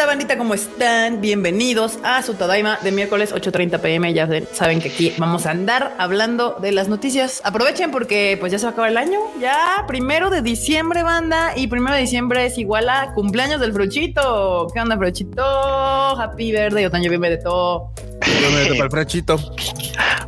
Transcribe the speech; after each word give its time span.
onda, 0.00 0.06
bandita? 0.06 0.38
¿Cómo 0.38 0.54
están? 0.54 1.20
Bienvenidos 1.20 1.98
a 2.02 2.22
su 2.22 2.32
Tadaima 2.32 2.78
de 2.82 2.90
miércoles 2.90 3.34
8.30 3.34 3.80
pm. 3.80 4.14
Ya 4.14 4.26
saben 4.52 4.80
que 4.80 4.88
aquí 4.88 5.12
vamos 5.18 5.44
a 5.44 5.50
andar 5.50 5.94
hablando 5.98 6.56
de 6.58 6.72
las 6.72 6.88
noticias. 6.88 7.42
Aprovechen 7.44 7.90
porque 7.90 8.38
pues 8.40 8.50
ya 8.50 8.58
se 8.58 8.64
va 8.64 8.70
a 8.70 8.72
acabar 8.72 8.90
el 8.90 8.96
año. 8.96 9.18
Ya, 9.38 9.84
primero 9.86 10.30
de 10.30 10.40
diciembre, 10.40 11.02
banda. 11.02 11.52
Y 11.54 11.66
primero 11.66 11.94
de 11.96 12.00
diciembre 12.00 12.46
es 12.46 12.56
igual 12.56 12.88
a 12.88 13.12
cumpleaños 13.12 13.60
del 13.60 13.74
Fruchito. 13.74 14.68
¿Qué 14.72 14.80
onda, 14.80 14.96
Fruchito? 14.96 15.42
Happy 15.42 16.50
birthday, 16.50 16.86
otaño, 16.86 17.10
bien 17.10 17.20
de 17.20 17.36
todo. 17.36 17.92
para 18.20 18.84
el 18.84 18.90
Fruchito. 18.90 19.36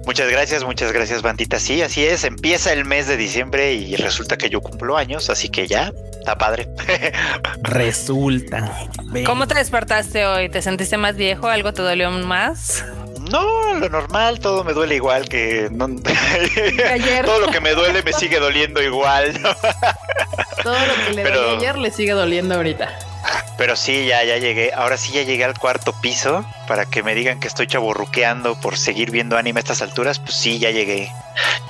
Muchas 0.04 0.28
gracias, 0.30 0.64
muchas 0.64 0.92
gracias, 0.92 1.22
bandita. 1.22 1.58
Sí, 1.58 1.80
así 1.80 2.04
es. 2.04 2.24
Empieza 2.24 2.72
el 2.72 2.84
mes 2.84 3.06
de 3.06 3.16
diciembre 3.16 3.72
y 3.74 3.94
resulta 3.96 4.36
que 4.36 4.50
yo 4.50 4.60
cumplo 4.60 4.96
años, 4.96 5.30
así 5.30 5.48
que 5.48 5.68
ya 5.68 5.92
está 6.18 6.36
padre. 6.36 6.68
resulta. 7.62 8.88
¿Cómo 9.24 9.46
te 9.46 9.54
despertaste 9.54 10.26
hoy? 10.26 10.48
¿Te 10.48 10.60
sentiste 10.60 10.96
más 10.96 11.16
viejo? 11.16 11.48
¿Algo 11.48 11.72
te 11.72 11.82
dolió 11.82 12.10
más? 12.10 12.84
No, 13.30 13.74
lo 13.74 13.88
normal, 13.88 14.40
todo 14.40 14.64
me 14.64 14.72
duele 14.72 14.96
igual 14.96 15.28
que 15.28 15.70
ayer. 16.90 17.24
todo 17.24 17.38
lo 17.38 17.52
que 17.52 17.60
me 17.60 17.72
duele 17.72 18.02
me 18.02 18.12
sigue 18.12 18.40
doliendo 18.40 18.82
igual. 18.82 19.32
todo 20.62 20.74
lo 20.74 21.06
que 21.06 21.12
le 21.14 21.22
Pero... 21.22 21.50
ayer 21.56 21.78
le 21.78 21.90
sigue 21.92 22.12
doliendo 22.12 22.56
ahorita. 22.56 23.11
Pero 23.56 23.76
sí, 23.76 24.06
ya, 24.06 24.24
ya 24.24 24.38
llegué. 24.38 24.72
Ahora 24.74 24.96
sí 24.96 25.12
ya 25.12 25.22
llegué 25.22 25.44
al 25.44 25.58
cuarto 25.58 25.92
piso 26.00 26.44
para 26.66 26.86
que 26.86 27.02
me 27.02 27.14
digan 27.14 27.38
que 27.40 27.48
estoy 27.48 27.66
chaburruqueando 27.66 28.60
por 28.60 28.76
seguir 28.76 29.10
viendo 29.10 29.36
anime 29.36 29.60
a 29.60 29.62
estas 29.62 29.82
alturas. 29.82 30.18
Pues 30.18 30.34
sí, 30.34 30.58
ya 30.58 30.70
llegué. 30.70 31.10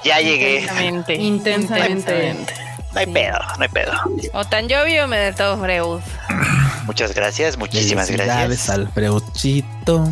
Ya 0.04 0.20
llegué. 0.20 0.60
Intensamente. 0.60 1.14
Intensamente. 1.14 2.54
No 2.92 3.00
hay 3.00 3.06
pedo, 3.06 3.38
no 3.56 3.62
hay 3.62 3.68
pedo. 3.68 3.92
O 4.32 4.44
tan 4.44 4.68
llovio 4.68 5.06
me 5.08 5.16
de 5.16 5.32
todo 5.32 5.58
Freud. 5.58 6.00
Muchas 6.84 7.14
gracias, 7.14 7.56
muchísimas 7.56 8.10
gracias. 8.10 8.68
al 8.68 8.88
Freuchito. 8.88 10.08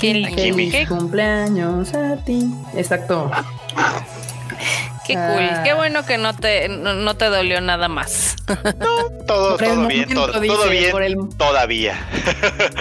Qué 0.00 0.86
cumpleaños 0.88 1.92
a 1.94 2.16
ti. 2.16 2.48
Exacto. 2.74 3.30
Qué 5.06 5.14
cool, 5.14 5.62
qué 5.64 5.74
bueno 5.74 6.04
que 6.04 6.18
no 6.18 6.34
te, 6.34 6.68
no, 6.68 7.16
te 7.16 7.26
dolió 7.26 7.60
nada 7.60 7.88
más. 7.88 8.36
No, 8.78 9.24
todo, 9.26 9.56
todo 9.56 9.86
bien, 9.86 10.08
todo, 10.12 10.40
bien 10.40 10.50
todavía. 11.36 11.96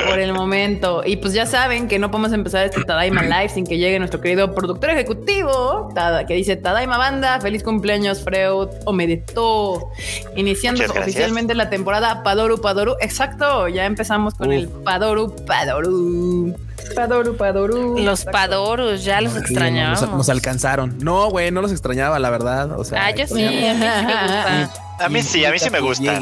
Por 0.05 0.19
el 0.19 0.33
momento. 0.33 1.03
Y 1.05 1.17
pues 1.17 1.33
ya 1.33 1.45
saben 1.45 1.87
que 1.87 1.99
no 1.99 2.11
podemos 2.11 2.33
empezar 2.33 2.65
este 2.65 2.83
Tadaima 2.83 3.23
Live 3.23 3.49
sin 3.49 3.65
que 3.65 3.77
llegue 3.77 3.97
nuestro 3.99 4.21
querido 4.21 4.53
productor 4.53 4.89
ejecutivo, 4.91 5.93
que 6.27 6.33
dice 6.33 6.55
Tadaima 6.55 6.97
Banda, 6.97 7.39
feliz 7.39 7.63
cumpleaños 7.63 8.23
Freud, 8.23 8.69
o 8.85 8.93
meditó. 8.93 9.91
Iniciando 10.35 10.83
oficialmente 10.85 11.55
la 11.55 11.69
temporada 11.69 12.23
Padoru 12.23 12.59
Padoru. 12.61 12.95
Exacto, 12.99 13.67
ya 13.67 13.85
empezamos 13.85 14.33
con 14.35 14.51
el 14.51 14.67
Padoru 14.67 15.35
Padoru. 15.45 16.55
Padoru, 16.95 17.35
Padoru. 17.35 17.97
Los 17.99 18.25
Padorus, 18.25 19.03
ya 19.03 19.21
los 19.21 19.35
extrañamos. 19.35 20.01
Nos, 20.09 20.29
alcanzaron. 20.29 20.97
No, 20.99 21.29
güey, 21.29 21.51
no 21.51 21.61
los 21.61 21.71
extrañaba, 21.71 22.19
la 22.19 22.29
verdad. 22.29 22.79
O 22.79 22.83
sea, 22.83 23.05
ah, 23.05 23.11
yo 23.11 23.27
sí. 23.27 23.43
A 25.01 25.09
mí 25.09 25.23
sí, 25.23 25.43
a 25.43 25.51
mí 25.51 25.57
sí 25.57 25.71
me 25.71 25.79
gusta. 25.79 26.19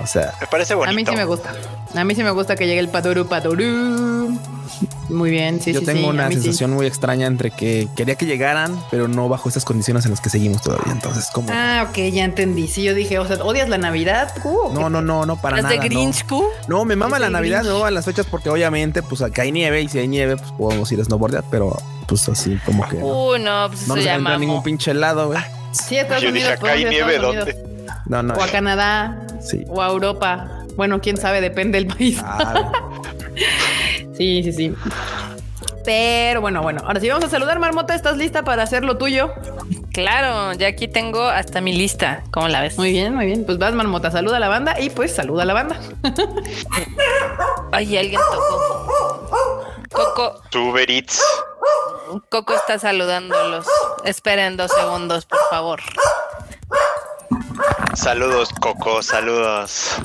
o 0.00 0.06
sea, 0.06 0.34
me 0.40 0.46
parece 0.46 0.74
bonito. 0.76 0.92
A 0.92 0.94
mí 0.94 1.04
sí 1.04 1.16
me 1.16 1.24
gusta. 1.24 1.52
A 1.96 2.04
mí 2.04 2.14
sí 2.14 2.22
me 2.22 2.30
gusta 2.30 2.54
que 2.54 2.66
llegue 2.66 2.78
el 2.78 2.88
Padoru, 2.88 3.26
Padoru. 3.26 4.38
Muy 5.08 5.30
bien, 5.30 5.60
sí, 5.60 5.72
Yo 5.72 5.82
tengo 5.82 6.08
una 6.08 6.30
sensación 6.30 6.72
muy 6.72 6.86
extraña 6.86 7.26
entre 7.26 7.50
que 7.50 7.88
quería 7.96 8.14
que 8.14 8.26
llegaran, 8.26 8.78
pero 8.90 9.08
no 9.08 9.28
bajo 9.28 9.48
estas 9.48 9.64
condiciones 9.64 10.04
en 10.04 10.12
las 10.12 10.20
que 10.20 10.30
seguimos 10.30 10.62
todavía. 10.62 10.92
Entonces, 10.92 11.28
como. 11.32 11.48
Ah, 11.52 11.86
ok, 11.88 11.96
ya 12.12 12.24
entendí. 12.24 12.68
Sí, 12.68 12.82
yo 12.82 12.94
dije, 12.94 13.18
o 13.18 13.26
sea, 13.26 13.42
¿odias 13.44 13.68
la 13.68 13.78
Navidad? 13.78 14.32
no, 14.72 14.88
no, 14.88 15.00
no, 15.02 15.26
no, 15.26 15.40
para 15.40 15.56
¿Las 15.56 15.64
nada. 15.64 15.76
de 15.76 15.88
Grinch, 15.88 16.24
no. 16.30 16.42
no, 16.68 16.84
me 16.84 16.96
mama 16.96 17.18
la 17.18 17.30
Navidad, 17.30 17.64
no, 17.64 17.84
a 17.84 17.90
las 17.90 18.04
fechas, 18.04 18.26
porque 18.30 18.48
obviamente, 18.48 19.02
pues 19.02 19.22
acá 19.22 19.42
hay 19.42 19.52
nieve 19.52 19.82
y 19.82 19.88
si 19.88 19.98
hay 19.98 20.08
nieve, 20.08 20.36
pues 20.36 20.50
podemos 20.52 20.90
ir 20.92 21.00
a 21.00 21.04
snowboardear, 21.04 21.44
pero 21.50 21.76
pues 22.06 22.28
así 22.28 22.58
como 22.64 22.88
que. 22.88 22.96
Uh, 22.96 23.38
no, 23.38 23.68
pues 23.68 23.88
no 23.88 23.96
nos 23.96 24.40
ningún 24.40 24.62
pinche 24.62 24.90
helado, 24.90 25.28
güey. 25.28 25.40
Sí, 25.72 25.96
Estados 25.96 26.22
yo 26.22 26.30
Unidos. 26.30 26.50
Dije, 26.52 26.62
acá 26.62 26.72
hay 26.72 26.84
nieve, 26.84 27.18
¿dónde? 27.18 27.56
No, 28.06 28.22
no. 28.22 28.34
O 28.34 28.42
a 28.42 28.48
Canadá. 28.48 29.26
Sí. 29.40 29.64
O 29.68 29.82
a 29.82 29.88
Europa. 29.88 30.64
Bueno, 30.76 31.00
quién 31.00 31.16
sabe, 31.16 31.40
depende 31.40 31.78
del 31.78 31.86
país. 31.86 32.18
sí, 34.16 34.42
sí, 34.42 34.52
sí. 34.52 34.74
Pero 35.84 36.40
bueno, 36.40 36.62
bueno, 36.62 36.80
ahora 36.86 36.98
sí 36.98 37.08
vamos 37.08 37.24
a 37.24 37.28
saludar, 37.28 37.58
Marmota. 37.58 37.94
¿Estás 37.94 38.16
lista 38.16 38.42
para 38.42 38.62
hacer 38.62 38.84
lo 38.84 38.96
tuyo? 38.96 39.32
Claro, 39.92 40.54
ya 40.54 40.68
aquí 40.68 40.88
tengo 40.88 41.22
hasta 41.22 41.60
mi 41.60 41.74
lista. 41.74 42.24
¿Cómo 42.30 42.48
la 42.48 42.62
ves? 42.62 42.78
Muy 42.78 42.90
bien, 42.90 43.14
muy 43.14 43.26
bien. 43.26 43.44
Pues 43.44 43.58
vas, 43.58 43.74
Marmota, 43.74 44.10
saluda 44.10 44.38
a 44.38 44.40
la 44.40 44.48
banda 44.48 44.80
y 44.80 44.88
pues 44.90 45.14
saluda 45.14 45.42
a 45.42 45.46
la 45.46 45.54
banda. 45.54 45.78
Ay, 47.72 47.96
alguien 47.96 48.20
tocó. 48.32 49.66
Coco. 49.92 50.40
Uber 50.58 50.90
Eats. 50.90 51.22
Coco 52.30 52.54
está 52.54 52.78
saludándolos. 52.78 53.66
Esperen 54.04 54.56
dos 54.56 54.72
segundos, 54.72 55.26
por 55.26 55.38
favor. 55.50 55.80
Saludos, 57.94 58.48
Coco, 58.60 59.02
saludos. 59.02 59.96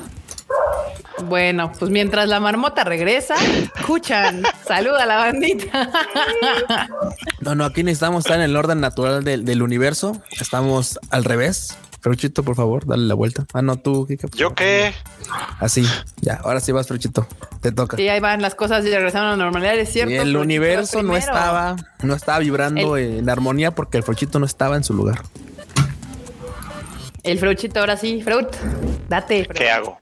Bueno, 1.24 1.72
pues 1.78 1.90
mientras 1.90 2.28
la 2.28 2.40
marmota 2.40 2.84
regresa, 2.84 3.34
escuchan. 3.76 4.42
Saluda 4.66 5.04
a 5.04 5.06
la 5.06 5.16
bandita. 5.16 5.90
No, 7.40 7.54
no, 7.54 7.64
aquí 7.64 7.82
necesitamos 7.82 8.24
estar 8.24 8.38
en 8.38 8.44
el 8.44 8.56
orden 8.56 8.80
natural 8.80 9.24
del, 9.24 9.62
universo. 9.62 10.20
Estamos 10.38 10.98
al 11.10 11.24
revés. 11.24 11.76
Fruchito, 12.00 12.42
por 12.42 12.56
favor, 12.56 12.86
dale 12.86 13.06
la 13.06 13.14
vuelta. 13.14 13.46
Ah, 13.52 13.60
no, 13.60 13.76
tú, 13.76 14.06
¿Yo 14.34 14.54
qué? 14.54 14.94
Así, 15.58 15.86
ya, 16.20 16.40
ahora 16.42 16.60
sí 16.60 16.72
vas, 16.72 16.86
Fruchito. 16.86 17.26
Te 17.60 17.72
toca. 17.72 18.00
Y 18.00 18.08
ahí 18.08 18.20
van 18.20 18.40
las 18.40 18.54
cosas 18.54 18.84
y 18.86 18.90
regresaron 18.90 19.28
a 19.28 19.30
la 19.32 19.36
normalidad, 19.36 19.78
es 19.78 19.92
cierto. 19.92 20.14
el 20.14 20.36
universo 20.36 21.02
no 21.02 21.16
estaba, 21.16 21.76
no 22.02 22.14
estaba 22.14 22.38
vibrando 22.38 22.96
en 22.96 23.28
armonía 23.28 23.70
porque 23.72 23.98
el 23.98 24.02
Fruchito 24.02 24.38
no 24.38 24.46
estaba 24.46 24.76
en 24.76 24.84
su 24.84 24.94
lugar. 24.94 25.22
El 27.22 27.38
Fruchito, 27.38 27.80
ahora 27.80 27.96
sí, 27.96 28.22
Fruit, 28.22 28.48
date. 29.08 29.46
¿Qué 29.46 29.70
hago? 29.70 30.00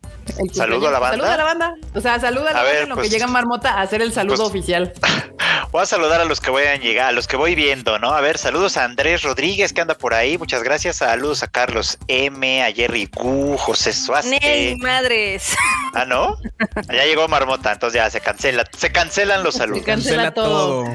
Saludo 0.53 0.89
a 0.89 0.91
la 0.93 0.99
banda. 0.99 1.17
Saluda 1.17 1.35
a 1.35 1.37
la 1.37 1.45
banda. 1.45 1.75
O 1.95 2.01
sea, 2.01 2.21
saluda 2.21 2.51
a 2.51 2.53
la 2.53 2.63
banda 2.63 2.81
en 2.81 2.89
lo 2.89 2.95
que 2.97 3.01
pues, 3.03 3.11
llega 3.11 3.27
Marmota 3.27 3.75
a 3.75 3.83
hacer 3.83 4.03
el 4.03 4.13
saludo 4.13 4.37
pues, 4.37 4.49
oficial. 4.49 4.93
Voy 5.71 5.83
a 5.83 5.87
saludar 5.87 6.21
a 6.21 6.25
los 6.25 6.41
que 6.41 6.51
vayan 6.51 6.81
a 6.81 6.83
llegar, 6.83 7.07
a 7.09 7.13
los 7.13 7.27
que 7.27 7.37
voy 7.37 7.55
viendo, 7.55 7.99
¿no? 7.99 8.11
A 8.13 8.23
ver, 8.23 8.39
saludos 8.39 8.79
a 8.79 8.85
Andrés 8.85 9.23
Rodríguez 9.23 9.75
que 9.75 9.83
anda 9.83 9.95
por 9.95 10.15
ahí, 10.15 10.39
muchas 10.39 10.63
gracias. 10.63 10.97
Saludos 10.97 11.43
a 11.43 11.47
Carlos 11.47 11.99
M, 12.09 12.63
a 12.63 12.73
Jerry 12.73 13.11
Gu, 13.15 13.57
José 13.59 13.93
Suárez. 13.93 14.31
¡Ney, 14.31 14.77
madres! 14.77 15.55
Ah, 15.95 16.07
¿no? 16.07 16.37
Ya 16.91 17.05
llegó 17.05 17.29
Marmota, 17.29 17.73
entonces 17.73 18.01
ya 18.01 18.09
se 18.09 18.21
cancela, 18.21 18.65
se 18.77 18.91
cancelan 18.91 19.43
los 19.43 19.57
saludos. 19.57 19.81
Se 19.81 19.85
cancela, 19.85 20.33
todo. 20.33 20.87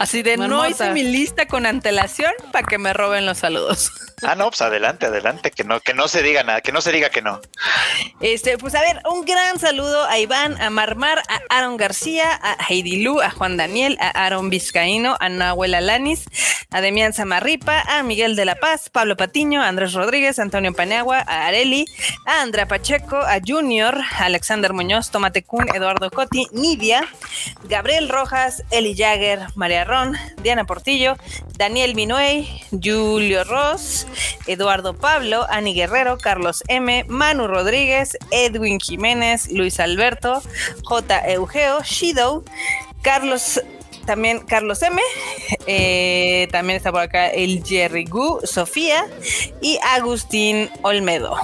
Así 0.00 0.22
de 0.22 0.38
no 0.38 0.66
hice 0.66 0.92
mi 0.92 1.02
lista 1.02 1.46
con 1.46 1.66
antelación 1.66 2.32
para 2.52 2.66
que 2.66 2.78
me 2.78 2.94
roben 2.94 3.26
los 3.26 3.36
saludos. 3.36 3.92
Ah, 4.22 4.34
no, 4.34 4.50
pues 4.50 4.60
adelante, 4.60 5.06
adelante, 5.06 5.50
que 5.50 5.64
no, 5.64 5.80
que 5.80 5.94
no 5.94 6.06
se 6.06 6.22
diga 6.22 6.42
nada, 6.42 6.60
que 6.60 6.72
no 6.72 6.82
se 6.82 6.92
diga 6.92 7.08
que 7.08 7.22
no. 7.22 7.40
Este, 8.20 8.58
pues 8.58 8.74
a 8.74 8.82
ver, 8.82 9.00
un 9.10 9.24
gran 9.24 9.58
saludo 9.58 10.04
a 10.04 10.18
Iván, 10.18 10.60
a 10.60 10.68
Marmar, 10.68 11.22
a 11.30 11.40
Aaron 11.48 11.78
García, 11.78 12.38
a 12.42 12.58
Heidi 12.68 13.02
Lu, 13.02 13.22
a 13.22 13.30
Juan 13.30 13.56
Daniel, 13.56 13.96
a 13.98 14.10
Aaron 14.10 14.50
Vizcaíno, 14.50 15.16
a 15.20 15.30
Nahuel 15.30 15.74
Alanis, 15.74 16.26
a 16.70 16.82
Demián 16.82 17.14
Samarripa, 17.14 17.80
a 17.80 18.02
Miguel 18.02 18.36
de 18.36 18.44
la 18.44 18.56
Paz, 18.56 18.90
Pablo 18.90 19.16
Patiño, 19.16 19.62
a 19.62 19.68
Andrés 19.68 19.94
Rodríguez, 19.94 20.38
a 20.38 20.42
Antonio 20.42 20.74
Paniagua, 20.74 21.24
a 21.26 21.46
Areli, 21.46 21.86
a 22.26 22.42
Andrea 22.42 22.68
Pacheco, 22.68 23.16
a 23.16 23.38
Junior, 23.44 23.96
a 24.18 24.26
Alexander 24.26 24.74
Muñoz, 24.74 25.10
Tomate 25.10 25.44
Kun, 25.44 25.66
Eduardo 25.74 26.10
Coti, 26.10 26.46
Nidia, 26.52 27.08
Gabriel 27.64 28.10
Rojas, 28.10 28.64
Eli 28.70 28.94
Jagger, 28.94 29.46
María 29.54 29.86
Diana 30.42 30.64
Portillo, 30.66 31.16
Daniel 31.58 31.96
Minuey, 31.96 32.46
Julio 32.70 33.42
Ross, 33.42 34.06
Eduardo 34.46 34.94
Pablo, 34.94 35.46
Ani 35.50 35.74
Guerrero, 35.74 36.16
Carlos 36.16 36.62
M, 36.68 37.04
Manu 37.08 37.48
Rodríguez, 37.48 38.16
Edwin 38.30 38.78
Jiménez, 38.78 39.50
Luis 39.50 39.80
Alberto, 39.80 40.42
J. 40.84 41.32
Eugeo, 41.32 41.82
Shido, 41.82 42.44
Carlos 43.02 43.60
también 44.06 44.40
Carlos 44.40 44.80
M. 44.82 45.00
Eh, 45.66 46.48
también 46.52 46.76
está 46.76 46.92
por 46.92 47.00
acá 47.00 47.28
el 47.28 47.64
Jerry 47.64 48.04
Gu, 48.04 48.40
Sofía 48.44 49.06
y 49.60 49.78
Agustín 49.82 50.70
Olmedo. 50.82 51.36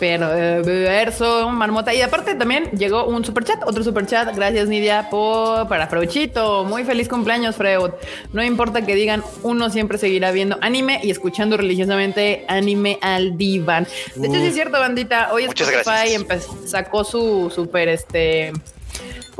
Pero 0.00 0.34
eh, 0.34 0.62
verso, 0.62 1.50
marmota. 1.50 1.92
Y 1.92 2.00
aparte 2.00 2.34
también 2.34 2.70
llegó 2.70 3.04
un 3.04 3.22
super 3.22 3.44
chat, 3.44 3.62
otro 3.66 3.84
super 3.84 4.06
chat. 4.06 4.34
Gracias, 4.34 4.66
Nidia, 4.66 5.08
por 5.10 5.68
para 5.68 5.86
Freuchito. 5.88 6.64
Muy 6.64 6.84
feliz 6.84 7.06
cumpleaños, 7.06 7.54
Freud. 7.54 7.90
No 8.32 8.42
importa 8.42 8.80
que 8.86 8.94
digan, 8.94 9.22
uno 9.42 9.68
siempre 9.68 9.98
seguirá 9.98 10.32
viendo 10.32 10.56
anime 10.62 11.00
y 11.02 11.10
escuchando 11.10 11.58
religiosamente 11.58 12.46
anime 12.48 12.98
al 13.02 13.36
diván. 13.36 13.86
De 14.16 14.26
hecho, 14.26 14.40
sí 14.40 14.46
es 14.46 14.54
cierto, 14.54 14.80
bandita. 14.80 15.34
Hoy 15.34 15.44
Spotify 15.44 16.16
sacó 16.64 17.04
su 17.04 17.52
super 17.54 17.88
este 17.88 18.52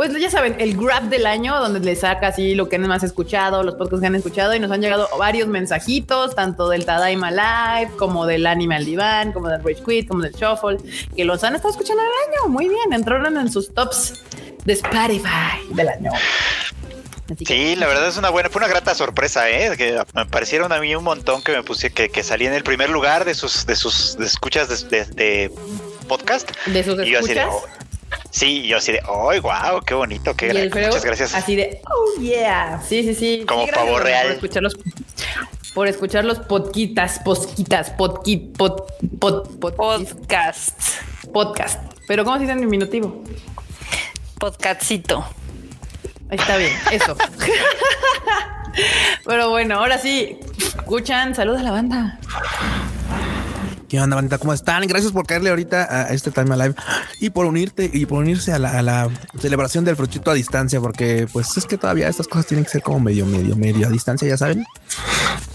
pues 0.00 0.18
ya 0.18 0.30
saben, 0.30 0.56
el 0.58 0.78
grab 0.78 1.10
del 1.10 1.26
año, 1.26 1.60
donde 1.60 1.78
le 1.80 1.94
saca 1.94 2.28
así 2.28 2.54
lo 2.54 2.70
que 2.70 2.76
han 2.76 2.86
más 2.88 3.02
escuchado, 3.02 3.62
los 3.62 3.74
podcasts 3.74 4.00
que 4.00 4.06
han 4.06 4.14
escuchado, 4.14 4.54
y 4.54 4.58
nos 4.58 4.70
han 4.70 4.80
llegado 4.80 5.06
varios 5.18 5.46
mensajitos, 5.46 6.34
tanto 6.34 6.70
del 6.70 6.86
Tadaima 6.86 7.30
Live, 7.30 7.92
como 7.98 8.24
del 8.24 8.46
Animal 8.46 8.86
Divan, 8.86 9.32
como 9.32 9.48
del 9.50 9.62
Rage 9.62 9.82
Quit, 9.86 10.08
como 10.08 10.22
del 10.22 10.32
Shuffle, 10.32 10.78
que 11.14 11.24
los 11.26 11.44
han 11.44 11.54
estado 11.54 11.72
escuchando 11.72 12.02
el 12.02 12.08
año. 12.08 12.48
Muy 12.48 12.66
bien, 12.70 12.94
entraron 12.94 13.36
en 13.36 13.52
sus 13.52 13.74
tops 13.74 14.14
de 14.64 14.72
Spotify 14.72 15.68
del 15.74 15.88
año. 15.90 16.12
Así 17.30 17.44
que- 17.44 17.54
Sí, 17.54 17.76
la 17.76 17.86
verdad 17.86 18.08
es 18.08 18.16
una 18.16 18.30
buena, 18.30 18.48
fue 18.48 18.60
una 18.60 18.68
grata 18.68 18.94
sorpresa, 18.94 19.50
¿eh? 19.50 19.76
Que 19.76 20.02
me 20.14 20.24
parecieron 20.24 20.72
a 20.72 20.80
mí 20.80 20.94
un 20.96 21.04
montón 21.04 21.42
que 21.42 21.52
me 21.52 21.62
puse, 21.62 21.90
que, 21.90 22.08
que 22.08 22.22
salí 22.22 22.46
en 22.46 22.54
el 22.54 22.62
primer 22.64 22.88
lugar 22.88 23.26
de 23.26 23.34
sus, 23.34 23.66
de 23.66 23.76
sus 23.76 24.16
de 24.16 24.24
escuchas 24.24 24.88
de, 24.88 25.04
de- 25.04 25.04
de 25.14 25.52
podcast. 26.08 26.50
de 26.66 26.82
sus 26.82 26.94
Y 27.06 27.10
yo 27.10 27.18
así 27.18 27.32
escuchas. 27.32 27.48
oh, 27.50 27.64
sí, 28.30 28.66
yo 28.66 28.78
así 28.78 28.92
de, 28.92 29.00
¡ay, 29.30 29.40
wow! 29.40 29.80
¡Qué 29.86 29.94
bonito! 29.94 30.34
¡Qué 30.34 30.46
y 30.46 30.50
el 30.50 30.68
gra- 30.68 30.72
Freud 30.72 30.86
Muchas 30.88 31.04
gracias. 31.04 31.34
Así 31.34 31.56
de, 31.56 31.80
oh 31.86 32.20
yeah. 32.20 32.80
Sí, 32.86 33.02
sí, 33.02 33.14
sí. 33.14 33.44
Como 33.46 33.64
Sí, 33.66 33.70
Bruno, 33.72 33.98
real. 33.98 34.26
Por 34.26 34.34
escuchar 34.34 34.62
los, 34.62 34.76
por 35.74 35.88
escuchar 35.88 36.24
los 36.24 36.38
podquitas, 36.40 37.18
posquitas, 37.20 37.90
podquit, 37.90 38.56
pod, 38.56 38.82
pod, 39.18 39.48
pod, 39.58 39.74
Podcast. 39.76 40.78
podcast. 41.32 41.80
Pero 42.08 42.24
¿cómo 42.24 42.36
se 42.36 42.42
dice 42.42 42.52
en 42.52 42.60
diminutivo? 42.60 43.22
Podcastito. 44.38 45.24
Está 46.30 46.56
bien, 46.56 46.72
eso. 46.90 47.16
Pero 49.26 49.50
bueno, 49.50 49.76
ahora 49.78 49.98
sí, 49.98 50.38
escuchan, 50.58 51.34
saluda 51.34 51.60
a 51.60 51.64
la 51.64 51.70
banda. 51.72 52.18
¿Qué 53.90 54.00
onda, 54.00 54.14
bandita? 54.14 54.38
¿Cómo 54.38 54.52
están? 54.52 54.86
Gracias 54.86 55.10
por 55.10 55.26
caerle 55.26 55.50
ahorita 55.50 55.82
a 55.90 56.02
este 56.10 56.30
Time 56.30 56.54
Alive 56.54 56.76
y 57.18 57.30
por 57.30 57.44
unirte 57.44 57.90
y 57.92 58.06
por 58.06 58.20
unirse 58.20 58.52
a 58.52 58.58
la, 58.60 58.78
a 58.78 58.82
la 58.82 59.08
celebración 59.40 59.84
del 59.84 59.96
fruchito 59.96 60.30
a 60.30 60.34
distancia, 60.34 60.80
porque 60.80 61.26
pues 61.32 61.56
es 61.56 61.66
que 61.66 61.76
todavía 61.76 62.06
estas 62.08 62.28
cosas 62.28 62.46
tienen 62.46 62.64
que 62.64 62.70
ser 62.70 62.82
como 62.82 63.00
medio, 63.00 63.26
medio, 63.26 63.56
medio 63.56 63.88
a 63.88 63.90
distancia, 63.90 64.28
ya 64.28 64.36
saben. 64.36 64.64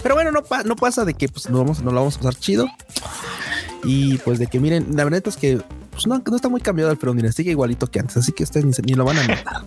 Pero 0.02 0.14
bueno, 0.16 0.32
no, 0.32 0.42
pa- 0.44 0.64
no 0.64 0.76
pasa 0.76 1.06
de 1.06 1.14
que 1.14 1.30
pues 1.30 1.48
nos, 1.48 1.58
vamos, 1.60 1.80
nos 1.80 1.94
lo 1.94 2.00
vamos 2.00 2.16
a 2.16 2.18
pasar 2.18 2.34
chido. 2.34 2.68
Y 3.84 4.18
pues 4.18 4.38
de 4.38 4.48
que 4.48 4.60
miren, 4.60 4.88
la 4.94 5.04
verdad 5.04 5.22
es 5.24 5.36
que 5.38 5.62
pues, 5.92 6.06
no, 6.06 6.22
no 6.24 6.36
está 6.36 6.50
muy 6.50 6.60
cambiado 6.60 6.90
el 6.90 6.98
Freudine, 6.98 7.32
sigue 7.32 7.52
igualito 7.52 7.86
que 7.86 8.00
antes, 8.00 8.18
así 8.18 8.32
que 8.32 8.42
ustedes 8.44 8.66
ni, 8.66 8.72
ni 8.84 8.92
lo 8.92 9.06
van 9.06 9.16
a 9.16 9.22
notar. 9.22 9.64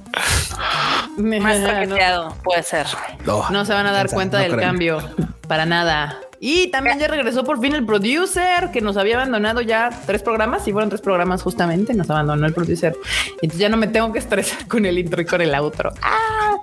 Más 1.18 1.60
no, 1.90 2.36
puede 2.44 2.62
ser. 2.62 2.86
No, 3.26 3.50
no 3.50 3.66
se 3.66 3.74
van 3.74 3.88
a 3.88 3.92
dar 3.92 4.12
cuenta 4.12 4.38
no 4.38 4.44
del 4.44 4.60
cambio, 4.60 5.00
para 5.48 5.66
nada. 5.66 6.20
Y 6.40 6.68
también 6.72 7.00
ya 7.00 7.08
regresó 7.08 7.44
por 7.44 7.60
fin 7.60 7.76
el 7.76 7.86
producer 7.86 8.72
que 8.72 8.82
nos 8.82 8.96
había 8.98 9.16
abandonado 9.16 9.62
ya 9.62 9.90
tres 10.06 10.24
programas. 10.24 10.68
Y 10.68 10.72
fueron 10.72 10.90
tres 10.90 11.02
programas 11.02 11.42
justamente. 11.42 11.94
Nos 11.94 12.10
abandonó 12.10 12.46
el 12.46 12.54
producer. 12.54 12.96
Entonces 13.42 13.60
ya 13.60 13.70
no 13.70 13.78
me 13.78 13.88
tengo 13.88 14.12
que 14.14 14.20
estresar 14.20 14.68
con 14.68 14.86
el 14.86 14.98
intro 14.98 15.22
y 15.22 15.26
con 15.26 15.42
el 15.42 15.54
outro. 15.56 15.92
¡Ah! 16.02 16.58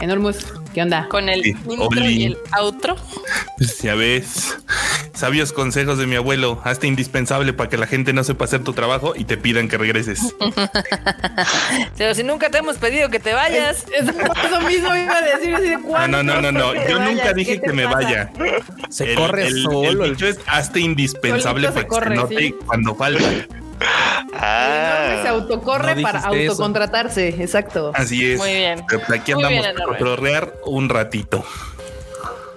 Enormous, 0.00 0.44
¿qué 0.74 0.82
onda? 0.82 1.08
Con 1.08 1.28
el 1.28 1.42
Sí, 1.42 1.50
intro 1.68 1.86
Oli. 1.86 2.06
y 2.22 2.24
el 2.26 2.38
outro. 2.52 2.96
Pues 3.56 3.78
ya 3.82 3.94
ves, 3.94 4.56
sabios 5.14 5.52
consejos 5.52 5.98
de 5.98 6.06
mi 6.06 6.16
abuelo, 6.16 6.60
hazte 6.64 6.86
indispensable 6.86 7.52
para 7.52 7.68
que 7.70 7.76
la 7.76 7.86
gente 7.86 8.12
no 8.12 8.22
sepa 8.24 8.44
hacer 8.44 8.62
tu 8.64 8.72
trabajo 8.72 9.14
y 9.16 9.24
te 9.24 9.36
pidan 9.36 9.68
que 9.68 9.78
regreses. 9.78 10.34
Pero 11.96 12.14
si 12.14 12.22
nunca 12.22 12.50
te 12.50 12.58
hemos 12.58 12.76
pedido 12.78 13.08
que 13.10 13.18
te 13.20 13.34
vayas. 13.34 13.86
Eso, 13.96 14.10
eso 14.10 14.60
mismo 14.62 14.94
iba 14.94 15.16
a 15.16 15.22
decir 15.22 15.54
así 15.54 15.68
de 15.68 15.74
Ah, 15.74 15.80
cuándo. 15.84 16.22
no, 16.22 16.34
no, 16.40 16.52
no, 16.52 16.52
no, 16.52 16.72
te 16.72 16.90
yo 16.90 16.98
nunca 16.98 17.14
vayas? 17.22 17.34
dije 17.34 17.52
¿Qué 17.54 17.60
te 17.60 17.66
que 17.68 17.72
me 17.72 17.84
pasa? 17.84 17.96
vaya. 17.98 18.32
Se 18.90 19.10
El- 19.12 19.16
corre 19.18 19.46
el, 19.46 19.62
solo. 19.62 20.04
El 20.04 20.12
dicho 20.12 20.26
es 20.26 20.38
hazte 20.46 20.80
indispensable 20.80 21.68
Solito 21.68 21.68
se 21.68 21.72
para 21.74 21.82
que 21.84 21.88
corre, 21.88 22.16
se 22.16 22.22
note 22.22 22.38
sí. 22.38 22.54
cuando 22.66 22.94
falta. 22.94 23.24
Ah, 24.34 25.20
Se 25.22 25.28
autocorre 25.28 25.94
No 25.96 26.02
para 26.02 26.18
eso. 26.18 26.28
autocontratarse. 26.28 27.28
Exacto. 27.42 27.92
Así 27.94 28.32
es. 28.32 28.38
Muy 28.38 28.52
bien. 28.52 28.84
Pero 28.88 29.02
pues 29.06 29.20
aquí 29.20 29.34
Muy 29.34 29.44
andamos 29.44 29.64
bien, 29.64 29.64
a 29.66 29.82
Enorme. 29.82 29.98
cotorrear 29.98 30.52
un 30.66 30.88
ratito. 30.88 31.44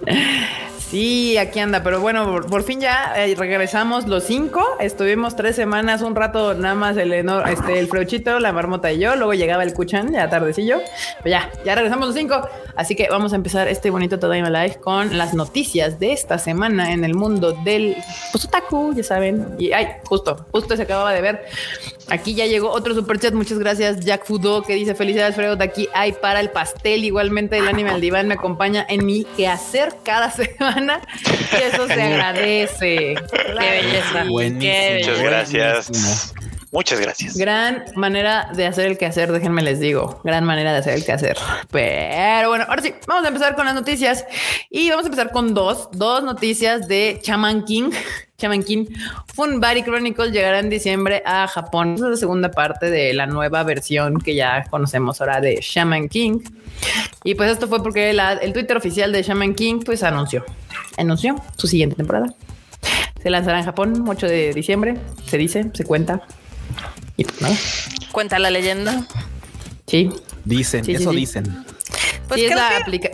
Sí, 0.92 1.38
aquí 1.38 1.58
anda, 1.58 1.82
pero 1.82 2.02
bueno, 2.02 2.42
por, 2.42 2.62
fin 2.64 2.78
ya 2.78 3.14
eh, 3.16 3.34
regresamos 3.34 4.06
los 4.08 4.24
cinco. 4.24 4.62
Estuvimos 4.78 5.34
tres 5.36 5.56
semanas, 5.56 6.02
un 6.02 6.14
rato 6.14 6.52
nada 6.52 6.74
más 6.74 6.98
el 6.98 7.14
este, 7.14 7.78
el 7.78 7.88
Freuchito, 7.88 8.38
la 8.40 8.52
marmota 8.52 8.92
y 8.92 8.98
yo. 8.98 9.16
Luego 9.16 9.32
llegaba 9.32 9.62
el 9.62 9.72
Cuchan, 9.72 10.12
ya 10.12 10.28
tardecillo. 10.28 10.82
Pero 11.22 11.30
ya, 11.30 11.50
ya 11.64 11.76
regresamos 11.76 12.08
los 12.08 12.14
cinco. 12.14 12.46
Así 12.76 12.94
que 12.94 13.08
vamos 13.08 13.32
a 13.32 13.36
empezar 13.36 13.68
este 13.68 13.88
bonito 13.88 14.18
Tadaima 14.18 14.50
Live 14.50 14.80
con 14.82 15.16
las 15.16 15.32
noticias 15.32 15.98
de 15.98 16.12
esta 16.12 16.36
semana 16.36 16.92
en 16.92 17.04
el 17.04 17.14
mundo 17.14 17.52
del 17.64 17.96
pues, 18.30 18.44
otaku, 18.44 18.92
ya 18.94 19.02
saben. 19.02 19.46
Y 19.58 19.72
ay, 19.72 19.88
justo, 20.04 20.44
justo 20.52 20.76
se 20.76 20.82
acababa 20.82 21.14
de 21.14 21.22
ver. 21.22 21.46
Aquí 22.10 22.34
ya 22.34 22.44
llegó 22.44 22.68
otro 22.68 22.94
superchat. 22.94 23.32
Muchas 23.32 23.58
gracias, 23.58 24.00
Jack 24.00 24.26
Fudo, 24.26 24.60
que 24.62 24.74
dice 24.74 24.94
felicidades, 24.94 25.36
Fredo. 25.36 25.56
De 25.56 25.64
aquí 25.64 25.88
hay 25.94 26.12
para 26.12 26.40
el 26.40 26.50
pastel. 26.50 27.02
Igualmente, 27.02 27.56
el 27.56 27.66
anime 27.66 27.88
al 27.88 28.02
diván 28.02 28.28
me 28.28 28.34
acompaña 28.34 28.84
en 28.90 29.06
mi 29.06 29.24
quehacer 29.24 29.94
cada 30.04 30.30
semana. 30.30 30.81
Y 31.52 31.62
eso 31.62 31.86
se 31.86 32.02
agradece. 32.02 33.14
Que 33.14 33.70
belleza. 33.70 34.24
Buenísimo. 34.28 34.60
Qué 34.60 34.96
muchas 35.00 35.18
belleza. 35.18 35.22
gracias. 35.22 35.88
Buenísimo. 35.90 36.61
Muchas 36.72 37.00
gracias. 37.00 37.36
Gran 37.36 37.84
manera 37.96 38.48
de 38.54 38.66
hacer 38.66 38.86
el 38.86 38.96
quehacer, 38.96 39.30
déjenme 39.30 39.60
les 39.60 39.78
digo. 39.78 40.22
Gran 40.24 40.44
manera 40.44 40.72
de 40.72 40.78
hacer 40.78 40.94
el 40.94 41.04
quehacer. 41.04 41.36
Pero 41.70 42.48
bueno, 42.48 42.64
ahora 42.66 42.80
sí, 42.80 42.94
vamos 43.06 43.26
a 43.26 43.28
empezar 43.28 43.54
con 43.54 43.66
las 43.66 43.74
noticias. 43.74 44.24
Y 44.70 44.88
vamos 44.88 45.04
a 45.04 45.08
empezar 45.08 45.32
con 45.32 45.52
dos, 45.52 45.90
dos 45.92 46.24
noticias 46.24 46.88
de 46.88 47.20
Chaman 47.22 47.66
King. 47.66 47.90
Chaman 48.38 48.62
King. 48.62 48.86
Funbari 49.34 49.82
Chronicles 49.82 50.32
llegará 50.32 50.60
en 50.60 50.70
diciembre 50.70 51.22
a 51.26 51.46
Japón. 51.46 51.96
Es 51.96 52.00
la 52.00 52.16
segunda 52.16 52.50
parte 52.50 52.90
de 52.90 53.12
la 53.12 53.26
nueva 53.26 53.62
versión 53.64 54.18
que 54.18 54.34
ya 54.34 54.64
conocemos 54.70 55.20
ahora 55.20 55.42
de 55.42 55.58
Shaman 55.60 56.08
King. 56.08 56.40
Y 57.22 57.34
pues 57.34 57.50
esto 57.50 57.68
fue 57.68 57.82
porque 57.82 58.08
el 58.10 58.52
Twitter 58.54 58.78
oficial 58.78 59.12
de 59.12 59.22
Shaman 59.22 59.54
King 59.54 59.80
pues 59.84 60.02
anunció, 60.02 60.42
anunció 60.96 61.36
su 61.58 61.66
siguiente 61.66 61.96
temporada. 61.96 62.32
Se 63.22 63.28
lanzará 63.28 63.58
en 63.58 63.66
Japón 63.66 64.04
8 64.08 64.26
de 64.26 64.54
diciembre, 64.54 64.96
se 65.26 65.36
dice, 65.36 65.70
se 65.74 65.84
cuenta. 65.84 66.22
Y 67.16 67.24
pues 67.24 67.40
nada. 67.40 67.56
Cuenta 68.12 68.38
la 68.38 68.50
leyenda. 68.50 69.04
Sí. 69.86 70.10
Dicen, 70.44 70.84
Sí, 70.84 70.92
eso 70.94 71.10
sí. 71.10 71.16
dicen. 71.16 71.64
Pues 72.28 72.40
sí, 72.40 72.46
es 72.46 72.54
la 72.54 72.68
que 72.70 72.76
aplica. 72.76 73.08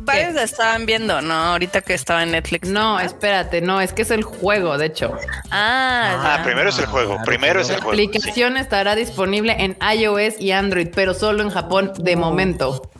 varios 0.00 0.34
la 0.34 0.42
estaban 0.42 0.84
viendo, 0.86 1.20
¿no? 1.22 1.32
Ahorita 1.34 1.80
que 1.80 1.94
estaba 1.94 2.24
en 2.24 2.32
Netflix. 2.32 2.68
No, 2.68 2.98
espérate, 2.98 3.60
no, 3.60 3.80
es 3.80 3.92
que 3.92 4.02
es 4.02 4.10
el 4.10 4.22
juego, 4.24 4.76
de 4.78 4.86
hecho. 4.86 5.12
Ah, 5.50 6.16
Ah, 6.18 6.36
ya. 6.38 6.44
primero 6.44 6.68
es 6.70 6.78
el 6.78 6.86
juego. 6.86 7.10
claro, 7.12 7.24
Primero 7.24 7.60
es 7.60 7.68
el 7.68 7.76
La 7.76 7.82
juego. 7.82 7.96
sí. 7.96 8.04
aplicación 8.06 8.56
estará 8.56 8.96
disponible 8.96 9.54
en 9.58 9.76
iOS 9.96 10.40
y 10.40 10.50
Android, 10.50 10.88
pero 10.94 11.14
solo 11.14 11.42
en 11.42 11.50
Japón 11.50 11.92
de 11.98 12.16
momento. 12.16 12.90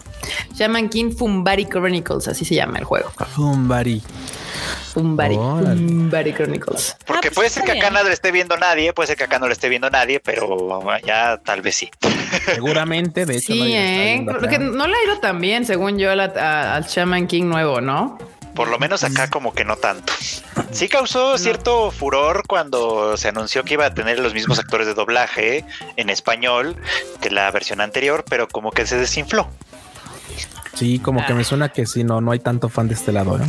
Shaman 0.55 0.89
King 0.89 1.13
Fumbari 1.17 1.67
Chronicles, 1.67 2.29
así 2.29 2.45
se 2.45 2.55
llama 2.55 2.79
el 2.79 2.85
juego. 2.85 3.11
Fumbari. 3.35 4.03
Fumbari, 4.93 6.33
Chronicles. 6.33 6.97
Porque 7.07 7.29
Ah, 7.29 7.31
pues 7.31 7.35
puede 7.35 7.51
ser 7.51 7.65
que 7.65 7.73
acá 7.73 7.91
no 7.91 8.03
le 8.03 8.13
esté 8.13 8.33
viendo 8.33 8.57
nadie, 8.57 8.93
puede 8.93 9.09
ser 9.09 9.17
que 9.17 9.25
acá 9.25 9.39
no 9.39 9.47
le 9.47 9.53
esté 9.53 9.69
viendo 9.69 9.91
nadie, 9.91 10.21
pero 10.21 10.83
ya 11.05 11.39
tal 11.45 11.61
vez 11.63 11.77
sí. 11.77 11.91
Seguramente, 12.55 13.27
de 13.27 13.37
hecho. 13.37 13.53
Sí, 13.53 13.75
está 13.75 14.05
eh. 14.05 14.27
Porque 14.41 14.59
no 14.59 14.87
le 14.87 14.95
ha 14.97 15.05
ido 15.05 15.19
tan 15.19 15.41
bien, 15.41 15.67
según 15.67 15.99
yo, 15.99 16.11
a 16.11 16.17
la- 16.17 16.33
a- 16.37 16.77
al 16.77 16.85
Shaman 16.87 17.27
King 17.27 17.45
nuevo, 17.45 17.81
¿no? 17.81 18.19
Por 18.55 18.69
lo 18.69 18.79
menos 18.79 19.05
acá 19.05 19.29
como 19.29 19.53
que 19.53 19.67
no 19.67 19.77
tanto. 19.77 20.15
Sí 20.71 20.89
causó 20.89 21.37
cierto 21.37 21.91
furor 21.91 22.45
cuando 22.49 23.19
se 23.19 23.29
anunció 23.29 23.65
que 23.65 23.75
iba 23.75 23.85
a 23.85 23.93
tener 23.93 24.19
los 24.19 24.33
mismos 24.33 24.59
actores 24.59 24.87
de 24.87 24.95
doblaje 24.95 25.67
en 25.97 26.09
español 26.09 26.75
que 27.21 27.29
la 27.31 27.51
versión 27.51 27.83
anterior, 27.83 28.25
pero 28.27 28.49
como 28.49 28.71
que 28.71 28.87
se 28.87 28.97
desinfló. 28.97 29.51
Sí, 30.75 30.99
como 30.99 31.25
que 31.25 31.35
me 31.35 31.45
suena 31.45 31.71
que 31.71 31.87
sí, 31.87 32.05
no, 32.05 32.21
no 32.21 32.33
hay 32.33 32.39
tanto 32.39 32.69
fan 32.69 32.89
de 32.89 32.95
este 32.95 33.13
lado, 33.13 33.39
¿no? 33.39 33.47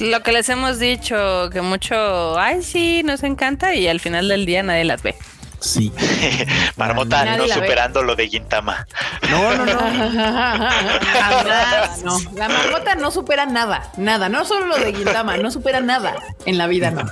Lo 0.00 0.22
que 0.22 0.32
les 0.32 0.48
hemos 0.48 0.78
dicho, 0.78 1.50
que 1.52 1.60
mucho, 1.60 2.38
ay, 2.38 2.62
sí, 2.62 3.02
nos 3.04 3.22
encanta 3.24 3.74
y 3.74 3.88
al 3.88 3.98
final 4.00 4.28
del 4.28 4.46
día 4.46 4.62
nadie 4.62 4.84
las 4.84 5.02
ve. 5.02 5.16
Sí. 5.60 5.92
Marmota 6.76 7.24
Nadie 7.24 7.38
no 7.38 7.44
ve. 7.46 7.52
superando 7.54 8.02
lo 8.04 8.14
de 8.14 8.28
Gintama. 8.28 8.86
No, 9.28 9.56
no, 9.56 9.66
no. 9.66 9.90
Nada, 10.12 11.96
no. 12.04 12.16
La 12.36 12.48
marmota 12.48 12.94
no 12.94 13.10
supera 13.10 13.44
nada, 13.44 13.90
nada. 13.96 14.28
No 14.28 14.44
solo 14.44 14.66
lo 14.66 14.78
de 14.78 14.92
Gintama, 14.94 15.36
no 15.36 15.50
supera 15.50 15.80
nada 15.80 16.14
en 16.46 16.58
la 16.58 16.68
vida, 16.68 16.92
no. 16.92 17.02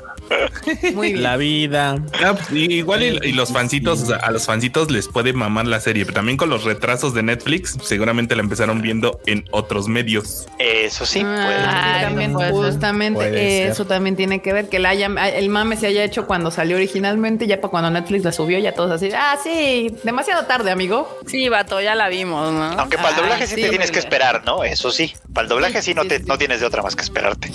Muy 0.94 1.12
bien. 1.12 1.22
La 1.22 1.36
vida. 1.36 1.96
Ah, 2.24 2.34
pues, 2.34 2.50
y- 2.52 2.72
igual 2.74 3.02
y, 3.02 3.28
y 3.28 3.32
los 3.32 3.52
fancitos, 3.52 4.02
o 4.02 4.06
sea, 4.06 4.16
a 4.16 4.30
los 4.30 4.46
fancitos 4.46 4.90
les 4.90 5.08
puede 5.08 5.32
mamar 5.32 5.66
la 5.66 5.80
serie, 5.80 6.04
pero 6.04 6.14
también 6.14 6.36
con 6.36 6.48
los 6.50 6.64
retrasos 6.64 7.14
de 7.14 7.22
Netflix, 7.22 7.76
seguramente 7.82 8.34
la 8.36 8.42
empezaron 8.42 8.82
viendo 8.82 9.20
en 9.26 9.44
otros 9.52 9.88
medios. 9.88 10.46
Eso 10.58 11.06
sí, 11.06 11.22
Ah, 11.24 11.98
también, 12.02 12.32
no 12.32 12.38
puede 12.38 12.52
ser. 12.52 12.62
justamente 12.72 13.16
Puede 13.18 13.66
eso 13.68 13.74
ser. 13.84 13.86
también 13.86 14.16
tiene 14.16 14.40
que 14.42 14.52
ver 14.52 14.68
que 14.68 14.78
la 14.78 14.90
haya- 14.90 15.06
el 15.28 15.48
mame 15.48 15.76
se 15.76 15.86
haya 15.86 16.02
hecho 16.04 16.26
cuando 16.26 16.50
salió 16.50 16.76
originalmente, 16.76 17.46
ya 17.46 17.60
para 17.60 17.70
cuando 17.70 17.90
Netflix 17.90 18.24
la 18.24 18.32
subió, 18.32 18.58
ya 18.58 18.72
todos 18.72 18.90
así, 18.90 19.10
ah, 19.14 19.36
sí, 19.42 19.94
demasiado 20.04 20.44
tarde, 20.46 20.70
amigo. 20.70 21.08
Sí, 21.26 21.48
vato, 21.48 21.80
ya 21.80 21.94
la 21.94 22.08
vimos, 22.08 22.52
¿no? 22.52 22.64
Aunque 22.64 22.96
para 22.96 23.10
el 23.10 23.14
Ay, 23.16 23.20
doblaje 23.22 23.46
sí, 23.46 23.54
sí, 23.56 23.62
te 23.62 23.68
tienes 23.68 23.90
que 23.90 23.98
esperar, 23.98 24.42
¿no? 24.44 24.64
Eso 24.64 24.90
sí. 24.90 25.12
Para 25.32 25.44
el 25.44 25.48
doblaje 25.48 25.82
sí, 25.82 25.94
no, 25.94 26.02
sí, 26.02 26.08
te, 26.08 26.18
sí. 26.18 26.24
no 26.26 26.38
tienes 26.38 26.60
de 26.60 26.66
otra 26.66 26.82
más 26.82 26.96
que 26.96 27.02
esperarte. 27.02 27.50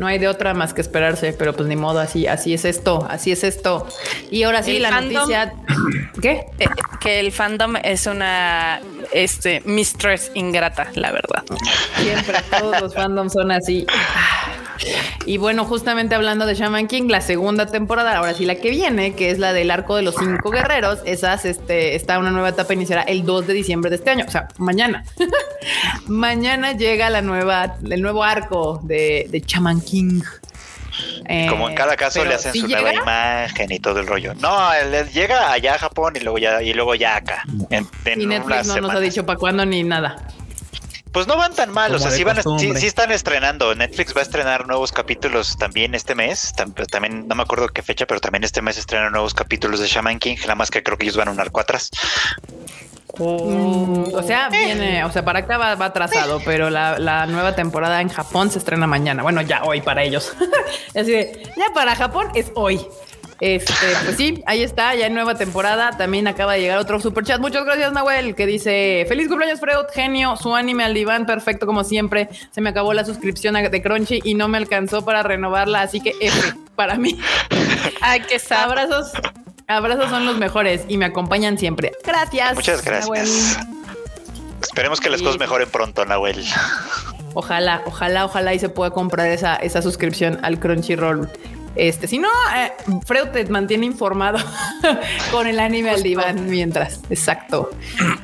No 0.00 0.06
hay 0.06 0.18
de 0.18 0.28
otra 0.28 0.54
más 0.54 0.72
que 0.72 0.80
esperarse, 0.80 1.34
pero 1.34 1.52
pues 1.54 1.68
ni 1.68 1.76
modo, 1.76 2.00
así, 2.00 2.26
así 2.26 2.54
es 2.54 2.64
esto, 2.64 3.06
así 3.10 3.32
es 3.32 3.44
esto. 3.44 3.86
Y 4.30 4.44
ahora 4.44 4.62
sí, 4.62 4.76
El 4.76 4.82
la 4.82 4.90
fandom- 4.92 5.12
noticia. 5.12 5.52
¿Qué? 6.22 6.46
Eh, 6.58 6.66
que 7.00 7.20
el 7.20 7.30
fandom 7.32 7.76
es 7.76 8.06
una 8.06 8.80
este 9.12 9.60
mistress 9.66 10.30
ingrata, 10.32 10.88
la 10.94 11.12
verdad. 11.12 11.44
Siempre 11.98 12.38
todos 12.58 12.80
los 12.80 12.94
fandoms 12.94 13.34
son 13.34 13.52
así. 13.52 13.86
Y 15.26 15.36
bueno, 15.36 15.64
justamente 15.64 16.14
hablando 16.14 16.46
de 16.46 16.54
Shaman 16.54 16.86
King, 16.86 17.08
la 17.08 17.20
segunda 17.20 17.66
temporada, 17.66 18.16
ahora 18.16 18.34
sí 18.34 18.44
la 18.46 18.54
que 18.56 18.70
viene, 18.70 19.14
que 19.14 19.30
es 19.30 19.38
la 19.38 19.52
del 19.52 19.70
arco 19.70 19.96
de 19.96 20.02
los 20.02 20.14
cinco 20.16 20.50
guerreros, 20.50 20.98
esas, 21.04 21.44
este, 21.44 21.94
está 21.94 22.18
una 22.18 22.30
nueva 22.30 22.48
etapa 22.50 22.72
iniciará 22.74 23.02
el 23.02 23.24
2 23.24 23.46
de 23.46 23.52
diciembre 23.52 23.90
de 23.90 23.96
este 23.96 24.10
año, 24.10 24.24
o 24.26 24.30
sea, 24.30 24.48
mañana. 24.58 25.04
mañana 26.06 26.72
llega 26.72 27.10
la 27.10 27.22
nueva, 27.22 27.76
el 27.88 28.00
nuevo 28.02 28.24
arco 28.24 28.80
de, 28.82 29.26
de 29.30 29.40
Shaman 29.40 29.80
King. 29.80 30.22
Eh, 31.26 31.46
Como 31.48 31.68
en 31.68 31.74
cada 31.74 31.96
caso 31.96 32.24
le 32.24 32.34
hacen 32.34 32.52
¿sí 32.52 32.60
su 32.60 32.66
llega? 32.66 32.80
nueva 32.80 32.94
imagen 33.02 33.70
y 33.72 33.78
todo 33.78 34.00
el 34.00 34.06
rollo. 34.06 34.34
No, 34.34 34.72
él, 34.72 34.92
él 34.92 35.08
llega 35.10 35.52
allá 35.52 35.74
a 35.74 35.78
Japón 35.78 36.14
y 36.16 36.20
luego 36.20 36.38
ya, 36.38 36.62
y 36.62 36.72
luego 36.74 36.94
ya 36.94 37.16
acá. 37.16 37.42
En, 37.70 37.86
en 38.04 38.20
Y 38.20 38.26
Netflix 38.26 38.48
no 38.48 38.62
nos 38.62 38.70
ha 38.70 38.74
semanas. 38.74 39.00
dicho 39.02 39.24
para 39.24 39.38
cuándo 39.38 39.64
ni 39.64 39.82
nada. 39.82 40.16
Pues 41.12 41.26
no 41.26 41.36
van 41.36 41.54
tan 41.54 41.70
mal, 41.70 41.94
o 41.94 41.98
sea, 41.98 42.10
sí, 42.10 42.22
van 42.22 42.36
sí, 42.58 42.86
están 42.86 43.10
estrenando. 43.10 43.74
Netflix 43.74 44.14
va 44.14 44.20
a 44.20 44.22
estrenar 44.22 44.68
nuevos 44.68 44.92
capítulos 44.92 45.56
también 45.58 45.94
este 45.94 46.14
mes. 46.14 46.52
Pues, 46.76 46.88
También 46.88 47.26
no 47.26 47.34
me 47.34 47.42
acuerdo 47.42 47.68
qué 47.68 47.82
fecha, 47.82 48.06
pero 48.06 48.20
también 48.20 48.44
este 48.44 48.62
mes 48.62 48.78
estrenan 48.78 49.12
nuevos 49.12 49.34
capítulos 49.34 49.80
de 49.80 49.88
Shaman 49.88 50.20
King. 50.20 50.36
Nada 50.42 50.54
más 50.54 50.70
que 50.70 50.82
creo 50.82 50.96
que 50.96 51.04
ellos 51.04 51.16
van 51.16 51.28
un 51.28 51.40
arco 51.40 51.60
atrás. 51.60 51.90
Mm, 53.18 54.14
o 54.14 54.22
sea, 54.22 54.48
viene, 54.48 55.04
o 55.04 55.10
sea, 55.10 55.24
para 55.24 55.40
acá 55.40 55.58
va, 55.58 55.74
va 55.74 55.86
atrasado, 55.86 56.40
pero 56.44 56.70
la, 56.70 56.98
la 56.98 57.26
nueva 57.26 57.56
temporada 57.56 58.00
en 58.00 58.08
Japón 58.08 58.50
se 58.50 58.58
estrena 58.58 58.86
mañana. 58.86 59.22
Bueno, 59.22 59.42
ya 59.42 59.64
hoy 59.64 59.80
para 59.80 60.04
ellos. 60.04 60.32
Así 60.94 61.10
de, 61.10 61.42
ya 61.56 61.74
para 61.74 61.96
Japón 61.96 62.28
es 62.34 62.52
hoy. 62.54 62.80
Este, 63.40 63.72
pues 64.04 64.16
sí, 64.16 64.42
ahí 64.46 64.62
está, 64.62 64.94
ya 64.94 65.06
en 65.06 65.14
nueva 65.14 65.34
temporada. 65.34 65.92
También 65.96 66.28
acaba 66.28 66.54
de 66.54 66.60
llegar 66.60 66.78
otro 66.78 67.00
super 67.00 67.24
chat. 67.24 67.40
Muchas 67.40 67.64
gracias, 67.64 67.92
Nahuel, 67.92 68.34
que 68.34 68.46
dice: 68.46 69.04
Feliz 69.08 69.28
cumpleaños, 69.28 69.60
Freud, 69.60 69.86
genio, 69.94 70.36
su 70.36 70.54
anime 70.54 70.84
al 70.84 70.94
diván, 70.94 71.24
perfecto 71.24 71.66
como 71.66 71.82
siempre. 71.82 72.28
Se 72.50 72.60
me 72.60 72.70
acabó 72.70 72.92
la 72.92 73.04
suscripción 73.04 73.54
de 73.54 73.82
Crunchy 73.82 74.20
y 74.24 74.34
no 74.34 74.48
me 74.48 74.58
alcanzó 74.58 75.04
para 75.04 75.22
renovarla, 75.22 75.80
así 75.80 76.00
que 76.00 76.14
F 76.20 76.54
para 76.76 76.96
mí. 76.96 77.18
Ay, 78.02 78.20
qué 78.28 78.38
sabor. 78.38 78.78
Abrazos, 78.78 79.12
abrazos 79.66 80.10
son 80.10 80.26
los 80.26 80.36
mejores 80.36 80.82
y 80.88 80.98
me 80.98 81.06
acompañan 81.06 81.58
siempre. 81.58 81.92
Gracias. 82.04 82.54
Muchas 82.54 82.84
gracias. 82.84 83.06
Nahuel. 83.06 83.28
Esperemos 84.62 85.00
que 85.00 85.08
las 85.08 85.22
cosas 85.22 85.38
mejoren 85.38 85.68
pronto, 85.70 86.04
Nahuel. 86.04 86.44
Ojalá, 87.34 87.82
ojalá, 87.86 88.24
ojalá 88.26 88.54
y 88.54 88.58
se 88.58 88.68
pueda 88.68 88.90
comprar 88.90 89.28
esa, 89.28 89.56
esa 89.56 89.80
suscripción 89.80 90.38
al 90.42 90.58
Crunchyroll. 90.58 91.30
Este, 91.76 92.08
si 92.08 92.18
no, 92.18 92.28
eh, 92.56 92.72
Freud 93.06 93.28
te 93.28 93.44
mantiene 93.46 93.86
informado 93.86 94.38
con 95.30 95.46
el 95.46 95.60
anime 95.60 95.90
al 95.90 96.02
diván 96.02 96.50
mientras. 96.50 97.00
Exacto. 97.10 97.70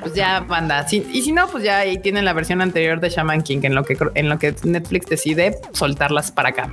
Pues 0.00 0.14
ya, 0.14 0.40
banda. 0.40 0.86
Si- 0.88 1.06
y 1.12 1.22
si 1.22 1.32
no, 1.32 1.46
pues 1.48 1.62
ya 1.62 1.78
ahí 1.78 1.98
tienen 1.98 2.24
la 2.24 2.32
versión 2.32 2.60
anterior 2.60 3.00
de 3.00 3.08
Shaman 3.08 3.42
King 3.42 3.60
en 3.62 3.74
lo 3.74 3.84
que, 3.84 3.96
en 4.14 4.28
lo 4.28 4.38
que 4.38 4.54
Netflix 4.64 5.06
decide 5.06 5.58
soltarlas 5.72 6.32
para 6.32 6.48
acá. 6.50 6.70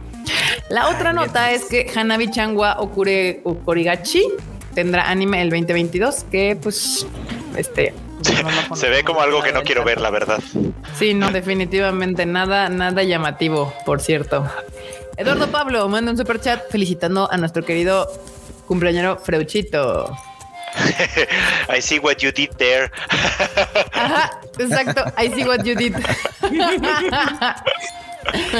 La 0.69 0.89
otra 0.89 1.13
nota 1.13 1.51
es 1.51 1.65
que 1.65 1.91
Hanabi 1.95 2.31
Changwa 2.31 2.79
Okure 2.79 3.41
Okorigachi 3.43 4.23
tendrá 4.73 5.09
anime 5.09 5.41
el 5.41 5.49
2022, 5.51 6.25
que 6.31 6.57
pues, 6.61 7.05
este... 7.55 7.93
no 8.69 8.75
Se 8.75 8.89
ve 8.89 9.03
como 9.03 9.21
algo 9.21 9.43
que 9.43 9.51
no 9.51 9.61
quiero 9.61 9.83
ver, 9.83 10.01
la 10.01 10.09
verdad. 10.09 10.39
Sí, 10.97 11.13
no, 11.13 11.31
definitivamente 11.31 12.25
nada, 12.25 12.69
nada 12.69 13.03
llamativo, 13.03 13.71
por 13.85 14.01
cierto. 14.01 14.49
Eduardo 15.17 15.47
Pablo 15.51 15.87
manda 15.89 16.11
un 16.11 16.17
super 16.17 16.39
chat 16.39 16.69
felicitando 16.71 17.31
a 17.31 17.37
nuestro 17.37 17.63
querido 17.63 18.07
cumpleañero 18.67 19.17
Freuchito. 19.19 20.15
I 21.69 21.79
see 21.81 21.99
what 21.99 22.17
you 22.23 22.31
did 22.31 22.49
there. 22.57 22.89
Ajá, 23.93 24.39
exacto. 24.57 25.03
I 25.17 25.29
see 25.29 25.43
what 25.45 25.63
you 25.63 25.75
did. 25.75 25.93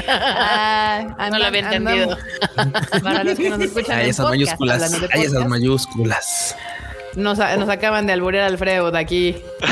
Ah, 0.08 1.30
No 1.32 1.40
lo 1.40 1.46
había 1.46 1.70
andan- 1.70 1.88
entendido. 1.88 2.18
Para 3.02 3.24
los 3.24 3.38
que 3.38 3.50
nos 3.50 3.62
escuchan 3.62 3.98
Hay 4.00 4.10
esas 4.10 4.26
podcast, 4.28 4.60
mayúsculas. 4.60 4.94
Hay 5.12 5.22
esas 5.24 5.48
mayúsculas. 5.48 6.56
Nos, 7.16 7.38
nos 7.38 7.70
acaban 7.70 8.08
de 8.08 8.14
alburear 8.14 8.46
al 8.46 8.58
Freud 8.58 8.96
aquí. 8.96 9.36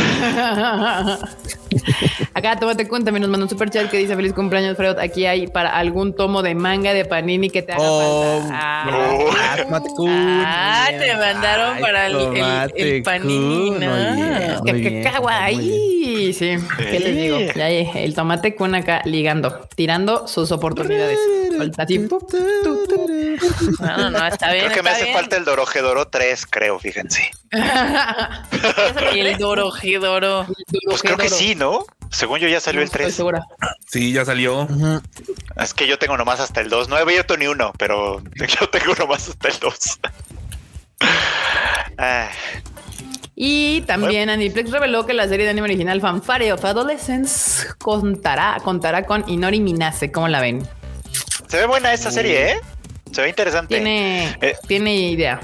Acá, 2.33 2.57
tómate 2.59 2.87
cuenta, 2.87 3.11
me 3.11 3.19
nos 3.19 3.29
mandó 3.29 3.45
un 3.45 3.49
super 3.49 3.69
chat 3.69 3.89
que 3.89 3.97
dice 3.97 4.15
feliz 4.15 4.33
cumpleaños, 4.33 4.75
Freud. 4.77 4.97
Aquí 4.99 5.25
hay 5.25 5.47
para 5.47 5.69
algún 5.77 6.13
tomo 6.15 6.41
de 6.41 6.53
manga 6.55 6.93
de 6.93 7.05
Panini 7.05 7.49
que 7.49 7.61
te 7.61 7.73
haga 7.73 7.81
Oh, 7.83 8.41
falta. 8.41 8.57
Ah, 8.61 8.87
Oh. 9.11 9.29
Ah, 9.37 9.55
tomate 9.63 9.89
kun. 9.95 10.09
Ah, 10.11 10.87
Muy 10.91 10.99
te 10.99 11.15
mandaron 11.15 11.75
Ay, 11.77 11.81
para 11.81 12.07
el- 12.07 12.15
el- 12.15 12.21
el 12.21 12.33
tomate 12.33 13.01
panini. 13.03 13.69
¿no? 13.71 13.77
Bien. 14.63 16.33
Sí, 16.33 16.57
¿qué 16.77 16.99
les 16.99 17.15
digo? 17.15 17.37
Ya 17.55 17.65
ahí, 17.65 17.89
el 17.95 18.15
tomate 18.15 18.55
con 18.55 18.75
acá 18.75 19.01
ligando, 19.05 19.67
tirando 19.75 20.27
sus 20.27 20.51
oportunidades. 20.51 21.17
Tu. 21.69 23.07
No, 23.79 23.97
no, 23.97 24.09
no, 24.09 24.27
está 24.27 24.51
bien. 24.51 24.65
Creo 24.65 24.75
que 24.77 24.83
me 24.83 24.89
hace 24.89 25.03
bien. 25.03 25.15
falta 25.15 25.37
el 25.37 25.45
Dorojedoro 25.45 26.07
3, 26.07 26.45
creo, 26.47 26.79
fíjense. 26.79 27.31
El 29.13 29.37
Doro 29.37 29.71
Gidoro. 29.71 30.45
Pues 30.85 31.01
creo 31.01 31.17
que 31.17 31.29
sí, 31.29 31.55
¿no? 31.55 31.85
Según 32.09 32.39
yo 32.39 32.47
ya 32.47 32.59
salió 32.59 32.81
el 32.81 32.85
Estoy 32.85 33.03
3. 33.03 33.15
segura. 33.15 33.41
Sí, 33.87 34.11
ya 34.13 34.25
salió. 34.25 34.67
Es 35.57 35.73
que 35.73 35.87
yo 35.87 35.97
tengo 35.99 36.17
nomás 36.17 36.39
hasta 36.39 36.61
el 36.61 36.69
2. 36.69 36.89
No 36.89 36.97
he 36.97 37.01
abierto 37.01 37.37
ni 37.37 37.47
uno, 37.47 37.73
pero 37.77 38.21
yo 38.35 38.69
tengo 38.69 38.93
nomás 38.95 39.29
hasta 39.29 39.47
el 39.49 39.59
2. 39.59 39.99
Ah, 41.97 42.29
Y 43.35 43.81
también 43.81 44.29
Aniplex 44.29 44.71
reveló 44.71 45.05
que 45.05 45.13
la 45.13 45.27
serie 45.27 45.45
de 45.45 45.51
anime 45.51 45.65
original 45.65 45.99
Fanfare 46.01 46.53
of 46.53 46.63
Adolescence 46.63 47.67
contará, 47.79 48.57
contará 48.63 49.05
con 49.05 49.27
Inori 49.29 49.59
Minase. 49.59 50.11
¿Cómo 50.11 50.27
la 50.27 50.41
ven? 50.41 50.67
Se 51.51 51.57
ve 51.57 51.65
buena 51.65 51.91
esta 51.91 52.09
serie, 52.11 52.51
¿eh? 52.53 52.61
Se 53.11 53.21
ve 53.21 53.27
interesante. 53.27 53.75
Tiene, 53.75 54.37
Eh. 54.39 54.55
tiene 54.69 54.95
idea. 54.95 55.41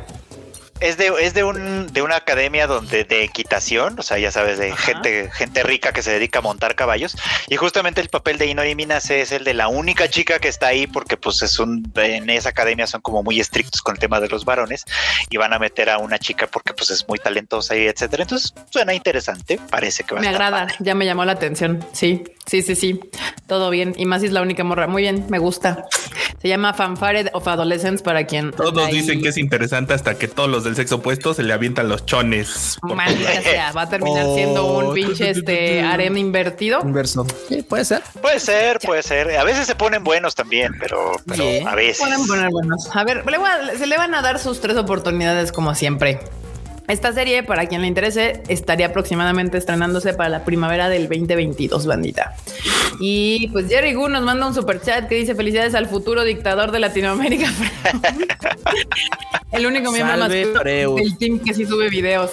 Es 0.79 0.97
de, 0.97 1.11
es 1.21 1.33
de 1.33 1.43
un 1.43 1.91
de 1.91 2.01
una 2.01 2.17
academia 2.17 2.67
donde 2.67 3.03
de 3.03 3.23
equitación, 3.23 3.99
o 3.99 4.03
sea, 4.03 4.19
ya 4.19 4.31
sabes, 4.31 4.59
de 4.59 4.71
Ajá. 4.71 4.81
gente, 4.93 5.29
gente 5.33 5.63
rica 5.63 5.91
que 5.91 6.03
se 6.03 6.11
dedica 6.11 6.39
a 6.39 6.41
montar 6.41 6.75
caballos. 6.75 7.15
Y 7.47 7.55
justamente 7.55 7.99
el 8.01 8.09
papel 8.09 8.37
de 8.37 8.45
Inori 8.45 8.75
Minase 8.75 9.21
es 9.21 9.31
el 9.31 9.43
de 9.43 9.53
la 9.53 9.67
única 9.67 10.07
chica 10.09 10.39
que 10.39 10.47
está 10.47 10.67
ahí, 10.67 10.85
porque 10.87 11.17
pues 11.17 11.41
es 11.41 11.57
un 11.59 11.83
en 11.95 12.29
esa 12.29 12.49
academia 12.49 12.85
son 12.85 13.01
como 13.01 13.23
muy 13.23 13.39
estrictos 13.39 13.81
con 13.81 13.95
el 13.95 13.99
tema 13.99 14.19
de 14.19 14.29
los 14.29 14.45
varones, 14.45 14.85
y 15.29 15.37
van 15.37 15.53
a 15.53 15.59
meter 15.59 15.89
a 15.89 15.97
una 15.97 16.19
chica 16.19 16.47
porque 16.47 16.73
pues 16.73 16.89
es 16.91 17.07
muy 17.07 17.17
talentosa 17.19 17.75
y 17.75 17.87
etcétera. 17.87 18.23
Entonces 18.23 18.53
suena 18.69 18.93
interesante, 18.93 19.59
parece 19.69 20.03
que 20.03 20.13
va 20.15 20.21
Me 20.21 20.27
a 20.27 20.31
estar 20.31 20.45
agrada, 20.47 20.67
padre. 20.67 20.75
ya 20.79 20.93
me 20.95 21.05
llamó 21.05 21.25
la 21.25 21.31
atención. 21.31 21.83
Sí, 21.93 22.23
sí, 22.45 22.61
sí, 22.61 22.75
sí. 22.75 22.99
Todo 23.47 23.69
bien. 23.69 23.95
Y 23.97 24.05
más 24.05 24.21
si 24.21 24.27
es 24.27 24.33
la 24.33 24.41
única 24.41 24.63
morra. 24.63 24.87
Muy 24.87 25.01
bien, 25.03 25.25
me 25.29 25.39
gusta. 25.39 25.85
Se 26.41 26.47
llama 26.49 26.73
Fanfare 26.73 27.31
of 27.33 27.47
Adolescence 27.47 28.03
para 28.03 28.25
quien. 28.27 28.51
Todos 28.51 28.91
dicen 28.91 29.21
que 29.21 29.29
es 29.29 29.37
interesante 29.37 29.93
hasta 29.93 30.17
que 30.19 30.27
todos 30.27 30.49
los 30.49 30.66
del 30.67 30.75
sexo 30.75 30.95
opuesto 30.95 31.33
se 31.33 31.43
le 31.43 31.53
avientan 31.53 31.89
los 31.89 32.05
chones. 32.05 32.77
Maldita 32.83 33.41
sea, 33.41 33.71
va 33.71 33.83
a 33.83 33.89
terminar 33.89 34.25
siendo 34.35 34.77
un 34.77 34.85
Oh, 34.87 34.93
pinche 34.93 35.29
este 35.31 35.81
harem 35.81 36.15
invertido. 36.17 36.79
Inverso. 36.83 37.25
Sí, 37.49 37.63
puede 37.63 37.83
ser. 37.85 38.01
Puede 38.21 38.39
ser, 38.39 38.79
puede 38.79 39.03
ser. 39.03 39.35
A 39.37 39.43
veces 39.43 39.65
se 39.67 39.75
ponen 39.75 40.03
buenos 40.03 40.35
también, 40.35 40.73
pero, 40.79 41.13
pero 41.25 41.43
a 41.67 41.75
veces. 41.75 41.99
Pueden 41.99 42.27
poner 42.27 42.49
buenos. 42.51 42.89
A 42.95 43.03
ver, 43.03 43.25
le 43.29 43.37
voy 43.37 43.49
a- 43.49 43.77
se 43.77 43.87
le 43.87 43.97
van 43.97 44.13
a 44.13 44.21
dar 44.21 44.39
sus 44.39 44.61
tres 44.61 44.77
oportunidades 44.77 45.51
como 45.51 45.73
siempre. 45.75 46.19
Esta 46.87 47.11
serie, 47.11 47.43
para 47.43 47.65
quien 47.65 47.81
le 47.81 47.87
interese, 47.87 48.41
estaría 48.47 48.87
aproximadamente 48.87 49.57
estrenándose 49.57 50.13
para 50.13 50.29
la 50.29 50.45
primavera 50.45 50.87
del 50.87 51.09
2022, 51.09 51.85
bandita. 51.85 52.33
Y 52.99 53.49
pues 53.49 53.67
Jerry 53.67 53.93
Gu 53.93 54.07
nos 54.07 54.23
manda 54.23 54.47
un 54.47 54.53
super 54.53 54.81
chat 54.81 55.07
que 55.09 55.15
dice 55.15 55.35
felicidades 55.35 55.75
al 55.75 55.87
futuro 55.87 56.23
dictador 56.23 56.71
de 56.71 56.79
Latinoamérica. 56.79 57.51
El 59.51 59.65
único 59.65 59.91
miembro 59.91 60.17
masculino 60.17 60.61
del 60.95 61.17
team 61.17 61.39
que 61.39 61.53
sí 61.53 61.65
sube 61.65 61.89
videos. 61.89 62.31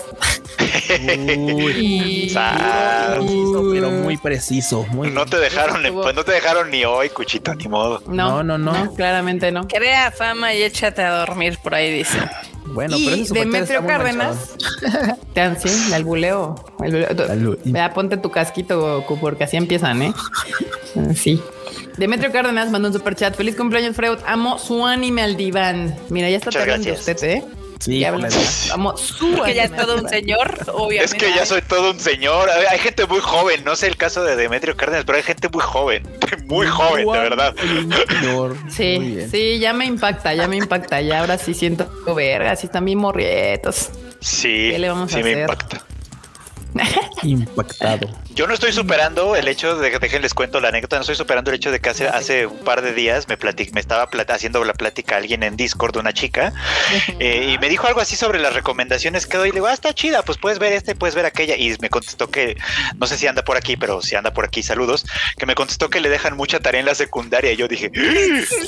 Uy, 1.36 2.30
preciso, 2.34 3.70
pero 3.72 3.90
muy 3.90 4.16
preciso. 4.16 4.86
Muy 4.90 5.10
No 5.10 5.24
te 5.26 5.38
dejaron, 5.38 5.82
pues 5.94 6.14
no 6.14 6.24
te 6.24 6.32
dejaron 6.32 6.70
ni 6.70 6.84
hoy, 6.84 7.08
cuchito, 7.10 7.54
ni 7.54 7.68
modo. 7.68 8.02
no, 8.06 8.42
No, 8.42 8.58
no, 8.58 8.72
no. 8.72 8.94
claramente 8.94 9.50
no. 9.52 9.66
Crea 9.68 10.10
fama 10.10 10.54
y 10.54 10.62
échate 10.62 11.02
a 11.02 11.18
dormir 11.18 11.58
por 11.62 11.74
ahí, 11.74 11.92
dice. 11.92 12.18
Bueno, 12.66 12.96
pero 12.96 12.98
y 12.98 13.20
ese 13.20 13.24
superchat 13.26 13.52
Demetrio 13.52 13.86
Cárdenas. 13.86 14.36
Te 15.34 15.40
han- 15.40 15.60
sí, 15.60 15.68
el 15.94 16.04
buleo. 16.04 16.54
El 16.82 16.92
buleo. 16.92 17.26
Salud. 17.26 17.58
Vea, 17.64 17.92
ponte 17.92 18.16
tu 18.16 18.30
casquito, 18.30 18.80
Goku, 18.80 19.18
porque 19.20 19.44
así 19.44 19.56
empiezan, 19.56 20.02
¿eh? 20.02 20.12
Sí. 21.14 21.40
Demetrio 21.96 22.32
Cárdenas 22.32 22.70
mandó 22.70 22.88
un 22.88 22.94
super 22.94 23.14
chat. 23.14 23.34
Feliz 23.36 23.54
cumpleaños, 23.56 23.94
Freud. 23.94 24.18
Amo 24.26 24.58
su 24.58 24.84
anime 24.86 25.22
al 25.22 25.36
diván. 25.36 25.94
Mira, 26.08 26.28
ya 26.30 26.36
está 26.38 26.48
Muchas 26.50 26.62
tardando 26.62 26.86
gracias. 26.86 27.14
usted, 27.16 27.28
¿eh? 27.28 27.44
Sí, 27.84 27.98
Ya 28.00 28.08
hablamos. 28.08 28.66
Vamos, 28.70 29.14
Que 29.44 29.54
ya 29.54 29.64
es 29.64 29.76
todo 29.76 29.96
un 29.96 30.08
señor, 30.08 30.58
obviamente. 30.72 31.04
Es 31.04 31.14
que 31.14 31.34
ya 31.36 31.44
soy 31.44 31.60
todo 31.62 31.90
un 31.90 32.00
señor. 32.00 32.46
Ver, 32.46 32.66
Hay 32.68 32.78
gente 32.78 33.06
muy 33.06 33.20
joven, 33.20 33.62
no 33.64 33.76
sé 33.76 33.88
el 33.88 33.96
caso 33.96 34.24
de 34.24 34.36
Demetrio 34.36 34.74
Cárdenas, 34.76 35.04
pero 35.04 35.16
hay 35.18 35.22
gente 35.24 35.48
muy 35.50 35.60
joven, 35.62 36.08
muy 36.46 36.66
joven, 36.66 37.06
de 37.06 37.18
verdad. 37.18 37.54
Sí, 38.70 39.18
sí, 39.30 39.58
ya 39.58 39.72
me 39.72 39.84
impacta, 39.84 40.32
ya 40.34 40.48
me 40.48 40.56
impacta. 40.56 41.00
Ya 41.00 41.20
ahora 41.20 41.36
sí 41.38 41.52
siento 41.54 41.90
verga, 42.14 42.56
sí 42.56 42.66
están 42.66 42.84
bien 42.84 42.98
morrietos. 42.98 43.90
Sí, 44.20 44.70
¿Qué 44.72 44.78
le 44.78 44.88
vamos 44.88 45.10
sí 45.10 45.20
a 45.20 45.22
me 45.22 45.30
hacer? 45.30 45.40
impacta. 45.42 45.82
Impactado. 47.22 48.08
Yo 48.34 48.46
no 48.46 48.54
estoy 48.54 48.72
superando 48.72 49.36
el 49.36 49.46
hecho 49.48 49.76
de 49.76 49.90
que 49.92 49.98
déjenles 49.98 50.34
cuento 50.34 50.60
la 50.60 50.68
anécdota, 50.68 50.96
no 50.96 51.02
estoy 51.02 51.14
superando 51.16 51.50
el 51.50 51.56
hecho 51.56 51.70
de 51.70 51.80
que 51.80 51.88
hace, 51.90 52.08
hace 52.08 52.46
un 52.46 52.58
par 52.58 52.82
de 52.82 52.92
días 52.92 53.28
me 53.28 53.36
platic, 53.36 53.72
me 53.72 53.80
estaba 53.80 54.10
plat- 54.10 54.30
haciendo 54.30 54.64
la 54.64 54.72
plática 54.74 55.14
a 55.14 55.18
alguien 55.18 55.42
en 55.44 55.56
Discord, 55.56 55.96
una 55.96 56.12
chica, 56.12 56.52
eh, 57.20 57.52
y 57.54 57.58
me 57.58 57.68
dijo 57.68 57.86
algo 57.86 58.00
así 58.00 58.16
sobre 58.16 58.40
las 58.40 58.54
recomendaciones 58.54 59.26
que 59.26 59.36
doy. 59.36 59.48
Le 59.50 59.54
digo, 59.54 59.66
ah, 59.68 59.72
está 59.72 59.92
chida, 59.94 60.22
pues 60.22 60.36
puedes 60.38 60.58
ver 60.58 60.72
este, 60.72 60.94
puedes 60.94 61.14
ver 61.14 61.26
aquella. 61.26 61.56
Y 61.56 61.76
me 61.80 61.90
contestó 61.90 62.28
que, 62.28 62.56
no 62.98 63.06
sé 63.06 63.16
si 63.16 63.26
anda 63.26 63.42
por 63.44 63.56
aquí, 63.56 63.76
pero 63.76 64.02
si 64.02 64.16
anda 64.16 64.32
por 64.32 64.44
aquí, 64.44 64.62
saludos, 64.62 65.06
que 65.38 65.46
me 65.46 65.54
contestó 65.54 65.88
que 65.90 66.00
le 66.00 66.08
dejan 66.08 66.36
mucha 66.36 66.58
tarea 66.60 66.80
en 66.80 66.86
la 66.86 66.94
secundaria. 66.96 67.52
Y 67.52 67.56
yo 67.56 67.68
dije, 67.68 67.90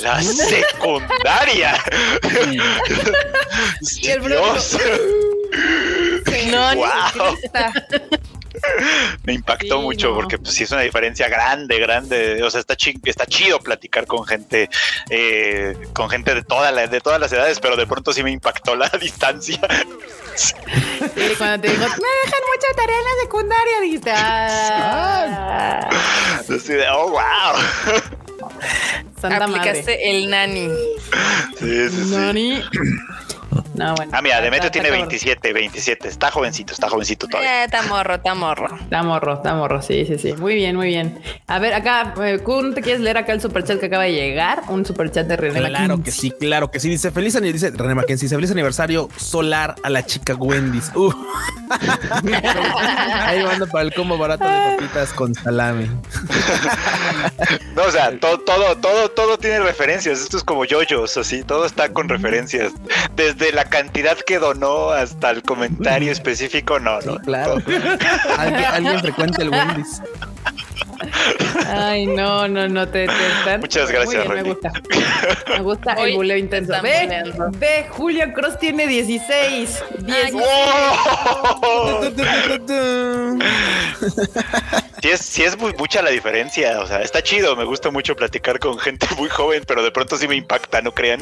¡Ah! 0.05 0.21
la 0.21 0.21
secundaria. 0.23 1.83
Y 4.01 4.07
el 4.09 4.21
Dios, 4.27 4.77
No, 6.51 6.73
ni 6.73 6.79
Wow. 6.81 7.37
me 9.23 9.33
impactó 9.33 9.77
Sí, 9.77 9.83
mucho 9.83 10.09
no. 10.09 10.15
porque 10.15 10.37
pues, 10.39 10.53
sí 10.55 10.63
es 10.63 10.71
una 10.71 10.81
diferencia 10.81 11.27
grande, 11.29 11.77
grande. 11.79 12.41
O 12.43 12.49
sea, 12.49 12.59
está, 12.59 12.75
chi- 12.75 12.99
está 13.05 13.25
chido 13.27 13.59
platicar 13.59 14.07
con 14.07 14.25
gente, 14.25 14.67
eh, 15.09 15.77
con 15.93 16.09
gente 16.09 16.33
de, 16.33 16.41
toda 16.43 16.71
la, 16.71 16.87
de 16.87 16.99
todas 16.99 17.19
las 17.19 17.31
edades, 17.31 17.59
pero 17.59 17.75
de 17.75 17.85
pronto 17.85 18.13
sí 18.13 18.23
me 18.23 18.31
impactó 18.31 18.75
la 18.75 18.89
distancia. 19.01 19.59
Sí, 20.35 20.53
cuando 21.37 21.61
te 21.61 21.69
digo, 21.69 21.81
me 21.81 21.87
dejan 21.87 22.41
mucha 22.55 22.73
tarea 22.75 22.97
en 22.97 23.03
la 23.03 23.21
secundaria, 23.23 23.79
dijiste, 23.81 24.11
ah, 24.15 25.89
Así 26.39 26.73
de, 26.73 26.87
oh, 26.89 27.09
wow. 27.11 27.21
santa 29.21 29.47
madre. 29.47 29.59
Aplicaste 29.59 30.09
el 30.09 30.29
nani. 30.29 30.69
Sí, 31.59 31.89
sí, 31.89 32.03
sí. 32.05 32.15
Nani. 32.15 32.63
No, 33.77 33.95
bueno. 33.95 34.11
Ah, 34.13 34.21
mira, 34.21 34.41
Demetrio 34.41 34.71
tiene 34.71 34.89
cabrón. 34.89 35.07
27, 35.07 35.53
27. 35.53 36.07
Está 36.07 36.31
jovencito, 36.31 36.73
está 36.73 36.89
jovencito 36.89 37.27
todavía. 37.27 37.61
Eh, 37.61 37.65
está 37.65 37.83
morro, 37.83 38.15
está 38.15 38.33
morro. 38.33 38.75
Está 38.75 39.03
morro, 39.03 39.33
está 39.35 39.53
morro, 39.53 39.81
sí, 39.81 40.05
sí, 40.05 40.17
sí. 40.17 40.33
Muy 40.33 40.55
bien, 40.55 40.75
muy 40.75 40.87
bien. 40.87 41.19
A 41.47 41.59
ver, 41.59 41.73
acá, 41.73 42.13
eh, 42.23 42.39
Kun, 42.39 42.73
¿te 42.73 42.81
quieres 42.81 43.01
leer 43.01 43.17
acá 43.17 43.33
el 43.33 43.41
superchat 43.41 43.79
que 43.79 43.85
acaba 43.85 44.03
de 44.03 44.13
llegar? 44.13 44.63
Un 44.67 44.85
superchat 44.85 45.27
de 45.27 45.37
René 45.37 45.67
Claro 45.69 46.01
que 46.01 46.11
sí, 46.11 46.31
claro 46.31 46.71
que 46.71 46.79
sí. 46.79 46.89
Dice 46.89 47.11
feliz 47.11 47.35
aniversario, 47.35 47.71
dice 47.71 47.83
René 47.83 47.95
Mackenzie, 47.95 48.27
feliz 48.29 48.51
aniversario 48.51 49.09
solar 49.17 49.75
a 49.83 49.89
la 49.89 50.05
chica 50.05 50.33
Wendy's. 50.35 50.91
Uh. 50.95 51.13
Ahí 53.25 53.43
manda 53.43 53.65
para 53.67 53.83
el 53.83 53.93
combo 53.93 54.17
barato 54.17 54.43
de 54.43 54.75
papitas 54.75 55.13
con 55.13 55.35
salami. 55.35 55.87
No, 57.75 57.83
o 57.83 57.91
sea, 57.91 58.17
todo, 58.19 58.39
todo, 58.39 58.77
todo, 58.77 59.09
todo 59.09 59.37
tiene 59.37 59.59
referencias. 59.59 60.19
Esto 60.19 60.37
es 60.37 60.43
como 60.43 60.65
yoyos, 60.65 61.15
así, 61.17 61.43
todo 61.43 61.65
está 61.65 61.93
con 61.93 62.09
referencias. 62.09 62.73
Desde 63.15 63.51
la 63.51 63.65
cantidad 63.69 64.17
que 64.17 64.39
donó 64.39 64.89
hasta 64.91 65.29
el 65.31 65.43
comentario 65.43 66.11
específico, 66.11 66.79
no, 66.79 67.01
Sí, 67.01 67.07
no. 67.09 67.17
claro. 67.19 67.55
¿Alguien, 68.37 68.65
alguien 68.65 68.99
frecuenta 68.99 69.41
el 69.41 69.49
Wendy's. 69.49 70.01
Ay, 71.67 72.05
no, 72.07 72.47
no, 72.47 72.67
no, 72.67 72.87
te, 72.87 73.05
te 73.07 73.27
están. 73.39 73.59
Muchas 73.59 73.91
gracias, 73.91 74.25
Muy 74.25 74.35
bien, 74.35 74.45
me 74.45 74.53
gusta. 74.53 74.71
Me 75.49 75.59
gusta 75.61 75.95
Hoy 75.99 76.11
el 76.11 76.17
buleo 76.17 76.37
intenso. 76.37 76.73
Ve, 76.81 77.23
ve, 77.59 77.85
Julio 77.89 78.33
Cross 78.33 78.57
tiene 78.59 78.87
16. 78.87 79.83
10. 79.99 80.33
¡Oh! 80.33 82.01
Sí 85.01 85.09
es, 85.09 85.19
sí 85.21 85.43
es 85.43 85.57
muy 85.57 85.73
mucha 85.73 86.01
la 86.01 86.09
diferencia, 86.09 86.79
o 86.79 86.87
sea, 86.87 87.01
está 87.01 87.21
chido, 87.21 87.55
me 87.55 87.65
gusta 87.65 87.91
mucho 87.91 88.15
platicar 88.15 88.59
con 88.59 88.79
gente 88.79 89.05
muy 89.17 89.29
joven, 89.29 89.63
pero 89.67 89.83
de 89.83 89.91
pronto 89.91 90.17
sí 90.17 90.27
me 90.27 90.35
impacta, 90.35 90.81
no 90.81 90.91
crean. 90.91 91.19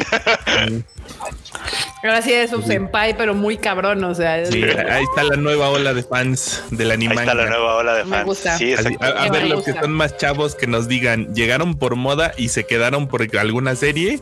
Ahora 2.04 2.22
sí 2.22 2.32
es 2.34 2.54
un 2.54 2.66
senpai, 2.66 3.18
pero 3.18 3.34
muy 3.34 3.58
cabrón, 3.58 4.04
o 4.04 4.14
sea. 4.16 4.46
Sí, 4.46 4.64
ahí 4.64 5.04
está 5.04 5.24
la 5.24 5.36
nueva 5.36 5.70
ola 5.70 5.94
de 5.94 6.04
fans 6.04 6.64
del 6.72 6.92
Ahí 6.92 6.96
anime. 6.96 7.16
está 7.16 7.34
la 7.34 7.46
nueva 7.48 7.76
ola 7.76 7.96
de 7.96 8.04
Me 8.06 8.12
fans. 8.18 8.26
gusta. 8.26 8.58
Sí, 8.58 8.74
a, 8.74 8.78
a 9.08 9.30
ver, 9.30 9.44
Me 9.44 9.50
los 9.50 9.66
que 9.66 9.74
son 9.74 9.92
más 9.92 10.16
chavos 10.18 10.56
que 10.56 10.68
nos 10.68 10.88
digan, 10.88 11.34
¿llegaron 11.36 11.78
por 11.78 11.96
moda 11.96 12.34
y 12.38 12.50
se 12.50 12.66
quedaron 12.66 13.08
por 13.08 13.26
alguna 13.38 13.76
serie? 13.76 14.20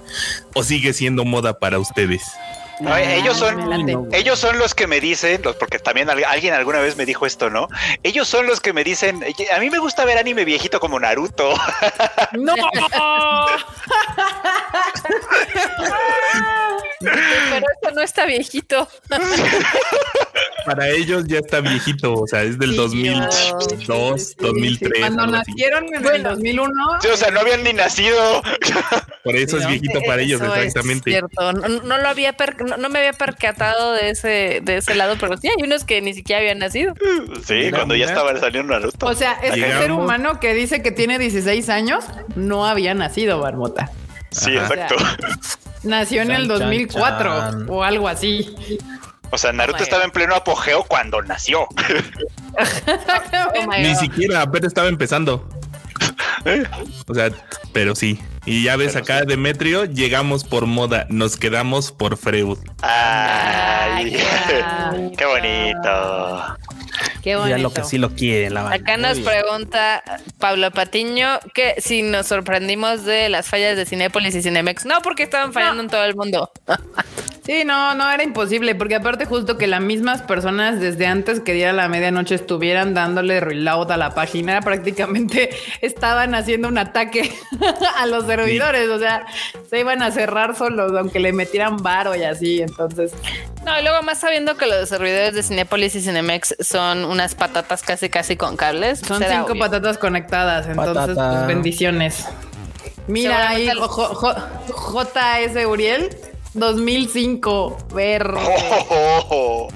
¿O 0.54 0.64
sigue 0.64 0.94
siendo 0.94 1.26
moda 1.26 1.60
para 1.60 1.78
ustedes? 1.80 2.24
No, 2.84 2.98
ellos 2.98 3.40
me 3.42 3.48
son, 3.94 4.10
ellos 4.14 4.40
son 4.40 4.60
los 4.60 4.76
que 4.76 4.88
me 4.88 5.00
dicen, 5.00 5.42
los- 5.44 5.56
porque 5.56 5.80
también 5.80 6.10
al- 6.10 6.24
alguien 6.26 6.54
alguna 6.54 6.80
vez 6.80 6.96
me 6.98 7.06
dijo 7.06 7.26
esto, 7.26 7.50
¿no? 7.50 7.68
Ellos 8.04 8.28
son 8.28 8.46
los 8.48 8.60
que 8.60 8.74
me 8.74 8.84
dicen, 8.84 9.24
"Oye, 9.24 9.52
a 9.52 9.60
mí 9.60 9.70
me 9.70 9.80
gusta 9.80 10.04
ver 10.06 10.18
anime 10.18 10.44
viejito 10.46 10.80
como 10.80 11.00
Naruto. 11.00 11.54
¡No! 12.34 12.54
Pero 17.00 17.66
esto 17.76 17.92
no 17.94 18.02
está 18.02 18.26
viejito. 18.26 18.88
Para 20.66 20.88
ellos 20.90 21.26
ya 21.28 21.40
está 21.40 21.60
viejito, 21.60 22.14
o 22.14 22.26
sea, 22.26 22.44
es 22.44 22.58
del 22.58 22.70
Sí, 22.72 22.76
2002, 22.78 23.36
sí, 23.36 23.52
sí, 23.70 23.76
sí. 24.30 24.36
2003. 24.40 24.92
Cuando 25.02 25.28
nacieron 25.28 25.94
en 25.94 26.06
el 26.08 26.24
2001. 26.24 26.74
Sí, 27.02 27.08
o 27.10 27.18
sea, 27.18 27.32
no 27.32 27.42
habían 27.42 27.64
ni 27.64 27.74
nacido. 27.74 28.42
Por 29.26 29.36
eso 29.36 29.58
es 29.58 29.64
¿no? 29.64 29.70
viejito 29.70 30.00
para 30.08 30.22
ellos, 30.22 30.40
Eso 30.42 30.56
es 30.56 30.66
exactamente. 30.68 31.12
cierto. 31.12 31.52
No, 31.52 31.68
no 31.68 31.98
lo 31.98 32.08
había 32.08 32.34
per- 32.34 32.56
no, 32.78 32.82
no 32.84 32.90
me 32.90 33.00
había 33.00 33.14
percatado 33.14 33.94
de 33.94 34.10
ese, 34.10 34.60
de 34.64 34.78
ese 34.78 34.96
lado, 34.96 35.16
pero 35.20 35.38
sí 35.38 35.48
hay 35.50 35.64
unos 35.64 35.84
que 35.84 36.02
ni 36.02 36.14
siquiera 36.14 36.40
habían 36.40 36.60
nacido. 36.60 36.94
Sí, 37.46 37.54
Mira, 37.56 37.78
cuando 37.78 37.96
ya 37.96 38.06
estaba 38.06 38.38
saliendo 38.40 38.74
Naruto. 38.74 39.06
O 39.06 39.14
sea, 39.16 39.34
este 39.44 39.58
Llegamos. 39.58 39.82
ser 39.82 39.92
humano 39.92 40.40
que 40.40 40.54
dice 40.54 40.82
que 40.82 40.92
tiene 40.92 41.20
16 41.20 41.70
años 41.70 42.06
no 42.36 42.66
había 42.66 42.94
nacido, 42.94 43.40
Barbota. 43.40 43.92
Sí, 44.32 44.58
Ajá. 44.58 44.74
exacto. 44.74 44.96
Nació 45.84 46.22
en 46.22 46.32
el 46.32 46.48
Chan, 46.48 46.58
chan, 46.58 46.60
2004 46.70 47.30
chan. 47.30 47.66
o 47.70 47.84
algo 47.84 48.08
así. 48.08 48.56
O 49.32 49.38
sea, 49.38 49.52
Naruto 49.52 49.80
Oh 49.80 49.84
estaba 49.84 50.04
en 50.04 50.12
pleno 50.12 50.36
apogeo 50.36 50.84
cuando 50.84 51.22
nació. 51.22 51.68
Oh 52.56 53.78
Ni 53.80 53.96
siquiera 53.96 54.42
apenas 54.44 54.68
estaba 54.68 54.88
empezando. 54.88 55.50
O 57.08 57.14
sea, 57.14 57.32
pero 57.72 57.96
sí. 57.96 58.20
Y 58.46 58.64
ya 58.64 58.76
ves 58.76 58.94
Pero 58.94 59.04
acá 59.04 59.20
sí. 59.20 59.26
Demetrio, 59.28 59.86
llegamos 59.86 60.44
por 60.44 60.66
moda, 60.66 61.06
nos 61.10 61.38
quedamos 61.38 61.92
por 61.92 62.18
Freud. 62.18 62.58
Ay, 62.82 64.18
Ay, 64.18 65.12
qué 65.18 65.26
bonito. 65.26 66.58
Qué 67.24 67.32
Ya 67.32 67.38
bonito. 67.38 67.58
lo 67.60 67.74
que 67.74 67.84
sí 67.84 67.98
lo 67.98 68.10
quieren 68.10 68.54
la 68.54 68.64
banda. 68.64 68.76
Acá 68.76 68.98
nos 68.98 69.20
pregunta 69.20 70.04
Pablo 70.40 70.70
Patiño 70.72 71.40
que 71.54 71.76
si 71.78 72.02
nos 72.02 72.28
sorprendimos 72.28 73.06
de 73.06 73.30
las 73.30 73.48
fallas 73.48 73.78
de 73.78 73.86
Cinépolis 73.86 74.36
y 74.36 74.42
Cinemex. 74.42 74.86
No, 74.86 75.02
porque 75.02 75.24
estaban 75.24 75.54
fallando 75.54 75.82
en 75.84 75.90
todo 75.90 76.04
el 76.04 76.16
mundo. 76.16 76.52
Sí, 77.46 77.66
no, 77.66 77.94
no 77.94 78.10
era 78.10 78.24
imposible, 78.24 78.74
porque 78.74 78.96
aparte 78.96 79.26
justo 79.26 79.58
que 79.58 79.68
las 79.68 79.82
mismas 79.82 80.22
personas 80.22 80.80
desde 80.80 81.08
antes 81.08 81.42
que 81.42 81.52
diera 81.52 81.74
la 81.74 81.90
medianoche 81.90 82.36
estuvieran 82.36 82.94
dándole 82.94 83.42
reload 83.42 83.92
a 83.92 83.98
la 83.98 84.16
página, 84.16 84.62
prácticamente 84.62 85.50
estaban 85.82 86.36
haciendo 86.36 86.70
un 86.70 86.78
ataque 86.78 87.34
a 87.98 88.06
los 88.06 88.26
servidores, 88.28 88.88
o 88.88 88.98
sea, 88.98 89.26
se 89.70 89.82
iban 89.82 90.02
a 90.04 90.12
cerrar 90.12 90.56
solos, 90.56 90.94
aunque 90.98 91.20
le 91.20 91.34
metieran 91.34 91.76
varo 91.84 92.16
y 92.16 92.24
así, 92.24 92.62
entonces, 92.62 93.12
No, 93.66 93.80
y 93.80 93.84
luego 93.84 94.02
más 94.04 94.20
sabiendo 94.20 94.58
que 94.58 94.66
los 94.66 94.90
servidores 94.90 95.34
de 95.34 95.44
Cinépolis 95.44 95.96
y 95.96 96.02
Cinemex 96.02 96.56
son 96.60 97.06
unas 97.06 97.34
patatas 97.36 97.82
casi 97.82 98.10
casi 98.10 98.36
con 98.36 98.58
cables. 98.58 99.00
son 99.00 99.24
cinco 99.24 99.52
obvio. 99.52 99.60
patatas 99.60 99.98
conectadas, 99.98 100.68
entonces, 100.68 101.16
Patata. 101.16 101.36
pues, 101.46 101.48
bendiciones. 101.48 102.26
Mira 103.08 103.50
ahí, 103.50 103.70
JS 103.70 105.66
Uriel, 105.66 106.16
2005, 106.54 107.78
verde. 107.94 108.40
Oh, 108.46 108.86
oh, 108.90 109.28
oh. 109.30 109.68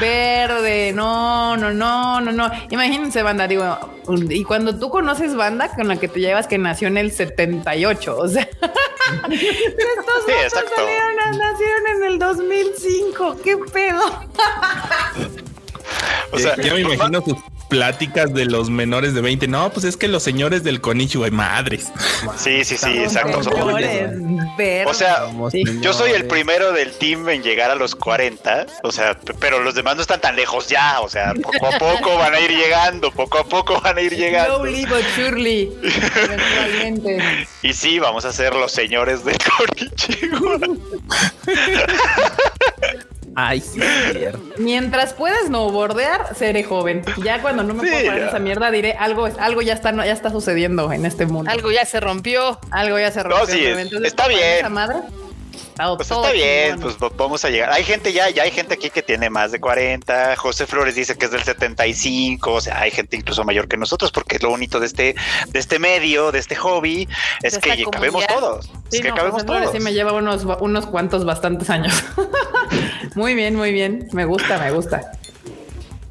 Verde, 0.00 0.92
no, 0.92 1.56
no, 1.56 1.72
no, 1.72 2.20
no, 2.20 2.32
no. 2.32 2.50
Imagínense, 2.70 3.22
banda, 3.22 3.46
digo, 3.46 3.78
y 4.28 4.42
cuando 4.42 4.76
tú 4.76 4.90
conoces 4.90 5.36
banda 5.36 5.68
con 5.74 5.86
la 5.86 5.96
que 5.96 6.08
te 6.08 6.18
llevas 6.20 6.48
que 6.48 6.58
nació 6.58 6.88
en 6.88 6.96
el 6.96 7.12
78, 7.12 8.16
o 8.18 8.28
sea, 8.28 8.42
estos 8.52 8.64
Sí, 10.26 10.32
salieron, 10.50 11.38
nacieron 11.38 11.86
en 11.96 12.04
el 12.12 12.18
2005, 12.18 13.36
qué 13.44 13.56
pedo. 13.72 14.02
O 16.32 16.38
sea, 16.38 16.56
ya 16.56 16.74
me 16.74 16.80
imagino 16.80 17.22
sus 17.22 17.36
pláticas 17.68 18.32
de 18.32 18.46
los 18.46 18.70
menores 18.70 19.14
de 19.14 19.20
20. 19.20 19.46
No, 19.48 19.70
pues 19.70 19.84
es 19.84 19.96
que 19.96 20.08
los 20.08 20.22
señores 20.22 20.64
del 20.64 20.80
Konichiwa, 20.80 21.28
madres. 21.30 21.88
Sí, 22.36 22.64
sí, 22.64 22.76
sí, 22.76 22.98
exacto. 22.98 23.42
somos- 23.42 23.58
Señores, 23.58 24.10
verde. 24.56 24.84
O 24.90 24.94
sea. 24.94 25.26
Yo 25.80 25.92
soy 25.92 26.12
el 26.12 26.26
primero 26.26 26.72
del 26.72 26.92
team 26.92 27.28
en 27.28 27.42
llegar 27.42 27.70
a 27.70 27.74
los 27.74 27.94
40, 27.94 28.66
o 28.82 28.90
sea, 28.92 29.18
pero 29.38 29.60
los 29.60 29.74
demás 29.74 29.96
no 29.96 30.02
están 30.02 30.20
tan 30.20 30.34
lejos 30.36 30.68
ya, 30.68 31.00
o 31.00 31.08
sea, 31.08 31.34
poco 31.34 31.66
a 31.66 31.78
poco 31.78 32.16
van 32.16 32.34
a 32.34 32.40
ir 32.40 32.50
llegando, 32.50 33.10
poco 33.12 33.38
a 33.38 33.44
poco 33.44 33.80
van 33.80 33.98
a 33.98 34.00
ir 34.00 34.16
llegando. 34.16 34.56
Slowly 34.58 34.86
but 34.86 35.02
surely, 35.14 35.70
eventualmente. 35.82 37.46
Y 37.62 37.72
sí, 37.72 37.98
vamos 37.98 38.24
a 38.24 38.32
ser 38.32 38.54
los 38.54 38.72
señores 38.72 39.24
del 39.24 39.36
Konichiwa. 39.38 40.58
Ay, 43.40 43.60
sí. 43.60 43.80
Mientras 44.58 45.12
puedas 45.12 45.46
snowboardear, 45.46 46.34
seré 46.34 46.64
joven. 46.64 47.04
Ya 47.22 47.40
cuando 47.40 47.62
no 47.62 47.72
me 47.72 47.84
Sí, 47.84 47.88
puedo 47.88 48.06
parar 48.06 48.28
esa 48.30 48.38
mierda, 48.40 48.68
diré 48.72 48.94
algo, 48.94 49.28
algo 49.38 49.62
ya 49.62 49.74
está, 49.74 49.92
ya 49.94 50.12
está 50.12 50.30
sucediendo 50.32 50.90
en 50.92 51.06
este 51.06 51.24
mundo. 51.24 51.48
Algo 51.48 51.70
ya 51.70 51.84
se 51.84 52.00
rompió. 52.00 52.58
Algo 52.72 52.98
ya 52.98 53.12
se 53.12 53.22
rompió. 53.22 53.46
sí, 53.46 53.64
Entonces, 53.64 54.08
está 54.08 54.26
bien. 54.26 54.40
Esa 54.58 54.68
madre. 54.70 54.96
Todo- 55.76 55.96
Pues 55.96 56.08
todo 56.08 56.20
está 56.22 56.32
bien, 56.32 56.80
pues 56.80 56.96
va- 56.96 57.10
vamos 57.16 57.44
a 57.44 57.50
llegar. 57.50 57.70
Hay 57.70 57.84
gente 57.84 58.12
ya, 58.12 58.30
ya 58.30 58.42
hay 58.44 58.50
gente 58.50 58.74
aquí 58.74 58.90
que 58.90 59.02
tiene 59.02 59.30
más 59.30 59.52
de 59.52 59.60
40. 59.60 60.36
José 60.36 60.66
Flores 60.66 60.94
dice 60.94 61.16
que 61.16 61.26
es 61.26 61.30
del 61.30 61.42
75. 61.42 62.52
O 62.54 62.60
sea, 62.60 62.80
hay 62.80 62.90
gente 62.90 63.16
incluso 63.16 63.44
mayor 63.44 63.68
que 63.68 63.76
nosotros, 63.76 64.10
porque 64.12 64.36
es 64.36 64.42
lo 64.42 64.50
bonito 64.50 64.80
de 64.80 64.86
este, 64.86 65.14
de 65.48 65.58
este 65.58 65.78
medio, 65.78 66.32
de 66.32 66.38
este 66.38 66.54
hobby, 66.56 67.08
es 67.42 67.54
De 67.54 67.60
que 67.60 67.84
cabemos 67.90 68.26
todos. 68.26 68.66
Sí, 68.90 68.96
es 68.98 69.02
que 69.02 69.08
no, 69.08 69.14
cabemos 69.14 69.42
José 69.42 69.46
todos. 69.60 69.72
sí 69.72 69.80
me 69.80 69.92
lleva 69.92 70.12
unos, 70.12 70.44
unos 70.60 70.86
cuantos, 70.86 71.24
bastantes 71.24 71.68
años. 71.70 71.94
muy 73.14 73.34
bien, 73.34 73.54
muy 73.54 73.72
bien. 73.72 74.08
Me 74.12 74.24
gusta, 74.24 74.58
me 74.58 74.70
gusta. 74.70 75.12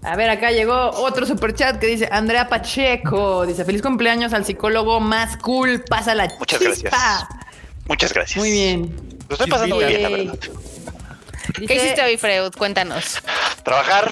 A 0.04 0.16
ver, 0.16 0.30
acá 0.30 0.52
llegó 0.52 0.92
otro 0.92 1.26
superchat 1.26 1.80
que 1.80 1.88
dice 1.88 2.08
Andrea 2.12 2.48
Pacheco. 2.48 3.46
Dice 3.46 3.66
feliz 3.66 3.82
cumpleaños 3.82 4.32
al 4.34 4.46
psicólogo 4.46 5.00
más 5.02 5.36
cool. 5.38 5.84
Pasa 5.90 6.16
la 6.16 6.28
Muchas 6.40 6.60
chispa". 6.60 6.90
gracias. 6.90 7.28
Muchas 7.88 8.14
gracias. 8.14 8.38
Muy 8.38 8.52
bien. 8.52 9.17
Lo 9.28 9.34
estoy 9.36 9.50
pasando 9.50 9.76
muy 9.76 9.86
bien, 9.86 10.04
la 10.04 10.10
verdad. 10.10 10.40
¿Qué 11.54 11.62
Dice, 11.62 11.76
hiciste 11.76 12.04
hoy, 12.04 12.18
Freud? 12.18 12.52
Cuéntanos. 12.58 13.20
Trabajar, 13.64 14.12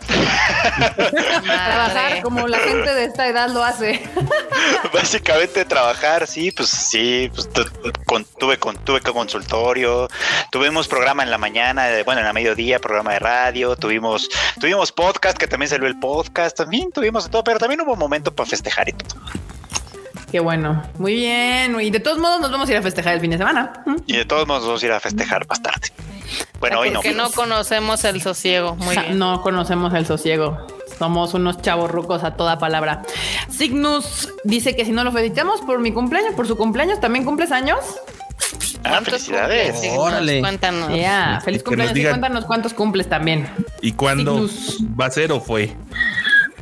Trabajar 0.96 2.22
como 2.24 2.48
la 2.48 2.60
gente 2.60 2.94
de 2.94 3.06
esta 3.06 3.28
edad 3.28 3.50
lo 3.50 3.64
hace. 3.64 4.02
básicamente 4.94 5.66
trabajar, 5.66 6.28
sí, 6.28 6.52
pues 6.52 6.70
sí, 6.70 7.30
pues 7.34 7.50
con- 8.06 8.26
tuve 8.26 8.58
con 8.58 8.78
tuve 8.84 9.02
con 9.02 9.14
consultorio, 9.14 10.08
tuvimos 10.52 10.88
programa 10.88 11.24
en 11.24 11.32
la 11.32 11.38
mañana, 11.38 11.88
bueno, 12.06 12.22
en 12.22 12.28
la 12.28 12.34
mediodía, 12.34 12.80
programa 12.80 13.14
de 13.14 13.20
radio, 13.20 13.76
tuvimos 13.76 14.30
tuvimos 14.60 14.92
podcast, 14.92 15.38
que 15.38 15.48
también 15.48 15.70
salió 15.70 15.88
el 15.88 16.00
podcast, 16.00 16.58
también 16.58 16.92
tuvimos 16.92 17.30
todo, 17.30 17.44
pero 17.44 17.60
también 17.60 17.82
hubo 17.82 17.96
momento 17.96 18.34
para 18.34 18.50
festejar 18.50 18.90
y 18.90 18.94
todo. 18.94 19.20
Qué 20.36 20.42
bueno. 20.42 20.84
Muy 20.98 21.14
bien. 21.14 21.80
Y 21.80 21.92
de 21.92 22.02
todos 22.02 22.18
modos 22.18 22.42
nos 22.42 22.52
vamos 22.52 22.68
a 22.68 22.74
ir 22.74 22.78
a 22.78 22.82
festejar 22.82 23.14
el 23.14 23.22
fin 23.22 23.32
de 23.32 23.38
semana. 23.38 23.72
¿Mm? 23.86 23.96
Y 24.06 24.18
de 24.18 24.26
todos 24.26 24.46
modos 24.46 24.66
vamos 24.66 24.84
a 24.84 24.86
ir 24.86 24.92
a 24.92 25.00
festejar 25.00 25.48
más 25.48 25.62
tarde. 25.62 25.94
Bueno, 26.60 26.82
hoy 26.82 26.90
no. 26.90 26.96
Porque 26.96 27.14
no 27.14 27.32
conocemos 27.32 28.04
el 28.04 28.22
sosiego. 28.22 28.76
Muy 28.76 28.98
bien. 28.98 29.18
No 29.18 29.42
conocemos 29.42 29.94
el 29.94 30.06
sosiego. 30.06 30.68
Somos 31.00 31.34
unos 31.36 31.62
chavos 31.62 31.90
rucos 31.90 32.26
a 32.26 32.36
toda 32.36 32.60
palabra. 32.60 33.04
Cygnus 33.50 34.28
dice 34.44 34.76
que 34.76 34.84
si 34.84 34.92
no 34.92 35.06
lo 35.06 35.14
felicitamos 35.14 35.62
por 35.62 35.80
mi 35.80 35.94
cumpleaños, 35.94 36.34
por 36.36 36.48
su 36.48 36.58
cumpleaños, 36.58 37.00
¿también 37.00 37.24
cumples 37.24 37.54
años? 37.54 37.80
Ah, 38.84 38.90
¿Cuántos 38.90 39.14
felicidades. 39.14 39.72
cumples? 39.72 39.94
Órale. 39.98 40.42
Cuéntanos. 40.42 40.94
Ya, 40.94 41.40
feliz 41.46 41.60
nos 41.60 41.64
cumpleaños. 41.64 41.98
Y 41.98 42.04
cuéntanos 42.04 42.44
cuántos 42.44 42.74
cumples 42.74 43.08
también. 43.08 43.48
¿Y 43.82 43.94
cuándo 43.94 44.50
va 45.00 45.06
a 45.06 45.12
ser 45.12 45.32
o 45.32 45.40
fue? 45.40 45.78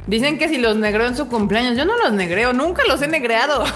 Dicen 0.05 0.37
que 0.37 0.49
si 0.49 0.57
los 0.57 0.75
negreó 0.75 1.07
en 1.07 1.15
su 1.15 1.27
cumpleaños, 1.29 1.77
yo 1.77 1.85
no 1.85 1.97
los 1.97 2.11
negreo, 2.11 2.51
nunca 2.53 2.83
los 2.87 3.01
he 3.01 3.07
negreado. 3.07 3.63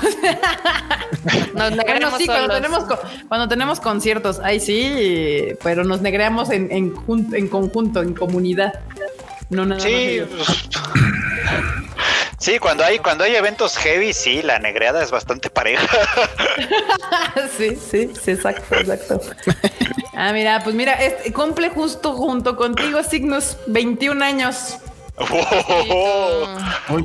Nos 1.26 1.54
Bueno, 1.54 1.76
negaremos 1.78 2.18
sí, 2.18 2.26
cuando 2.26 2.54
tenemos, 2.54 2.84
co- 2.84 3.00
cuando 3.28 3.48
tenemos 3.48 3.80
conciertos, 3.80 4.40
ahí 4.44 4.60
sí, 4.60 5.48
pero 5.64 5.84
nos 5.84 6.02
negreamos 6.02 6.50
en, 6.52 6.72
en, 6.72 6.94
jun- 6.96 7.34
en 7.36 7.48
conjunto, 7.48 8.02
en 8.02 8.14
comunidad. 8.14 8.74
No 9.50 9.66
nada 9.66 9.82
más 9.82 9.90
Sí, 9.90 10.22
pues, 10.30 10.48
sí, 12.40 12.60
cuando 12.60 12.84
hay 12.84 13.00
cuando 13.00 13.24
hay 13.24 13.36
eventos 13.36 13.78
heavy, 13.78 14.14
sí, 14.14 14.42
la 14.42 14.60
negreada 14.60 15.02
es 15.04 15.12
bastante 15.12 15.50
pareja. 15.50 15.88
sí, 17.58 17.76
sí, 17.76 18.12
sí, 18.22 18.32
exacto, 18.32 18.76
exacto. 18.76 19.22
Ah, 20.14 20.32
mira, 20.34 20.62
pues 20.64 20.76
mira, 20.76 20.94
este, 20.94 21.32
cumple 21.34 21.70
justo 21.70 22.14
junto 22.14 22.56
contigo, 22.56 23.02
Cygnus, 23.04 23.58
21 23.68 24.24
años. 24.24 24.78
Oh. 25.20 26.48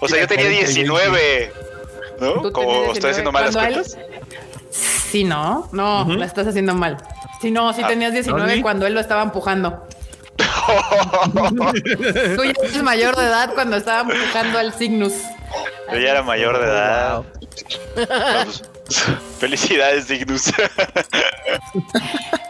O 0.00 0.08
sea, 0.08 0.20
yo 0.20 0.26
tenía 0.28 0.48
19. 0.48 1.52
¿No? 2.20 2.52
Como 2.52 2.92
estoy 2.92 3.10
19. 3.10 3.10
haciendo 3.10 3.32
malas 3.32 3.54
¿Cuándo 3.54 3.74
cuentas. 3.74 3.98
Sí, 4.70 5.24
no, 5.24 5.68
no, 5.72 6.04
la 6.06 6.24
estás 6.26 6.46
haciendo 6.46 6.74
mal. 6.74 6.96
Sí, 7.40 7.50
no, 7.50 7.72
sí 7.72 7.82
Ah, 7.84 7.88
tenías 7.88 8.12
19 8.12 8.54
¿sí? 8.54 8.62
cuando 8.62 8.86
él 8.86 8.94
lo 8.94 9.00
estaba 9.00 9.22
empujando. 9.22 9.86
Tú 12.36 12.44
ya 12.44 12.52
eres 12.62 12.82
mayor 12.82 13.16
de 13.16 13.24
edad 13.24 13.52
cuando 13.54 13.76
estaba 13.76 14.02
empujando 14.02 14.58
al 14.58 14.72
Cygnus. 14.72 15.14
Yo 15.92 15.98
ya 15.98 16.10
era 16.10 16.22
mayor 16.22 16.58
de 16.58 16.66
edad. 16.66 17.22
Vamos. 18.08 18.62
Felicidades, 19.38 20.08
Dignus. 20.08 20.52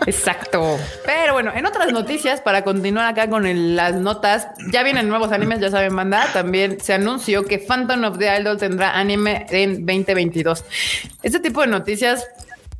Exacto. 0.06 0.78
Pero 1.04 1.32
bueno, 1.34 1.52
en 1.54 1.66
otras 1.66 1.92
noticias, 1.92 2.40
para 2.40 2.64
continuar 2.64 3.12
acá 3.12 3.28
con 3.30 3.46
el- 3.46 3.76
las 3.76 3.94
notas, 3.94 4.48
ya 4.72 4.82
vienen 4.82 5.08
nuevos 5.08 5.32
animes, 5.32 5.60
ya 5.60 5.70
saben, 5.70 5.94
banda. 5.94 6.26
También 6.32 6.80
se 6.80 6.94
anunció 6.94 7.44
que 7.44 7.58
Phantom 7.58 8.04
of 8.04 8.18
the 8.18 8.40
Idol 8.40 8.58
tendrá 8.58 8.98
anime 8.98 9.46
en 9.50 9.86
2022. 9.86 10.64
Este 11.22 11.40
tipo 11.40 11.60
de 11.60 11.68
noticias 11.68 12.26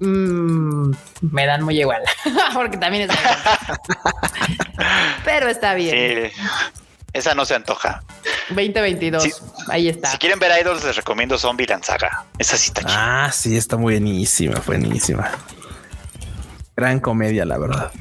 mm, 0.01 0.91
me 1.31 1.47
dan 1.47 1.63
muy 1.63 1.79
igual, 1.81 2.03
porque 2.55 2.77
también 2.77 3.09
es. 3.11 3.17
Pero 5.25 5.49
está 5.49 5.75
bien. 5.75 6.31
Sí. 6.33 6.43
Esa 7.13 7.35
no 7.35 7.45
se 7.45 7.55
antoja. 7.55 8.03
2022. 8.49 9.23
Sí. 9.23 9.31
Ahí 9.69 9.89
está. 9.89 10.11
Si 10.11 10.19
quieren 10.19 10.39
ver 10.39 10.53
idols, 10.61 10.85
les 10.85 10.97
recomiendo 10.97 11.39
Zombie 11.39 11.67
Saga. 11.83 12.25
Esa 12.39 12.57
sí 12.57 12.69
está 12.69 12.83
chida. 12.83 13.25
Ah, 13.27 13.33
sí, 13.33 13.57
está 13.57 13.77
buenísima, 13.77 14.61
buenísima. 14.67 15.31
Gran 16.77 17.01
comedia, 17.01 17.45
la 17.45 17.59
verdad. 17.59 17.93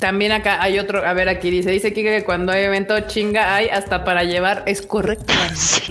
También 0.00 0.32
acá 0.32 0.62
hay 0.62 0.78
otro, 0.78 1.06
a 1.06 1.12
ver, 1.12 1.28
aquí 1.28 1.50
dice, 1.50 1.70
dice 1.70 1.92
Kike 1.92 2.18
que 2.18 2.24
cuando 2.24 2.52
hay 2.52 2.64
evento 2.64 2.98
chinga 3.00 3.54
hay 3.54 3.68
hasta 3.68 4.04
para 4.04 4.24
llevar, 4.24 4.62
es 4.66 4.82
correcto. 4.82 5.32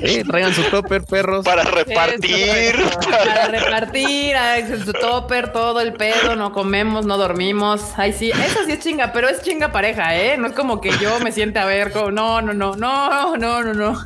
Eh, 0.04 0.24
traigan 0.24 0.52
su 0.54 0.63
topper, 0.63 1.04
perros. 1.04 1.46
Para 1.46 1.63
repartir. 1.63 2.76
Para 3.08 3.48
repartir, 3.50 4.36
ay, 4.36 4.65
su 4.84 4.94
topper, 4.94 5.52
todo 5.52 5.80
el 5.80 5.94
pedo, 5.94 6.36
no 6.36 6.54
comemos, 6.54 7.06
no 7.06 7.17
dormimos. 7.20 7.82
Ay, 7.98 8.12
sí, 8.12 8.32
eso 8.32 8.65
sí 8.65 8.72
es 8.72 8.80
chinga, 8.80 9.13
pero 9.13 9.30
es 9.30 9.44
chinga 9.44 9.72
pareja, 9.72 10.15
¿eh? 10.15 10.38
No 10.38 10.48
es 10.48 10.54
como 10.54 10.82
que 10.82 10.89
yo 11.00 11.20
me 11.20 11.32
siente 11.32 11.60
a 11.60 11.65
ver, 11.65 11.91
como, 11.91 12.10
no, 12.10 12.41
no, 12.41 12.54
no, 12.54 12.76
no, 12.76 13.38
no, 13.38 13.63
no, 13.63 13.74
no. 13.74 14.06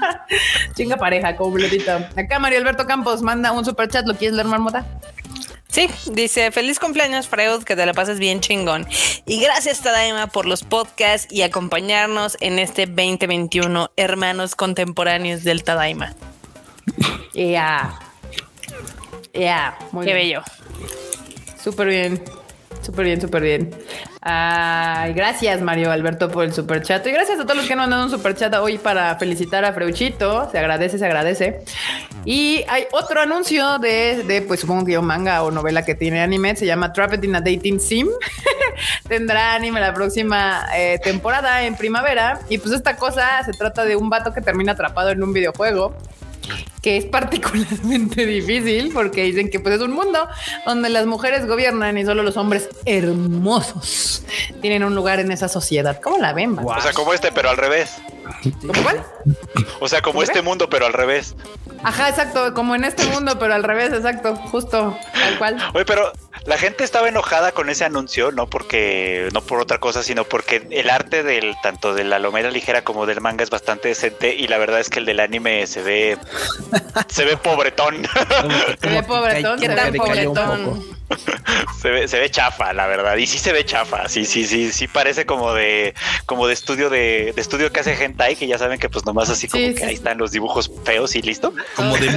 chinga 0.74 0.96
pareja, 0.96 1.36
completita. 1.36 2.08
Acá 2.16 2.38
Mario 2.38 2.58
Alberto 2.58 2.86
Campos 2.86 3.20
manda 3.20 3.52
un 3.52 3.64
super 3.64 3.90
chat, 3.90 4.06
¿lo 4.06 4.14
quieres 4.14 4.36
leer, 4.36 4.46
Marmota? 4.46 4.86
Sí, 5.76 5.90
dice 6.06 6.50
feliz 6.52 6.78
cumpleaños 6.78 7.28
Freud, 7.28 7.62
que 7.62 7.76
te 7.76 7.84
la 7.84 7.92
pases 7.92 8.18
bien 8.18 8.40
chingón. 8.40 8.88
Y 9.26 9.42
gracias 9.42 9.82
Tadaima 9.82 10.26
por 10.26 10.46
los 10.46 10.62
podcasts 10.62 11.30
y 11.30 11.42
acompañarnos 11.42 12.38
en 12.40 12.58
este 12.58 12.86
2021, 12.86 13.90
hermanos 13.94 14.54
contemporáneos 14.54 15.44
del 15.44 15.64
Tadaima. 15.64 16.14
Ya. 17.34 18.00
Ya, 19.34 19.76
muy 19.92 20.06
Qué 20.06 20.14
bien. 20.14 20.28
bello. 20.28 20.42
Súper 21.62 21.88
bien. 21.88 22.24
Súper 22.82 23.04
bien, 23.04 23.20
súper 23.20 23.42
bien. 23.42 23.70
Gracias, 24.22 25.60
Mario 25.62 25.90
Alberto, 25.92 26.28
por 26.28 26.44
el 26.44 26.52
super 26.52 26.82
chat. 26.82 27.06
Y 27.06 27.10
gracias 27.10 27.38
a 27.38 27.42
todos 27.42 27.56
los 27.56 27.66
que 27.66 27.74
han 27.74 27.90
dado 27.90 28.04
un 28.04 28.10
super 28.10 28.34
chat 28.34 28.54
hoy 28.54 28.78
para 28.78 29.14
felicitar 29.16 29.64
a 29.64 29.72
Freuchito. 29.72 30.50
Se 30.50 30.58
agradece, 30.58 30.98
se 30.98 31.04
agradece. 31.04 31.60
Y 32.24 32.64
hay 32.68 32.86
otro 32.92 33.20
anuncio 33.20 33.78
de, 33.78 34.24
de, 34.24 34.42
pues 34.42 34.60
supongo 34.60 34.84
que 34.84 34.98
un 34.98 35.06
manga 35.06 35.42
o 35.42 35.50
novela 35.50 35.84
que 35.84 35.94
tiene 35.94 36.20
anime. 36.20 36.56
Se 36.56 36.66
llama 36.66 36.92
Trapped 36.92 37.22
in 37.22 37.36
a 37.36 37.40
Dating 37.40 37.78
Sim. 37.78 38.08
Tendrá 39.08 39.54
anime 39.54 39.80
la 39.80 39.94
próxima 39.94 40.66
eh, 40.76 40.98
temporada 41.02 41.64
en 41.64 41.76
primavera. 41.76 42.40
Y 42.48 42.58
pues 42.58 42.74
esta 42.74 42.96
cosa 42.96 43.44
se 43.44 43.52
trata 43.52 43.84
de 43.84 43.94
un 43.94 44.10
vato 44.10 44.32
que 44.32 44.40
termina 44.40 44.72
atrapado 44.72 45.10
en 45.10 45.22
un 45.22 45.32
videojuego 45.32 45.94
que 46.82 46.96
es 46.96 47.04
particularmente 47.04 48.26
difícil 48.26 48.92
porque 48.92 49.24
dicen 49.24 49.50
que 49.50 49.60
pues 49.60 49.76
es 49.76 49.80
un 49.80 49.92
mundo 49.92 50.26
donde 50.64 50.88
las 50.88 51.06
mujeres 51.06 51.46
gobiernan 51.46 51.98
y 51.98 52.04
solo 52.04 52.22
los 52.22 52.36
hombres 52.36 52.68
hermosos 52.84 54.22
tienen 54.60 54.84
un 54.84 54.94
lugar 54.94 55.20
en 55.20 55.32
esa 55.32 55.48
sociedad. 55.48 56.00
¿Cómo 56.02 56.18
la 56.18 56.32
ven? 56.32 56.58
O 56.58 56.80
sea, 56.80 56.92
como 56.92 57.12
este, 57.12 57.32
pero 57.32 57.50
al 57.50 57.56
revés. 57.56 57.96
¿Cómo 58.60 58.82
cuál? 58.82 59.04
O 59.80 59.88
sea, 59.88 60.02
como 60.02 60.22
este 60.22 60.42
mundo, 60.42 60.68
pero 60.68 60.86
al 60.86 60.92
revés. 60.92 61.34
Ajá, 61.82 62.08
exacto, 62.08 62.54
como 62.54 62.74
en 62.74 62.84
este 62.84 63.04
mundo, 63.06 63.38
pero 63.38 63.54
al 63.54 63.62
revés, 63.62 63.92
exacto, 63.92 64.34
justo, 64.36 64.96
tal 65.12 65.38
cual. 65.38 65.70
Oye, 65.74 65.84
pero 65.84 66.12
la 66.46 66.58
gente 66.58 66.84
estaba 66.84 67.08
enojada 67.08 67.52
con 67.52 67.68
ese 67.68 67.84
anuncio, 67.84 68.32
no 68.32 68.48
porque, 68.48 69.28
no 69.32 69.40
por 69.40 69.60
otra 69.60 69.78
cosa, 69.78 70.02
sino 70.02 70.24
porque 70.24 70.66
el 70.70 70.90
arte 70.90 71.22
del 71.22 71.54
tanto 71.62 71.94
de 71.94 72.04
la 72.04 72.18
lomera 72.18 72.50
ligera 72.50 72.82
como 72.82 73.06
del 73.06 73.20
manga 73.20 73.44
es 73.44 73.50
bastante 73.50 73.88
decente 73.88 74.34
y 74.34 74.48
la 74.48 74.58
verdad 74.58 74.80
es 74.80 74.88
que 74.88 75.00
el 75.00 75.06
del 75.06 75.20
anime 75.20 75.66
se 75.66 75.82
ve, 75.82 76.18
se 77.08 77.24
ve 77.24 77.36
pobretón, 77.36 78.06
Se 78.80 78.88
ve 78.88 79.02
pobretón, 79.02 79.58
¿qué 79.60 79.66
se 79.66 79.74
tan 79.74 79.92
ve 79.92 79.98
pobretón? 79.98 80.95
se 81.80 81.90
ve, 81.90 82.08
se 82.08 82.18
ve 82.18 82.30
chafa, 82.30 82.72
la 82.72 82.86
verdad, 82.86 83.16
y 83.16 83.26
sí 83.26 83.38
se 83.38 83.52
ve 83.52 83.64
chafa, 83.64 84.08
sí, 84.08 84.24
sí, 84.24 84.44
sí, 84.44 84.72
sí 84.72 84.88
parece 84.88 85.26
como 85.26 85.52
de, 85.54 85.94
como 86.26 86.46
de 86.46 86.54
estudio 86.54 86.90
de, 86.90 87.32
de 87.34 87.40
estudio 87.40 87.72
que 87.72 87.80
hace 87.80 87.92
hentai, 88.02 88.36
que 88.36 88.46
ya 88.46 88.58
saben 88.58 88.78
que 88.78 88.88
pues 88.88 89.04
nomás 89.04 89.30
así 89.30 89.48
como 89.48 89.64
Sí, 89.64 89.74
que 89.74 89.80
sí, 89.80 89.84
ahí 89.86 89.94
están 89.94 90.18
los 90.18 90.32
dibujos 90.32 90.70
feos 90.84 91.14
y 91.16 91.22
listo. 91.22 91.52
Como 91.76 91.96
de. 91.96 92.08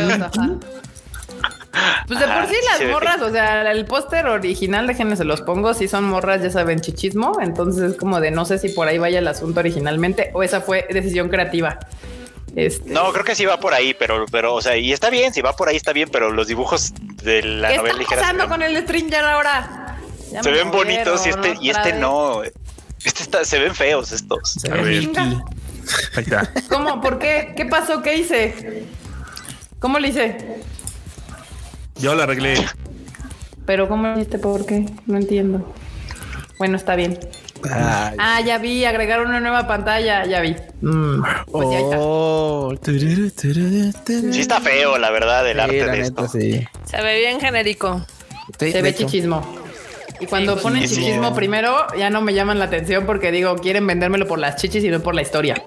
Pues 2.07 2.19
de 2.19 2.27
por 2.27 2.47
sí 2.47 2.55
las 2.65 2.89
morras, 2.91 3.21
o 3.21 3.31
sea, 3.31 3.71
el 3.71 3.85
póster 3.85 4.25
original, 4.25 4.87
déjenme 4.87 5.15
se 5.15 5.23
los 5.23 5.41
pongo, 5.41 5.73
si 5.73 5.87
son 5.87 6.03
morras, 6.05 6.41
ya 6.41 6.49
saben, 6.49 6.81
chichismo. 6.81 7.39
Entonces 7.39 7.91
es 7.91 7.97
como 7.97 8.19
de 8.19 8.31
no 8.31 8.45
sé 8.45 8.57
si 8.57 8.69
por 8.69 8.87
ahí 8.87 8.97
vaya 8.97 9.19
el 9.19 9.27
asunto 9.27 9.59
originalmente 9.59 10.31
o 10.33 10.41
esa 10.41 10.61
fue 10.61 10.87
decisión 10.89 11.29
creativa. 11.29 11.79
Este, 12.55 12.89
No, 12.91 13.11
creo 13.13 13.23
que 13.23 13.35
sí 13.35 13.45
va 13.45 13.59
por 13.59 13.73
ahí, 13.75 13.93
pero, 13.93 14.25
pero, 14.31 14.55
o 14.55 14.61
sea, 14.61 14.75
y 14.75 14.91
está 14.91 15.11
bien, 15.11 15.33
si 15.33 15.41
va 15.41 15.55
por 15.55 15.69
ahí 15.69 15.75
está 15.75 15.93
bien, 15.93 16.09
pero 16.11 16.31
los 16.31 16.47
dibujos 16.47 16.93
de 17.23 17.41
la 17.43 17.69
¿Qué 17.69 17.77
novela 17.77 17.91
está 17.91 17.99
ligera 17.99 18.21
pasando 18.21 18.47
con 18.47 18.61
el 18.61 18.77
Stringer 18.77 19.23
ahora? 19.23 19.97
Ya 20.31 20.43
se 20.43 20.51
ven 20.51 20.71
bonitos 20.71 21.25
y 21.25 21.29
este, 21.29 21.57
y 21.61 21.69
este 21.69 21.91
vez. 21.91 22.01
no. 22.01 22.43
Este 22.43 23.23
está, 23.23 23.45
se 23.45 23.59
ven 23.59 23.73
feos 23.73 24.11
estos. 24.11 24.51
Se 24.59 24.71
A 24.71 24.75
ve 24.75 24.81
ver. 24.83 24.93
Milky. 24.99 25.19
Ahí 26.15 26.23
está. 26.23 26.51
¿Cómo? 26.69 27.01
¿Por 27.01 27.17
qué? 27.19 27.53
¿Qué 27.55 27.65
pasó? 27.65 28.01
¿Qué 28.01 28.17
hice? 28.17 28.85
¿Cómo 29.79 29.97
le 29.99 30.09
hice? 30.09 30.61
Yo 31.95 32.13
lo 32.15 32.23
arreglé. 32.23 32.65
Pero 33.65 33.87
¿cómo 33.87 34.07
le 34.07 34.13
hiciste? 34.21 34.39
¿Por 34.39 34.65
qué? 34.65 34.85
No 35.05 35.17
entiendo. 35.17 35.73
Bueno, 36.57 36.75
está 36.75 36.95
bien. 36.95 37.19
Ay. 37.63 38.15
Ah, 38.19 38.41
ya 38.41 38.57
vi, 38.57 38.85
agregar 38.85 39.21
una 39.21 39.39
nueva 39.39 39.67
pantalla, 39.67 40.25
ya 40.25 40.39
vi. 40.41 40.55
Mm, 40.81 41.21
pues 41.51 41.69
ya 41.71 41.79
está. 41.79 41.97
Oh, 41.99 42.73
tururu, 42.83 43.31
tururu. 43.31 43.91
Sí 44.33 44.39
está 44.41 44.61
feo, 44.61 44.97
la 44.97 45.09
verdad, 45.11 45.47
el 45.49 45.57
Sí, 45.57 45.61
arte 45.61 45.75
de 45.75 45.85
neta, 45.85 46.01
esto. 46.01 46.27
sí. 46.27 46.67
Se 46.85 47.01
ve 47.01 47.19
bien 47.19 47.39
genérico. 47.39 48.05
Sí, 48.59 48.71
Se 48.71 48.81
ve 48.81 48.89
hecho. 48.89 48.99
chichismo. 49.05 49.55
Y 50.21 50.25
cuando 50.25 50.57
ponen 50.59 50.81
sí, 50.81 50.89
sí. 50.89 50.95
chichismo 50.95 51.33
primero, 51.33 51.87
ya 51.97 52.09
no 52.09 52.19
me 52.21 52.33
llaman 52.33 52.59
la 52.59 52.65
atención 52.65 53.05
porque 53.05 53.31
digo, 53.31 53.55
quieren 53.55 53.87
vendérmelo 53.87 54.27
por 54.27 54.37
las 54.37 54.57
chichis 54.57 54.83
y 54.83 54.89
no 54.89 54.99
por 55.01 55.15
la 55.15 55.21
historia. 55.21 55.63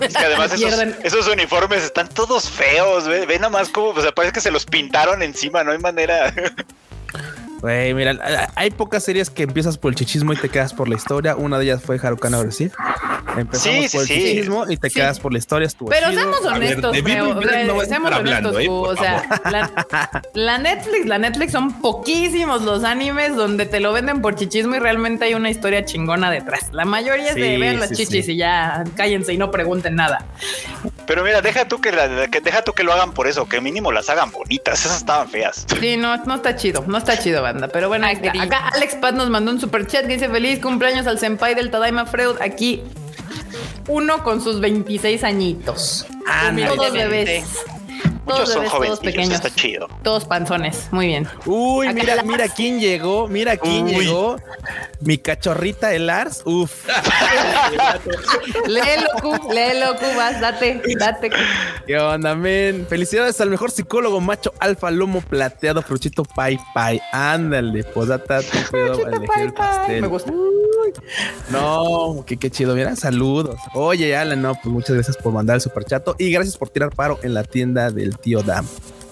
Es 0.00 0.12
que 0.14 0.24
además 0.24 0.52
esos 1.04 1.28
uniformes 1.28 1.84
están 1.84 2.08
todos 2.08 2.50
feos, 2.50 3.06
ve, 3.06 3.26
ve 3.26 3.38
nomás 3.38 3.68
como, 3.68 3.90
o 3.90 4.02
sea, 4.02 4.10
parece 4.10 4.32
que 4.32 4.40
se 4.40 4.50
los 4.50 4.66
pintaron 4.66 5.22
encima, 5.22 5.62
no 5.62 5.70
hay 5.72 5.78
manera. 5.78 6.34
Güey, 7.62 7.94
mira, 7.94 8.50
hay 8.56 8.70
pocas 8.72 9.04
series 9.04 9.30
que 9.30 9.44
empiezas 9.44 9.78
por 9.78 9.92
el 9.92 9.94
chichismo 9.96 10.32
y 10.32 10.36
te 10.36 10.48
quedas 10.48 10.74
por 10.74 10.88
la 10.88 10.96
historia. 10.96 11.36
Una 11.36 11.58
de 11.58 11.64
ellas 11.64 11.82
fue 11.82 11.98
Harukana 12.02 12.38
Overseas. 12.40 12.72
Empezamos 13.36 13.62
Sí, 13.62 13.88
sí, 13.88 13.96
por 13.96 14.02
el 14.02 14.08
sí. 14.08 14.14
chichismo 14.14 14.64
y 14.68 14.76
te 14.76 14.90
Sí. 14.90 14.96
quedas 14.96 15.20
por 15.20 15.32
la 15.32 15.38
historia. 15.38 15.66
Estuvo 15.66 15.88
Pero 15.88 16.10
chido. 16.10 16.20
seamos 16.20 16.42
ver, 16.42 16.52
honestos, 16.54 16.98
Freo, 16.98 17.34
Blas 17.36 17.66
no 17.66 17.80
seamos 17.82 18.12
hablando, 18.12 18.48
honestos, 18.50 18.62
¿eh? 18.64 18.66
Por 18.66 18.88
o 18.90 18.96
sea, 18.96 19.40
la, 19.50 20.22
la 20.34 20.58
Netflix, 20.58 21.06
la 21.06 21.18
Netflix 21.18 21.52
son 21.52 21.80
poquísimos 21.80 22.62
los 22.62 22.84
animes 22.84 23.34
donde 23.36 23.64
te 23.64 23.80
lo 23.80 23.92
venden 23.92 24.20
por 24.20 24.34
chichismo 24.34 24.74
y 24.74 24.80
realmente 24.80 25.24
hay 25.24 25.34
una 25.34 25.48
historia 25.48 25.84
chingona 25.84 26.30
detrás. 26.30 26.68
La 26.72 26.84
mayoría 26.84 27.28
es 27.30 27.36
de 27.36 27.56
vean 27.58 27.78
las 27.80 27.90
sí, 27.90 27.96
chichis 27.96 28.26
sí. 28.26 28.32
y 28.32 28.36
ya 28.38 28.84
cállense 28.96 29.32
y 29.32 29.38
no 29.38 29.50
pregunten 29.50 29.94
nada. 29.94 30.26
Pero 31.06 31.24
mira, 31.24 31.40
deja 31.42 31.66
tú 31.66 31.80
que, 31.80 31.90
la- 31.92 32.28
que 32.28 32.40
deja 32.40 32.62
tú 32.62 32.72
que 32.74 32.82
lo 32.84 32.92
hagan 32.92 33.12
por 33.12 33.26
eso, 33.28 33.48
que 33.48 33.60
mínimo 33.60 33.92
las 33.92 34.10
hagan 34.10 34.30
bonitas, 34.30 34.80
esas 34.84 34.98
estaban 34.98 35.28
feas. 35.28 35.64
Sí, 35.80 35.96
no, 35.96 36.16
no 36.24 36.34
está 36.34 36.54
chido, 36.56 36.84
no 36.86 36.98
está 36.98 37.18
chido, 37.18 37.42
banda. 37.52 37.68
Pero 37.68 37.88
bueno, 37.88 38.06
acá, 38.06 38.68
Alex 38.74 38.96
Paz 38.96 39.14
nos 39.14 39.30
mandó 39.30 39.50
un 39.50 39.60
super 39.60 39.86
chat 39.86 40.06
que 40.06 40.14
dice 40.14 40.28
feliz 40.28 40.60
cumpleaños 40.60 41.06
al 41.06 41.18
senpai 41.18 41.54
del 41.54 41.70
Tadaima 41.70 42.06
Freud. 42.06 42.36
Aquí 42.40 42.82
uno 43.88 44.22
con 44.22 44.40
sus 44.40 44.60
26 44.60 45.24
añitos. 45.24 46.06
Ándale. 46.26 46.68
todos 46.68 46.92
bebés. 46.92 47.44
Muchos 48.24 48.44
Todos 48.44 48.52
son 48.54 48.66
jovencillos, 48.68 49.00
pequeños. 49.00 49.34
está 49.34 49.50
chido. 49.54 49.88
Todos 50.02 50.24
panzones. 50.24 50.88
Muy 50.92 51.06
bien. 51.08 51.26
Uy, 51.44 51.88
Acá 51.88 51.94
mira, 52.00 52.22
mira 52.22 52.48
quién 52.48 52.78
llegó, 52.78 53.26
mira 53.28 53.56
quién 53.56 53.84
Uy. 53.86 53.94
llegó. 54.04 54.36
Mi 55.00 55.18
cachorrita, 55.18 55.92
el 55.92 56.08
Ars. 56.08 56.42
Uf. 56.44 56.86
Léelo, 58.66 59.06
Q, 59.20 59.52
léelo, 59.52 59.96
Q, 59.96 60.04
vas, 60.16 60.40
date, 60.40 60.80
date. 60.98 61.30
¿Qué 61.86 61.98
onda, 61.98 62.34
men? 62.34 62.86
Felicidades 62.88 63.40
al 63.40 63.50
mejor 63.50 63.70
psicólogo 63.70 64.20
macho 64.20 64.52
alfa 64.60 64.90
lomo 64.90 65.20
plateado 65.20 65.82
fruchito 65.82 66.24
pai 66.24 66.58
pai. 66.74 67.00
Ándale, 67.12 67.84
posata, 67.84 68.40
te 68.40 68.58
puedo 68.70 68.94
Fruchito 68.94 69.08
elegir 69.08 69.26
pai 69.28 69.42
el 69.42 69.52
pai. 69.52 69.68
pastel. 69.76 70.00
Me 70.02 70.08
gusta. 70.08 70.32
No, 71.50 72.24
qué, 72.26 72.36
qué 72.36 72.50
chido. 72.50 72.74
Mira, 72.74 72.94
saludos. 72.96 73.56
Oye, 73.74 74.16
Alan, 74.16 74.42
no, 74.42 74.54
pues 74.54 74.66
muchas 74.66 74.94
gracias 74.96 75.16
por 75.16 75.32
mandar 75.32 75.56
el 75.56 75.60
superchato 75.60 76.14
y 76.18 76.30
gracias 76.30 76.56
por 76.56 76.68
tirar 76.70 76.90
paro 76.94 77.18
en 77.22 77.34
la 77.34 77.44
tienda 77.44 77.90
del 77.90 78.11
tío 78.16 78.42
Dam. 78.42 78.66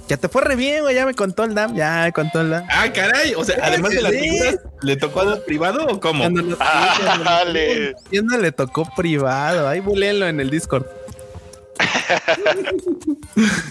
Ya 0.09 0.17
te 0.17 0.29
fue 0.29 0.43
re 0.43 0.57
bien, 0.57 0.83
güey. 0.83 0.95
Ya 0.97 1.07
me 1.07 1.15
contó 1.15 1.45
el 1.45 1.55
Dam. 1.55 1.75
Ya 1.77 2.03
me 2.05 2.13
contó 2.13 2.41
el 2.41 2.51
Dam. 2.51 2.65
Ah, 2.69 2.87
caray. 2.93 3.35
O 3.35 3.45
sea, 3.45 3.57
además 3.63 3.93
de 3.93 4.03
las 4.03 4.11
figuras, 4.13 4.57
¿le 4.83 4.97
tocó 4.97 5.21
algo 5.21 5.45
privado 5.45 5.87
o 5.87 6.01
cómo? 6.01 6.29
Lo- 6.29 6.57
Ah, 6.61 7.21
dale. 7.25 7.95
tienda 8.11 8.37
le 8.39 8.51
tocó 8.51 8.89
privado. 8.97 9.69
Ahí 9.69 9.79
bulenlo 9.81 10.27
en 10.27 10.41
el 10.41 10.51
Discord. 10.51 10.87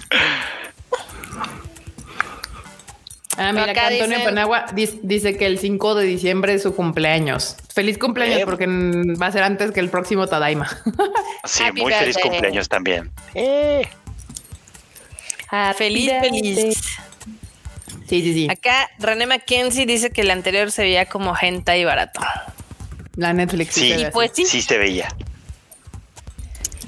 Ah, 3.37 3.53
mira, 3.53 3.71
Acá 3.71 3.87
Antonio 3.87 4.17
dicen- 4.17 4.23
Panagua 4.25 4.65
dice 5.03 5.37
que 5.37 5.45
el 5.45 5.59
5 5.59 5.95
de 5.95 6.03
diciembre 6.05 6.53
es 6.55 6.63
su 6.63 6.75
cumpleaños. 6.75 7.55
Feliz 7.73 7.97
cumpleaños 7.97 8.39
Eh. 8.39 8.45
porque 8.45 8.65
va 8.67 9.27
a 9.27 9.31
ser 9.31 9.43
antes 9.43 9.71
que 9.71 9.79
el 9.79 9.89
próximo 9.89 10.27
Tadaima. 10.27 10.67
Sí, 11.45 11.63
Happy 11.63 11.81
muy 11.81 11.93
feliz 11.93 12.15
birthday. 12.15 12.29
cumpleaños 12.31 12.67
también. 12.67 13.11
Feliz, 15.75 16.11
feliz. 16.21 16.75
Sí, 18.07 18.21
sí, 18.23 18.33
sí. 18.33 18.47
Acá 18.49 18.89
René 18.99 19.25
Mackenzie 19.27 19.85
dice 19.85 20.09
que 20.11 20.21
el 20.21 20.31
anterior 20.31 20.71
se 20.71 20.83
veía 20.83 21.05
como 21.05 21.35
hentai 21.39 21.85
barato. 21.85 22.21
La 23.15 23.33
Netflix. 23.33 23.73
Sí. 23.75 23.93
Y 23.93 24.05
pues 24.11 24.31
sí. 24.33 24.45
Sí 24.45 24.61
se 24.61 24.77
veía. 24.77 25.09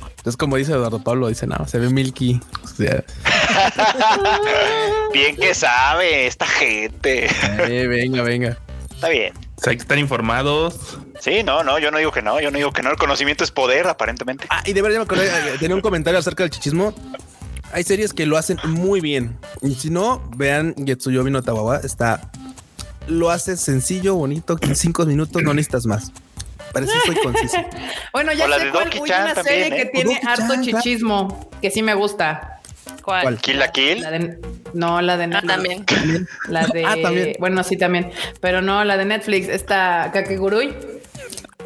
Entonces, 0.09 0.37
como 0.37 0.55
dice 0.57 0.73
Eduardo 0.73 1.03
Pablo, 1.03 1.27
dice, 1.29 1.47
no, 1.47 1.67
se 1.67 1.79
ve 1.79 1.89
Milky. 1.89 2.39
O 2.63 2.67
sea, 2.67 3.03
Bien 5.13 5.35
que 5.35 5.53
sabe 5.55 6.27
esta 6.27 6.45
gente. 6.45 7.25
eh, 7.25 7.87
venga, 7.87 8.21
venga. 8.21 8.57
Está 8.93 9.09
bien. 9.09 9.33
O 9.57 9.61
sea, 9.61 9.71
hay 9.71 9.77
que 9.77 9.81
estar 9.81 9.97
informados. 9.97 10.99
Sí, 11.19 11.43
no, 11.43 11.63
no, 11.63 11.79
yo 11.79 11.89
no 11.91 11.97
digo 11.97 12.11
que 12.11 12.21
no, 12.21 12.39
yo 12.39 12.51
no 12.51 12.57
digo 12.57 12.71
que 12.71 12.83
no. 12.83 12.91
El 12.91 12.97
conocimiento 12.97 13.43
es 13.43 13.51
poder, 13.51 13.87
aparentemente. 13.87 14.45
Ah, 14.49 14.61
y 14.65 14.73
de 14.73 14.81
verdad 14.81 14.95
ya 14.95 14.99
me 14.99 15.05
acordé, 15.05 15.27
eh, 15.27 15.57
tenía 15.59 15.75
un 15.75 15.81
comentario 15.81 16.19
acerca 16.19 16.43
del 16.43 16.51
chichismo. 16.51 16.93
Hay 17.73 17.83
series 17.83 18.13
que 18.13 18.25
lo 18.25 18.37
hacen 18.37 18.57
muy 18.65 19.01
bien. 19.01 19.37
Y 19.61 19.75
si 19.75 19.89
no, 19.89 20.21
vean 20.35 20.75
Getsuyobi 20.85 21.31
no 21.31 21.41
Tawawa. 21.41 21.77
Está. 21.77 22.31
Lo 23.07 23.29
hace 23.31 23.57
sencillo, 23.57 24.15
bonito, 24.15 24.55
que 24.57 24.67
en 24.67 24.75
cinco 24.75 25.05
minutos 25.05 25.41
no 25.43 25.53
necesitas 25.53 25.85
más. 25.85 26.11
Parece 26.71 26.93
que 26.93 27.13
soy 27.13 27.23
conciso. 27.23 27.57
Bueno, 28.13 28.31
ya 28.33 28.47
sé 28.47 28.65
de 28.65 28.71
cuál. 28.71 28.89
Chan 28.89 29.23
una 29.23 29.33
también, 29.33 29.43
serie 29.43 29.67
¿eh? 29.67 29.75
que 29.77 29.85
tiene 29.91 30.15
harto 30.25 30.47
Chan, 30.47 30.47
claro. 30.47 30.63
chichismo, 30.63 31.49
que 31.61 31.71
sí 31.71 31.81
me 31.81 31.93
gusta. 31.93 32.59
¿Cuál? 33.03 33.23
¿Cuál? 33.23 33.37
Kill 33.39 33.57
la 33.59 33.71
Kill. 33.71 34.01
La 34.01 34.11
de, 34.11 34.39
no, 34.73 35.01
la 35.01 35.17
de 35.17 35.23
Ah, 35.23 35.27
Netflix. 35.27 35.47
también. 35.85 36.27
La 36.49 36.67
de. 36.73 36.85
Ah, 36.85 36.95
también. 37.01 37.35
Bueno, 37.39 37.63
sí, 37.63 37.77
también. 37.77 38.11
Pero 38.41 38.61
no, 38.61 38.83
la 38.83 38.97
de 38.97 39.05
Netflix, 39.05 39.47
esta 39.47 40.11
Kakegurui. 40.13 40.73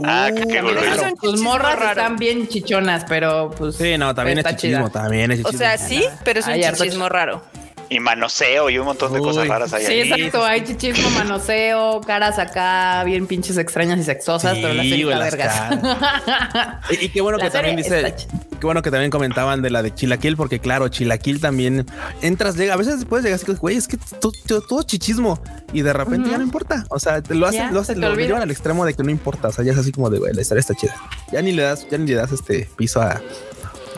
Ah, 0.04 0.30
Uh, 0.32 0.36
qué 0.36 0.62
un 0.62 1.10
Sus 1.10 1.22
chichismo 1.22 1.50
morras 1.52 1.80
raro. 1.80 2.02
están 2.02 2.16
bien 2.18 2.48
chichonas, 2.48 3.06
pero 3.08 3.52
pues. 3.58 3.76
Sí, 3.76 3.98
no, 3.98 4.14
también 4.16 4.40
es 4.40 4.46
chichismo, 4.46 4.90
chida. 4.90 5.02
también 5.02 5.32
es 5.32 5.40
O 5.40 5.44
chichismo. 5.44 5.58
sea, 5.60 5.78
sí, 5.78 6.04
pero 6.24 6.40
es 6.40 6.46
un 6.48 6.54
Hay 6.54 6.64
harto 6.64 6.84
chichismo 6.84 7.08
raro. 7.10 7.42
Y 7.88 8.00
manoseo 8.00 8.70
y 8.72 8.80
un 8.80 8.86
montón 8.86 9.14
de 9.14 9.20
Uy. 9.20 9.26
cosas 9.26 9.48
raras 9.48 9.72
ahí. 9.74 9.86
Sí, 9.86 9.92
ahí. 9.94 10.12
exacto. 10.12 10.44
Hay 10.44 10.64
chichismo, 10.64 11.08
manoseo, 11.12 12.02
caras 12.02 12.40
acá 12.40 13.04
bien 13.04 13.28
pinches 13.28 13.58
extrañas 13.58 14.00
y 14.00 14.04
sexosas, 14.04 14.56
Sí, 14.56 14.60
pero 14.62 14.74
la 14.74 14.82
serie 14.84 15.04
está 15.12 15.20
vergas. 15.20 16.80
Y, 16.90 17.06
y 17.06 17.10
qué 17.10 17.22
bueno 17.22 17.38
La 17.38 17.46
que 17.46 17.52
también 17.52 17.76
dice, 17.78 18.16
qué 18.60 18.66
bueno 18.66 18.82
que 18.82 18.90
también 18.92 19.12
comentaban 19.12 19.62
de 19.62 19.70
la 19.70 19.84
de 19.84 19.94
Chilaquil, 19.94 20.36
porque 20.36 20.60
claro, 20.60 20.88
Chilaquil 20.88 21.40
también 21.40 21.86
entras, 22.22 22.56
llega, 22.56 22.74
a 22.74 22.78
veces 22.78 23.06
puedes 23.06 23.24
llegar 23.24 23.40
así, 23.42 23.52
güey, 23.54 23.76
es 23.78 23.88
que 23.88 23.98
to- 23.98 24.32
to- 24.48 24.62
todo, 24.62 24.82
chichismo 24.84 25.40
y 25.74 25.82
de 25.82 25.94
repente 25.94 26.30
ya 26.30 26.38
no 26.38 26.44
importa. 26.44 26.86
O 26.90 27.00
sea, 27.00 27.22
te 27.22 27.36
lo 27.36 27.46
hacen, 27.48 27.74
lo 27.74 27.82
hacen, 27.82 28.02
lo 28.02 28.16
llevan 28.16 28.42
al 28.42 28.52
extremo 28.52 28.86
de 28.86 28.94
que 28.94 29.04
no 29.04 29.12
importa. 29.12 29.50
O 29.50 29.52
sea, 29.52 29.64
ya 29.64 29.74
es 29.74 29.78
así 29.78 29.92
como 29.92 30.10
de, 30.10 30.20
güey, 30.20 30.34
la 30.34 30.42
historia 30.42 30.60
está 30.62 30.74
chida. 30.74 30.96
Ya 31.32 31.42
ni 31.42 31.52
le 31.52 31.64
das, 31.64 31.88
ya 31.90 31.98
ni 31.98 32.08
le 32.08 32.16
das 32.16 32.32
este 32.32 32.68
piso 32.76 33.02
a, 33.02 33.22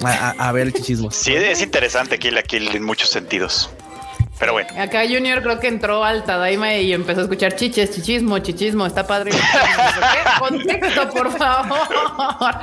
a, 0.03 0.51
ver 0.51 0.67
el 0.67 0.73
chichismo. 0.73 1.11
Sí, 1.11 1.35
es 1.35 1.61
interesante 1.61 2.19
Kill 2.19 2.35
la 2.35 2.43
Kill 2.43 2.75
en 2.75 2.83
muchos 2.83 3.09
sentidos. 3.09 3.69
Pero 4.39 4.53
bueno. 4.53 4.69
Acá 4.79 5.01
Junior 5.07 5.41
creo 5.41 5.59
que 5.59 5.67
entró 5.67 6.03
al 6.03 6.23
Tadaima 6.23 6.75
y 6.75 6.93
empezó 6.93 7.21
a 7.21 7.23
escuchar 7.23 7.55
chiches, 7.55 7.91
chichismo, 7.91 8.37
chichismo, 8.39 8.85
está 8.85 9.07
padre. 9.07 9.31
¿Qué? 9.31 10.39
Contexto, 10.39 11.09
por 11.09 11.35
favor. 11.35 12.55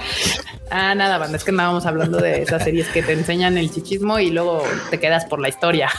Ah, 0.71 0.95
nada, 0.95 1.19
banda, 1.19 1.37
es 1.37 1.43
que 1.43 1.51
andábamos 1.51 1.85
hablando 1.85 2.19
de 2.19 2.43
esas 2.43 2.63
series 2.63 2.87
que 2.89 3.03
te 3.03 3.13
enseñan 3.13 3.59
el 3.59 3.73
chichismo 3.73 4.21
y 4.21 4.31
luego 4.31 4.65
te 4.91 5.01
quedas 5.01 5.25
por 5.25 5.41
la 5.41 5.49
historia. 5.49 5.91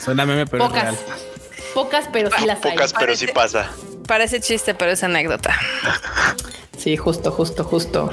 Suena 0.00 0.24
meme, 0.24 0.46
pero 0.46 0.64
es 0.64 0.68
Pocas, 0.68 0.82
real. 0.84 0.96
pocas, 1.74 2.08
pero 2.12 2.30
sí 2.30 2.46
las 2.46 2.64
hay. 2.64 2.72
Pocas, 2.72 2.94
pero 2.98 3.16
sí 3.16 3.26
pasa. 3.26 3.70
Parece 4.06 4.40
chiste, 4.40 4.74
pero 4.74 4.92
es 4.92 5.02
anécdota. 5.02 5.58
Sí, 6.78 6.96
justo, 6.96 7.32
justo, 7.32 7.64
justo. 7.64 8.10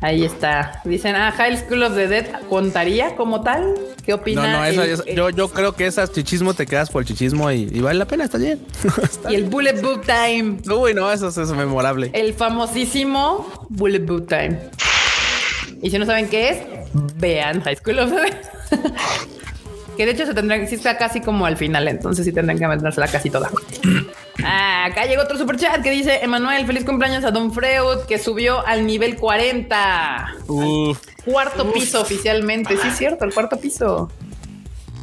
Ahí 0.00 0.24
está. 0.24 0.80
Dicen, 0.84 1.16
ah, 1.16 1.32
High 1.32 1.56
School 1.56 1.82
of 1.82 1.94
the 1.96 2.06
Dead 2.06 2.26
contaría 2.48 3.16
como 3.16 3.42
tal. 3.42 3.74
¿Qué 4.04 4.12
No, 4.12 4.18
opina? 4.18 4.52
no, 4.52 4.64
esa- 4.64 4.84
el- 4.84 4.90
esa- 4.92 5.04
yo, 5.10 5.30
yo 5.30 5.48
creo 5.50 5.72
que 5.72 5.86
esas 5.86 6.12
chichismo 6.12 6.54
te 6.54 6.66
quedas 6.66 6.88
por 6.90 7.02
el 7.02 7.08
chichismo 7.08 7.50
y, 7.50 7.68
y 7.72 7.80
vale 7.80 7.98
la 7.98 8.04
pena, 8.06 8.24
está 8.24 8.38
bien. 8.38 8.60
Y 9.28 9.34
el 9.34 9.44
Bullet 9.44 9.80
Book 9.82 10.02
Time. 10.06 10.58
Uy, 10.72 10.94
no, 10.94 11.10
eso, 11.10 11.28
eso 11.28 11.42
es 11.42 11.50
memorable. 11.50 12.10
El 12.14 12.32
famosísimo 12.34 13.66
Bullet 13.70 14.06
Book 14.06 14.28
Time. 14.28 14.58
Y 15.82 15.90
si 15.90 15.98
no 15.98 16.06
saben 16.06 16.28
qué 16.28 16.50
es, 16.50 16.58
vean 17.16 17.60
High 17.62 17.76
School 17.76 17.98
of 17.98 18.10
the 18.10 18.16
Dead. 18.20 18.34
Que 19.96 20.06
de 20.06 20.12
hecho 20.12 20.26
se 20.26 20.32
tendrán, 20.32 20.68
sí 20.68 20.76
está 20.76 20.96
casi 20.96 21.20
como 21.20 21.44
al 21.44 21.56
final, 21.56 21.88
entonces 21.88 22.24
sí 22.24 22.30
tendrán 22.30 22.56
que 22.56 22.64
la 22.96 23.08
casi 23.08 23.30
toda. 23.30 23.50
Ah, 24.44 24.84
acá 24.86 25.06
llegó 25.06 25.22
otro 25.22 25.36
super 25.36 25.56
chat 25.56 25.82
que 25.82 25.90
dice 25.90 26.22
Emanuel, 26.22 26.66
feliz 26.66 26.84
cumpleaños 26.84 27.24
a 27.24 27.30
Don 27.30 27.52
Freud, 27.52 28.06
que 28.06 28.18
subió 28.18 28.66
al 28.66 28.86
nivel 28.86 29.16
40. 29.16 30.34
Uf. 30.46 30.98
Cuarto 31.24 31.72
piso 31.72 32.00
oficialmente. 32.00 32.76
Sí, 32.76 32.88
es 32.88 32.96
cierto, 32.96 33.24
el 33.24 33.34
cuarto 33.34 33.58
piso. 33.58 34.10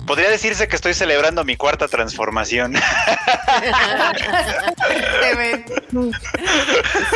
Podría 0.07 0.29
decirse 0.29 0.67
que 0.67 0.75
estoy 0.75 0.93
celebrando 0.93 1.43
mi 1.43 1.55
cuarta 1.55 1.87
transformación. 1.87 2.75
es 2.77 2.83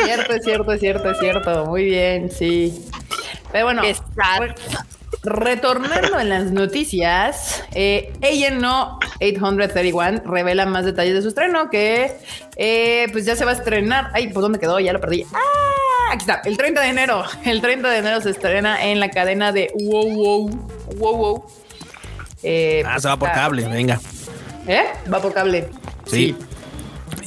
cierto, 0.04 0.34
es 0.34 0.44
cierto, 0.44 0.72
es 0.72 0.80
cierto, 0.80 1.10
es 1.10 1.18
cierto. 1.18 1.66
Muy 1.66 1.84
bien, 1.84 2.30
sí. 2.30 2.84
Pero 3.52 3.66
bueno, 3.66 3.82
retornando 5.22 6.18
en 6.18 6.28
las 6.28 6.50
noticias, 6.50 7.62
eh, 7.72 8.12
no 8.58 8.98
831 9.20 10.22
revela 10.24 10.64
más 10.66 10.84
detalles 10.84 11.14
de 11.14 11.22
su 11.22 11.28
estreno 11.28 11.68
que 11.70 12.16
eh, 12.56 13.06
pues 13.12 13.24
ya 13.26 13.36
se 13.36 13.44
va 13.44 13.50
a 13.52 13.54
estrenar. 13.54 14.10
Ay, 14.14 14.28
pues 14.28 14.40
dónde 14.42 14.58
quedó, 14.58 14.80
ya 14.80 14.92
lo 14.92 15.00
perdí. 15.00 15.24
Ah, 15.34 16.12
aquí 16.12 16.20
está, 16.22 16.40
el 16.44 16.56
30 16.56 16.80
de 16.80 16.88
enero. 16.88 17.24
El 17.44 17.60
30 17.60 17.88
de 17.90 17.98
enero 17.98 18.20
se 18.20 18.30
estrena 18.30 18.84
en 18.86 18.98
la 19.00 19.10
cadena 19.10 19.52
de 19.52 19.70
Wow 19.78 20.14
Wow 20.14 20.48
Wow 20.96 21.16
Wow. 21.16 21.44
Eh, 22.42 22.82
Ah, 22.86 22.92
pues 22.92 23.02
se 23.02 23.08
va 23.08 23.18
por 23.18 23.30
cable, 23.32 23.68
venga. 23.68 24.00
¿Eh? 24.66 24.84
Va 25.12 25.20
por 25.20 25.32
cable. 25.34 25.68
Sí. 26.06 26.34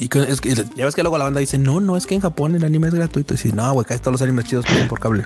Y 0.00 0.08
que- 0.08 0.22
es 0.22 0.40
que 0.40 0.52
ya 0.74 0.84
ves 0.84 0.94
que 0.96 1.02
luego 1.02 1.18
la 1.18 1.24
banda 1.24 1.38
dice, 1.38 1.56
no, 1.58 1.80
no, 1.80 1.96
es 1.96 2.06
que 2.06 2.14
en 2.16 2.20
Japón 2.20 2.56
el 2.56 2.64
anime 2.64 2.88
es 2.88 2.94
gratuito. 2.94 3.34
Y 3.34 3.36
dice, 3.36 3.52
no, 3.54 3.72
güey, 3.72 3.86
casi 3.86 4.00
todos 4.00 4.12
los 4.14 4.22
animes 4.22 4.46
chidos 4.46 4.64
por 4.88 4.98
cable. 4.98 5.24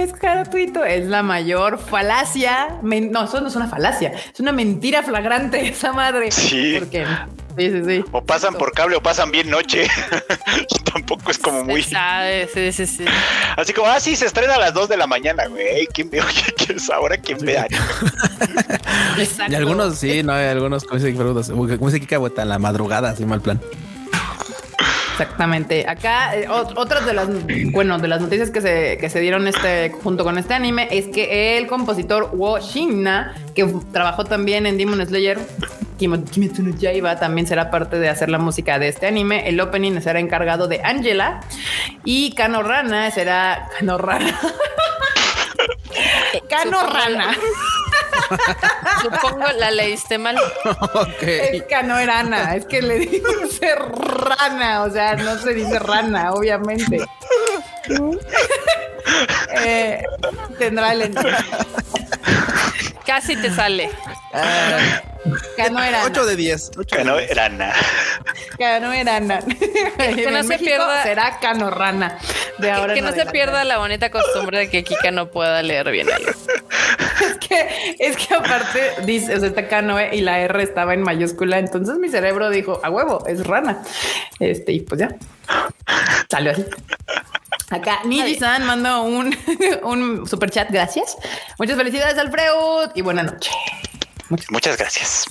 Es 0.00 0.14
gratuito. 0.14 0.82
Es 0.82 1.06
la 1.06 1.22
mayor 1.22 1.78
falacia. 1.78 2.78
Men- 2.82 3.12
no, 3.12 3.24
eso 3.24 3.40
no 3.42 3.48
es 3.48 3.56
una 3.56 3.68
falacia. 3.68 4.12
Es 4.32 4.40
una 4.40 4.50
mentira 4.50 5.02
flagrante 5.02 5.68
esa 5.68 5.92
madre. 5.92 6.30
Sí. 6.30 6.76
Porque 6.78 7.04
sí, 7.58 7.70
sí, 7.70 7.82
sí. 7.86 8.04
O 8.10 8.22
pasan 8.22 8.54
por 8.54 8.72
cable 8.72 8.96
o 8.96 9.02
pasan 9.02 9.30
bien 9.30 9.50
noche. 9.50 9.86
Tampoco 10.90 11.30
es 11.30 11.38
como 11.38 11.64
muy. 11.64 11.82
Sí, 11.82 12.72
sí, 12.72 12.86
sí. 12.86 13.04
Así 13.56 13.74
como, 13.74 13.88
ah, 13.88 14.00
sí, 14.00 14.16
se 14.16 14.24
estrena 14.24 14.54
a 14.54 14.58
las 14.58 14.72
2 14.72 14.88
de 14.88 14.96
la 14.96 15.06
mañana, 15.06 15.46
güey. 15.46 15.86
¿Quién 15.92 16.08
ve? 16.08 16.20
Oye, 16.26 16.54
¿qué 16.56 16.72
es 16.72 16.88
ahora? 16.88 17.18
¿Quién 17.18 17.38
ve? 17.38 17.58
Exacto. 19.18 19.52
Y 19.52 19.54
algunos 19.54 19.98
sí, 19.98 20.22
no, 20.22 20.32
hay 20.32 20.46
algunos, 20.46 20.84
como 20.84 20.98
dice, 20.98 21.14
como 21.14 21.90
dice 21.90 22.00
Kika, 22.00 22.16
en 22.38 22.48
la 22.48 22.58
madrugada, 22.58 23.10
así 23.10 23.26
mal 23.26 23.42
plan. 23.42 23.60
Exactamente. 25.20 25.86
Acá, 25.88 26.36
eh, 26.36 26.48
ot- 26.48 26.72
otras 26.76 27.04
de 27.06 27.14
las, 27.14 27.28
bueno, 27.72 27.98
de 27.98 28.08
las 28.08 28.20
noticias 28.20 28.50
que 28.50 28.60
se, 28.60 28.98
que 28.98 29.10
se 29.10 29.20
dieron 29.20 29.46
este, 29.46 29.90
junto 30.02 30.24
con 30.24 30.38
este 30.38 30.54
anime 30.54 30.88
es 30.90 31.06
que 31.08 31.58
el 31.58 31.66
compositor 31.66 32.30
Wo 32.32 32.58
Shinna, 32.58 33.34
que 33.54 33.64
trabajó 33.92 34.24
también 34.24 34.66
en 34.66 34.78
Demon 34.78 35.04
Slayer, 35.06 35.38
Kim- 35.98 36.24
Kimetsu 36.24 36.62
no 36.62 36.74
Yaiba, 36.76 37.16
también 37.16 37.46
será 37.46 37.70
parte 37.70 37.98
de 37.98 38.08
hacer 38.08 38.30
la 38.30 38.38
música 38.38 38.78
de 38.78 38.88
este 38.88 39.06
anime. 39.06 39.48
El 39.48 39.60
opening 39.60 40.00
será 40.00 40.20
encargado 40.20 40.68
de 40.68 40.80
Angela 40.82 41.40
y 42.04 42.34
Kano 42.34 42.62
Rana 42.62 43.10
será 43.10 43.68
Kano 43.78 43.98
Rana. 43.98 44.38
Kano 46.48 46.82
Rana. 46.82 47.36
Supongo 49.02 49.46
la 49.58 49.70
leíste 49.70 50.18
mal. 50.18 50.36
ok. 50.94 51.22
Es 51.22 51.62
Kano 51.64 51.94
Rana. 51.94 52.54
Es 52.54 52.66
que 52.66 52.82
le 52.82 52.98
dice 53.00 53.74
rana. 53.74 54.82
O 54.82 54.90
sea, 54.90 55.16
no 55.16 55.38
se 55.38 55.54
dice 55.54 55.78
rana, 55.78 56.32
obviamente. 56.32 57.06
Eh, 59.64 60.02
tendrá 60.58 60.92
el 60.92 61.12
Casi 63.04 63.34
te 63.36 63.50
sale. 63.50 63.90
Kano 65.56 65.78
Rana. 65.78 66.02
8 66.04 66.26
de 66.26 66.36
10. 66.36 66.70
Que 66.86 67.04
no 67.04 67.18
era 67.18 67.48
nada. 67.48 67.74
Kano 68.58 68.90
Rana. 68.92 69.40
Que 69.98 70.30
no 70.30 70.42
se 70.44 70.58
pierda- 70.58 71.02
Será 71.02 71.38
Kano 71.40 71.70
Rana. 71.70 72.18
De 72.58 72.70
ahora 72.70 72.94
que 72.94 73.02
no 73.02 73.12
se 73.12 73.26
pierda 73.26 73.64
la 73.64 73.78
bonita 73.78 74.10
costumbre 74.10 74.58
de 74.58 74.70
que 74.70 74.84
Kika 74.84 75.10
no 75.10 75.30
pueda 75.30 75.62
leer 75.62 75.90
bien 75.90 76.08
algo. 76.10 76.30
Es 77.20 77.36
que, 77.36 77.96
es 77.98 78.16
que 78.16 78.34
aparte 78.34 78.92
dice, 79.04 79.34
o 79.36 79.40
sea, 79.40 79.48
está 79.50 79.68
Kanoe 79.68 80.14
y 80.16 80.22
la 80.22 80.38
R 80.40 80.62
estaba 80.62 80.94
en 80.94 81.02
mayúscula. 81.02 81.58
Entonces 81.58 81.98
mi 81.98 82.08
cerebro 82.08 82.48
dijo, 82.48 82.80
a 82.82 82.88
huevo, 82.90 83.26
es 83.26 83.46
rana. 83.46 83.82
Este, 84.38 84.72
y 84.72 84.80
pues 84.80 85.00
ya 85.00 85.08
salió 86.30 86.52
así. 86.52 86.64
Acá 87.70 88.00
Niji-san 88.04 88.66
manda 88.66 89.00
un, 89.00 89.36
un 89.84 90.26
super 90.26 90.50
chat. 90.50 90.70
Gracias. 90.70 91.16
Muchas 91.58 91.76
felicidades, 91.76 92.18
Alfredo. 92.18 92.90
Y 92.94 93.02
buena 93.02 93.22
noche. 93.22 93.50
Muchas 94.50 94.76
gracias. 94.76 95.24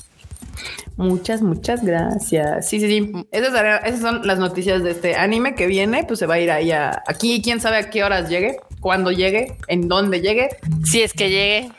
Muchas, 0.98 1.42
muchas 1.42 1.84
gracias. 1.84 2.68
Sí, 2.68 2.80
sí, 2.80 2.88
sí. 2.88 3.26
Esas, 3.32 3.54
esas 3.86 4.02
son 4.02 4.28
las 4.28 4.38
noticias 4.38 4.84
de 4.84 4.92
este 4.92 5.16
anime 5.16 5.56
que 5.56 5.66
viene. 5.66 6.04
Pues 6.04 6.20
se 6.20 6.26
va 6.26 6.36
a 6.36 6.40
ir 6.40 6.52
ahí 6.52 6.72
a 6.72 7.04
aquí. 7.08 7.42
Quién 7.42 7.62
sabe 7.62 7.78
a 7.78 7.90
qué 7.90 8.04
horas 8.04 8.30
llegue, 8.30 8.58
cuándo 8.82 9.12
llegue, 9.12 9.58
en 9.68 9.88
dónde 9.88 10.20
llegue, 10.22 10.50
Si 10.84 11.02
es 11.02 11.14
que 11.14 11.30
llegue. 11.30 11.72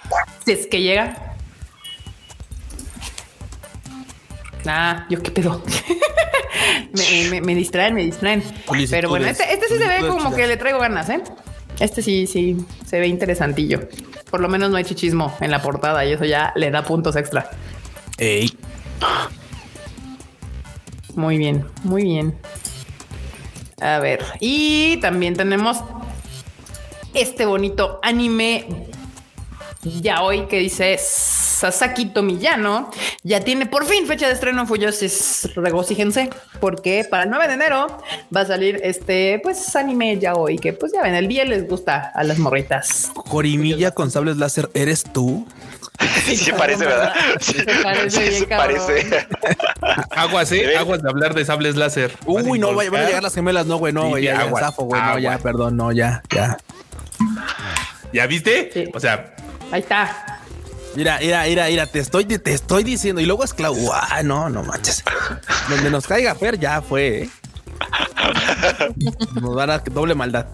si 0.46 0.52
es 0.52 0.66
que 0.66 0.80
llega. 0.80 1.29
Ah, 4.66 5.06
yo 5.08 5.22
qué 5.22 5.30
pedo. 5.30 5.62
me, 6.92 7.30
me- 7.30 7.40
me 7.40 7.54
distraen, 7.54 7.94
me 7.94 8.04
distraen. 8.04 8.42
Pero 8.90 9.08
bueno, 9.08 9.26
este, 9.26 9.52
este 9.52 9.68
sí 9.68 9.74
se 9.78 9.88
ve 9.88 10.06
como 10.08 10.34
que 10.34 10.46
le 10.46 10.56
traigo 10.56 10.78
ganas, 10.78 11.08
¿eh? 11.08 11.20
Este 11.78 12.02
sí, 12.02 12.26
sí, 12.26 12.56
se 12.86 13.00
ve 13.00 13.06
interesantillo. 13.08 13.88
Por 14.30 14.40
lo 14.40 14.48
menos 14.48 14.70
no 14.70 14.76
hay 14.76 14.84
chichismo 14.84 15.34
en 15.40 15.50
la 15.50 15.62
portada 15.62 16.04
y 16.04 16.12
eso 16.12 16.24
ya 16.24 16.52
le 16.56 16.70
da 16.70 16.82
puntos 16.84 17.16
extra. 17.16 17.50
Ey. 18.18 18.52
Muy 21.14 21.38
bien, 21.38 21.66
muy 21.82 22.02
bien. 22.04 22.36
A 23.80 23.98
ver, 23.98 24.22
y 24.40 24.98
también 24.98 25.34
tenemos 25.34 25.78
este 27.14 27.46
bonito 27.46 27.98
anime 28.02 28.66
ya 29.82 30.22
hoy 30.22 30.46
que 30.46 30.58
dice 30.58 30.98
Sasaki 30.98 32.06
Tomiyano. 32.06 32.90
Ya 33.22 33.40
tiene 33.40 33.66
por 33.66 33.84
fin 33.86 34.06
fecha 34.06 34.26
de 34.26 34.34
estreno, 34.34 34.66
Fuyosis. 34.66 35.50
Regocíjense, 35.56 36.30
porque 36.60 37.06
para 37.08 37.24
el 37.24 37.30
9 37.30 37.48
de 37.48 37.54
enero 37.54 37.98
va 38.34 38.42
a 38.42 38.46
salir 38.46 38.80
este 38.82 39.40
pues 39.42 39.74
anime 39.76 40.18
ya 40.18 40.34
hoy, 40.34 40.58
que 40.58 40.72
pues 40.72 40.92
ya 40.92 41.02
ven, 41.02 41.14
el 41.14 41.28
día 41.28 41.44
les 41.44 41.68
gusta 41.68 42.10
a 42.14 42.24
las 42.24 42.38
morritas. 42.38 43.10
Jorimilla 43.14 43.90
con 43.92 44.10
sables 44.10 44.36
láser, 44.36 44.68
¿eres 44.74 45.04
tú? 45.04 45.46
Sí, 46.24 46.36
sí 46.36 46.52
parece, 46.52 46.86
¿verdad? 46.86 47.12
Sí, 47.40 47.52
Se 47.54 47.64
parece 47.82 48.10
sí, 48.10 48.28
bien, 48.28 48.40
se 48.40 48.46
parece. 48.46 49.26
Aguas, 50.10 50.50
eh, 50.52 50.76
aguas 50.78 51.02
de 51.02 51.08
hablar 51.10 51.34
de 51.34 51.44
sables 51.44 51.76
láser. 51.76 52.12
Uy, 52.26 52.58
no, 52.58 52.74
vaya- 52.74 52.90
van 52.90 53.02
a 53.02 53.06
llegar 53.06 53.22
las 53.22 53.34
gemelas, 53.34 53.66
no, 53.66 53.76
güey, 53.76 53.92
no, 53.92 54.04
Sí, 54.04 54.08
güey, 54.10 54.24
ya, 54.24 54.34
ya, 54.34 54.40
agua, 54.40 54.60
zafo, 54.60 54.84
güey, 54.84 55.00
no, 55.02 55.18
ya, 55.18 55.38
perdón, 55.38 55.76
no, 55.76 55.92
ya, 55.92 56.22
ya. 56.34 56.56
¿Ya 58.12 58.26
viste? 58.26 58.70
Sí. 58.72 58.84
O 58.94 58.98
sea, 58.98 59.34
Ahí 59.72 59.80
está. 59.80 60.40
Mira, 60.96 61.18
mira, 61.20 61.44
mira, 61.44 61.66
mira, 61.66 61.86
te 61.86 62.00
estoy, 62.00 62.24
te 62.24 62.52
estoy 62.52 62.82
diciendo. 62.84 63.20
Y 63.20 63.26
luego 63.26 63.44
es 63.44 63.54
Clau. 63.54 63.76
Ah, 63.92 64.22
no, 64.24 64.48
no 64.48 64.62
manches. 64.64 65.04
Donde 65.68 65.90
nos 65.90 66.06
caiga 66.06 66.34
Fer 66.34 66.58
ya 66.58 66.82
fue. 66.82 67.22
¿eh? 67.22 67.30
Nos 69.40 69.54
van 69.54 69.70
a 69.70 69.78
doble 69.78 70.14
maldad. 70.14 70.46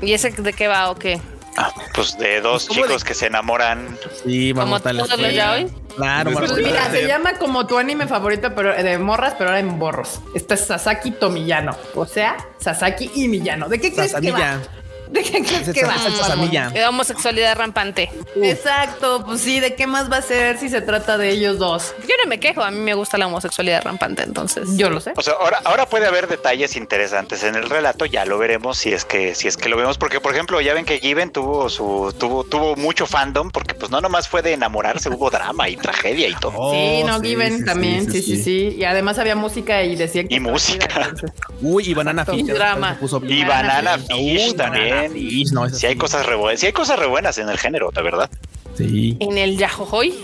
¿Y 0.00 0.12
ese 0.12 0.30
de 0.30 0.52
qué 0.52 0.68
va 0.68 0.90
o 0.90 0.96
qué? 0.96 1.20
Ah, 1.56 1.70
Pues 1.94 2.18
de 2.18 2.40
dos 2.40 2.66
¿Cómo 2.66 2.80
de- 2.82 2.86
chicos 2.88 3.04
que 3.04 3.14
se 3.14 3.26
enamoran. 3.26 3.96
Sí, 4.24 4.52
¿Como 4.52 4.78
vamos 4.78 4.86
a 4.86 5.30
ya 5.30 5.52
hoy? 5.52 5.70
Claro, 5.96 6.32
Pues 6.32 6.50
Pues 6.50 6.64
mira, 6.66 6.90
se 6.90 7.06
llama 7.06 7.34
como 7.38 7.66
tu 7.66 7.78
anime 7.78 8.08
favorito, 8.08 8.52
pero 8.54 8.74
de 8.74 8.98
morras, 8.98 9.34
pero 9.38 9.50
ahora 9.50 9.60
en 9.60 9.78
borros. 9.78 10.20
Esta 10.34 10.54
es 10.54 10.66
Sasaki 10.66 11.12
Tomillano. 11.12 11.76
O 11.94 12.06
sea, 12.06 12.36
Sasaki 12.58 13.10
y 13.14 13.28
Millano. 13.28 13.68
¿De 13.68 13.78
qué 13.80 13.92
crees 13.92 14.12
que 14.14 14.28
Sasamilla. 14.28 14.56
va? 14.56 14.83
¿De 15.08 15.22
qué 15.22 15.42
crees 15.42 15.70
que 15.70 15.84
va? 15.84 15.94
Esa 15.94 16.08
es 16.08 16.14
Sasamilla. 16.14 16.70
De 16.70 16.86
homosexualidad 16.86 17.56
rampante. 17.56 18.10
Exacto, 18.42 19.24
pues 19.24 19.40
sí, 19.40 19.60
¿de 19.60 19.74
qué 19.74 19.86
más 19.86 20.10
va 20.10 20.18
a 20.18 20.22
ser 20.22 20.58
si 20.58 20.68
se 20.68 20.80
trata 20.80 21.18
de 21.18 21.30
ellos 21.30 21.58
dos? 21.58 21.94
Yo 22.02 22.14
no 22.22 22.28
me 22.28 22.40
quejo, 22.40 22.62
a 22.62 22.70
mí 22.70 22.78
me 22.78 22.94
gusta 22.94 23.18
la 23.18 23.26
homosexualidad 23.26 23.82
rampante, 23.82 24.22
entonces. 24.22 24.76
Yo 24.76 24.90
lo 24.90 25.00
sé. 25.00 25.12
O 25.16 25.22
sea, 25.22 25.34
ahora, 25.34 25.60
ahora 25.64 25.86
puede 25.86 26.06
haber 26.06 26.28
detalles 26.28 26.76
interesantes 26.76 27.42
en 27.44 27.54
el 27.54 27.68
relato, 27.68 28.06
ya 28.06 28.24
lo 28.24 28.38
veremos 28.38 28.78
si 28.78 28.92
es 28.92 29.04
que, 29.04 29.34
si 29.34 29.48
es 29.48 29.56
que 29.56 29.68
lo 29.68 29.76
vemos, 29.76 29.98
porque 29.98 30.20
por 30.20 30.32
ejemplo, 30.32 30.60
ya 30.60 30.74
ven 30.74 30.84
que 30.84 30.98
Given 30.98 31.30
tuvo 31.30 31.68
su, 31.68 32.14
tuvo, 32.18 32.44
tuvo 32.44 32.76
mucho 32.76 33.06
fandom, 33.06 33.50
porque 33.50 33.74
pues 33.74 33.90
no 33.90 34.00
nomás 34.00 34.28
fue 34.28 34.42
de 34.42 34.52
enamorarse, 34.52 35.08
hubo 35.08 35.30
drama 35.30 35.68
y 35.68 35.76
tragedia 35.76 36.28
y 36.28 36.34
todo. 36.34 36.52
Oh, 36.56 36.72
sí, 36.72 37.02
no, 37.04 37.20
sí, 37.20 37.28
Given 37.28 37.58
sí, 37.58 37.64
también, 37.64 38.10
sí 38.10 38.22
sí, 38.22 38.42
sí 38.42 38.74
Y 38.78 38.84
además 38.84 39.18
había 39.18 39.36
música 39.36 39.82
y 39.82 39.96
decían 39.96 40.28
que 40.28 40.36
Y 40.36 40.40
música. 40.40 41.12
Uy, 41.60 41.90
y 41.90 41.94
Banana. 41.94 42.24
Fish. 42.24 42.40
Y 42.40 42.52
drama. 42.52 42.98
Y 43.22 43.44
Banana 43.44 43.98
Fish. 43.98 44.54
También. 44.54 44.93
Fish, 45.10 45.52
no, 45.52 45.68
Si 45.68 45.86
hay 45.86 45.92
sí. 45.94 45.98
cosas 45.98 46.26
re 46.26 46.34
buenas, 46.36 46.60
sí 46.60 46.66
hay 46.66 46.72
cosas 46.72 46.98
re 46.98 47.06
buenas 47.06 47.38
en 47.38 47.48
el 47.48 47.58
género, 47.58 47.90
de 47.90 48.02
verdad. 48.02 48.30
Sí. 48.76 49.16
En 49.20 49.38
el 49.38 49.56
Yajojoy. 49.56 50.14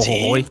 Sí. 0.00 0.46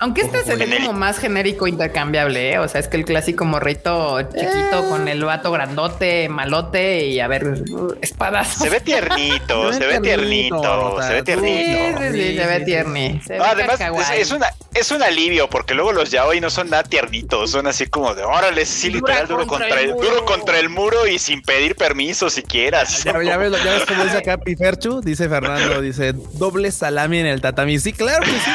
Aunque 0.00 0.20
este 0.22 0.44
se 0.44 0.54
ve 0.54 0.78
como 0.78 0.92
más 0.92 1.18
genérico 1.18 1.66
intercambiable, 1.66 2.52
¿eh? 2.52 2.58
o 2.58 2.68
sea, 2.68 2.80
es 2.80 2.86
que 2.86 2.96
el 2.96 3.04
clásico 3.04 3.44
morrito 3.44 4.22
chiquito 4.22 4.88
con 4.88 5.08
el 5.08 5.24
vato 5.24 5.50
grandote, 5.50 6.28
malote 6.28 7.06
y 7.06 7.18
a 7.18 7.26
ver, 7.26 7.64
espadazos. 8.00 8.62
Se 8.62 8.70
ve 8.70 8.80
tiernito, 8.80 9.72
se 9.72 9.86
ve 9.86 10.00
tiernito, 10.00 11.02
se 11.02 11.14
ve 11.14 11.22
tiernito. 11.24 12.00
sí, 12.00 12.12
sí, 12.12 12.36
se 12.36 12.46
ve 12.46 12.60
tierni. 12.60 13.20
se 13.26 13.34
ve 13.34 13.44
Además, 13.44 13.80
es, 14.14 14.30
una, 14.30 14.46
es 14.74 14.92
un 14.92 15.02
alivio 15.02 15.50
porque 15.50 15.74
luego 15.74 15.92
los 15.92 16.10
yaoi 16.10 16.40
no 16.40 16.50
son 16.50 16.70
nada 16.70 16.84
tiernitos, 16.84 17.50
son 17.50 17.66
así 17.66 17.86
como 17.86 18.14
de 18.14 18.22
órale, 18.22 18.66
sí, 18.66 18.90
literal, 18.90 19.26
duro 19.26 19.46
contra 19.48 19.68
contra, 19.68 19.80
el 19.80 19.90
duro 19.92 20.24
contra 20.24 20.58
el 20.60 20.68
muro 20.68 21.08
y 21.08 21.18
sin 21.18 21.42
pedir 21.42 21.74
permiso 21.74 22.30
siquiera. 22.30 22.84
Ya, 22.84 23.20
ya 23.22 23.36
ves, 23.36 23.52
ya 23.64 23.72
ves 23.72 23.84
cómo 23.86 24.04
dice 24.04 24.18
acá 24.18 24.38
Piferchu, 24.38 25.00
dice 25.00 25.28
Fernando, 25.28 25.80
dice 25.80 26.12
doble 26.12 26.70
salami 26.70 27.18
en 27.18 27.26
el 27.26 27.40
tatami. 27.40 27.80
Sí, 27.80 27.92
claro 27.92 28.22
que 28.24 28.30
sí. 28.30 28.50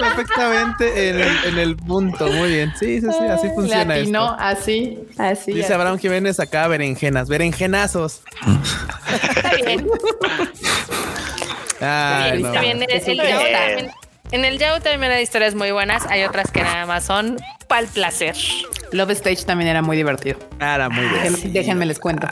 Perfectamente 0.00 1.08
en 1.10 1.20
el, 1.20 1.44
en 1.44 1.58
el 1.58 1.76
punto. 1.76 2.26
Muy 2.28 2.50
bien. 2.50 2.72
Sí, 2.78 3.00
sí, 3.00 3.06
sí, 3.10 3.26
así 3.26 3.48
funciona 3.54 3.84
Latino, 3.96 4.24
esto. 4.32 4.36
así, 4.38 4.98
así. 5.18 5.52
Dice 5.52 5.64
así. 5.66 5.72
Abraham 5.74 5.98
Jiménez 5.98 6.40
acá, 6.40 6.66
berenjenas, 6.68 7.28
berenjenazos. 7.28 8.22
Está 9.36 9.50
bien. 9.56 9.86
Ay, 11.80 12.38
Está 12.42 12.52
no. 12.52 12.60
bien. 12.60 12.82
El, 12.82 12.90
está. 12.90 13.06
también- 13.06 13.90
en 14.32 14.44
el 14.44 14.58
Yao 14.58 14.80
también 14.80 15.12
hay 15.12 15.22
historias 15.22 15.54
muy 15.54 15.70
buenas. 15.70 16.04
Hay 16.06 16.24
otras 16.24 16.50
que 16.50 16.62
nada 16.62 16.84
más 16.86 17.04
son 17.04 17.36
pa'l 17.68 17.86
placer. 17.86 18.34
Love 18.92 19.10
Stage 19.10 19.44
también 19.44 19.68
era 19.68 19.82
muy 19.82 19.96
divertido. 19.96 20.38
Era 20.60 20.88
muy 20.88 21.04
bien. 21.04 21.22
Déjenme, 21.22 21.52
déjenme 21.52 21.86
les 21.86 21.98
cuento. 21.98 22.26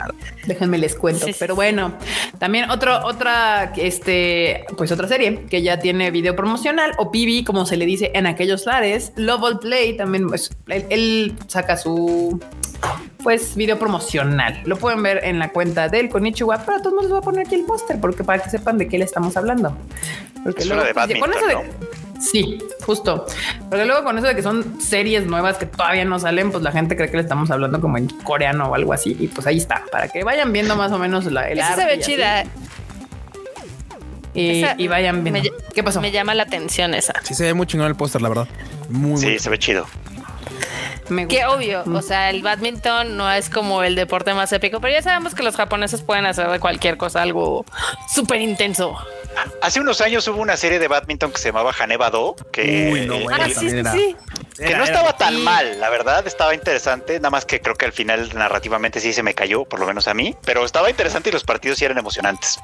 Déjenme 0.47 0.79
les 0.79 0.95
cuento. 0.95 1.27
Pero 1.39 1.55
bueno, 1.55 1.95
también 2.39 2.71
otro, 2.71 3.05
otra, 3.05 3.73
este, 3.77 4.65
pues 4.77 4.93
otra 4.93 5.09
serie 5.09 5.45
que 5.49 5.63
ya 5.63 5.79
tiene 5.79 6.11
video 6.11 6.37
promocional 6.37 6.93
o 6.99 7.11
PB, 7.11 7.45
como 7.45 7.67
se 7.67 7.77
le 7.77 7.87
dice 7.87 8.11
en 8.15 8.27
aquellos 8.27 8.67
lares. 8.67 9.13
Love 9.17 9.43
All 9.43 9.59
Play 9.59 9.97
también, 9.97 10.29
pues, 10.29 10.51
él, 10.69 10.87
él 10.91 11.37
saca 11.49 11.77
su 11.77 12.41
pues 13.23 13.57
video 13.57 13.79
promocional. 13.79 14.61
Lo 14.67 14.77
pueden 14.77 15.03
ver 15.03 15.25
en 15.25 15.39
la 15.39 15.49
cuenta 15.51 15.89
del 15.89 16.11
Konichiwa, 16.11 16.59
pero 16.59 16.79
a 16.79 16.83
todos 16.83 17.03
les 17.03 17.11
voy 17.11 17.19
a 17.19 17.23
poner 17.23 17.47
aquí 17.47 17.55
el 17.55 17.65
póster 17.65 17.99
porque 17.99 18.23
para 18.23 18.43
que 18.43 18.51
sepan 18.51 18.77
de 18.77 18.87
qué 18.87 18.99
le 18.99 19.05
estamos 19.07 19.37
hablando. 19.37 19.77
Porque 20.43 20.63
Es 20.63 20.71
una 20.71 20.85
de 20.85 20.93
pues, 20.93 21.19
con 21.19 21.33
eso 21.33 21.63
Sí, 22.21 22.59
justo. 22.85 23.27
Porque 23.69 23.85
luego 23.85 24.05
con 24.05 24.17
eso 24.19 24.27
de 24.27 24.35
que 24.35 24.43
son 24.43 24.81
series 24.81 25.27
nuevas 25.27 25.59
que 25.59 25.67
todavía 25.67 26.05
no 26.05 26.19
salen, 26.19 26.51
pues 26.51 26.63
la 26.63 26.73
gente 26.73 26.97
cree 26.97 27.11
que 27.11 27.17
le 27.17 27.23
estamos 27.23 27.51
hablando 27.51 27.81
como 27.81 27.99
en 27.99 28.09
coreano 28.09 28.67
o 28.69 28.75
algo 28.75 28.93
así. 28.93 29.17
Y 29.19 29.29
pues 29.29 29.47
ahí 29.47 29.59
está, 29.59 29.83
para 29.93 30.09
que 30.09 30.25
vayan 30.25 30.53
viendo 30.53 30.77
más 30.77 30.91
o 30.93 30.99
menos 30.99 31.25
la, 31.27 31.49
el 31.51 31.59
Esa 31.59 31.69
arte 31.75 31.81
se 31.83 31.87
ve 31.87 31.95
y 31.97 32.01
así. 32.01 32.13
chida. 32.13 32.45
Y, 34.35 34.63
Esa- 34.63 34.75
y 34.79 34.89
vayan 34.89 35.23
viendo. 35.23 35.43
me- 35.43 35.51
¿Qué 35.75 35.83
pasó? 35.83 36.01
Me 36.01 36.11
llama 36.11 36.35
la 36.35 36.43
atención 36.45 36.95
esa. 36.95 37.13
Sí, 37.23 37.35
se 37.35 37.45
ve 37.45 37.55
muy 37.55 37.67
chingón 37.67 37.87
el 37.89 37.95
póster, 37.95 38.21
la 38.23 38.29
verdad. 38.29 38.49
Muy, 38.89 39.19
Sí, 39.19 39.27
muy. 39.27 39.39
se 39.39 39.51
ve 39.51 39.59
chido. 39.59 39.87
Me 41.09 41.29
Qué 41.29 41.37
gusta. 41.45 41.51
obvio, 41.51 41.85
o 41.93 42.03
sea, 42.03 42.31
el 42.31 42.43
badminton 42.43 43.17
no 43.17 43.31
es 43.31 43.51
como 43.51 43.83
el 43.83 43.95
deporte 43.95 44.33
más 44.33 44.53
épico, 44.53 44.81
pero 44.81 44.95
ya 44.95 45.03
sabemos 45.03 45.35
que 45.35 45.43
los 45.43 45.55
japoneses 45.57 46.01
pueden 46.03 46.25
hacer 46.27 46.49
de 46.49 46.59
cualquier 46.61 46.97
cosa 46.97 47.21
algo 47.23 47.65
súper 48.13 48.41
intenso. 48.41 48.97
Hace 49.61 49.81
unos 49.81 50.01
años 50.01 50.27
hubo 50.29 50.41
una 50.41 50.57
serie 50.57 50.79
de 50.79 50.89
badminton 50.89 51.31
que 51.33 51.39
se 51.39 51.49
llamaba 51.49 51.73
Haneba 51.79 52.09
Do, 52.11 52.37
que, 52.53 52.91
Uy, 52.93 53.07
no, 53.07 53.19
bueno, 53.21 53.39
Ah, 53.43 53.47
sí, 53.49 53.55
sí, 53.55 53.61
también 53.67 53.79
era- 53.81 53.93
sí. 53.93 54.17
que 54.57 54.65
era- 54.65 54.79
no 54.79 54.85
era- 54.85 54.95
estaba 54.95 55.17
tan 55.17 55.35
Sí. 55.35 55.43
mal, 55.43 55.81
la 55.81 55.91
verdad, 55.91 56.27
estaba 56.27 56.55
interesante, 56.55 57.17
nada 57.19 57.31
más 57.31 57.45
que 57.45 57.61
creo 57.61 57.75
que 57.75 57.85
al 57.85 57.93
final 57.93 58.31
narrativamente 58.35 59.01
sí 59.01 59.13
se 59.13 59.23
me 59.23 59.35
cayó, 59.35 59.65
por 59.65 59.81
lo 59.81 59.87
menos 59.87 60.09
a 60.09 60.15
mí, 60.15 60.35
pero 60.45 60.65
estaba 60.65 60.89
interesante 60.89 61.29
y 61.29 61.33
los 61.33 61.45
partidos 61.45 61.79
sí 61.79 61.85
eran 61.85 61.99
emocionantes. 61.99 62.59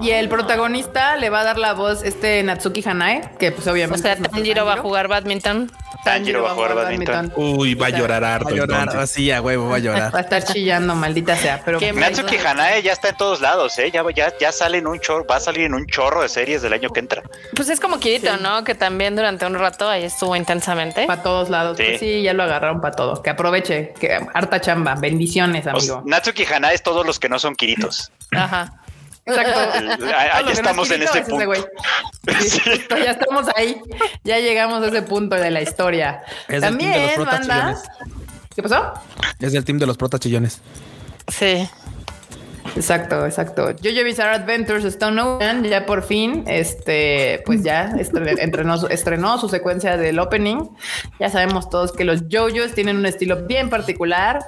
Y 0.00 0.10
el 0.10 0.28
protagonista 0.28 1.16
le 1.16 1.30
va 1.30 1.40
a 1.40 1.44
dar 1.44 1.58
la 1.58 1.72
voz 1.74 2.02
este 2.02 2.42
Natsuki 2.42 2.82
Hanae, 2.86 3.30
que 3.38 3.52
pues 3.52 3.66
O 3.66 3.72
obviamente. 3.72 4.02
sea, 4.02 4.12
es 4.12 4.18
nuestro 4.20 4.38
Tanjiro 4.38 4.64
va 4.64 4.74
a 4.74 4.76
jugar 4.78 5.08
badminton. 5.08 5.70
Tanjiro 6.04 6.42
va 6.42 6.52
a 6.52 6.54
jugar 6.54 6.74
badminton. 6.74 7.32
Uy, 7.36 7.74
va 7.74 7.86
a 7.86 7.90
llorar 7.90 8.22
Va 8.22 8.34
harto. 8.36 8.48
a 8.48 8.52
llorar, 8.52 8.80
entonces. 8.82 9.00
así 9.10 9.30
a 9.32 9.42
huevo, 9.42 9.68
va 9.68 9.76
a 9.76 9.78
llorar. 9.80 10.14
Va 10.14 10.18
a 10.18 10.22
estar 10.22 10.44
chillando, 10.44 10.94
maldita 10.94 11.36
sea. 11.36 11.60
Pero 11.64 11.80
Natsuki. 11.80 12.36
Hanae 12.36 12.82
ya 12.82 12.92
está 12.92 13.08
en 13.08 13.16
todos 13.16 13.40
lados, 13.40 13.76
¿eh? 13.78 13.90
ya, 13.90 14.04
ya, 14.14 14.32
ya 14.38 14.52
sale 14.52 14.78
en 14.78 14.86
un 14.86 15.00
chorro, 15.00 15.26
va 15.26 15.36
a 15.36 15.40
salir 15.40 15.64
en 15.64 15.74
un 15.74 15.86
chorro 15.86 16.22
de 16.22 16.28
series 16.28 16.62
del 16.62 16.72
año 16.72 16.90
que 16.90 17.00
entra. 17.00 17.22
Pues 17.54 17.68
es 17.68 17.80
como 17.80 17.98
Kirito, 17.98 18.32
Sí. 18.36 18.42
¿no? 18.42 18.62
Que 18.64 18.74
también 18.74 19.16
durante 19.16 19.46
un 19.46 19.54
rato 19.54 19.88
ahí 19.88 20.04
estuvo 20.04 20.36
intensamente. 20.36 21.06
para 21.06 21.22
todos 21.22 21.50
lados. 21.50 21.76
Sí. 21.76 21.84
Pues 21.86 22.00
sí, 22.00 22.22
ya 22.22 22.32
lo 22.34 22.44
agarraron 22.44 22.80
para 22.80 22.94
todo. 22.94 23.20
Que 23.22 23.30
aproveche, 23.30 23.92
que 23.98 24.18
harta 24.34 24.60
chamba. 24.60 24.94
Bendiciones, 24.94 25.66
O 25.66 25.80
sea, 25.80 25.94
amigo. 25.96 26.02
Natsuki 26.06 26.44
Hanae 26.44 26.74
es 26.74 26.82
todos 26.82 27.04
los 27.04 27.18
que 27.18 27.28
no 27.28 27.38
son 27.38 27.54
Kiritos. 27.56 28.12
Ajá. 28.32 28.72
Exacto. 29.26 29.60
El- 29.78 29.98
Todo 29.98 30.08
a- 30.08 30.24
lo 30.24 30.34
Allí 30.34 30.46
que 30.46 30.52
estamos 30.52 30.90
en 30.90 31.02
es 31.02 31.10
ese 31.10 31.22
punto. 31.22 31.52
Sí, 32.40 32.60
ya 32.90 33.10
estamos 33.12 33.46
ahí. 33.56 33.80
Ya 34.24 34.38
llegamos 34.38 34.82
a 34.82 34.86
ese 34.88 35.02
punto 35.02 35.36
de 35.36 35.50
la 35.50 35.62
historia. 35.62 36.22
Es 36.48 36.60
del 36.62 36.76
team 36.78 36.78
de 36.78 36.86
los 36.86 37.14
También, 37.14 37.14
protas 37.14 37.46
banda. 37.48 37.82
¿Qué 38.54 38.62
pasó? 38.62 38.92
Es 39.38 39.52
del 39.52 39.64
team 39.64 39.78
de 39.78 39.86
los 39.86 39.96
protas 39.96 40.20
chillones. 40.20 40.60
Sí. 41.28 41.68
Exacto, 42.74 43.24
exacto. 43.24 43.74
Jojo 43.82 44.04
Bizarre 44.04 44.34
Adventures 44.36 44.84
Stone 44.84 45.20
Ocean 45.22 45.64
ya 45.64 45.86
por 45.86 46.02
fin, 46.02 46.44
este, 46.46 47.42
pues 47.46 47.62
ya 47.62 47.90
estre- 47.90 48.38
entrenó 48.40 48.76
su- 48.76 48.88
estrenó 48.88 49.38
su 49.38 49.48
secuencia 49.48 49.96
del 49.96 50.18
opening. 50.18 50.58
Ya 51.20 51.30
sabemos 51.30 51.70
todos 51.70 51.92
que 51.92 52.04
los 52.04 52.22
JoJo's 52.28 52.74
tienen 52.74 52.96
un 52.96 53.06
estilo 53.06 53.46
bien 53.46 53.70
particular 53.70 54.40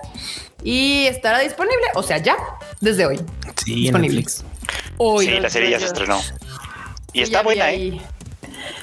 y 0.62 1.06
estará 1.06 1.38
disponible, 1.38 1.84
o 1.94 2.02
sea, 2.02 2.18
ya 2.18 2.36
desde 2.80 3.06
hoy. 3.06 3.16
Sí, 3.64 3.72
en 3.72 3.82
Disponible. 3.82 4.16
Netflix. 4.16 4.44
Hoy. 4.98 5.26
Sí, 5.26 5.40
la 5.40 5.50
serie 5.50 5.70
ya 5.70 5.78
se 5.80 5.86
estrenó. 5.86 6.20
Y 7.12 7.22
está 7.22 7.42
buena, 7.42 7.72
¿eh? 7.72 8.00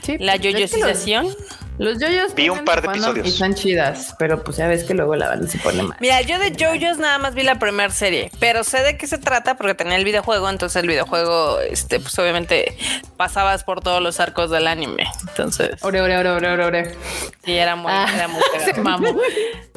Sí, 0.03 0.17
La 0.19 0.35
es 0.35 0.41
que 0.41 0.51
los- 0.51 0.59
yoyosización. 0.71 1.35
Los 1.77 1.99
yoyos 1.99 2.33
Vi 2.35 2.47
un 2.49 2.63
par 2.63 2.81
de 2.81 2.87
episodios. 2.87 3.25
y 3.25 3.29
están 3.29 3.53
chidas, 3.53 4.15
pero 4.17 4.43
pues 4.43 4.55
ya 4.57 4.67
ves 4.67 4.85
que 4.85 4.93
luego 4.93 5.15
la 5.15 5.27
banda 5.29 5.47
se 5.49 5.57
pone 5.59 5.83
mal. 5.83 5.97
Mira, 5.99 6.21
yo 6.21 6.39
de 6.39 6.51
JoJo's 6.57 6.97
nada 6.99 7.17
más 7.17 7.33
vi 7.35 7.43
la 7.43 7.59
primera 7.59 7.91
serie, 7.91 8.31
pero 8.39 8.63
sé 8.63 8.81
de 8.81 8.97
qué 8.97 9.07
se 9.07 9.17
trata 9.17 9.55
porque 9.55 9.73
tenía 9.75 9.97
el 9.97 10.05
videojuego, 10.05 10.49
entonces 10.49 10.81
el 10.81 10.87
videojuego, 10.87 11.59
este, 11.59 11.99
pues 11.99 12.17
obviamente 12.17 12.77
pasabas 13.17 13.63
por 13.65 13.81
todos 13.81 14.01
los 14.01 14.19
arcos 14.21 14.49
del 14.51 14.67
anime. 14.67 15.05
Entonces, 15.27 15.71
Ore, 15.83 15.99
ore, 16.01 16.17
ore, 16.17 16.29
ore, 16.31 16.63
ore, 16.65 16.95
sí, 17.43 17.57
era 17.57 17.75
muy, 17.75 17.91
Ah, 17.93 18.07
era 18.15 18.27
muy 18.29 18.41
mamó. 18.83 19.07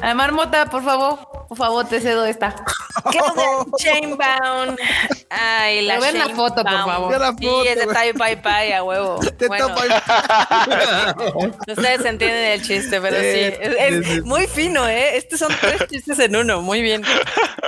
Ah, 0.01 0.13
Marmota, 0.13 0.67
por 0.67 0.83
favor, 0.83 1.19
por 1.49 1.57
favor, 1.57 1.85
te 1.87 1.99
cedo 1.99 2.25
esta. 2.25 2.55
¿Qué 3.11 3.19
onda? 3.19 3.43
Chainbound. 3.77 4.79
Ay, 5.29 5.81
la 5.81 5.99
ven 5.99 6.17
la 6.17 6.29
foto, 6.29 6.63
por 6.63 6.71
favor. 6.71 7.19
La 7.19 7.33
Sí, 7.37 7.45
foto, 7.45 7.63
es 7.65 7.75
de. 7.75 7.87
Tai 7.93 8.13
Pai 8.13 8.41
Pai 8.41 8.71
a 8.71 8.83
huevo. 8.83 9.19
Te 9.37 9.47
Bueno, 9.47 9.69
topa- 9.69 10.03
ustedes 11.93 12.11
entienden 12.11 12.45
el 12.45 12.61
chiste, 12.61 13.01
pero 13.01 13.17
sí. 13.17 13.53
Es, 13.61 14.23
muy 14.23 14.47
fino, 14.47 14.87
¿eh? 14.87 15.17
Estos 15.17 15.39
son 15.39 15.51
tres 15.59 15.87
chistes 15.89 16.19
en 16.19 16.35
uno. 16.35 16.61
Muy 16.61 16.81
bien. 16.81 17.03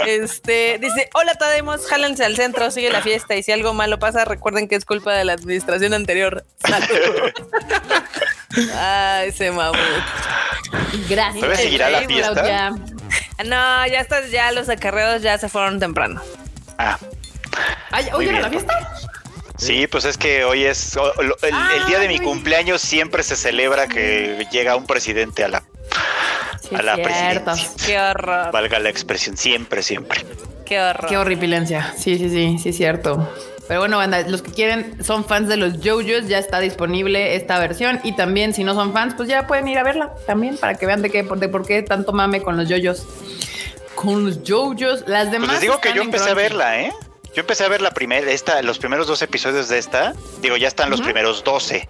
Este 0.06 0.78
dice: 0.80 1.10
Hola, 1.14 1.36
Tademos, 1.36 1.86
jálense 1.88 2.24
al 2.24 2.36
centro, 2.36 2.72
sigue 2.72 2.90
la 2.90 3.02
fiesta. 3.02 3.36
Y 3.36 3.44
si 3.44 3.52
algo 3.52 3.74
malo 3.74 4.00
pasa, 4.00 4.26
recuerden 4.26 4.68
que 4.68 4.76
es 4.76 4.86
culpa 4.86 5.14
de 5.14 5.26
la 5.26 5.34
administración 5.34 5.94
anterior. 5.94 6.46
Saludos. 6.66 7.34
Ay, 8.76 9.32
se 9.32 9.52
mamó. 9.52 9.78
Gracias. 11.10 11.42
¿Todavía 11.42 11.58
seguirá 11.58 11.90
la 11.90 12.02
fiesta? 12.02 12.70
No, 13.46 13.88
ya 13.88 14.00
está, 14.02 14.26
ya 14.28 14.52
los 14.52 14.70
acarreos 14.70 15.22
ya 15.22 15.38
se 15.38 15.50
fueron 15.50 15.80
temprano. 15.80 16.22
Ah, 16.78 16.98
Ay, 17.92 18.08
¿Hoy 18.14 18.30
era 18.30 18.42
la 18.42 18.50
fiesta? 18.50 18.74
Sí, 19.66 19.88
pues 19.88 20.06
es 20.06 20.18
que 20.18 20.44
hoy 20.44 20.66
es 20.66 20.96
el, 21.20 21.34
el 21.44 21.86
día 21.88 22.00
de 22.00 22.08
mi 22.08 22.16
Ay. 22.16 22.20
cumpleaños 22.20 22.82
siempre 22.82 23.24
se 23.24 23.36
celebra 23.36 23.88
que 23.88 24.46
llega 24.52 24.76
un 24.76 24.86
presidente 24.86 25.44
a 25.44 25.48
la 25.50 25.64
Sí, 26.62 26.76
A 26.76 26.82
la 26.84 26.96
cierto. 26.96 27.52
presidencia. 27.52 27.86
Qué 27.86 28.00
horror, 28.00 28.52
valga 28.52 28.80
la 28.80 28.90
expresión, 28.90 29.36
siempre, 29.36 29.82
siempre. 29.82 30.24
qué 30.66 30.80
horror. 30.80 31.10
Qué 31.10 31.18
horripilencia. 31.18 31.94
Sí, 31.98 32.18
sí, 32.18 32.30
sí, 32.30 32.58
sí, 32.62 32.70
es 32.70 32.78
cierto. 32.78 33.28
Pero 33.68 33.80
bueno, 33.82 33.98
banda, 33.98 34.22
los 34.28 34.42
que 34.42 34.52
quieren, 34.52 35.04
son 35.04 35.26
fans 35.26 35.48
de 35.50 35.58
los 35.58 35.80
JoJo's, 35.82 36.28
ya 36.28 36.38
está 36.38 36.60
disponible 36.60 37.36
esta 37.36 37.58
versión. 37.60 38.00
Y 38.04 38.16
también, 38.16 38.54
si 38.54 38.64
no 38.64 38.74
son 38.76 38.94
fans, 38.94 39.14
pues 39.16 39.28
ya 39.28 39.48
pueden 39.48 39.68
ir 39.68 39.78
a 39.80 39.84
verla 39.84 40.12
también 40.28 40.58
para 40.58 40.76
que 40.76 40.86
vean 40.86 41.02
de 41.02 41.10
qué, 41.10 41.24
de 41.24 41.50
por 41.50 41.66
qué 41.66 41.82
tanto 41.82 42.12
mame 42.14 42.42
con 42.42 42.58
los 42.58 42.70
JoJo's. 42.70 43.06
Con 43.96 44.26
los 44.26 44.40
JoJo's, 44.48 45.06
las 45.08 45.32
demás. 45.32 45.50
Pues 45.50 45.54
les 45.54 45.62
digo 45.62 45.82
que 45.82 45.94
yo 45.94 46.02
empecé 46.04 46.30
a 46.30 46.34
verla, 46.34 46.80
¿eh? 46.82 46.92
Yo 47.34 47.42
empecé 47.42 47.64
a 47.64 47.70
ver 47.70 47.82
la 47.82 47.92
primera, 47.92 48.30
esta, 48.30 48.62
los 48.62 48.78
primeros 48.78 49.08
dos 49.08 49.22
episodios 49.22 49.70
de 49.70 49.78
esta. 49.78 50.14
Digo, 50.42 50.58
ya 50.58 50.68
están 50.68 50.90
los 50.90 51.02
primeros 51.02 51.44
12. 51.46 51.88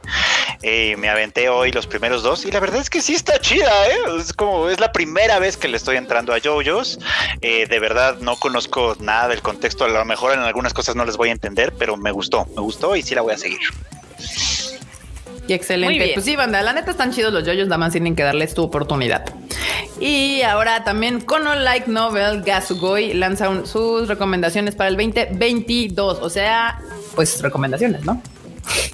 Eh, 0.62 0.96
me 0.98 1.10
aventé 1.10 1.50
hoy 1.50 1.72
los 1.72 1.88
primeros 1.88 2.22
dos 2.22 2.46
y 2.46 2.52
la 2.52 2.60
verdad 2.60 2.80
es 2.80 2.92
que 2.92 3.02
sí 3.02 3.16
está 3.16 3.40
chida, 3.40 3.72
¿eh? 3.88 3.98
Es 4.20 4.34
como, 4.34 4.70
es 4.70 4.80
la 4.80 4.92
primera 4.92 5.40
vez 5.40 5.58
que 5.58 5.68
le 5.68 5.78
estoy 5.78 5.98
entrando 5.98 6.34
a 6.34 6.40
JoJo's. 6.40 7.00
Eh, 7.42 7.66
de 7.66 7.80
verdad 7.80 8.18
no 8.20 8.36
conozco 8.36 8.96
nada 9.00 9.30
del 9.30 9.42
contexto. 9.42 9.86
A 9.86 9.88
lo 9.88 10.06
mejor 10.06 10.34
en 10.34 10.40
algunas 10.42 10.74
cosas 10.74 10.96
no 10.96 11.06
les 11.06 11.18
voy 11.18 11.30
a 11.30 11.32
entender, 11.32 11.74
pero 11.78 11.98
me 11.98 12.12
gustó, 12.12 12.46
me 12.56 12.62
gustó 12.62 12.96
y 12.96 13.02
sí 13.02 13.16
la 13.16 13.22
voy 13.22 13.34
a 13.34 13.38
seguir. 13.40 13.62
Y 15.48 15.54
excelente. 15.54 16.12
Pues 16.14 16.26
sí, 16.26 16.36
banda, 16.36 16.62
la 16.62 16.74
neta 16.74 16.92
están 16.92 17.12
chidos 17.12 17.34
los 17.34 17.46
yoyos, 17.46 17.68
nada 17.68 17.78
más 17.80 17.92
tienen 17.92 18.16
que 18.16 18.24
darles 18.24 18.54
tu 18.54 18.64
oportunidad. 18.64 19.26
Y 20.00 20.42
ahora 20.44 20.84
también 20.84 21.22
Kono 21.22 21.56
Like 21.56 21.90
Novel 21.90 22.42
Gasugoi 22.44 23.14
lanza 23.14 23.50
un- 23.50 23.66
sus 23.68 24.08
recomendaciones 24.08 24.76
para 24.76 24.90
el 24.90 24.98
2022. 24.98 26.20
O 26.22 26.30
sea, 26.30 26.80
pues 27.16 27.42
recomendaciones, 27.42 28.04
¿no? 28.06 28.22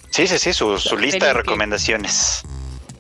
Sí, 0.09 0.25
sí, 0.27 0.39
sí, 0.39 0.53
su, 0.53 0.77
su 0.77 0.97
lista 0.97 1.27
de 1.27 1.33
recomendaciones. 1.33 2.41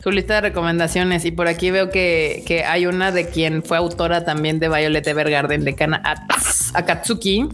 su 0.03 0.11
lista 0.11 0.35
de 0.35 0.41
recomendaciones 0.41 1.25
y 1.25 1.31
por 1.31 1.47
aquí 1.47 1.71
veo 1.71 1.89
que, 1.89 2.43
que 2.45 2.63
hay 2.63 2.85
una 2.85 3.11
de 3.11 3.29
quien 3.29 3.63
fue 3.63 3.77
autora 3.77 4.23
también 4.23 4.59
de 4.59 4.69
Violet 4.69 5.05
Evergarden 5.07 5.65
de 5.65 5.75
Kana 5.75 6.01
Ats- 6.03 6.71
Akatsuki, 6.75 7.47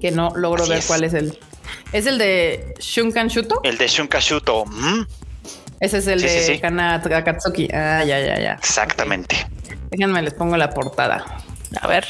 que 0.00 0.12
no 0.12 0.30
logro 0.36 0.62
Así 0.62 0.70
ver 0.70 0.78
es. 0.78 0.86
cuál 0.86 1.04
es 1.04 1.14
el. 1.14 1.38
¿Es 1.92 2.06
el 2.06 2.18
de 2.18 2.74
Shunkan 2.78 3.28
Shuto? 3.28 3.60
El 3.64 3.76
de 3.78 3.86
Shunkashuto. 3.86 4.64
mm, 4.66 5.02
Ese 5.80 5.98
es 5.98 6.06
el 6.06 6.20
Sí, 6.20 6.28
sí, 6.28 6.34
de 6.34 6.42
sí. 6.54 6.58
Kana 6.60 6.94
Akatsuki. 6.94 7.68
Ah, 7.72 8.02
ya, 8.04 8.18
ya, 8.20 8.38
ya. 8.40 8.52
Exactamente. 8.54 9.46
Déjenme, 9.90 10.22
les 10.22 10.32
pongo 10.34 10.56
la 10.56 10.70
portada. 10.70 11.24
A 11.80 11.86
ver, 11.86 12.06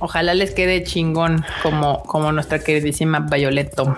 ojalá 0.00 0.34
les 0.34 0.52
quede 0.52 0.82
chingón 0.84 1.44
como, 1.62 2.02
como 2.02 2.32
nuestra 2.32 2.58
queridísima 2.58 3.20
Violeto. 3.20 3.96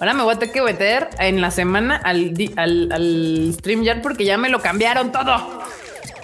Ahora 0.00 0.14
me 0.14 0.22
voy 0.22 0.34
a 0.34 0.38
tener 0.38 0.52
que 0.54 0.62
meter 0.62 1.08
en 1.18 1.40
la 1.40 1.50
semana 1.50 1.96
al, 1.96 2.34
al, 2.56 2.92
al 2.92 3.50
StreamYard 3.54 4.02
porque 4.02 4.24
ya 4.24 4.36
me 4.38 4.48
lo 4.48 4.60
cambiaron 4.60 5.10
todo. 5.12 5.62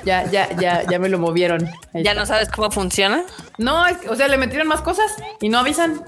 Ya, 0.05 0.31
ya, 0.31 0.49
ya, 0.57 0.83
ya 0.89 0.99
me 0.99 1.09
lo 1.09 1.19
movieron. 1.19 1.69
¿Ya 1.95 2.15
no 2.15 2.27
sabes 2.27 2.49
cómo 2.51 2.71
funciona? 2.71 3.25
No, 3.59 3.87
es 3.87 3.97
que, 3.99 4.09
o 4.11 4.17
sea, 4.17 4.29
le 4.29 4.37
metieron 4.37 4.69
más 4.69 4.83
cosas 4.83 5.11
y 5.41 5.49
no 5.49 5.59
avisan. 5.59 6.03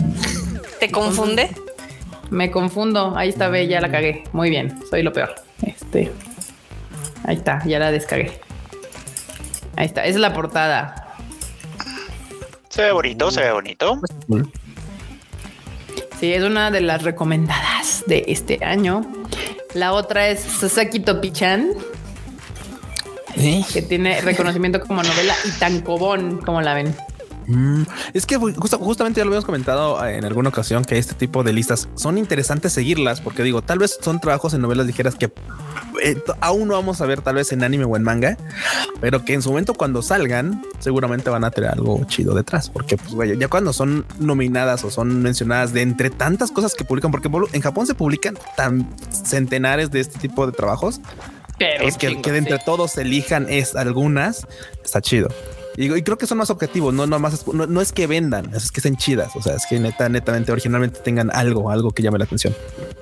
¿Te 0.78 0.90
confunde? 0.90 1.50
Me 2.31 2.51
confundo. 2.51 3.16
Ahí 3.16 3.29
está, 3.29 3.49
ve, 3.49 3.66
ya 3.66 3.81
la 3.81 3.91
cagué. 3.91 4.24
Muy 4.33 4.51
bien, 4.51 4.74
soy 4.91 5.03
lo 5.03 5.12
peor. 5.12 5.35
Este. 5.62 6.12
Ahí 7.24 7.37
está, 7.37 7.64
ya 7.64 7.79
la 7.79 7.91
descargué. 7.91 8.41
Ahí 9.77 9.87
está, 9.87 10.03
esa 10.03 10.11
es 10.11 10.20
la 10.20 10.33
portada. 10.33 11.14
Se 12.68 12.83
ve 12.83 12.93
bonito, 12.93 13.31
se 13.31 13.41
ve 13.41 13.53
bonito. 13.53 14.01
Sí, 16.20 16.33
es 16.33 16.43
una 16.43 16.70
de 16.70 16.81
las 16.81 17.03
recomendadas 17.03 18.05
de 18.07 18.24
este 18.29 18.64
año. 18.64 19.03
La 19.74 19.93
otra 19.93 20.29
es 20.29 20.41
Sasaki 20.41 21.01
Topi-chan, 21.01 21.72
que 23.72 23.83
tiene 23.83 24.20
reconocimiento 24.22 24.81
como 24.81 25.03
novela 25.03 25.35
y 25.45 25.51
tancobón, 25.59 26.39
como 26.39 26.62
la 26.62 26.74
ven. 26.74 26.95
Mm, 27.49 27.82
es 28.12 28.26
que 28.26 28.36
justa- 28.36 28.76
justamente 28.76 29.18
ya 29.20 29.24
lo 29.24 29.28
habíamos 29.30 29.44
comentado 29.44 30.05
eh, 30.05 30.16
en 30.16 30.24
alguna 30.24 30.49
ocasión 30.49 30.84
que 30.84 30.99
este 30.99 31.14
tipo 31.14 31.44
de 31.44 31.53
listas 31.53 31.88
son 31.94 32.18
interesantes 32.18 32.72
seguirlas 32.72 33.20
porque 33.20 33.42
digo, 33.44 33.62
tal 33.62 33.78
vez 33.78 33.99
son 34.01 34.20
trabajos 34.20 34.53
en 34.55 34.62
novelas 34.62 34.86
ligeras 34.86 35.14
que 35.14 35.32
eh, 36.03 36.20
aún 36.40 36.68
no 36.68 36.74
vamos 36.74 37.01
a 37.01 37.07
ver 37.07 37.20
tal 37.22 37.36
vez 37.36 37.53
en 37.53 37.62
anime 37.62 37.84
o 37.84 37.97
en 37.97 38.03
manga, 38.03 38.36
pero 39.01 39.24
que 39.24 39.32
en 39.34 39.42
su 39.42 39.51
momento 39.51 39.74
cuando 39.74 40.03
salgan 40.03 40.62
seguramente 40.80 41.30
van 41.30 41.44
a 41.44 41.51
tener 41.51 41.70
algo 41.70 42.05
chido 42.07 42.34
detrás 42.34 42.68
porque 42.68 42.97
pues 42.97 43.12
güey, 43.12 43.38
ya 43.38 43.49
cuando 43.49 43.72
son 43.72 44.05
nominadas 44.18 44.82
o 44.84 44.90
son 44.90 45.22
mencionadas 45.22 45.72
de 45.72 45.82
entre 45.82 46.11
tantas 46.11 46.51
cosas 46.51 46.74
que 46.74 46.84
publican, 46.84 47.11
porque 47.12 47.30
en 47.53 47.62
Japón 47.62 47.86
se 47.86 47.94
publican 47.94 48.36
tan 48.57 48.88
centenares 49.11 49.90
de 49.90 50.01
este 50.01 50.18
tipo 50.18 50.47
de 50.47 50.53
trabajos 50.53 51.01
Pero 51.59 51.86
es 51.86 51.97
que, 51.97 52.20
que 52.20 52.32
de 52.32 52.38
entre 52.38 52.59
todos 52.59 52.99
elijan 52.99 53.47
es 53.49 53.76
algunas, 53.76 54.47
está 54.84 55.01
chido. 55.01 55.28
Y, 55.77 55.93
y 55.95 56.03
creo 56.03 56.16
que 56.18 56.27
son 56.27 56.39
más 56.39 56.51
objetivos, 56.51 56.93
no, 56.95 57.07
no, 57.07 57.18
más, 57.18 57.35
es- 57.35 57.47
no, 57.49 57.66
no 57.66 57.81
es 57.81 57.93
que 57.93 58.07
vendan, 58.07 58.55
es 58.55 58.70
que 58.72 58.81
sean 58.81 58.97
chidas. 58.97 59.35
O 59.37 59.43
sea, 59.43 59.55
es 59.57 59.66
que 59.66 59.79
neta, 59.79 60.09
netamente, 60.09 60.53
originalmente 60.53 61.01
tengan 61.01 61.31
algo, 61.35 61.70
algo 61.70 61.91
que 61.93 62.03
llame 62.03 62.18
la 62.18 62.24
atención. 62.24 62.55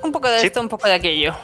Un 0.02 0.12
poco 0.12 0.28
de 0.28 0.40
Sí. 0.40 0.46
esto, 0.46 0.60
un 0.60 0.68
poco 0.68 0.86
de 0.88 0.94
aquello. 0.94 1.34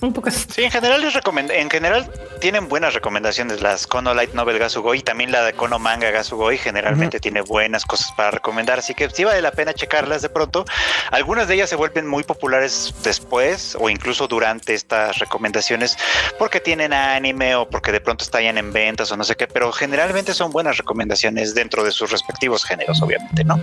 Un 0.00 0.14
poco 0.14 0.30
así. 0.30 0.46
Sí, 0.48 0.62
en 0.62 0.70
general 0.70 1.02
les 1.02 1.14
en 1.50 1.70
general 1.70 2.10
tienen 2.40 2.68
buenas 2.68 2.94
recomendaciones 2.94 3.60
las 3.60 3.86
Kono 3.86 4.14
Light 4.14 4.32
Novel 4.32 4.58
Gasugoi 4.58 4.98
y 4.98 5.02
también 5.02 5.30
la 5.30 5.42
de 5.42 5.52
Kono 5.52 5.78
Manga 5.78 6.10
Gasugoi 6.10 6.56
generalmente 6.56 7.20
tiene 7.20 7.42
buenas 7.42 7.84
cosas 7.84 8.10
para 8.12 8.30
recomendar, 8.30 8.78
así 8.78 8.94
que 8.94 9.10
sí 9.10 9.24
vale 9.24 9.42
la 9.42 9.52
pena 9.52 9.74
checarlas 9.74 10.22
de 10.22 10.30
pronto. 10.30 10.64
Algunas 11.10 11.48
de 11.48 11.54
ellas 11.56 11.68
se 11.68 11.76
vuelven 11.76 12.06
muy 12.06 12.22
populares 12.22 12.94
después 13.04 13.76
o 13.78 13.90
incluso 13.90 14.26
durante 14.26 14.72
estas 14.72 15.18
recomendaciones 15.18 15.98
porque 16.38 16.60
tienen 16.60 16.94
anime 16.94 17.54
o 17.56 17.68
porque 17.68 17.92
de 17.92 18.00
pronto 18.00 18.24
estallan 18.24 18.56
en 18.56 18.72
ventas 18.72 19.12
o 19.12 19.16
no 19.18 19.24
sé 19.24 19.36
qué, 19.36 19.46
pero 19.46 19.70
generalmente 19.72 20.32
son 20.32 20.50
buenas 20.50 20.78
recomendaciones 20.78 21.54
dentro 21.54 21.84
de 21.84 21.90
sus 21.90 22.10
respectivos 22.10 22.64
géneros, 22.64 23.02
obviamente, 23.02 23.44
¿no? 23.44 23.62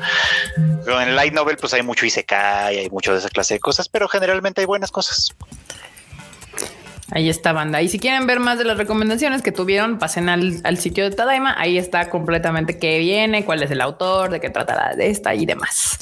Pero 0.85 1.01
en 1.01 1.15
Light 1.15 1.33
Novel 1.33 1.57
pues 1.57 1.73
hay 1.73 1.81
mucho 1.81 2.05
Isekai, 2.05 2.77
hay 2.77 2.89
mucho 2.91 3.13
de 3.13 3.19
esa 3.19 3.29
clase 3.29 3.55
de 3.55 3.59
cosas, 3.59 3.89
pero 3.89 4.07
generalmente 4.07 4.61
hay 4.61 4.67
buenas 4.67 4.91
cosas. 4.91 5.35
Ahí 7.11 7.29
está 7.29 7.53
banda. 7.53 7.81
Y 7.81 7.87
si 7.87 7.99
quieren 7.99 8.27
ver 8.27 8.39
más 8.39 8.57
de 8.57 8.65
las 8.65 8.77
recomendaciones 8.77 9.41
que 9.41 9.53
tuvieron, 9.53 9.97
pasen 9.97 10.27
al, 10.27 10.59
al 10.63 10.77
sitio 10.77 11.05
de 11.05 11.15
Tadaima. 11.15 11.55
Ahí 11.57 11.77
está 11.77 12.09
completamente 12.09 12.77
qué 12.77 12.99
viene, 12.99 13.45
cuál 13.45 13.63
es 13.63 13.71
el 13.71 13.81
autor, 13.81 14.29
de 14.29 14.41
qué 14.41 14.49
tratará 14.49 14.93
de 14.95 15.09
esta 15.09 15.33
y 15.33 15.45
demás. 15.45 15.99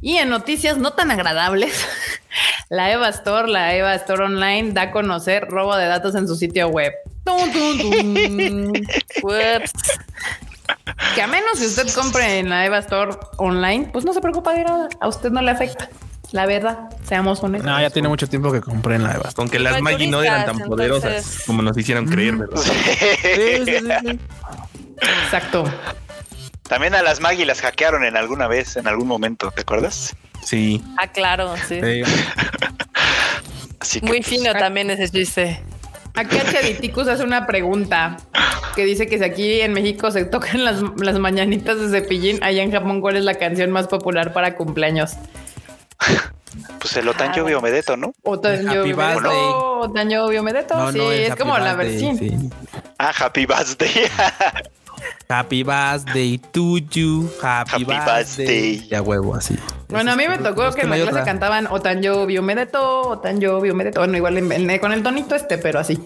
Y 0.00 0.16
en 0.16 0.30
noticias 0.30 0.78
no 0.78 0.92
tan 0.92 1.10
agradables, 1.10 1.86
la 2.70 2.90
Eva 2.90 3.08
Store, 3.08 3.48
la 3.48 3.74
Eva 3.74 3.94
Store 3.96 4.24
Online, 4.24 4.72
da 4.72 4.82
a 4.82 4.90
conocer 4.90 5.46
robo 5.48 5.76
de 5.76 5.86
datos 5.86 6.14
en 6.14 6.26
su 6.28 6.36
sitio 6.36 6.68
web. 6.68 6.92
Tun, 7.24 7.52
tun. 7.52 8.72
Ups. 9.22 9.72
que 11.14 11.22
a 11.22 11.26
menos 11.26 11.58
que 11.58 11.66
usted 11.66 11.92
compre 11.94 12.38
en 12.38 12.48
la 12.48 12.64
Eva 12.64 12.78
Store 12.78 13.10
Online, 13.36 13.90
pues 13.92 14.04
no 14.04 14.14
se 14.14 14.20
preocupa 14.20 14.54
de 14.54 14.64
nada. 14.64 14.88
A 15.00 15.08
usted 15.08 15.30
no 15.30 15.42
le 15.42 15.50
afecta. 15.50 15.90
La 16.32 16.44
verdad, 16.44 16.90
seamos 17.04 17.42
honestos. 17.42 17.70
no, 17.70 17.80
ya 17.80 17.90
tiene 17.90 18.08
mucho 18.08 18.26
tiempo 18.26 18.52
que 18.52 18.60
compré 18.60 18.96
en 18.96 19.04
la 19.04 19.14
Eva. 19.14 19.30
Con 19.34 19.48
que 19.48 19.58
las 19.58 19.80
Maggi 19.80 20.08
no 20.08 20.22
eran 20.22 20.44
tan 20.44 20.58
poderosas 20.58 21.44
como 21.46 21.62
nos 21.62 21.76
hicieron 21.76 22.06
creer, 22.06 22.36
¿verdad? 22.36 22.60
Sí, 22.60 22.70
sí, 23.34 23.64
sí, 23.64 23.78
sí. 24.02 24.18
Exacto. 25.24 25.64
También 26.68 26.94
a 26.94 27.02
las 27.02 27.20
Maggie 27.20 27.46
las 27.46 27.62
hackearon 27.62 28.04
en 28.04 28.16
alguna 28.16 28.46
vez, 28.46 28.76
en 28.76 28.86
algún 28.88 29.08
momento, 29.08 29.50
¿te 29.50 29.62
acuerdas? 29.62 30.14
Sí. 30.44 30.82
Ah, 30.98 31.06
claro, 31.06 31.54
sí. 31.66 31.80
Sí. 31.80 32.02
Así 33.80 34.00
que 34.00 34.06
Muy 34.06 34.18
pues, 34.18 34.28
fino 34.28 34.52
también 34.52 34.90
ese 34.90 35.08
chiste. 35.08 35.62
Aquí 36.14 36.36
Chaditicus 36.36 37.06
hace 37.08 37.22
una 37.22 37.46
pregunta 37.46 38.16
que 38.74 38.84
dice 38.84 39.06
que 39.06 39.18
si 39.18 39.24
aquí 39.24 39.60
en 39.60 39.72
México 39.72 40.10
se 40.10 40.24
tocan 40.24 40.64
las, 40.64 40.82
las 40.98 41.18
mañanitas 41.18 41.78
de 41.78 42.00
cepillín, 42.00 42.42
allá 42.42 42.62
en 42.62 42.72
Japón, 42.72 43.00
¿cuál 43.00 43.16
es 43.16 43.24
la 43.24 43.34
canción 43.34 43.70
más 43.70 43.86
popular 43.86 44.32
para 44.32 44.56
cumpleaños? 44.56 45.12
pues 46.80 46.96
el 46.96 47.08
Otancho 47.08 47.44
Biomedeto, 47.44 47.96
¿no? 47.96 48.14
Happy 48.24 48.48
Biomedeto. 48.62 48.96
birthday. 48.96 49.38
Otaño 49.80 50.28
Biomedeto. 50.28 50.74
No, 50.76 50.92
sí, 50.92 50.98
no, 50.98 51.10
es, 51.12 51.30
Happy 51.30 51.38
como 51.40 51.58
la 51.58 51.74
versión. 51.74 52.16
sí. 52.18 52.50
Ah, 52.98 53.12
Happy 53.18 53.46
Birthday. 53.46 53.90
Happy 55.28 55.62
birthday 55.62 56.38
to 56.38 56.78
you. 56.90 57.30
Happy, 57.42 57.70
Happy 57.70 57.84
birthday. 57.84 58.24
birthday. 58.46 58.88
Ya 58.88 59.02
huevo, 59.02 59.34
así. 59.34 59.56
Bueno, 59.88 60.12
a 60.12 60.16
mí 60.16 60.26
me 60.26 60.38
tocó 60.38 60.68
Es 60.68 60.74
que 60.74 60.82
en 60.82 60.88
no 60.88 60.96
la 60.96 61.02
clase 61.02 61.12
otra. 61.20 61.24
cantaban 61.24 61.66
Otanyo 61.68 62.26
Biomedeto, 62.26 63.02
Otanyo 63.10 63.60
Biomedeto. 63.60 64.00
Bueno, 64.00 64.16
igual 64.16 64.38
en- 64.38 64.70
en- 64.70 64.78
con 64.80 64.92
el 64.92 65.02
tonito 65.02 65.34
este, 65.34 65.58
pero 65.58 65.78
así. 65.80 65.98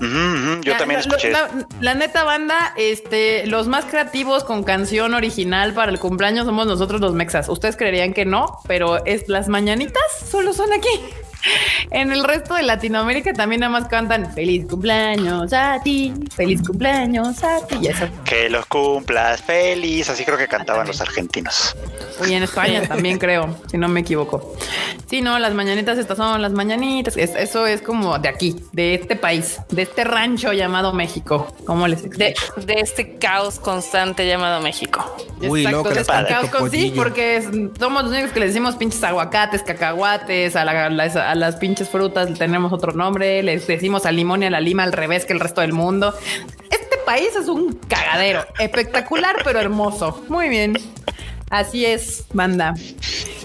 Yo 0.00 0.72
La- 0.72 0.78
también 0.78 1.00
la- 1.00 1.06
escuché. 1.06 1.30
La, 1.30 1.48
la 1.80 1.94
neta 1.94 2.24
banda, 2.24 2.72
este, 2.76 3.46
los 3.46 3.66
más 3.68 3.84
creativos 3.84 4.44
con 4.44 4.62
canción 4.64 5.14
original 5.14 5.72
para 5.74 5.90
el 5.90 5.98
cumpleaños 5.98 6.46
somos 6.46 6.66
nosotros 6.66 7.00
los 7.00 7.14
mexas. 7.14 7.48
Ustedes 7.48 7.76
creerían 7.76 8.12
que 8.14 8.24
no, 8.24 8.60
pero 8.66 9.04
es 9.06 9.28
las 9.28 9.48
mañanitas 9.48 10.02
solo 10.30 10.52
son 10.52 10.72
aquí. 10.72 10.88
En 11.90 12.12
el 12.12 12.24
resto 12.24 12.54
de 12.54 12.62
Latinoamérica 12.62 13.32
también 13.32 13.60
nada 13.60 13.70
más 13.72 13.88
cantan 13.88 14.32
feliz 14.34 14.66
cumpleaños 14.68 15.52
a 15.52 15.80
ti, 15.82 16.12
feliz 16.34 16.60
cumpleaños 16.66 17.42
a 17.44 17.66
ti 17.66 17.78
y 17.82 17.86
eso. 17.88 18.06
Que 18.24 18.48
los 18.50 18.66
cumplas 18.66 19.40
feliz. 19.42 20.08
Así 20.10 20.24
creo 20.24 20.36
que 20.38 20.48
cantaban 20.48 20.86
los 20.86 21.00
argentinos. 21.00 21.76
Y 22.28 22.34
en 22.34 22.42
España 22.42 22.82
también 22.86 23.18
creo, 23.18 23.56
si 23.70 23.78
no 23.78 23.88
me 23.88 24.00
equivoco. 24.00 24.54
Sí, 25.08 25.20
no, 25.22 25.38
las 25.38 25.54
mañanitas 25.54 25.96
estas 25.98 26.16
son 26.18 26.42
las 26.42 26.52
mañanitas. 26.52 27.16
Es- 27.16 27.34
eso 27.34 27.66
es 27.66 27.80
como 27.82 28.18
de 28.18 28.28
aquí, 28.28 28.56
de 28.72 28.94
este 28.94 29.16
país, 29.16 29.58
de 29.70 29.82
este 29.82 30.04
rancho 30.04 30.52
llamado 30.52 30.92
México. 30.92 31.54
¿Cómo 31.66 31.86
les 31.88 32.02
De, 32.10 32.28
explico? 32.28 32.60
de 32.66 32.74
este 32.80 33.16
caos 33.18 33.58
constante 33.58 34.26
llamado 34.26 34.60
México. 34.60 35.16
Uy, 35.40 35.64
Exacto, 35.64 35.90
este 35.90 36.04
falta 36.04 36.28
caos 36.40 36.50
con- 36.50 36.70
sí, 36.70 36.92
porque 36.94 37.36
es- 37.36 37.48
somos 37.78 38.02
los 38.04 38.12
únicos 38.12 38.32
que 38.32 38.40
le 38.40 38.46
decimos 38.46 38.74
pinches 38.76 39.02
aguacates, 39.04 39.62
cacahuates, 39.62 40.56
a, 40.56 40.64
la- 40.64 40.86
a 40.86 41.27
a 41.28 41.34
las 41.34 41.56
pinches 41.56 41.88
frutas 41.88 42.32
tenemos 42.38 42.72
otro 42.72 42.92
nombre, 42.92 43.42
les 43.42 43.66
decimos 43.66 44.06
al 44.06 44.16
limón 44.16 44.42
y 44.42 44.46
a 44.46 44.50
la 44.50 44.60
lima 44.60 44.82
al 44.82 44.92
revés 44.92 45.24
que 45.24 45.34
el 45.34 45.40
resto 45.40 45.60
del 45.60 45.72
mundo. 45.72 46.14
Este 46.70 46.96
país 47.04 47.36
es 47.36 47.48
un 47.48 47.74
cagadero, 47.74 48.44
espectacular 48.58 49.36
pero 49.44 49.60
hermoso. 49.60 50.24
Muy 50.28 50.48
bien. 50.48 50.74
Así 51.50 51.86
es, 51.86 52.24
banda. 52.32 52.74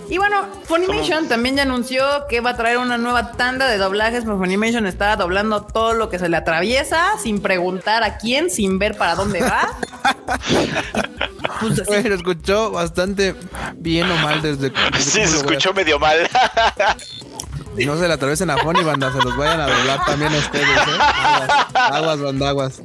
Y 0.10 0.18
bueno, 0.18 0.48
Funimation 0.66 1.30
también 1.30 1.56
ya 1.56 1.62
anunció 1.64 2.04
que 2.30 2.42
va 2.42 2.52
a 2.52 2.58
traer 2.58 2.78
una 2.78 2.98
nueva 2.98 3.32
tanda 3.32 3.68
de 3.68 3.78
doblajes, 3.78 4.26
pero 4.26 4.38
Funimation 4.38 4.86
está 4.86 5.16
doblando 5.16 5.64
todo 5.64 5.94
lo 5.94 6.10
que 6.10 6.20
se 6.20 6.28
le 6.28 6.36
atraviesa 6.36 7.18
sin 7.22 7.42
preguntar 7.42 8.04
a 8.04 8.18
quién, 8.18 8.50
sin 8.50 8.78
ver 8.80 8.98
para 8.98 9.16
dónde 9.16 9.42
va. 9.42 9.70
Pues 11.60 12.06
lo 12.06 12.16
escuchó 12.16 12.72
bastante 12.72 13.36
bien 13.78 14.10
o 14.10 14.16
mal 14.18 14.42
desde. 14.42 14.70
desde 14.70 15.00
Sí, 15.00 15.28
se 15.28 15.38
escuchó 15.38 15.74
medio 15.74 15.98
mal. 16.00 16.18
No 17.78 17.98
se 17.98 18.08
la 18.08 18.14
atraviesen 18.16 18.50
a 18.50 18.58
Fonny, 18.58 18.84
banda, 18.84 19.12
se 19.12 19.18
los 19.22 19.36
vayan 19.38 19.60
a 19.62 19.68
doblar 19.68 20.06
también 20.06 20.34
a 20.34 20.38
ustedes, 20.38 20.68
¿eh? 20.68 21.00
Aguas, 21.00 21.68
aguas, 21.76 22.20
banda, 22.22 22.50
aguas. 22.50 22.82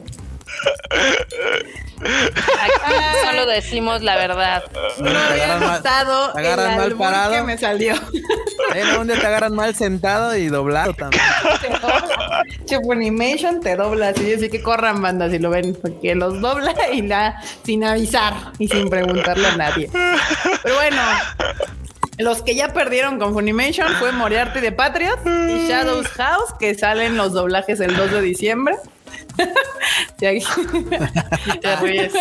Aquí 2.01 3.26
solo 3.28 3.47
decimos 3.47 4.03
la 4.03 4.16
verdad. 4.16 4.62
No 4.99 5.09
había 5.11 5.45
agarran 5.45 5.61
mal- 5.61 5.76
notado 5.78 6.32
te 6.32 6.39
agarran 6.41 6.70
el 6.72 6.76
mal 6.78 6.93
parado. 6.97 7.32
que 7.32 7.43
me 7.43 7.59
salió. 7.59 7.95
Día 7.95 9.20
te 9.20 9.26
agarran 9.26 9.55
mal 9.55 9.74
sentado 9.74 10.36
y 10.36 10.49
doblado 10.49 10.95
también. 10.95 11.22
Funimation 12.84 13.61
te 13.61 13.76
dobla 13.76 14.09
así, 14.09 14.32
así 14.32 14.49
que 14.49 14.62
corran 14.62 15.03
banda 15.03 15.28
si 15.30 15.39
lo 15.39 15.51
ven, 15.51 15.76
porque 15.80 16.14
los 16.14 16.41
dobla 16.41 16.74
y 16.93 17.03
la 17.03 17.41
sin 17.64 17.84
avisar 17.84 18.34
y 18.59 18.68
sin 18.68 18.89
preguntarle 18.89 19.49
a 19.49 19.57
nadie. 19.57 19.91
Pero 20.62 20.74
bueno, 20.76 21.03
los 22.19 22.43
que 22.43 22.55
ya 22.55 22.73
perdieron 22.73 23.19
con 23.19 23.33
Funimation 23.33 23.89
fue 23.99 24.12
Moriarty 24.12 24.61
de 24.61 24.73
Patriot 24.73 25.19
y 25.27 25.69
Shadows 25.69 26.09
House, 26.09 26.55
que 26.59 26.75
salen 26.75 27.16
los 27.16 27.33
doblajes 27.33 27.81
el 27.81 27.97
2 27.97 28.11
de 28.12 28.21
diciembre. 28.23 28.77
Y 30.21 30.27
aquí- 30.27 30.45
te 31.62 31.77
ríes. 31.77 32.12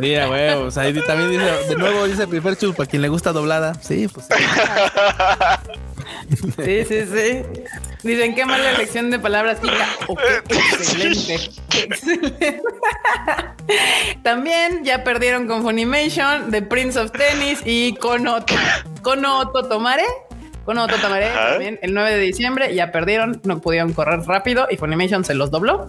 Mira, 0.00 0.26
güey, 0.26 0.50
o 0.50 0.70
sea, 0.70 0.82
ahí 0.84 0.92
también 1.06 1.30
dice, 1.30 1.44
de 1.68 1.76
nuevo 1.76 2.06
dice 2.06 2.26
Prefer 2.26 2.56
Chu, 2.56 2.74
para 2.74 2.88
quien 2.88 3.02
le 3.02 3.08
gusta 3.08 3.32
doblada. 3.32 3.74
Sí, 3.80 4.08
pues. 4.08 4.26
Sí, 6.28 6.84
sí, 6.84 7.06
sí. 7.06 7.42
Dicen 8.02 8.34
qué 8.34 8.44
mala 8.44 8.72
elección 8.72 9.10
de 9.10 9.18
palabras. 9.18 9.58
Oh, 10.06 10.16
qué 10.48 10.56
excelente. 10.56 11.50
También 14.22 14.84
ya 14.84 15.04
perdieron 15.04 15.46
con 15.46 15.62
Funimation, 15.62 16.50
The 16.50 16.62
Prince 16.62 16.98
of 16.98 17.12
Tennis 17.12 17.60
y 17.64 17.94
Kono, 17.94 18.44
Kono 19.02 19.50
Totomare. 19.50 20.04
Kono 20.64 20.88
Totomare 20.88 21.26
Ajá. 21.26 21.50
también 21.50 21.78
el 21.80 21.94
9 21.94 22.16
de 22.16 22.20
diciembre 22.20 22.74
ya 22.74 22.90
perdieron, 22.90 23.40
no 23.44 23.60
pudieron 23.60 23.92
correr 23.92 24.18
rápido 24.22 24.66
y 24.68 24.76
Funimation 24.76 25.24
se 25.24 25.34
los 25.34 25.52
dobló. 25.52 25.86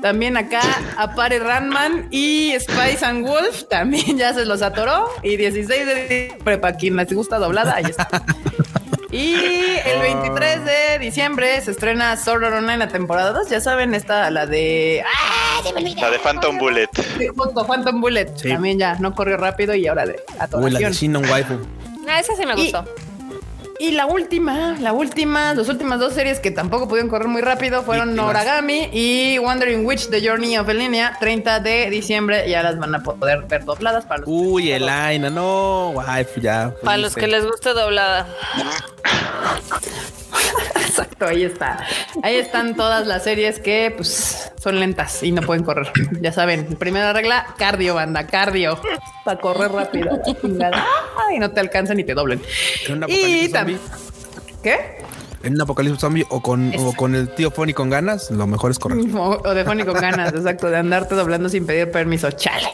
También 0.00 0.36
acá 0.36 0.60
Apare 0.96 1.40
Ranman 1.40 2.06
y 2.12 2.54
Spice 2.60 3.04
and 3.04 3.26
Wolf 3.26 3.64
también 3.68 4.04
ya 4.18 4.32
se 4.32 4.44
los 4.44 4.62
atoró 4.62 5.08
y 5.24 5.36
16 5.36 5.86
de 5.86 5.94
diciembre 6.02 6.58
para 6.58 6.76
quien 6.76 6.94
les 6.94 7.12
gusta 7.12 7.38
doblada, 7.38 7.74
ahí 7.74 7.86
está. 7.86 8.08
Y 9.12 9.34
el 9.84 10.00
23 10.00 10.64
de 10.64 10.98
diciembre 10.98 11.60
se 11.60 11.72
estrena 11.72 12.16
Sword 12.16 12.44
Art 12.44 12.54
Online 12.56 12.78
la 12.78 12.88
temporada 12.88 13.32
2. 13.32 13.50
Ya 13.50 13.60
saben, 13.60 13.92
esta, 13.94 14.30
la 14.30 14.46
de. 14.46 15.04
¡Ah! 15.06 15.60
Se 15.62 15.72
me 15.74 15.80
olvidó. 15.82 16.00
La 16.00 16.10
de 16.10 16.18
Phantom 16.18 16.56
Bullet. 16.58 16.88
Sí, 17.18 17.26
justo, 17.36 17.66
Phantom 17.66 18.00
Bullet. 18.00 18.32
Sí. 18.36 18.48
También 18.48 18.78
ya 18.78 18.94
no 18.94 19.14
corrió 19.14 19.36
rápido 19.36 19.74
y 19.74 19.86
ahora 19.86 20.06
de 20.06 20.12
Uy, 20.12 20.18
la 20.38 20.38
de 20.38 20.44
atoración. 20.44 20.92
Shinon 20.92 21.24
Waifu. 21.28 21.58
Ah, 22.08 22.20
esa 22.20 22.34
sí 22.34 22.46
me 22.46 22.54
gustó. 22.54 22.84
Y 22.86 23.11
la 23.90 24.06
última, 24.06 24.76
la 24.78 24.92
última, 24.92 25.54
las 25.54 25.68
últimas 25.68 25.98
dos 25.98 26.14
series 26.14 26.38
que 26.38 26.52
tampoco 26.52 26.86
pudieron 26.86 27.10
correr 27.10 27.26
muy 27.26 27.42
rápido 27.42 27.82
fueron 27.82 28.10
Víctimas. 28.10 28.26
Noragami 28.26 28.88
y 28.92 29.40
Wandering 29.40 29.84
Witch 29.84 30.08
The 30.08 30.24
Journey 30.24 30.56
of 30.56 30.68
Elinia. 30.68 31.16
30 31.18 31.58
de 31.58 31.90
diciembre 31.90 32.48
ya 32.48 32.62
las 32.62 32.78
van 32.78 32.94
a 32.94 33.02
poder 33.02 33.42
ver 33.48 33.64
dobladas 33.64 34.04
para 34.06 34.20
los 34.20 34.28
Uy, 34.28 34.70
el 34.70 34.88
Aina, 34.88 35.30
no, 35.30 35.90
waifu, 35.90 36.40
ya. 36.40 36.72
Para 36.84 36.98
los 36.98 37.16
que 37.16 37.26
les 37.26 37.44
guste 37.44 37.74
doblada. 37.74 38.28
Exacto, 40.76 41.26
ahí 41.26 41.44
está. 41.44 41.78
Ahí 42.22 42.36
están 42.36 42.74
todas 42.76 43.06
las 43.06 43.24
series 43.24 43.58
que 43.60 43.92
pues 43.96 44.50
son 44.58 44.78
lentas 44.80 45.22
y 45.22 45.32
no 45.32 45.42
pueden 45.42 45.64
correr. 45.64 45.90
Ya 46.20 46.32
saben, 46.32 46.76
primera 46.76 47.12
regla, 47.12 47.46
cardio, 47.56 47.94
banda, 47.94 48.26
cardio. 48.26 48.80
Para 49.24 49.40
correr 49.40 49.72
rápido. 49.72 50.20
Y 51.34 51.38
no 51.38 51.50
te 51.50 51.60
alcanzan 51.60 51.98
y 52.00 52.04
te 52.04 52.14
doblen. 52.14 52.40
Y 52.88 52.92
apocalipsis 52.92 53.52
tam- 53.52 53.58
zombie, 53.58 53.78
¿Qué? 54.62 55.02
En 55.42 55.54
un 55.54 55.60
apocalipsis 55.62 56.00
zombie 56.00 56.24
o 56.28 56.40
con, 56.42 56.72
o 56.78 56.92
con 56.94 57.14
el 57.14 57.28
tío 57.34 57.50
Fonny 57.50 57.72
con 57.72 57.90
ganas, 57.90 58.30
lo 58.30 58.46
mejor 58.46 58.70
es 58.70 58.78
correr. 58.78 58.98
O, 59.14 59.40
o 59.44 59.54
de 59.54 59.64
Fonny 59.64 59.84
con 59.84 59.94
ganas, 59.94 60.32
exacto, 60.32 60.68
de 60.70 60.76
andarte 60.76 61.14
doblando 61.14 61.48
sin 61.48 61.66
pedir 61.66 61.90
permiso, 61.90 62.30
chale. 62.30 62.68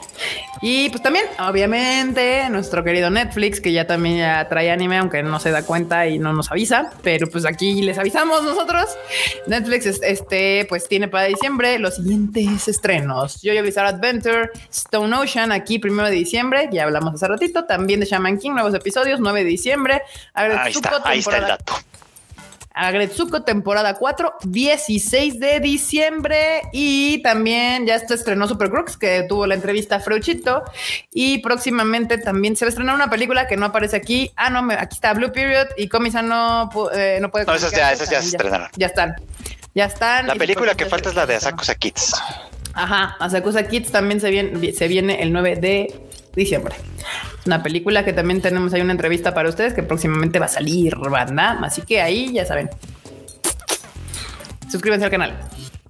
Y 0.61 0.89
pues 0.91 1.03
también, 1.03 1.25
obviamente, 1.39 2.49
nuestro 2.51 2.83
querido 2.83 3.11
Netflix, 3.11 3.61
que 3.61 3.73
ya 3.73 3.87
también 3.87 4.19
ya 4.19 4.49
trae 4.49 4.71
anime, 4.73 4.99
aunque 4.99 5.23
no 5.23 5.39
se 5.39 5.51
da 5.53 5.63
cuenta 5.63 6.07
y 6.09 6.19
no 6.19 6.33
nos 6.33 6.51
avisa, 6.51 6.91
pero 7.03 7.29
pues 7.29 7.45
aquí 7.47 7.83
les 7.83 7.97
avisamos 7.99 8.43
nosotros. 8.43 8.87
Netflix, 9.47 9.87
es- 9.87 10.01
este, 10.03 10.67
pues 10.69 10.89
tiene 10.89 11.07
para 11.09 11.25
diciembre 11.27 11.79
los 11.79 11.97
siguientes 11.97 12.67
estrenos. 12.69 13.39
Jojo 13.45 13.63
Bizarre 13.63 13.89
Adventure, 13.91 14.51
Stone 14.71 15.15
Ocean, 15.17 15.53
aquí 15.53 15.79
primero 15.79 16.09
de 16.09 16.15
diciembre, 16.17 16.69
ya 16.73 16.85
hablamos 16.85 17.15
hace 17.15 17.29
ratito, 17.29 17.65
también 17.65 18.01
de 18.01 18.07
Shaman 18.07 18.39
King, 18.39 18.51
nuevos 18.53 18.75
episodios, 18.75 19.21
9 19.21 19.45
de 19.45 19.51
diciembre. 19.51 20.03
Ahí 20.35 20.73
está, 20.73 21.01
ahí 21.05 21.19
está 21.21 21.37
el 21.37 21.43
dato. 21.47 21.73
Agretsuko 22.79 23.43
temporada 23.43 23.95
4, 23.95 24.35
16 24.45 25.41
de 25.41 25.61
diciembre. 25.61 26.63
Y 26.73 27.21
también 27.23 27.87
ya 27.87 27.99
se 27.99 28.15
estrenó 28.15 28.47
Super 28.47 28.71
Crooks, 28.71 28.97
que 28.97 29.25
tuvo 29.29 29.47
la 29.47 29.55
entrevista 29.57 29.97
a 29.97 30.01
Freuchito. 30.01 30.63
Y 31.13 31.39
próximamente 31.39 32.19
también 32.19 32.57
se 32.57 32.65
va 32.65 32.69
a 32.69 32.71
estrenar 32.71 32.95
una 32.95 33.11
película 33.11 33.47
que 33.49 33.57
no 33.57 33.67
aparece 33.67 33.97
aquí. 33.97 34.31
Ah, 34.37 34.49
no, 34.51 34.61
aquí 34.73 34.95
está 34.95 35.13
Blue 35.15 35.33
Period 35.33 35.67
y 35.77 35.89
Comisa 35.89 36.23
no, 36.23 36.71
pu- 36.71 36.91
eh, 36.95 37.19
no 37.21 37.31
puede. 37.31 37.45
No, 37.47 37.55
esas 37.55 37.73
ya- 37.73 37.93
esas 37.93 38.09
ya 38.11 38.21
se 38.23 38.29
estrenaron. 38.29 38.69
Ya 38.77 38.87
están. 38.87 39.15
Ya 39.75 39.85
están. 39.87 40.27
La 40.27 40.35
película 40.35 40.75
que 40.75 40.87
falta 40.87 41.09
es 41.11 41.15
la 41.15 41.27
de 41.27 41.35
Asakusa 41.37 41.75
Kids. 41.75 42.15
Ajá, 42.75 43.17
Asakusa 43.19 43.67
Kids 43.67 43.91
también 43.91 44.21
se 44.21 44.31
viene, 44.31 44.73
se 44.73 44.87
viene 44.89 45.23
el 45.23 45.33
9 45.33 45.57
de 45.57 46.01
diciembre. 46.39 46.75
Una 47.47 47.63
película 47.63 48.05
que 48.05 48.13
también 48.13 48.41
tenemos 48.41 48.73
ahí 48.75 48.81
una 48.81 48.93
entrevista 48.93 49.35
para 49.35 49.49
ustedes 49.49 49.75
que 49.75 49.83
próximamente 49.83 50.39
va 50.39 50.47
a 50.47 50.49
salir, 50.49 50.97
banda. 50.97 51.59
Así 51.63 51.83
que 51.83 52.01
ahí 52.01 52.33
ya 52.33 52.45
saben. 52.47 52.71
Suscríbanse 54.71 55.05
al 55.05 55.11
canal. 55.11 55.39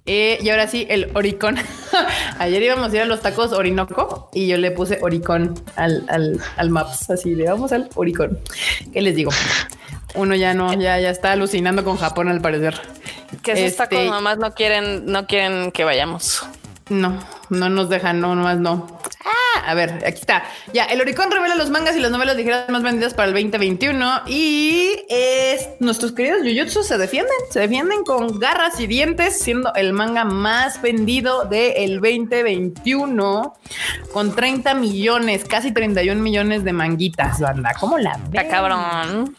Eh, 0.05 0.39
y 0.41 0.49
ahora 0.49 0.67
sí, 0.67 0.87
el 0.89 1.11
Oricon. 1.13 1.55
Ayer 2.39 2.63
íbamos 2.63 2.91
a 2.91 2.95
ir 2.95 3.01
a 3.01 3.05
los 3.05 3.21
tacos 3.21 3.51
Orinoco 3.51 4.29
y 4.33 4.47
yo 4.47 4.57
le 4.57 4.71
puse 4.71 4.97
Oricon 5.01 5.53
al, 5.75 6.05
al, 6.07 6.39
al 6.57 6.69
Maps. 6.69 7.09
Así 7.09 7.35
le 7.35 7.45
vamos 7.45 7.71
al 7.73 7.89
Oricon. 7.95 8.39
¿Qué 8.91 9.01
les 9.01 9.15
digo? 9.15 9.31
Uno 10.15 10.33
ya 10.35 10.53
no, 10.55 10.73
ya, 10.73 10.99
ya 10.99 11.09
está 11.11 11.33
alucinando 11.33 11.83
con 11.83 11.97
Japón 11.97 12.29
al 12.29 12.41
parecer. 12.41 12.79
Que 13.43 13.51
esos 13.51 13.63
Este- 13.65 13.77
tacos 13.77 14.05
nomás 14.05 14.37
no 14.37 14.53
quieren, 14.55 15.05
no 15.05 15.27
quieren 15.27 15.71
que 15.71 15.83
vayamos. 15.83 16.43
No, 16.89 17.19
no 17.49 17.69
nos 17.69 17.89
dejan, 17.89 18.19
no, 18.19 18.33
nomás 18.33 18.57
no. 18.57 18.99
A 19.65 19.73
ver, 19.73 19.91
aquí 20.05 20.19
está. 20.19 20.43
Ya, 20.73 20.85
el 20.85 21.01
Oricon 21.01 21.29
revela 21.31 21.55
los 21.55 21.69
mangas 21.69 21.95
y 21.95 21.99
las 21.99 22.11
novelas 22.11 22.35
ligeras 22.35 22.69
más 22.69 22.81
vendidas 22.81 23.13
para 23.13 23.27
el 23.27 23.33
2021 23.33 24.21
y 24.27 24.91
es 25.09 25.67
nuestros 25.79 26.11
queridos 26.11 26.39
Jujutsu 26.43 26.83
se 26.83 26.97
defienden, 26.97 27.35
se 27.51 27.59
defienden 27.59 28.03
con 28.03 28.39
garras 28.39 28.79
y 28.79 28.87
dientes, 28.87 29.39
siendo 29.39 29.73
el 29.75 29.93
manga 29.93 30.23
más 30.25 30.81
vendido 30.81 31.45
del 31.45 31.95
2021 31.99 33.53
con 34.13 34.35
30 34.35 34.73
millones, 34.75 35.45
casi 35.45 35.71
31 35.71 36.21
millones 36.21 36.63
de 36.63 36.73
manguitas, 36.73 37.39
banda. 37.39 37.71
¿Cómo 37.79 37.97
la 37.97 38.11
Está 38.13 38.41
ven? 38.41 38.49
cabrón. 38.51 39.35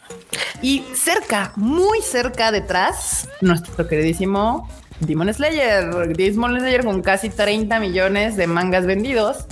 Y 0.61 0.83
cerca, 0.93 1.51
muy 1.55 2.01
cerca 2.01 2.51
detrás, 2.51 3.27
nuestro 3.41 3.87
queridísimo 3.87 4.69
Demon 5.01 5.33
Slayer. 5.33 6.15
Demon 6.15 6.59
Slayer 6.59 6.83
con 6.83 7.01
casi 7.01 7.29
30 7.29 7.79
millones 7.79 8.35
de 8.37 8.47
mangas 8.47 8.85
vendidos. 8.85 9.45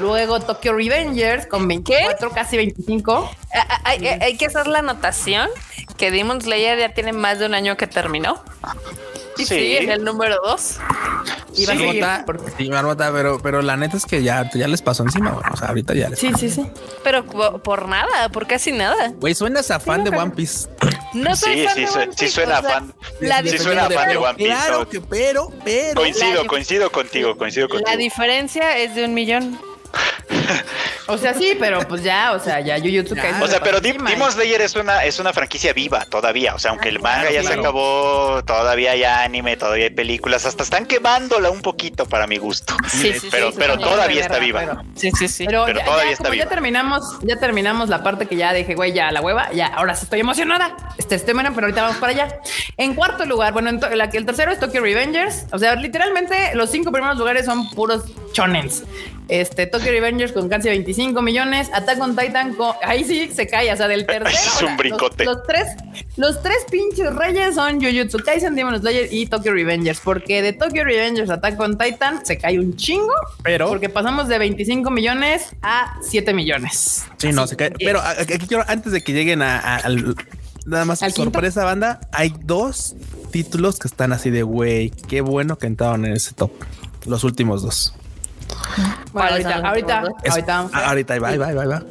Luego 0.00 0.40
Tokyo 0.40 0.74
Revengers 0.74 1.46
con 1.46 1.66
24, 1.68 2.30
casi 2.30 2.56
25. 2.56 3.30
Ah, 3.54 3.66
ah, 3.68 3.80
Hay, 3.84 4.06
hay- 4.06 4.18
hay 4.20 4.36
que 4.36 4.46
hacer 4.46 4.66
la 4.66 4.78
anotación 4.80 5.48
que 5.96 6.10
Demon 6.10 6.40
Slayer 6.40 6.78
ya 6.78 6.94
tiene 6.94 7.12
más 7.12 7.38
de 7.38 7.46
un 7.46 7.54
año 7.54 7.76
que 7.76 7.86
terminó. 7.86 8.42
Y 9.38 9.44
Sí. 9.46 9.54
sigue 9.54 9.82
en 9.84 9.90
el 9.90 10.04
número 10.04 10.36
dos. 10.44 10.76
Y 11.54 11.64
va 11.66 11.72
a 11.72 11.76
Sí. 11.76 12.00
Marmota, 12.70 13.06
sí, 13.06 13.12
pero, 13.14 13.38
pero 13.42 13.62
la 13.62 13.76
neta 13.76 13.96
es 13.96 14.06
que 14.06 14.22
ya, 14.22 14.48
ya 14.54 14.68
les 14.68 14.82
pasó 14.82 15.02
encima, 15.02 15.30
güey. 15.30 15.44
O 15.52 15.56
sea, 15.56 15.68
ahorita 15.68 15.94
ya 15.94 16.08
les 16.10 16.18
Sí, 16.18 16.30
sí, 16.38 16.50
sí. 16.50 16.66
Pero 17.04 17.24
por, 17.26 17.60
por 17.62 17.88
nada, 17.88 18.28
por 18.30 18.46
casi 18.46 18.72
nada. 18.72 19.12
Güey, 19.16 19.34
suenas 19.34 19.70
a 19.70 19.80
fan 19.80 20.04
de 20.04 20.10
One 20.16 20.32
Piece. 20.32 20.68
No 21.14 21.34
soy 21.36 21.54
Sí, 21.54 21.64
fan 21.64 21.74
sí, 21.74 21.86
sí 21.86 21.98
Piece, 22.18 22.28
suena 22.32 22.58
o 22.58 22.62
sea, 22.62 22.70
fan. 22.70 22.94
La, 23.20 23.42
Sí 23.42 23.58
suena 23.58 23.90
fan 23.90 24.08
de 24.08 24.16
One 24.16 24.34
Piece, 24.34 24.50
Claro 24.50 24.88
que, 24.88 25.00
pero, 25.00 25.48
pero. 25.64 26.00
Coincido, 26.00 26.42
La- 26.42 26.48
coincido 26.48 26.90
contigo, 26.92 27.36
coincido 27.36 27.68
la 27.68 27.74
contigo. 27.74 27.96
diferencia 27.98 28.78
es 28.78 28.94
de 28.94 29.04
un 29.04 29.14
millón. 29.14 29.58
O 31.08 31.18
sea, 31.18 31.34
sí, 31.34 31.56
pero 31.58 31.80
pues 31.88 32.02
ya, 32.02 32.32
o 32.32 32.38
sea, 32.40 32.60
ya 32.60 32.78
Jujutsu. 32.78 33.14
Kaisen 33.14 33.42
O 33.42 33.46
sea, 33.46 33.60
pero 33.60 33.80
Dim- 33.80 33.92
encima. 33.94 34.10
Demon 34.10 34.32
Slayer 34.32 34.60
es 34.62 34.74
una, 34.76 35.04
es 35.04 35.18
una 35.18 35.32
franquicia 35.32 35.72
viva 35.72 36.04
todavía. 36.06 36.54
O 36.54 36.58
sea, 36.58 36.70
aunque 36.70 36.88
el 36.88 37.00
manga 37.00 37.30
ya 37.30 37.42
se 37.42 37.52
acabó, 37.54 38.42
todavía 38.44 38.92
hay 38.92 39.04
anime, 39.04 39.56
todavía 39.56 39.84
hay 39.86 39.90
películas, 39.90 40.46
hasta 40.46 40.62
están 40.62 40.86
quemándola 40.86 41.50
un 41.50 41.60
poquito 41.60 42.06
para 42.06 42.26
mi 42.26 42.38
gusto. 42.38 42.74
Sí, 42.88 43.12
sí, 43.14 43.28
pero 43.30 43.50
sí, 43.50 43.56
pero 43.58 43.78
todavía 43.78 44.20
está 44.22 44.38
viva. 44.38 44.60
pero- 44.60 44.82
Sí, 44.94 45.10
sí, 45.18 45.28
sí. 45.28 45.44
Pero, 45.46 45.64
Pero 45.66 45.80
ya, 45.80 45.84
todavía 45.84 46.06
ya, 46.06 46.12
está 46.12 46.24
como 46.24 46.34
ya 46.34 46.42
viva. 46.44 46.50
terminamos, 46.50 47.02
ya 47.22 47.36
terminamos 47.36 47.88
la 47.88 48.02
parte 48.02 48.26
que 48.26 48.36
ya 48.36 48.52
dije, 48.52 48.74
güey, 48.74 48.92
ya 48.92 49.10
la 49.10 49.20
hueva, 49.20 49.50
ya, 49.52 49.66
ahora 49.66 49.94
sí 49.94 50.04
estoy 50.04 50.20
emocionada. 50.20 50.76
Este, 50.98 51.16
estoy 51.16 51.34
buena, 51.34 51.52
pero 51.54 51.66
ahorita 51.66 51.82
vamos 51.82 51.96
para 51.98 52.12
allá. 52.12 52.38
En 52.78 52.94
cuarto 52.94 53.24
lugar, 53.26 53.52
bueno, 53.52 53.70
en 53.70 53.80
la- 53.98 54.04
el 54.04 54.24
tercero 54.24 54.52
es 54.52 54.60
Tokyo 54.60 54.80
Revengers. 54.80 55.46
O 55.52 55.58
sea, 55.58 55.74
literalmente 55.74 56.54
los 56.54 56.70
cinco 56.70 56.90
primeros 56.92 57.18
lugares 57.18 57.44
son 57.44 57.68
puros 57.70 58.04
chonens. 58.32 58.84
Este, 59.28 59.66
Tokyo 59.82 59.92
Revengers 60.00 60.32
con 60.32 60.48
casi 60.48 60.68
25 60.68 61.20
millones, 61.22 61.68
Attack 61.74 62.00
on 62.00 62.16
Titan 62.16 62.54
con, 62.54 62.74
ahí 62.84 63.02
sí 63.04 63.30
se 63.34 63.46
cae, 63.48 63.72
o 63.72 63.76
sea, 63.76 63.88
del 63.88 64.06
tercero. 64.06 64.28
Es 64.30 64.62
un 64.62 64.76
brincote. 64.76 65.24
Los, 65.24 65.36
los 65.38 65.46
tres, 65.46 65.66
los 66.16 66.42
tres 66.42 66.58
pinches 66.70 67.14
reyes 67.14 67.54
son 67.56 67.80
Jujutsu 67.82 68.18
Kaisen, 68.18 68.54
Demon 68.54 68.78
Slayer 68.80 69.08
y 69.10 69.26
Tokyo 69.26 69.52
Revengers, 69.52 70.00
porque 70.00 70.40
de 70.42 70.52
Tokyo 70.52 70.84
Revengers 70.84 71.30
a 71.30 71.34
Attack 71.34 71.58
on 71.60 71.76
Titan 71.76 72.24
se 72.24 72.38
cae 72.38 72.58
un 72.58 72.76
chingo. 72.76 73.12
Pero- 73.42 73.68
porque 73.68 73.88
pasamos 73.88 74.28
de 74.28 74.38
25 74.38 74.90
millones 74.90 75.48
a 75.62 75.96
7 76.02 76.32
millones. 76.32 77.04
Sí, 77.18 77.32
no, 77.32 77.46
se 77.46 77.56
cae. 77.56 77.70
Pero 77.78 78.00
aquí 78.00 78.46
quiero, 78.46 78.64
antes 78.68 78.92
de 78.92 79.02
que 79.02 79.12
lleguen 79.12 79.42
a, 79.42 79.58
a- 79.58 79.76
al- 79.78 80.14
nada 80.64 80.84
más 80.84 81.00
sorpresa, 81.00 81.64
banda. 81.64 82.00
Hay 82.12 82.32
dos 82.44 82.94
títulos 83.32 83.78
que 83.80 83.88
están 83.88 84.12
así 84.12 84.30
de 84.30 84.42
güey. 84.44 84.90
Qué 84.90 85.22
bueno 85.22 85.58
que 85.58 85.66
entraron 85.66 86.04
en 86.04 86.12
ese 86.12 86.34
top. 86.34 86.52
Los 87.06 87.24
últimos 87.24 87.62
dos. 87.62 87.94
Bueno, 88.76 89.28
¿Cuáles 89.28 89.46
ahorita, 89.46 89.68
ahorita, 89.68 90.02
Es- 90.22 90.30
ahorita 90.32 90.56
vamos 90.56 90.74
a 90.74 90.76
ah, 90.76 90.80
ver. 90.80 90.88
ahorita 90.88 91.14
ahí 91.14 91.20
va, 91.20 91.28
ahí 91.28 91.38
va, 91.38 91.46
ahí 91.48 91.54
va. 91.54 91.82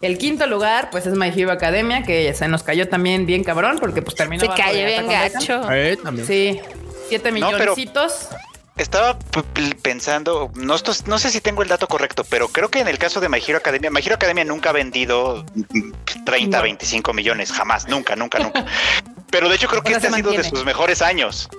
El 0.00 0.18
quinto 0.18 0.46
lugar, 0.46 0.88
pues 0.90 1.06
es 1.06 1.12
My 1.14 1.28
Hero 1.28 1.52
Academia, 1.52 2.02
que 2.02 2.32
se 2.34 2.48
nos 2.48 2.62
cayó 2.62 2.88
también 2.88 3.26
bien 3.26 3.44
cabrón, 3.44 3.78
porque 3.80 4.02
pues 4.02 4.14
terminó. 4.16 4.40
Se 4.40 4.62
de 4.74 4.84
bien 4.86 5.06
gacho. 5.08 5.70
Eh. 5.70 5.98
Sí, 6.26 6.60
siete 7.08 7.30
No, 7.32 7.50
pero- 7.50 7.58
milloncitos. 7.76 8.28
Estaba 8.74 9.18
p- 9.18 9.42
p- 9.42 9.74
pensando, 9.82 10.50
no, 10.54 10.74
esto- 10.74 10.94
no 11.06 11.18
sé 11.18 11.28
si 11.30 11.42
tengo 11.42 11.62
el 11.62 11.68
dato 11.68 11.86
correcto, 11.86 12.24
pero 12.28 12.48
creo 12.48 12.70
que 12.70 12.80
en 12.80 12.88
el 12.88 12.96
caso 12.98 13.20
de 13.20 13.28
My 13.28 13.38
Hero 13.46 13.58
Academia, 13.58 13.90
My 13.90 14.00
Hero 14.00 14.14
Academia 14.14 14.44
nunca 14.46 14.70
ha 14.70 14.72
vendido 14.72 15.44
mm, 15.54 15.92
30, 16.24 16.56
No. 16.56 16.62
25 16.62 17.12
millones, 17.12 17.52
jamás, 17.52 17.86
nunca, 17.86 18.16
nunca, 18.16 18.38
nunca. 18.38 18.64
Pero 19.30 19.50
de 19.50 19.56
hecho 19.56 19.68
creo 19.68 19.82
que 19.82 19.88
Ahora 19.94 19.98
este 19.98 20.08
ha 20.08 20.16
sido 20.16 20.32
de 20.32 20.42
sus 20.44 20.64
mejores 20.64 21.02
años. 21.02 21.50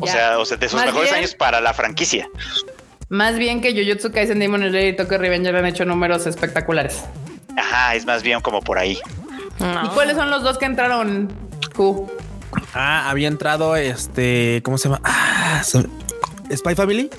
O 0.00 0.06
Ya. 0.06 0.12
sea, 0.12 0.38
o 0.40 0.44
sea, 0.44 0.56
de 0.56 0.68
sus 0.68 0.76
Más 0.76 0.86
mejores 0.86 1.10
bien- 1.10 1.20
años 1.20 1.34
para 1.36 1.60
la 1.60 1.72
franquicia. 1.72 2.28
Más 3.08 3.38
bien 3.38 3.60
que 3.60 3.72
Jujutsu 3.72 4.12
Kaisen, 4.12 4.38
Demon 4.38 4.60
Slayer 4.60 4.92
y 4.94 4.96
Tokyo 4.96 5.18
Revenger 5.18 5.56
han 5.56 5.66
hecho 5.66 5.84
números 5.84 6.26
espectaculares. 6.26 7.04
Ajá, 7.56 7.94
es 7.94 8.04
más 8.04 8.22
bien 8.22 8.40
como 8.40 8.60
por 8.60 8.78
ahí. 8.78 8.98
No. 9.58 9.86
¿Y 9.86 9.88
cuáles 9.88 10.16
son 10.16 10.30
los 10.30 10.42
dos 10.42 10.58
que 10.58 10.66
entraron? 10.66 11.32
Q? 11.74 12.08
Ah, 12.74 13.08
había 13.08 13.28
entrado 13.28 13.76
este, 13.76 14.60
¿cómo 14.62 14.78
se 14.78 14.88
llama? 14.88 15.00
Ah, 15.04 15.62
Spy 15.64 16.74
Family. 16.74 17.10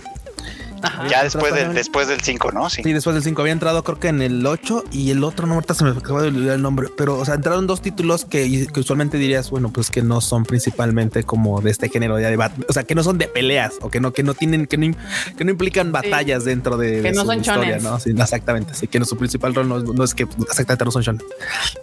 Ajá. 0.82 1.08
ya 1.08 1.24
después 1.24 1.54
del, 1.54 1.74
después 1.74 2.08
del 2.08 2.22
5, 2.22 2.52
¿no? 2.52 2.70
Sí. 2.70 2.82
Sí, 2.84 2.94
después 2.94 3.14
del 3.14 3.24
5 3.24 3.42
había 3.42 3.54
entrado 3.54 3.84
creo 3.84 4.00
que 4.00 4.08
en 4.08 4.22
el 4.22 4.46
8 4.46 4.86
y 4.92 5.12
el 5.12 5.24
otro 5.24 5.48
no 5.48 5.56
ahorita 5.56 5.74
se 5.74 5.84
me 5.84 5.92
acaba 5.92 6.22
de 6.22 6.30
olvidar 6.30 6.56
el 6.56 6.62
nombre, 6.62 6.88
pero 6.98 7.18
o 7.18 7.26
sea, 7.26 7.36
entraron 7.36 7.68
dos 7.68 7.82
títulos 7.82 8.26
que, 8.26 8.68
que 8.74 8.80
usualmente 8.80 9.18
dirías, 9.18 9.50
bueno, 9.50 9.72
pues 9.72 9.90
que 9.90 10.02
no 10.02 10.22
son 10.22 10.44
principalmente 10.44 11.24
como 11.24 11.62
de 11.62 11.72
este 11.72 11.90
género 11.90 12.16
de 12.16 12.24
debate, 12.30 12.66
o 12.68 12.74
sea, 12.74 12.84
que 12.84 12.96
no 12.96 13.04
son 13.04 13.18
de 13.18 13.28
peleas 13.28 13.74
o 13.82 13.90
que 13.90 14.00
no 14.00 14.14
que 14.14 14.24
no 14.24 14.34
tienen 14.34 14.66
que 14.68 14.78
no, 14.78 14.96
que 15.38 15.44
no 15.46 15.52
implican 15.52 15.92
batallas 15.92 16.46
dentro 16.46 16.78
de, 16.78 17.02
Que 17.02 17.02
de 17.02 17.12
no 17.12 17.22
su 17.22 17.28
son 17.28 17.40
historia. 17.40 17.80
¿no? 17.80 18.00
Sí, 18.00 18.12
exactamente, 18.18 18.72
así 18.74 18.88
que 18.88 19.00
no, 19.00 19.06
su 19.06 19.18
principal 19.18 19.54
rol 19.56 19.68
no, 19.68 19.78
es- 19.78 19.84
no 19.84 20.04
es 20.04 20.14
que 20.16 20.24
exactamente 20.24 20.86
no 20.86 20.92
son 20.92 21.02
shonen. 21.02 21.22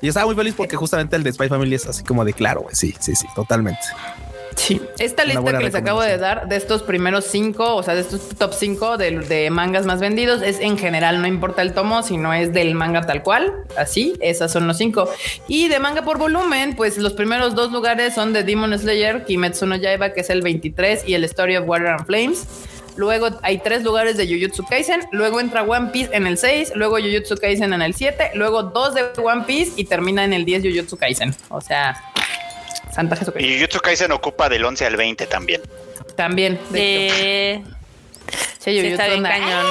Y 0.02 0.08
estaba 0.08 0.26
muy 0.26 0.34
feliz 0.34 0.54
porque 0.56 0.76
justamente 0.76 1.16
el 1.16 1.22
de 1.22 1.32
Spy 1.32 1.48
Family 1.48 1.74
es 1.74 1.86
así 1.86 2.02
como 2.04 2.24
de 2.24 2.32
claro, 2.32 2.62
güey, 2.62 2.74
sí, 2.74 2.94
sí, 3.00 3.14
sí, 3.16 3.26
totalmente. 3.34 3.80
Sí. 4.56 4.80
Esta 4.98 5.24
lista 5.24 5.58
que 5.58 5.64
les 5.64 5.74
acabo 5.74 6.02
de 6.02 6.18
dar 6.18 6.48
de 6.48 6.56
estos 6.56 6.82
primeros 6.82 7.26
cinco, 7.26 7.76
o 7.76 7.82
sea, 7.82 7.94
de 7.94 8.00
estos 8.00 8.30
top 8.36 8.52
cinco 8.54 8.96
de, 8.96 9.20
de 9.20 9.50
mangas 9.50 9.86
más 9.86 10.00
vendidos, 10.00 10.42
es 10.42 10.60
en 10.60 10.78
general, 10.78 11.20
no 11.20 11.28
importa 11.28 11.62
el 11.62 11.72
tomo, 11.72 12.02
sino 12.02 12.32
es 12.34 12.52
del 12.52 12.74
manga 12.74 13.02
tal 13.02 13.22
cual. 13.22 13.52
Así, 13.76 14.14
esas 14.20 14.50
son 14.50 14.66
los 14.66 14.78
cinco. 14.78 15.08
Y 15.46 15.68
de 15.68 15.78
manga 15.78 16.02
por 16.02 16.18
volumen, 16.18 16.74
pues 16.74 16.98
los 16.98 17.12
primeros 17.12 17.54
dos 17.54 17.70
lugares 17.70 18.14
son 18.14 18.32
de 18.32 18.42
Demon 18.42 18.76
Slayer, 18.78 19.24
Kimetsu 19.24 19.66
no 19.66 19.76
Yaiba, 19.76 20.12
que 20.12 20.20
es 20.20 20.30
el 20.30 20.42
23, 20.42 21.06
y 21.06 21.14
el 21.14 21.24
Story 21.24 21.56
of 21.56 21.68
Water 21.68 21.88
and 21.88 22.06
Flames. 22.06 22.46
Luego 22.96 23.28
hay 23.42 23.58
tres 23.58 23.84
lugares 23.84 24.16
de 24.16 24.26
Jujutsu 24.26 24.64
Kaisen, 24.64 25.02
luego 25.12 25.38
entra 25.38 25.62
One 25.62 25.90
Piece 25.92 26.16
en 26.16 26.26
el 26.26 26.38
6, 26.38 26.72
luego 26.76 26.96
Jujutsu 26.96 27.36
Kaisen 27.36 27.74
en 27.74 27.82
el 27.82 27.94
7, 27.94 28.30
luego 28.34 28.62
dos 28.62 28.94
de 28.94 29.04
One 29.22 29.44
Piece 29.46 29.72
y 29.76 29.84
termina 29.84 30.24
en 30.24 30.32
el 30.32 30.46
10 30.46 30.62
Jujutsu 30.62 30.96
Kaisen. 30.96 31.34
O 31.50 31.60
sea, 31.60 32.02
Santa 32.96 33.14
Jesucristo. 33.16 33.48
Y 33.48 33.54
Jujutsu 33.60 33.78
Kaisen 33.78 34.10
ocupa 34.10 34.48
del 34.48 34.64
11 34.64 34.84
al 34.86 34.96
20 34.96 35.26
también. 35.26 35.60
También. 36.16 36.58
de 36.70 37.06
hecho. 37.06 37.14
Eh, 37.18 37.62
Sí, 38.58 38.72
sí, 38.72 38.76
Jujutsu 38.80 38.92
está 38.94 39.06
bien 39.06 39.22
cañón. 39.22 39.64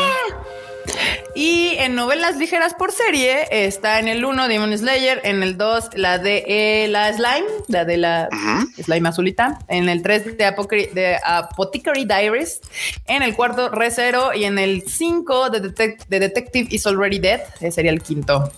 Y 1.34 1.72
en 1.80 1.96
novelas 1.96 2.38
ligeras 2.38 2.74
por 2.76 2.92
serie 2.94 3.48
está 3.52 4.00
en 4.00 4.08
el 4.08 4.24
1 4.24 4.48
Demon 4.48 4.78
Slayer, 4.78 5.20
en 5.26 5.44
el 5.44 5.58
2 5.58 5.90
la 5.96 6.18
de 6.20 6.46
eh, 6.48 6.88
la 6.88 7.12
Slime, 7.12 7.48
la 7.68 7.84
de 7.84 7.98
la 7.98 8.30
Ujú. 8.32 8.84
Slime 8.84 9.10
azulita, 9.10 9.60
en 9.68 9.90
el 9.90 10.02
3 10.02 10.38
de, 10.38 10.46
Apocry- 10.46 10.92
de 10.92 11.18
Apothecary 11.22 12.06
Diaries, 12.06 12.62
en 13.08 13.24
el 13.24 13.36
cuarto 13.36 13.68
Recero 13.70 14.34
y 14.34 14.46
en 14.46 14.58
el 14.60 14.84
5 14.88 15.50
de, 15.50 15.62
Detec- 15.64 16.06
de 16.08 16.20
Detective 16.20 16.68
is 16.72 16.86
Already 16.88 17.20
Dead, 17.20 17.42
ese 17.56 17.72
sería 17.72 17.92
el 17.92 18.02
quinto. 18.02 18.50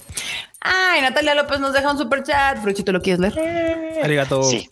Ay, 0.62 1.02
Natalia 1.02 1.36
López 1.36 1.60
nos 1.60 1.74
deja 1.74 1.92
un 1.92 1.98
super 1.98 2.24
chat. 2.24 2.58
Fruchito, 2.60 2.92
¿lo 2.92 3.02
quieres 3.02 3.20
leer? 3.20 4.04
Arigato. 4.04 4.44
Sí. 4.44 4.68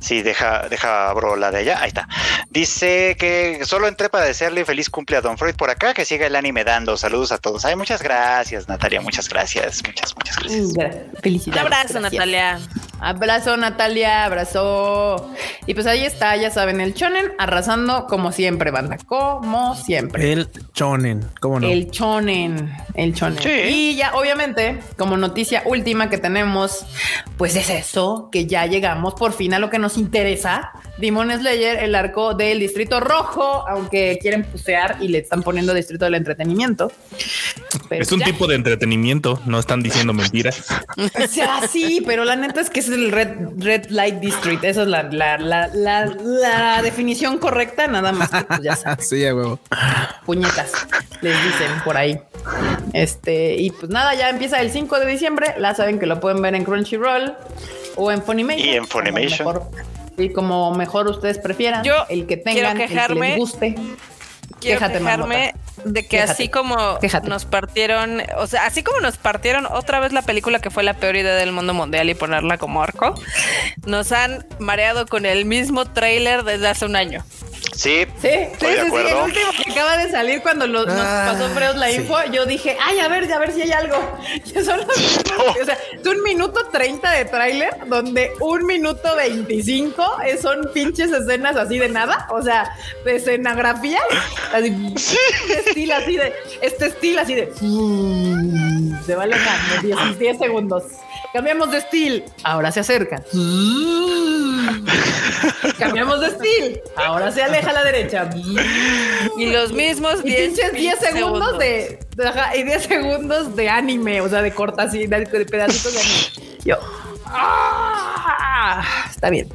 Sí, 0.00 0.22
deja, 0.22 0.68
deja 0.68 1.10
abro 1.10 1.36
la 1.36 1.50
de 1.50 1.58
allá. 1.58 1.80
Ahí 1.80 1.88
está. 1.88 2.08
Dice 2.50 3.16
que 3.18 3.60
solo 3.64 3.88
entré 3.88 4.08
para 4.08 4.24
desearle 4.24 4.64
feliz 4.64 4.90
cumple 4.90 5.16
a 5.16 5.20
Don 5.20 5.36
Freud 5.38 5.54
por 5.54 5.70
acá, 5.70 5.94
que 5.94 6.04
siga 6.04 6.26
el 6.26 6.36
anime 6.36 6.64
dando. 6.64 6.96
Saludos 6.96 7.32
a 7.32 7.38
todos. 7.38 7.64
Ay, 7.64 7.76
muchas 7.76 8.02
gracias, 8.02 8.68
Natalia. 8.68 9.00
Muchas 9.00 9.28
gracias. 9.28 9.82
Muchas, 9.86 10.14
muchas 10.16 10.36
gracias. 10.36 10.74
Mm, 10.74 11.20
Felicidades. 11.22 11.60
Un 11.60 11.66
abrazo, 11.66 12.00
gracias. 12.00 12.12
Natalia. 12.12 12.58
Abrazo, 13.00 13.56
Natalia, 13.56 14.24
abrazo. 14.24 15.30
Y 15.66 15.74
pues 15.74 15.86
ahí 15.86 16.04
está, 16.04 16.36
ya 16.36 16.50
saben, 16.50 16.80
el 16.80 16.94
Chonen 16.94 17.32
arrasando 17.38 18.06
como 18.06 18.32
siempre, 18.32 18.72
banda, 18.72 18.96
como 19.06 19.76
siempre. 19.76 20.32
El 20.32 20.48
Chonen, 20.72 21.24
¿cómo 21.40 21.60
no? 21.60 21.68
El 21.68 21.90
Chonen, 21.90 22.72
el 22.94 23.14
Chonen. 23.14 23.42
Sí. 23.42 23.50
Y 23.50 23.96
ya, 23.96 24.14
obviamente, 24.14 24.80
como 24.96 25.16
noticia 25.16 25.62
última 25.64 26.10
que 26.10 26.18
tenemos, 26.18 26.86
pues 27.36 27.54
es 27.54 27.70
eso, 27.70 28.30
que 28.32 28.46
ya 28.46 28.66
llegamos 28.66 29.14
por 29.14 29.32
fin 29.32 29.54
a 29.54 29.57
lo 29.58 29.70
que 29.70 29.78
nos 29.78 29.96
interesa. 29.96 30.72
Demon 30.98 31.30
Slayer, 31.30 31.82
el 31.84 31.94
arco 31.94 32.34
del 32.34 32.58
Distrito 32.58 32.98
Rojo, 32.98 33.64
aunque 33.68 34.18
quieren 34.20 34.44
pusear 34.44 34.96
y 35.00 35.08
le 35.08 35.18
están 35.18 35.42
poniendo 35.42 35.72
Distrito 35.72 36.04
del 36.06 36.14
Entretenimiento. 36.16 36.90
Pero 37.88 38.02
Es 38.02 38.10
un 38.10 38.18
ya. 38.20 38.26
tipo 38.26 38.46
de 38.48 38.56
entretenimiento, 38.56 39.40
no 39.46 39.58
están 39.60 39.82
diciendo 39.82 40.12
mentiras. 40.12 40.66
O 40.96 41.26
sea, 41.28 41.66
sí, 41.68 42.02
pero 42.06 42.24
la 42.24 42.34
neta 42.36 42.60
es 42.60 42.70
que 42.70 42.80
es 42.80 42.88
el 42.88 43.12
Red, 43.12 43.28
Red 43.58 43.86
Light 43.90 44.16
District. 44.16 44.64
Esa 44.64 44.82
es 44.82 44.88
la, 44.88 45.04
la, 45.04 45.38
la, 45.38 45.68
la, 45.68 46.06
la 46.06 46.82
definición 46.82 47.38
correcta, 47.38 47.86
nada 47.86 48.10
más 48.12 48.30
que 48.30 48.42
pues, 48.44 48.60
ya 48.62 48.76
sí, 48.98 49.24
a 49.26 49.34
huevo. 49.34 49.60
puñetas, 50.26 50.72
les 51.20 51.36
dicen 51.44 51.70
por 51.84 51.96
ahí. 51.96 52.18
Este, 52.92 53.56
y 53.56 53.70
pues 53.70 53.90
nada, 53.90 54.14
ya 54.14 54.30
empieza 54.30 54.60
el 54.60 54.70
5 54.70 54.98
de 55.00 55.06
diciembre. 55.06 55.54
La 55.58 55.74
saben 55.74 55.98
que 55.98 56.06
lo 56.06 56.18
pueden 56.20 56.42
ver 56.42 56.54
en 56.54 56.64
Crunchyroll 56.64 57.34
o 57.98 58.10
en 58.10 58.22
Funimation. 58.22 58.66
Y 58.66 58.74
en 58.74 58.86
Funimation. 58.86 59.44
Como 59.44 59.52
mejor- 59.60 59.70
Sí, 60.16 60.32
como 60.32 60.74
mejor 60.74 61.06
ustedes 61.08 61.38
prefieran. 61.38 61.84
Yo 61.84 61.94
el 62.08 62.26
que 62.26 62.42
quiero 62.42 62.68
tengan, 62.70 62.80
el 62.80 62.88
que 62.88 62.94
quejarme. 62.94 63.28
les 63.30 63.38
guste. 63.38 63.74
Quiero 64.60 64.80
Quéjate, 64.80 64.98
quejarme 64.98 65.54
de 65.84 66.02
que 66.02 66.08
Quéjate. 66.08 66.32
así 66.32 66.48
como 66.48 66.98
Quéjate. 66.98 67.28
nos 67.28 67.44
partieron, 67.44 68.22
o 68.38 68.46
sea, 68.48 68.66
así 68.66 68.82
como 68.82 68.98
nos 68.98 69.16
partieron 69.18 69.66
otra 69.66 70.00
vez 70.00 70.12
la 70.12 70.22
película 70.22 70.58
que 70.58 70.70
fue 70.70 70.82
la 70.82 70.94
peor 70.94 71.14
idea 71.14 71.36
del 71.36 71.52
mundo 71.52 71.74
mundial 71.74 72.10
y 72.10 72.14
ponerla 72.14 72.58
como 72.58 72.82
arco, 72.82 73.14
nos 73.86 74.10
han 74.10 74.44
mareado 74.58 75.06
con 75.06 75.24
el 75.26 75.44
mismo 75.44 75.84
tráiler 75.84 76.42
desde 76.42 76.66
hace 76.66 76.86
un 76.86 76.96
año. 76.96 77.22
Sí, 77.74 78.06
Sí, 78.06 78.06
sí, 78.20 78.28
Estoy 78.28 78.70
de 78.70 78.74
sí, 78.76 78.80
sí, 78.80 78.86
acuerdo. 78.86 79.08
El 79.08 79.24
último 79.24 79.50
que 79.64 79.70
acaba 79.72 79.96
de 79.98 80.10
salir 80.10 80.42
cuando 80.42 80.66
lo- 80.66 80.84
nos 80.84 80.96
Ah, 80.98 81.32
pasó 81.32 81.48
Freud 81.54 81.76
la 81.76 81.88
sí. 81.88 81.96
info, 81.96 82.16
yo 82.32 82.44
dije, 82.46 82.76
ay, 82.84 82.98
a 82.98 83.08
ver, 83.08 83.32
a 83.32 83.38
ver 83.38 83.52
si 83.52 83.62
hay 83.62 83.72
algo. 83.72 83.96
O 85.60 85.64
sea, 85.64 85.78
es 85.92 86.06
un 86.06 86.22
minuto 86.22 86.66
30 86.72 87.10
de 87.10 87.24
tráiler 87.26 87.70
donde 87.86 88.32
un 88.40 88.66
minuto 88.66 89.14
25 89.16 90.04
es- 90.26 90.40
son 90.42 90.68
pinches 90.74 91.10
escenas 91.12 91.56
así 91.56 91.78
de 91.78 91.88
nada, 91.88 92.26
o 92.30 92.42
sea, 92.42 92.70
de 93.04 93.16
escenografía, 93.16 94.00
así, 94.52 94.94
este 95.48 95.68
estilo 95.70 95.94
así 95.94 96.16
de, 96.16 96.32
este 96.62 96.86
estilo 96.86 97.20
así 97.20 97.34
de, 97.34 97.52
se 99.06 99.14
va 99.14 99.22
alejando, 99.24 99.82
10, 99.82 100.18
10 100.18 100.38
segundos. 100.38 100.84
Cambiamos 101.32 101.70
de 101.70 101.78
estilo, 101.78 102.24
ahora 102.42 102.72
se 102.72 102.80
acerca. 102.80 103.22
Cambiamos 105.78 106.20
de 106.20 106.26
estilo, 106.28 106.80
ahora 106.96 107.30
se 107.30 107.42
aleja 107.48 107.70
a 107.70 107.72
la 107.72 107.84
derecha. 107.84 108.30
Y 109.36 109.46
los 109.46 109.72
mismos 109.72 110.20
Y 110.24 110.28
10 110.28 110.48
pinches 110.48 110.72
10 110.72 110.98
segundos 110.98 111.58
de, 111.58 111.98
y 112.56 112.62
10 112.62 112.82
segundos 112.82 113.56
de 113.56 113.68
anime, 113.68 114.20
o 114.20 114.28
sea, 114.28 114.42
de 114.42 114.52
cortas 114.52 114.88
así, 114.88 115.06
de, 115.06 115.24
de 115.24 115.46
pedacitos 115.46 115.94
de 115.94 116.00
anime. 116.00 116.58
Yo. 116.64 116.76
¡Ah! 117.30 118.82
Está 119.10 119.30
bien. 119.30 119.48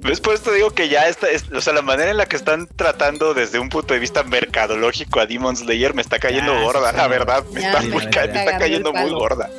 Después 0.00 0.42
te 0.42 0.52
digo 0.52 0.70
que 0.70 0.88
ya 0.88 1.08
está, 1.08 1.28
es- 1.28 1.50
o 1.50 1.60
sea, 1.60 1.72
la 1.72 1.82
manera 1.82 2.10
en 2.10 2.16
la 2.16 2.26
que 2.26 2.36
están 2.36 2.66
tratando 2.76 3.34
desde 3.34 3.58
un 3.58 3.68
punto 3.68 3.94
de 3.94 4.00
vista 4.00 4.22
mercadológico 4.22 5.20
a 5.20 5.26
Demon 5.26 5.56
Slayer 5.56 5.94
me 5.94 6.02
está 6.02 6.18
cayendo 6.18 6.60
gorda, 6.62 6.90
sí. 6.90 6.96
la 6.96 7.08
verdad, 7.08 7.44
me 7.52 7.60
Ya 7.62 7.68
está, 7.68 7.80
me 7.82 7.88
muy 7.88 8.04
está 8.04 8.10
ca- 8.10 8.26
me 8.26 8.38
está 8.38 8.44
cagando 8.44 8.58
cayendo 8.60 8.92
muy 8.92 9.10
gorda. 9.10 9.50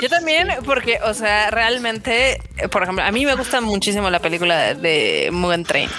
Yo 0.00 0.08
también, 0.08 0.48
porque, 0.64 0.98
o 1.04 1.12
sea, 1.14 1.50
realmente, 1.50 2.38
por 2.70 2.82
ejemplo, 2.82 3.04
a 3.04 3.12
mí 3.12 3.26
me 3.26 3.34
gusta 3.34 3.60
muchísimo 3.60 4.08
la 4.10 4.18
película 4.18 4.74
de, 4.74 5.28
Mugen 5.30 5.64
Train 5.64 5.90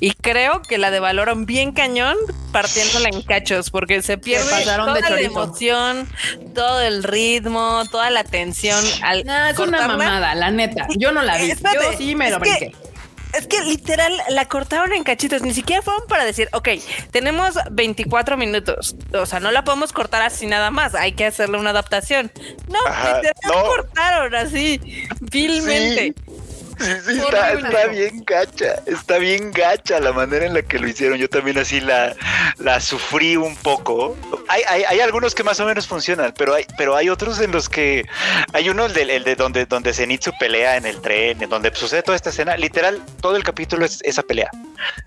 y 0.00 0.12
creo 0.12 0.60
que 0.62 0.76
la 0.78 0.90
devaloran 0.90 1.46
bien 1.46 1.72
cañón 1.72 2.16
partiéndola 2.52 3.08
en 3.08 3.22
cachos 3.22 3.70
porque 3.70 4.02
se 4.02 4.18
pierde 4.18 4.64
toda 4.64 4.94
de 4.94 5.00
la 5.02 5.20
emoción, 5.20 6.08
todo 6.54 6.80
el 6.80 7.02
ritmo, 7.04 7.82
toda 7.90 8.10
la 8.10 8.24
tensión 8.24 8.82
al 9.02 9.24
No, 9.24 9.46
es 9.46 9.58
una 9.58 9.86
la 10.20 10.50
neta. 10.50 10.86
Yo 10.96 11.12
no 11.12 11.22
la 11.22 11.36
vi. 11.38 11.50
Espérate, 11.50 11.84
Yo 11.92 11.98
sí 11.98 12.14
me 12.14 12.30
lo 12.30 12.36
es 12.36 12.42
que- 12.42 12.58
brinqué. 12.66 12.88
Es 13.34 13.46
que 13.46 13.60
literal 13.60 14.10
la 14.30 14.46
cortaron 14.46 14.94
en 14.94 15.04
cachitos, 15.04 15.42
ni 15.42 15.52
siquiera 15.52 15.82
fueron 15.82 16.02
para 16.08 16.24
decir, 16.24 16.48
ok, 16.54 16.66
tenemos 17.10 17.56
24 17.70 18.38
minutos, 18.38 18.96
o 19.12 19.26
sea, 19.26 19.38
no 19.38 19.50
la 19.50 19.64
podemos 19.64 19.92
cortar 19.92 20.22
así 20.22 20.46
nada 20.46 20.70
más, 20.70 20.94
hay 20.94 21.12
que 21.12 21.26
hacerle 21.26 21.58
una 21.58 21.68
adaptación. 21.70 22.32
No, 22.68 22.78
Ajá, 22.86 23.16
literal 23.16 23.34
no. 23.46 23.64
cortaron 23.66 24.34
así, 24.34 24.80
vilmente. 25.20 26.14
Sí, 26.16 26.32
sí, 26.78 27.18
está, 27.18 27.52
está 27.52 27.86
bien 27.86 28.24
gacha, 28.24 28.82
está 28.86 29.18
bien 29.18 29.50
gacha 29.52 30.00
la 30.00 30.12
manera 30.12 30.46
en 30.46 30.54
la 30.54 30.62
que 30.62 30.78
lo 30.78 30.88
hicieron. 30.88 31.18
Yo 31.18 31.28
también 31.28 31.58
así 31.58 31.80
la, 31.80 32.14
la 32.58 32.80
sufrí 32.80 33.36
un 33.36 33.56
poco. 33.56 34.16
Hay, 34.48 34.62
hay, 34.68 34.84
hay 34.84 35.00
algunos 35.00 35.34
que 35.34 35.42
más 35.42 35.60
o 35.60 35.66
menos 35.66 35.86
funcionan, 35.86 36.34
pero 36.36 36.54
hay, 36.54 36.66
pero 36.76 36.96
hay 36.96 37.08
otros 37.08 37.40
en 37.40 37.52
los 37.52 37.68
que 37.68 38.06
hay 38.52 38.68
uno 38.68 38.86
el 38.86 38.92
de, 38.92 39.02
el 39.16 39.24
de 39.24 39.36
donde, 39.36 39.66
donde 39.66 39.92
Zenitsu 39.92 40.32
pelea 40.38 40.76
en 40.76 40.86
el 40.86 41.00
tren, 41.00 41.42
en 41.42 41.50
donde 41.50 41.74
sucede 41.74 42.02
toda 42.02 42.16
esta 42.16 42.30
escena. 42.30 42.56
Literal, 42.56 43.02
todo 43.20 43.36
el 43.36 43.44
capítulo 43.44 43.84
es 43.84 44.00
esa 44.02 44.22
pelea. 44.22 44.50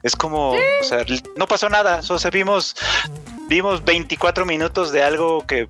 Es 0.04 0.16
como, 0.16 0.52
o 0.52 0.84
sea, 0.84 1.06
no 1.36 1.48
pasó 1.48 1.70
nada. 1.70 2.02
O 2.08 2.20
sea, 2.20 2.32
vimos, 2.32 2.76
vimos 3.48 3.84
24 3.84 4.46
minutos 4.46 4.92
de 4.92 5.04
algo 5.04 5.46
que 5.46 5.68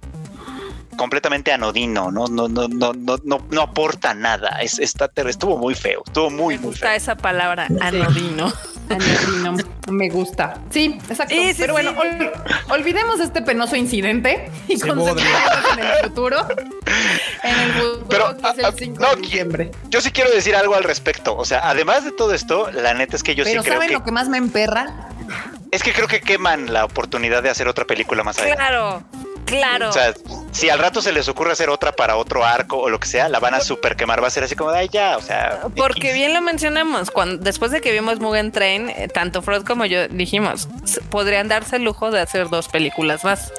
completamente 0.97 1.51
anodino, 1.51 2.11
no, 2.11 2.27
no, 2.27 2.47
no, 2.47 2.67
no, 2.67 2.93
no, 2.93 3.17
no, 3.23 3.45
no 3.49 3.61
aporta 3.61 4.13
nada. 4.13 4.59
Es, 4.61 4.79
está, 4.79 5.09
estuvo 5.27 5.57
muy 5.57 5.75
feo, 5.75 6.03
estuvo 6.05 6.29
muy, 6.29 6.55
Me 6.55 6.61
muy 6.61 6.71
gusta 6.71 6.87
feo. 6.87 6.95
esa 6.95 7.15
palabra, 7.15 7.67
anodino. 7.81 8.51
Anodino. 8.89 9.55
Me 9.89 10.09
gusta. 10.09 10.55
Sí, 10.69 10.97
exacto. 11.09 11.33
Sí, 11.33 11.53
sí, 11.53 11.55
Pero 11.61 11.73
bueno, 11.73 11.91
sí. 11.91 11.97
ol- 11.97 12.31
olvidemos 12.69 13.19
este 13.19 13.41
penoso 13.41 13.75
incidente 13.75 14.51
y 14.67 14.77
Se 14.77 14.87
concentremos 14.87 15.41
en 15.73 15.79
el 15.79 15.97
futuro. 16.03 16.47
En 17.43 17.59
el 17.59 17.71
futuro 17.73 18.05
Pero, 18.09 18.37
que 18.37 18.59
es 18.59 18.65
ah, 18.65 18.67
el 18.69 18.75
5 18.77 19.01
no, 19.01 19.15
de 19.15 19.21
diciembre. 19.21 19.71
Yo 19.89 20.01
sí 20.01 20.11
quiero 20.11 20.29
decir 20.31 20.55
algo 20.55 20.75
al 20.75 20.83
respecto. 20.83 21.35
O 21.37 21.45
sea, 21.45 21.61
además 21.69 22.03
de 22.03 22.11
todo 22.11 22.33
esto, 22.33 22.69
la 22.71 22.93
neta 22.93 23.15
es 23.15 23.23
que 23.23 23.33
yo 23.35 23.43
Pero 23.45 23.61
sí 23.61 23.65
creo 23.65 23.75
¿saben 23.77 23.87
que 23.89 23.93
lo 23.95 24.03
que 24.03 24.11
más 24.11 24.27
me 24.29 24.37
emperra? 24.37 25.07
es 25.71 25.83
que 25.83 25.93
creo 25.93 26.07
que 26.07 26.19
queman 26.19 26.73
la 26.73 26.83
oportunidad 26.83 27.41
de 27.41 27.49
hacer 27.49 27.67
otra 27.69 27.85
película 27.85 28.23
más 28.23 28.37
adelante. 28.39 28.57
Claro, 28.61 29.03
claro. 29.45 29.89
O 29.89 29.93
sea, 29.93 30.13
si 30.51 30.69
al 30.69 30.79
rato 30.79 31.01
se 31.01 31.11
les 31.11 31.27
ocurre 31.27 31.51
hacer 31.51 31.69
otra 31.69 31.91
para 31.91 32.17
otro 32.17 32.43
arco 32.43 32.77
o 32.77 32.89
lo 32.89 32.99
que 32.99 33.07
sea, 33.07 33.29
la 33.29 33.39
van 33.39 33.53
a 33.53 33.61
super 33.61 33.95
quemar. 33.95 34.21
Va 34.21 34.27
a 34.27 34.31
ser 34.31 34.43
así 34.43 34.55
como 34.55 34.71
de 34.71 34.79
ay 34.79 34.89
ya, 34.89 35.17
o 35.17 35.21
sea. 35.21 35.61
Porque 35.75 36.09
X". 36.09 36.13
bien 36.13 36.33
lo 36.33 36.41
mencionamos, 36.41 37.11
cuando 37.11 37.37
después 37.37 37.71
de 37.71 37.81
que 37.81 37.91
vimos 37.91 38.19
Mugen 38.19 38.51
Train, 38.51 38.89
eh, 38.89 39.07
tanto 39.07 39.41
Freud 39.41 39.63
como 39.63 39.85
yo 39.85 40.07
dijimos, 40.07 40.67
podrían 41.09 41.47
darse 41.47 41.77
el 41.77 41.83
lujo 41.83 42.11
de 42.11 42.19
hacer 42.19 42.49
dos 42.49 42.67
películas 42.67 43.23
más 43.23 43.51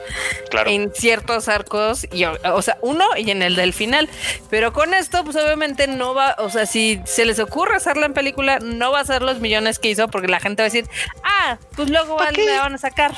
claro. 0.50 0.70
en 0.70 0.92
ciertos 0.94 1.48
arcos, 1.48 2.06
y, 2.12 2.24
o, 2.24 2.62
sea, 2.62 2.78
uno 2.82 3.06
y 3.16 3.30
en 3.30 3.42
el 3.42 3.56
del 3.56 3.72
final. 3.72 4.08
Pero 4.50 4.72
con 4.72 4.94
esto, 4.94 5.24
pues 5.24 5.36
obviamente 5.36 5.86
no 5.86 6.14
va, 6.14 6.36
o 6.38 6.50
sea, 6.50 6.66
si 6.66 7.00
se 7.04 7.24
les 7.24 7.38
ocurre 7.38 7.76
hacerla 7.76 8.06
en 8.06 8.14
película, 8.14 8.58
no 8.60 8.92
va 8.92 9.00
a 9.00 9.04
ser 9.04 9.22
los 9.22 9.40
millones 9.40 9.78
que 9.78 9.88
hizo, 9.88 10.08
porque 10.08 10.28
la 10.28 10.40
gente 10.40 10.62
va 10.62 10.66
a 10.66 10.70
decir, 10.70 10.88
ah, 11.24 11.58
pues 11.74 11.90
luego 11.90 12.16
van, 12.16 12.34
la 12.34 12.60
van 12.60 12.74
a 12.74 12.78
sacar. 12.78 13.12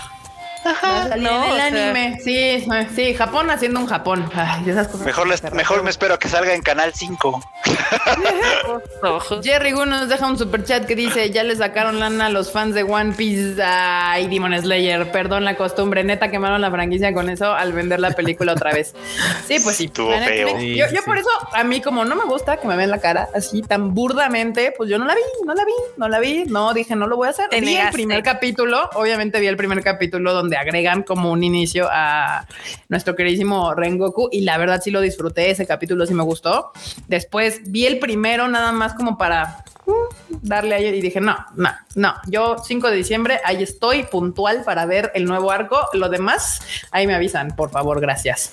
No, 1.18 1.44
en 1.44 1.50
el 1.50 1.56
sea- 1.56 1.66
anime. 1.66 2.18
Sí, 2.22 2.66
sí, 2.94 3.14
Japón 3.14 3.50
haciendo 3.50 3.80
un 3.80 3.86
Japón. 3.86 4.30
Ay, 4.34 4.68
esas 4.68 4.88
cosas. 4.88 5.06
Mejor, 5.06 5.26
les- 5.28 5.42
mejor 5.52 5.82
me 5.82 5.90
espero 5.90 6.14
a 6.14 6.18
que 6.18 6.28
salga 6.28 6.54
en 6.54 6.62
Canal 6.62 6.92
5. 6.94 7.40
Ojos. 9.02 9.40
Jerry 9.44 9.72
Gu 9.72 9.84
nos 9.86 10.08
deja 10.08 10.26
un 10.26 10.38
super 10.38 10.64
chat 10.64 10.84
que 10.86 10.94
dice: 10.96 11.30
Ya 11.30 11.42
le 11.42 11.54
sacaron 11.56 12.00
lana 12.00 12.26
a 12.26 12.28
los 12.30 12.50
fans 12.52 12.74
de 12.74 12.82
One 12.82 13.12
Piece 13.14 13.56
y 14.20 14.26
Demon 14.28 14.58
Slayer. 14.60 15.10
Perdón 15.12 15.44
la 15.44 15.56
costumbre, 15.56 16.04
neta 16.04 16.30
quemaron 16.30 16.60
la 16.60 16.70
franquicia 16.70 17.12
con 17.12 17.28
eso 17.30 17.52
al 17.52 17.72
vender 17.72 18.00
la 18.00 18.10
película 18.12 18.52
otra 18.52 18.72
vez. 18.72 18.94
Sí, 19.46 19.58
pues 19.62 19.76
sí. 19.76 19.90
Feo. 19.94 20.58
sí. 20.58 20.76
Yo, 20.76 20.86
yo 20.92 21.02
por 21.04 21.18
eso, 21.18 21.28
a 21.52 21.64
mí, 21.64 21.80
como 21.80 22.04
no 22.04 22.14
me 22.16 22.24
gusta 22.24 22.56
que 22.56 22.66
me 22.66 22.76
vean 22.76 22.90
la 22.90 22.98
cara 22.98 23.28
así 23.34 23.62
tan 23.62 23.94
burdamente, 23.94 24.72
pues 24.76 24.88
yo 24.90 24.98
no 24.98 25.04
la 25.04 25.14
vi, 25.14 25.20
no 25.46 25.54
la 25.54 25.64
vi, 25.64 25.72
no 25.96 26.08
la 26.08 26.18
vi. 26.20 26.44
No 26.46 26.74
dije, 26.74 26.96
no 26.96 27.06
lo 27.06 27.16
voy 27.16 27.28
a 27.28 27.30
hacer. 27.30 27.46
Vi 27.50 27.76
el 27.76 27.90
primer 27.90 28.22
capítulo, 28.22 28.88
obviamente 28.94 29.40
vi 29.40 29.46
el 29.46 29.56
primer 29.56 29.82
capítulo 29.82 30.32
donde 30.32 30.53
agregan 30.56 31.02
como 31.02 31.30
un 31.30 31.42
inicio 31.44 31.88
a 31.90 32.46
nuestro 32.88 33.14
queridísimo 33.16 33.74
Rengoku 33.74 34.28
y 34.32 34.40
la 34.42 34.58
verdad 34.58 34.80
sí 34.82 34.90
lo 34.90 35.00
disfruté, 35.00 35.50
ese 35.50 35.66
capítulo 35.66 36.06
sí 36.06 36.14
me 36.14 36.22
gustó. 36.22 36.72
Después 37.08 37.60
vi 37.66 37.86
el 37.86 37.98
primero 37.98 38.48
nada 38.48 38.72
más 38.72 38.94
como 38.94 39.16
para 39.18 39.64
uh, 39.86 39.92
darle 40.42 40.74
ahí 40.74 40.86
y 40.86 41.00
dije, 41.00 41.20
no, 41.20 41.36
no, 41.56 41.70
no, 41.94 42.14
yo 42.26 42.56
5 42.64 42.90
de 42.90 42.96
diciembre, 42.96 43.40
ahí 43.44 43.62
estoy 43.62 44.04
puntual 44.04 44.62
para 44.64 44.86
ver 44.86 45.10
el 45.14 45.24
nuevo 45.24 45.50
arco, 45.50 45.88
lo 45.92 46.08
demás, 46.08 46.60
ahí 46.90 47.06
me 47.06 47.14
avisan, 47.14 47.54
por 47.56 47.70
favor, 47.70 48.00
gracias. 48.00 48.52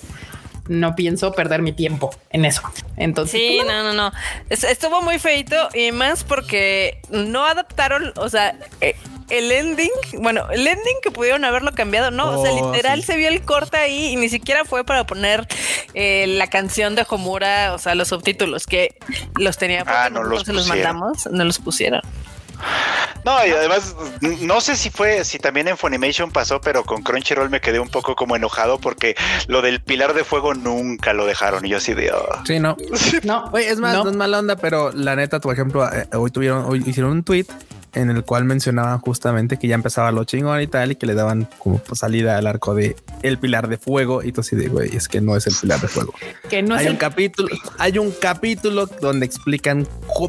No 0.68 0.94
pienso 0.94 1.32
perder 1.32 1.60
mi 1.60 1.72
tiempo 1.72 2.14
en 2.30 2.44
eso. 2.44 2.62
Entonces, 2.96 3.32
Sí, 3.40 3.60
no, 3.66 3.82
no, 3.82 3.92
no. 3.94 4.12
Es- 4.48 4.62
estuvo 4.62 5.02
muy 5.02 5.18
feito 5.18 5.56
y 5.74 5.90
más 5.90 6.22
porque 6.22 7.00
no 7.10 7.44
adaptaron, 7.44 8.12
o 8.16 8.28
sea, 8.28 8.56
eh, 8.80 8.94
el 9.38 9.50
ending, 9.50 9.90
bueno, 10.18 10.48
el 10.50 10.66
ending 10.66 10.96
que 11.02 11.10
pudieron 11.10 11.44
haberlo 11.44 11.72
cambiado, 11.72 12.10
no, 12.10 12.38
o 12.38 12.42
sea, 12.44 12.52
Oh, 12.52 12.72
literal 12.72 13.00
sí. 13.00 13.06
se 13.06 13.16
vio 13.16 13.28
el 13.28 13.42
corte 13.42 13.76
ahí 13.78 14.08
y 14.12 14.16
ni 14.16 14.28
siquiera 14.28 14.64
fue 14.64 14.84
para 14.84 15.04
poner 15.06 15.46
eh, 15.94 16.26
la 16.28 16.48
canción 16.48 16.94
de 16.94 17.06
Homura, 17.08 17.72
o 17.74 17.78
sea, 17.78 17.94
los 17.94 18.08
subtítulos 18.08 18.66
que 18.66 18.94
los 19.38 19.56
tenía, 19.56 19.84
porque 19.84 19.98
Ah, 19.98 20.10
no 20.10 20.22
los 20.22 20.42
se 20.44 20.52
los 20.52 20.66
pusieron. 20.68 20.98
mandamos, 20.98 21.26
no 21.32 21.44
los 21.44 21.58
pusieron. 21.58 22.00
No, 23.24 23.44
y 23.46 23.50
además, 23.50 23.96
no 24.20 24.60
sé 24.60 24.76
si 24.76 24.90
fue, 24.90 25.24
si 25.24 25.38
también 25.38 25.66
en 25.68 25.76
Funimation 25.76 26.30
pasó, 26.30 26.60
pero 26.60 26.84
con 26.84 27.02
Crunchyroll 27.02 27.50
me 27.50 27.60
quedé 27.60 27.80
un 27.80 27.88
poco 27.88 28.14
como 28.14 28.36
enojado 28.36 28.78
porque 28.78 29.16
lo 29.48 29.62
del 29.62 29.80
pilar 29.80 30.14
de 30.14 30.24
fuego 30.24 30.54
nunca 30.54 31.12
lo 31.12 31.26
dejaron. 31.26 31.64
Y 31.64 31.70
yo 31.70 31.78
así 31.78 31.94
de. 31.94 32.12
"Oh". 32.12 32.26
Sí, 32.46 32.60
no. 32.60 32.76
no, 33.24 33.48
Oye, 33.52 33.68
es 33.68 33.78
más, 33.80 33.94
no. 33.94 34.04
no. 34.04 34.10
es 34.10 34.16
mala 34.16 34.38
onda, 34.38 34.56
pero 34.56 34.92
la 34.92 35.16
neta, 35.16 35.40
por 35.40 35.54
ejemplo, 35.54 35.88
eh, 35.92 36.06
hoy 36.14 36.30
tuvieron, 36.30 36.64
hoy 36.66 36.82
hicieron 36.86 37.12
un 37.12 37.24
tweet 37.24 37.46
en 37.94 38.10
el 38.10 38.24
cual 38.24 38.44
mencionaban 38.44 38.98
justamente 39.00 39.58
que 39.58 39.68
ya 39.68 39.74
empezaba 39.74 40.12
lo 40.12 40.24
chingón 40.24 40.60
y 40.60 40.66
tal, 40.66 40.92
y 40.92 40.96
que 40.96 41.06
le 41.06 41.14
daban 41.14 41.48
como 41.58 41.78
pues, 41.78 42.00
salida 42.00 42.38
al 42.38 42.46
arco 42.46 42.74
de 42.74 42.96
el 43.22 43.38
pilar 43.38 43.68
de 43.68 43.78
fuego. 43.78 44.22
Y 44.22 44.32
tú 44.32 44.40
así 44.40 44.56
de 44.56 44.68
güey, 44.68 44.94
es 44.96 45.08
que 45.08 45.20
no 45.20 45.36
es 45.36 45.46
el 45.46 45.54
pilar 45.60 45.80
de 45.80 45.88
fuego. 45.88 46.14
que 46.48 46.62
no 46.62 46.74
es 46.74 46.80
hay 46.80 46.86
el 46.86 46.92
un 46.92 46.98
capítulo, 46.98 47.48
hay 47.78 47.98
un 47.98 48.10
capítulo 48.12 48.86
donde 48.86 49.26
explican 49.26 49.86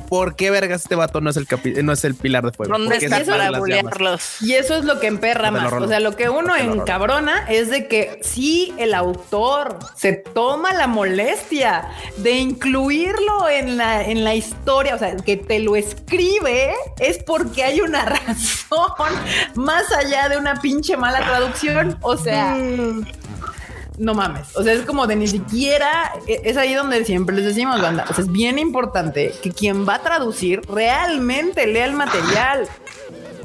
por 0.10 0.36
qué 0.36 0.52
vergas 0.52 0.84
este 0.84 0.96
vato 0.96 1.22
no 1.22 1.30
es 1.30 1.38
el 1.38 1.48
capi- 1.48 1.82
no 1.84 1.92
es 1.94 2.04
el 2.04 2.16
pilar 2.16 2.44
de 2.46 2.52
fuego. 2.52 2.74
¿Dónde 2.78 2.98
está 2.98 3.20
se 3.20 3.26
para 3.26 3.58
bulearlos? 3.58 4.42
Y 4.42 4.54
eso 4.54 4.76
es 4.76 4.86
lo 4.86 5.00
que 5.00 5.08
emperra 5.08 5.52
más. 5.52 5.72
O 5.72 5.88
sea, 5.88 6.00
lo 6.00 6.16
que 6.16 6.30
uno 6.30 6.56
encabrona 6.56 7.46
es 7.50 7.70
de 7.70 7.88
que 7.88 8.20
si 8.22 8.74
el 8.78 8.94
autor 8.94 9.80
se 9.96 10.14
toma 10.14 10.74
la 10.74 10.88
molestia 10.88 11.88
de 12.18 12.32
incluirlo 12.38 13.50
en 13.50 13.78
la, 13.78 14.04
en 14.04 14.24
la 14.24 14.36
historia, 14.36 14.96
o 14.96 15.00
sea, 15.00 15.16
que 15.18 15.38
te 15.38 15.60
lo 15.60 15.76
escribe, 15.76 16.74
es 17.00 17.20
porque 17.20 17.53
hay 17.62 17.82
una 17.82 18.06
razón 18.06 19.14
más 19.56 19.92
allá 19.92 20.30
de 20.30 20.38
una 20.38 20.56
pinche 20.62 20.98
mala 20.98 21.20
traducción. 21.20 21.98
O 22.02 22.18
sea, 22.18 22.58
no 23.98 24.14
mames. 24.14 24.56
O 24.56 24.64
sea, 24.64 24.74
es 24.74 24.82
como 24.82 25.06
de 25.08 25.16
ni 25.16 25.28
siquiera 25.28 26.14
e- 26.28 26.42
es 26.46 26.58
ahí 26.58 26.74
donde 26.74 27.06
siempre 27.06 27.36
les 27.36 27.46
decimos, 27.46 27.82
banda. 27.82 28.06
O 28.10 28.14
sea, 28.14 28.24
es 28.24 28.32
bien 28.32 28.58
importante 28.58 29.34
que 29.42 29.52
quien 29.52 29.88
va 29.88 29.96
a 29.96 30.00
traducir 30.00 30.62
realmente 30.68 31.68
lea 31.68 31.86
el 31.86 31.94
material. 31.94 32.68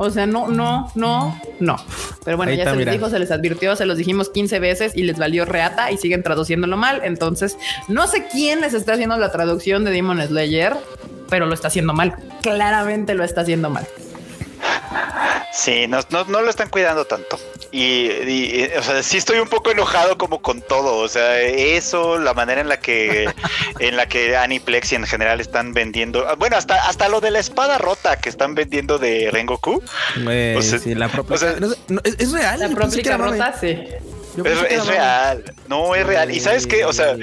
O 0.01 0.11
sea, 0.11 0.27
no, 0.27 0.47
no, 0.47 0.91
no, 0.95 1.39
no. 1.59 1.77
Pero 2.25 2.37
bueno, 2.37 2.53
Ahí 2.53 2.59
ya 2.59 2.71
se 2.71 2.77
les 2.77 2.93
dijo, 2.93 3.11
se 3.11 3.19
les 3.19 3.33
advirtió, 3.33 3.75
se 3.75 3.85
los 3.85 3.99
dijimos 3.99 4.31
15 4.31 4.61
veces 4.61 4.93
y 4.97 5.03
les 5.03 5.19
valió 5.19 5.45
reata 5.45 5.91
y 5.91 5.99
siguen 5.99 6.23
traduciéndolo 6.23 6.77
mal. 6.77 7.01
Entonces, 7.03 7.59
no 7.89 8.07
sé 8.07 8.29
quién 8.31 8.61
les 8.61 8.75
está 8.75 8.93
haciendo 8.93 9.19
la 9.19 9.33
traducción 9.33 9.85
de 9.85 9.91
Demon 9.91 10.23
Slayer, 10.25 10.77
pero 11.29 11.47
lo 11.47 11.55
está 11.55 11.69
haciendo 11.69 11.93
mal. 11.95 12.15
Claramente 12.43 13.15
lo 13.15 13.25
está 13.25 13.43
haciendo 13.43 13.71
mal. 13.71 13.87
Sí, 15.53 15.87
no, 15.89 15.99
no, 16.11 16.25
no 16.25 16.41
lo 16.43 16.51
están 16.51 16.69
cuidando 16.69 17.05
tanto. 17.05 17.39
Y, 17.73 18.07
y, 18.07 18.71
o 18.79 18.83
sea, 18.83 19.03
sí 19.03 19.17
estoy 19.17 19.39
un 19.41 19.49
poco 19.49 19.71
enojado 19.73 20.17
como 20.17 20.41
con 20.41 20.63
todo. 20.63 20.97
O 20.99 21.09
sea, 21.09 21.41
eso, 21.41 22.17
la 22.19 22.33
manera 22.33 22.61
en 22.61 22.69
la 22.69 22.79
que 22.79 23.29
en 23.81 23.97
la 23.97 24.07
que 24.07 24.37
Aniplex 24.37 24.93
y 24.93 24.95
en 24.97 25.07
general 25.07 25.41
están 25.41 25.75
vendiendo. 25.75 26.27
ah, 26.29 26.35
Bueno, 26.37 26.57
hasta, 26.57 26.77
hasta 26.89 27.09
lo 27.09 27.21
de 27.21 27.31
la 27.33 27.41
espada 27.41 27.77
rota 27.77 28.17
que 28.17 28.29
están 28.29 28.55
vendiendo 28.55 28.99
de 28.99 29.31
Rengoku. 29.33 29.83
Eh, 30.29 30.55
O 30.57 30.63
sea, 30.63 30.79
sí, 30.79 30.95
la 30.95 31.09
propia- 31.09 31.35
o 31.35 31.39
sea- 31.39 31.57
no 31.89 32.01
es, 32.05 32.17
es 32.19 32.33
real. 32.33 32.61
La 32.61 32.69
mame. 32.69 33.17
rota, 33.17 33.55
sí. 33.61 33.79
Es, 34.45 34.87
real. 34.87 35.55
No, 35.69 35.95
es 35.95 36.07
real. 36.07 36.31
Y 36.35 36.41
sabes 36.41 36.67
qué, 36.67 36.85
o 36.85 36.93
sea, 36.93 37.17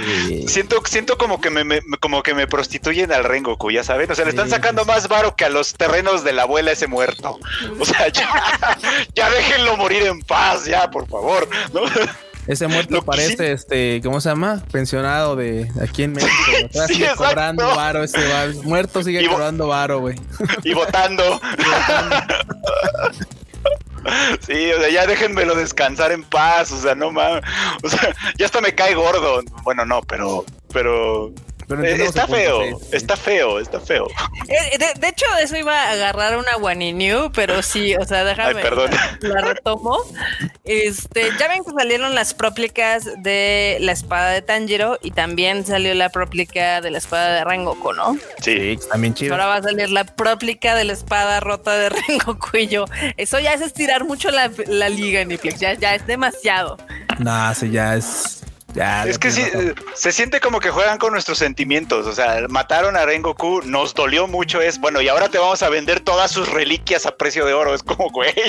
siento, 0.48 0.82
siento 0.86 1.18
como 1.18 1.40
que 1.42 1.50
me, 1.50 1.64
me- 1.64 1.82
como 2.00 2.24
que 2.24 2.34
me 2.34 2.48
prostituyen 2.48 3.12
al 3.12 3.24
Rengoku, 3.24 3.72
ya 3.72 3.84
saben. 3.84 4.12
O 4.12 4.16
sea, 4.16 4.26
le 4.26 4.32
están 4.32 4.50
sacando 4.50 4.86
más 4.86 5.08
varo 5.08 5.36
que 5.36 5.46
a 5.46 5.50
los 5.50 5.74
terrenos 5.74 6.24
de 6.24 6.34
la 6.34 6.44
abuela 6.44 6.72
ese 6.72 6.88
muerto. 6.88 7.40
O 7.80 7.86
sea, 7.86 8.08
ya, 8.10 8.30
ya 9.16 9.30
déjenlo 9.30 9.78
morir 9.78 10.04
en 10.04 10.20
paz, 10.22 10.66
ya, 10.66 10.90
por 10.90 11.08
favor. 11.08 11.48
¿no? 11.74 11.82
Ese 12.48 12.68
muerto 12.68 12.94
Lo 12.98 13.04
parece, 13.06 13.38
sí- 13.38 13.44
este, 13.54 14.02
¿cómo 14.04 14.22
se 14.22 14.30
llama? 14.30 14.62
Pensionado 14.72 15.36
de 15.36 15.68
aquí 15.82 16.04
en 16.04 16.14
México. 16.14 16.32
Sí, 16.88 16.94
sigue 16.94 17.06
exacto. 17.06 17.24
cobrando 17.30 17.76
varo 17.76 18.04
ese 18.04 18.20
va- 18.28 18.54
Muerto 18.64 19.02
sigue 19.04 19.26
cobrando 19.28 19.68
varo, 19.68 20.00
güey. 20.02 20.16
y 20.64 20.74
votando. 20.76 21.42
Sí, 24.42 24.72
o 24.72 24.80
sea, 24.80 24.90
ya 24.90 25.08
déjenmelo 25.08 25.56
descansar 25.56 26.12
en 26.12 26.24
paz, 26.24 26.72
o 26.72 26.80
sea, 26.80 26.96
no 26.96 27.12
mames. 27.12 27.44
O 27.84 27.90
sea, 27.90 28.16
ya 28.38 28.46
hasta 28.46 28.62
me 28.62 28.76
cae 28.76 28.94
gordo. 28.94 29.42
Bueno, 29.64 29.86
no, 29.86 30.02
pero, 30.04 30.46
pero 30.72 31.32
Pero 31.68 31.84
Eh, 31.84 31.94
Está 32.06 32.26
punto, 32.28 32.38
feo, 32.38 32.62
sí, 32.64 32.86
sí. 32.90 32.96
está 32.96 33.18
feo, 33.18 33.60
está 33.60 33.80
feo. 33.80 34.08
Eh, 34.48 34.78
De, 34.78 35.00
de 35.00 35.08
hecho, 35.08 35.26
eso 35.42 35.58
iba 35.58 35.76
a 35.76 35.92
agarrar 35.92 36.38
una 36.38 36.56
One 36.58 36.94
New, 36.94 37.32
pero 37.32 37.62
sí, 37.62 37.96
o 37.96 38.06
sea, 38.06 38.24
déjame. 38.24 38.58
Ay, 38.60 38.64
perdón. 38.64 38.92
La 39.22 39.42
retomo. 39.42 39.98
Este, 40.64 41.30
ya 41.40 41.48
ven 41.48 41.64
que 41.64 41.72
salieron 41.72 42.16
las 42.16 42.34
próplicas 42.34 43.06
de 43.18 43.78
la 43.82 43.92
espada 43.92 44.32
de 44.32 44.42
Tanjiro 44.42 44.98
y 45.02 45.12
también 45.12 45.66
salió 45.66 45.94
la 45.94 46.10
próplica 46.10 46.82
de 46.82 46.92
la 46.92 46.98
espada 46.98 47.34
de 47.36 47.44
Rengoku, 47.44 47.94
¿no? 47.94 48.18
Sí, 48.42 48.78
también 48.90 49.14
chido. 49.14 49.34
Ahora 49.34 49.48
va 49.48 49.56
a 49.58 49.62
salir 49.64 49.90
la 49.90 50.04
próplica 50.06 50.76
de 50.76 50.84
la 50.86 50.94
espada 50.94 51.40
rota 51.40 51.76
de 51.78 51.90
Rengoku 52.08 52.58
y 52.58 52.68
yo. 52.68 52.86
Eso 53.18 53.40
ya 53.40 53.54
es 53.54 53.62
estirar 53.62 54.06
mucho 54.06 54.30
la, 54.32 54.52
la 54.68 54.90
liga, 54.90 55.24
Niplex. 55.24 55.60
Ya, 55.60 55.74
ya 55.74 55.96
es 55.96 56.06
demasiado. 56.08 56.78
No, 57.20 57.54
sí, 57.56 57.72
ya 57.72 57.96
es. 57.96 58.42
Ya, 58.76 59.06
es 59.06 59.18
que 59.18 59.32
sí, 59.32 59.42
razón. 59.42 59.76
se 59.96 60.12
siente 60.12 60.40
como 60.42 60.60
que 60.60 60.70
juegan 60.70 60.98
con 60.98 61.14
nuestros 61.14 61.38
sentimientos. 61.38 62.06
O 62.08 62.14
sea, 62.14 62.42
mataron 62.50 62.98
a 62.98 63.06
Rengoku, 63.06 63.62
nos 63.64 63.94
dolió 63.94 64.28
mucho. 64.28 64.62
Es 64.62 64.80
bueno, 64.80 65.02
y 65.02 65.08
ahora 65.08 65.30
te 65.30 65.38
vamos 65.38 65.64
a 65.64 65.70
vender 65.70 66.02
todas 66.02 66.30
sus 66.32 66.50
reliquias 66.50 67.06
a 67.06 67.16
precio 67.16 67.46
de 67.46 67.54
oro. 67.54 67.74
Es 67.74 67.84
como, 67.84 68.10
güey. 68.10 68.34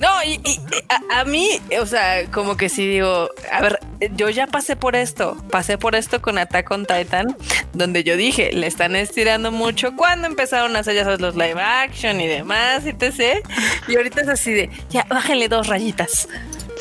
No, 0.00 0.08
y, 0.24 0.40
y- 0.44 0.60
y 0.60 0.60
a, 0.88 1.20
a 1.20 1.24
mí, 1.24 1.60
o 1.80 1.84
sea, 1.86 2.24
como 2.30 2.56
que 2.56 2.68
sí 2.70 2.86
digo, 2.86 3.28
a 3.52 3.60
ver, 3.60 3.78
yo 4.12 4.30
ya 4.30 4.46
pasé 4.46 4.76
por 4.76 4.96
esto, 4.96 5.36
pasé 5.50 5.76
por 5.76 5.94
esto 5.94 6.22
con 6.22 6.38
Attack 6.38 6.70
on 6.70 6.86
Titan, 6.86 7.36
donde 7.74 8.02
yo 8.02 8.16
dije, 8.16 8.52
le 8.54 8.66
están 8.66 8.96
estirando 8.96 9.52
mucho 9.52 9.94
cuando 9.94 10.26
empezaron 10.26 10.74
a 10.74 10.78
hacer 10.80 10.94
ya 10.94 11.04
sabes, 11.04 11.20
los 11.20 11.34
live 11.36 11.60
action 11.60 12.18
y 12.20 12.26
demás, 12.26 12.84
etc. 12.86 13.46
Y 13.88 13.96
ahorita 13.96 14.22
es 14.22 14.28
así 14.28 14.52
de, 14.52 14.70
ya, 14.88 15.04
bájenle 15.08 15.48
dos 15.48 15.66
rayitas. 15.66 16.28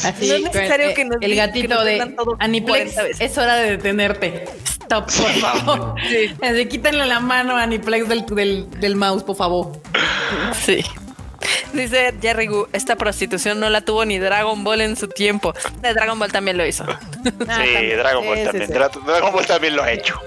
Así, 0.04 0.28
No 0.30 0.36
es 0.36 0.42
necesario 0.44 0.94
que 0.94 1.06
nos 1.06 1.18
el 1.22 1.32
digan- 1.32 1.48
gatito 1.48 1.68
que 1.70 1.74
nos 1.76 1.86
de 1.86 2.16
Aniplex, 2.40 2.94
40 2.96 3.04
veces. 3.04 3.32
es 3.32 3.38
hora 3.38 3.56
de 3.56 3.72
detenerte. 3.72 4.46
Stop, 4.84 5.06
por 5.06 5.32
favor. 5.32 5.96
Sí. 6.10 6.36
Así, 6.42 6.66
quítenle 6.68 7.06
la 7.06 7.20
mano 7.20 7.56
a 7.58 7.64
Aniplex 7.64 8.08
del, 8.08 8.26
del, 8.28 8.70
del 8.80 8.96
mouse, 8.96 9.24
por 9.24 9.36
favor. 9.36 9.72
Sí. 10.66 10.84
Dice 11.74 12.14
Jerry 12.22 12.48
Gu, 12.48 12.68
esta 12.74 12.96
prostitución 12.96 13.60
no 13.60 13.70
la 13.70 13.82
tuvo 13.82 14.06
ni 14.06 14.18
Dragon 14.18 14.64
Ball 14.64 14.82
en 14.82 14.96
su 14.96 15.08
tiempo. 15.08 15.54
De 15.82 15.94
Dragon 15.94 16.18
Ball 16.18 16.32
también 16.32 16.58
lo 16.58 16.66
hizo. 16.66 16.84
Ah, 16.88 17.00
sí, 17.66 17.74
también. 17.74 17.98
Dragon 17.98 18.26
Ball 18.26 18.38
Sí, 18.38 18.44
también. 18.46 18.68
sí. 18.68 18.74
Dra- 18.74 19.06
Dragon 19.06 19.34
Ball 19.34 19.46
también 19.46 19.76
lo 19.76 19.84
ha 19.84 19.92
hecho. 19.92 20.20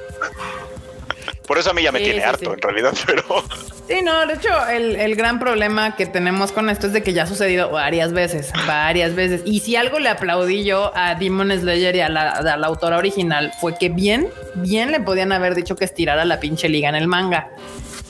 Por 1.48 1.58
eso 1.58 1.70
a 1.70 1.72
mí 1.72 1.82
ya 1.82 1.90
me 1.90 1.98
Sí, 1.98 2.04
tiene 2.04 2.20
sí, 2.20 2.24
harto, 2.26 2.44
sí. 2.44 2.50
en 2.54 2.60
realidad, 2.60 2.94
pero 3.06 3.24
Sí, 3.88 4.02
no, 4.02 4.26
de 4.26 4.34
hecho, 4.34 4.50
el, 4.68 4.96
el 4.96 5.16
gran 5.16 5.38
problema 5.40 5.96
que 5.96 6.04
tenemos 6.06 6.52
con 6.52 6.68
esto 6.68 6.86
es 6.88 6.92
de 6.92 7.02
que 7.02 7.14
ya 7.14 7.22
ha 7.22 7.26
sucedido 7.26 7.70
varias 7.70 8.12
veces, 8.12 8.52
varias 8.66 9.14
veces. 9.14 9.40
Y 9.46 9.60
si 9.60 9.76
algo 9.76 9.98
le 9.98 10.10
aplaudí 10.10 10.62
yo 10.62 10.92
a 10.94 11.14
Demon 11.14 11.50
Slayer 11.58 11.96
y 11.96 12.00
a 12.00 12.10
la, 12.10 12.30
a 12.32 12.56
la 12.58 12.66
autora 12.66 12.98
original 12.98 13.50
fue 13.60 13.78
que 13.78 13.88
bien, 13.88 14.28
bien 14.56 14.92
le 14.92 15.00
podían 15.00 15.32
haber 15.32 15.54
dicho 15.54 15.74
que 15.74 15.86
estirara 15.86 16.26
la 16.26 16.38
pinche 16.38 16.68
liga 16.68 16.90
en 16.90 16.96
el 16.96 17.06
manga. 17.08 17.48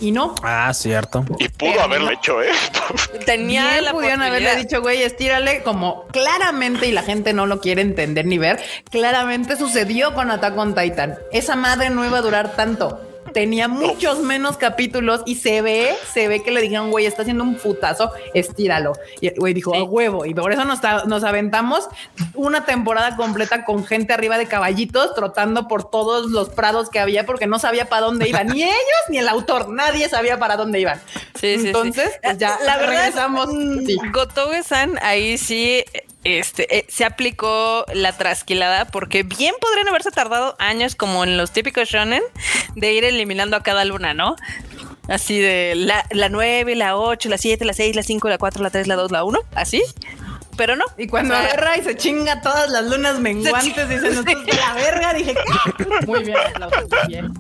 Y 0.00 0.12
no. 0.12 0.34
Ah, 0.44 0.72
cierto. 0.74 1.24
y 1.40 1.48
pudo 1.48 1.70
Pero 1.72 1.82
haberlo 1.82 2.06
no. 2.06 2.12
hecho, 2.12 2.40
¿eh? 2.42 2.50
Tenía 3.26 3.68
Bien 3.72 3.84
la 3.84 3.92
pudieron 3.92 4.22
haberle 4.22 4.54
dicho, 4.56 4.80
güey, 4.80 5.02
estírale 5.02 5.62
como 5.64 6.06
claramente 6.08 6.86
y 6.86 6.92
la 6.92 7.02
gente 7.02 7.32
no 7.32 7.46
lo 7.46 7.60
quiere 7.60 7.82
entender 7.82 8.24
ni 8.26 8.38
ver. 8.38 8.60
Claramente 8.90 9.56
sucedió 9.56 10.14
con 10.14 10.30
Attack 10.30 10.56
on 10.56 10.74
Titan. 10.74 11.16
Esa 11.32 11.56
madre 11.56 11.90
no 11.90 12.04
iba 12.04 12.18
a 12.18 12.22
durar 12.22 12.54
tanto. 12.54 13.00
Tenía 13.32 13.68
muchos 13.68 14.20
menos 14.20 14.56
capítulos 14.56 15.22
y 15.26 15.36
se 15.36 15.62
ve, 15.62 15.94
se 16.12 16.28
ve 16.28 16.42
que 16.42 16.50
le 16.50 16.60
dijeron, 16.60 16.90
güey, 16.90 17.06
está 17.06 17.22
haciendo 17.22 17.44
un 17.44 17.56
putazo, 17.56 18.10
estíralo. 18.34 18.92
Y 19.20 19.28
el 19.28 19.34
güey 19.34 19.54
dijo, 19.54 19.74
a 19.74 19.82
huevo. 19.84 20.24
Y 20.24 20.34
por 20.34 20.52
eso 20.52 20.64
nos, 20.64 20.80
nos 21.06 21.24
aventamos 21.24 21.88
una 22.34 22.64
temporada 22.64 23.16
completa 23.16 23.64
con 23.64 23.84
gente 23.84 24.12
arriba 24.12 24.38
de 24.38 24.46
caballitos 24.46 25.14
trotando 25.14 25.68
por 25.68 25.90
todos 25.90 26.30
los 26.30 26.48
prados 26.48 26.90
que 26.90 26.98
había 26.98 27.26
porque 27.26 27.46
no 27.46 27.58
sabía 27.58 27.86
para 27.88 28.06
dónde 28.06 28.28
iban. 28.28 28.48
Ni 28.48 28.62
ellos 28.62 28.74
ni 29.08 29.18
el 29.18 29.28
autor. 29.28 29.68
Nadie 29.68 30.08
sabía 30.08 30.38
para 30.38 30.56
dónde 30.56 30.80
iban. 30.80 31.00
Sí, 31.34 31.56
sí, 31.56 31.58
sí. 31.60 31.66
Entonces, 31.68 32.10
pues 32.22 32.38
ya 32.38 32.58
la 32.64 32.76
verdad, 32.78 32.88
regresamos. 32.96 33.48
mm, 33.52 33.86
Sí. 33.86 33.96
Gotoge-san 34.12 34.98
ahí 35.02 35.38
sí 35.38 35.84
este, 36.24 36.78
eh, 36.78 36.86
se 36.88 37.04
aplicó 37.04 37.84
la 37.94 38.16
trasquilada 38.16 38.86
porque 38.86 39.22
bien 39.22 39.54
podrían 39.60 39.88
haberse 39.88 40.10
tardado 40.10 40.56
años 40.58 40.94
como 40.96 41.24
en 41.24 41.36
los 41.36 41.52
típicos 41.52 41.88
shonen 41.88 42.22
de 42.74 42.92
ir 42.92 43.04
eliminando 43.04 43.56
a 43.56 43.62
cada 43.62 43.84
luna, 43.84 44.14
¿no? 44.14 44.36
Así 45.08 45.38
de 45.38 45.74
la, 45.74 46.04
la 46.10 46.28
9, 46.28 46.74
la 46.74 46.96
8, 46.96 47.28
la 47.28 47.38
7, 47.38 47.64
la 47.64 47.72
6, 47.72 47.96
la 47.96 48.02
5, 48.02 48.28
la 48.28 48.38
4, 48.38 48.62
la 48.62 48.70
3, 48.70 48.86
la 48.88 48.96
2, 48.96 49.10
la 49.10 49.24
1, 49.24 49.40
así. 49.54 49.82
Pero 50.58 50.76
no. 50.76 50.84
Y 50.98 51.06
cuando 51.06 51.34
O 51.34 51.38
sea, 51.38 51.46
agarra 51.46 51.78
y 51.78 51.82
se 51.82 51.96
chinga 51.96 52.42
todas 52.42 52.68
las 52.68 52.84
lunas 52.84 53.18
menguantes, 53.20 53.88
dicen, 53.88 54.10
"Nosotros 54.14 54.44
de 54.44 54.52
la 54.54 54.74
verga, 54.74 55.14
dije, 55.14 55.34
"¿Qué?". 55.34 56.06
muy 56.06 56.24
bien, 56.24 56.36
aplausos, 56.36 56.88
bien. 57.06 57.32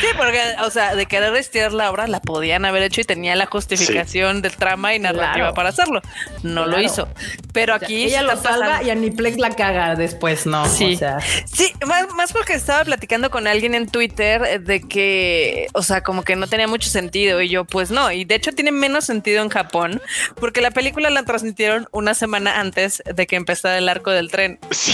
Sí, 0.00 0.06
porque, 0.18 0.40
o 0.64 0.70
sea, 0.70 0.94
de 0.94 1.06
querer 1.06 1.34
estirar 1.36 1.72
la 1.72 1.90
obra 1.90 2.06
la 2.08 2.20
podían 2.20 2.64
haber 2.64 2.82
hecho 2.82 3.00
y 3.00 3.04
tenía 3.04 3.34
la 3.36 3.46
justificación 3.46 4.42
del 4.42 4.52
trama 4.56 4.94
y 4.94 4.98
narrativa 4.98 5.30
Claro. 5.34 5.54
para 5.54 5.68
hacerlo. 5.70 6.02
No 6.42 6.66
lo 6.66 6.80
hizo. 6.80 7.08
Pero 7.52 7.76
O 7.76 7.78
sea, 7.78 7.86
aquí 7.86 8.04
ella 8.04 8.18
se 8.20 8.24
lo 8.24 8.36
salva 8.36 8.66
pasando- 8.66 8.86
y 8.86 8.90
Aniplex 8.90 9.38
la 9.38 9.50
caga 9.50 9.94
después, 9.94 10.46
¿no? 10.46 10.66
Sí. 10.66 10.94
O 10.94 10.98
sea, 10.98 11.18
Sí, 11.46 11.72
más, 11.86 12.08
más 12.14 12.32
porque 12.32 12.54
estaba 12.54 12.84
platicando 12.84 13.30
con 13.30 13.46
alguien 13.46 13.74
en 13.74 13.88
Twitter 13.88 14.60
de 14.62 14.80
que, 14.80 15.68
o 15.74 15.82
sea, 15.82 16.02
como 16.02 16.22
que 16.22 16.34
no 16.36 16.46
tenía 16.48 16.66
mucho 16.66 16.88
sentido 16.90 17.40
y 17.40 17.48
yo, 17.48 17.64
pues 17.64 17.90
no, 17.90 18.10
y 18.10 18.24
de 18.24 18.34
hecho 18.34 18.52
tiene 18.52 18.72
menos 18.72 19.04
sentido 19.04 19.42
en 19.42 19.48
Japón 19.48 20.02
porque 20.36 20.60
la 20.60 20.70
película 20.72 21.10
la 21.10 21.22
transmitieron 21.22 21.86
una 22.00 22.14
semana 22.14 22.58
antes 22.58 23.02
de 23.04 23.26
que 23.28 23.36
empezara 23.36 23.78
el 23.78 23.88
arco 23.88 24.10
del 24.10 24.30
tren. 24.30 24.58
Sí. 24.72 24.92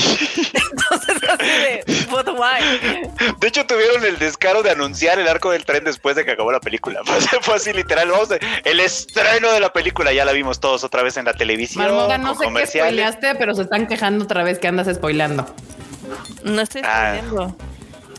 Entonces 0.53 1.17
así 1.29 1.47
de, 1.47 1.85
but 2.11 2.29
why? 2.29 3.09
De 3.41 3.49
hecho, 3.49 3.65
tuvieron 3.67 4.05
el 4.05 4.19
descaro 4.19 4.63
de 4.63 4.71
anunciar 4.71 5.19
el 5.19 5.27
arco 5.29 5.51
del 5.51 5.65
tren 5.65 5.85
después 5.85 6.17
de 6.17 6.25
que 6.25 6.33
acabó 6.33 6.53
la 6.53 6.61
película. 6.61 7.01
Fue, 7.05 7.21
fue 7.41 7.55
así 7.55 7.73
literal. 7.73 8.11
Vamos 8.11 8.31
a- 8.33 8.39
el 8.65 8.81
estreno 8.81 9.51
de 9.53 9.61
la 9.61 9.73
película 9.73 10.13
ya 10.13 10.25
la 10.25 10.33
vimos 10.33 10.61
todos 10.61 10.85
otra 10.85 11.03
vez 11.03 11.17
en 11.17 11.25
la 11.25 11.35
televisión. 11.35 11.85
Marmota, 11.85 12.19
no 12.19 12.35
sé 12.35 12.47
qué 12.53 12.67
spoileaste, 12.67 13.35
pero 13.37 13.55
se 13.55 13.63
están 13.63 13.87
quejando 13.87 14.25
otra 14.25 14.43
vez 14.43 14.59
que 14.59 14.69
andas 14.69 14.89
spoileando. 14.95 15.47
No 16.45 16.61
estoy 16.61 16.83
Ah. 16.85 17.15
spoileando. 17.19 17.57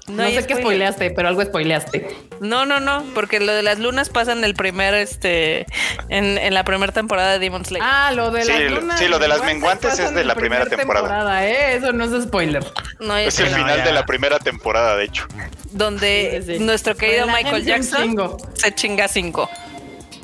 No, 0.08 0.26
sé 0.30 0.48
qué 0.48 0.56
spoileaste, 0.56 1.12
pero 1.12 1.28
algo 1.28 1.44
spoileaste. 1.44 2.08
No, 2.40 2.66
no, 2.66 2.80
no, 2.80 3.04
porque 3.14 3.40
lo 3.42 3.52
de 3.54 3.62
las 3.62 3.78
lunas 3.80 4.10
pasa 4.10 4.32
en 4.32 4.44
el 4.46 4.54
primer, 4.54 4.94
este, 4.94 5.66
en, 6.10 6.38
en 6.38 6.54
la 6.54 6.64
primera 6.64 6.94
temporada 6.94 7.34
de 7.34 7.40
Demon 7.40 7.66
Slayer. 7.66 7.86
Ah, 7.86 8.12
lo 8.14 8.32
de 8.32 8.44
Sí, 8.46 8.52
las 8.52 8.62
lo- 8.72 8.80
lunas 8.82 9.00
sí, 9.00 9.08
lo 9.08 9.20
de 9.20 9.28
las 9.28 9.44
menguantes 9.44 10.00
es 10.00 10.14
de 10.14 10.24
la 10.24 10.36
primera 10.36 10.66
temporada. 10.66 11.46
¿eh? 11.46 11.76
Eso 11.76 11.92
no 11.92 12.06
es 12.06 12.24
spoiler. 12.24 12.64
no 13.00 13.18
Es 13.18 13.38
el 13.40 13.48
final 13.48 13.80
ya. 13.80 13.84
de 13.86 13.92
la 13.92 14.06
primera 14.06 14.40
temporada, 14.40 14.96
de 14.96 15.06
hecho. 15.06 15.26
donde 15.72 16.42
Sí, 16.46 16.52
sí, 16.54 16.58
sí. 16.60 16.64
nuestro 16.64 16.96
querido 16.96 17.26
La 17.26 17.34
Michael 17.34 17.66
Jackson 17.66 18.38
se 18.54 18.74
chinga 18.76 19.08
cinco. 19.08 19.50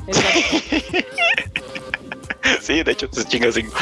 Exacto. 0.06 1.04
Sí, 2.60 2.82
de 2.82 2.92
hecho, 2.92 3.08
se 3.12 3.24
chinga 3.26 3.50
cinco. 3.52 3.74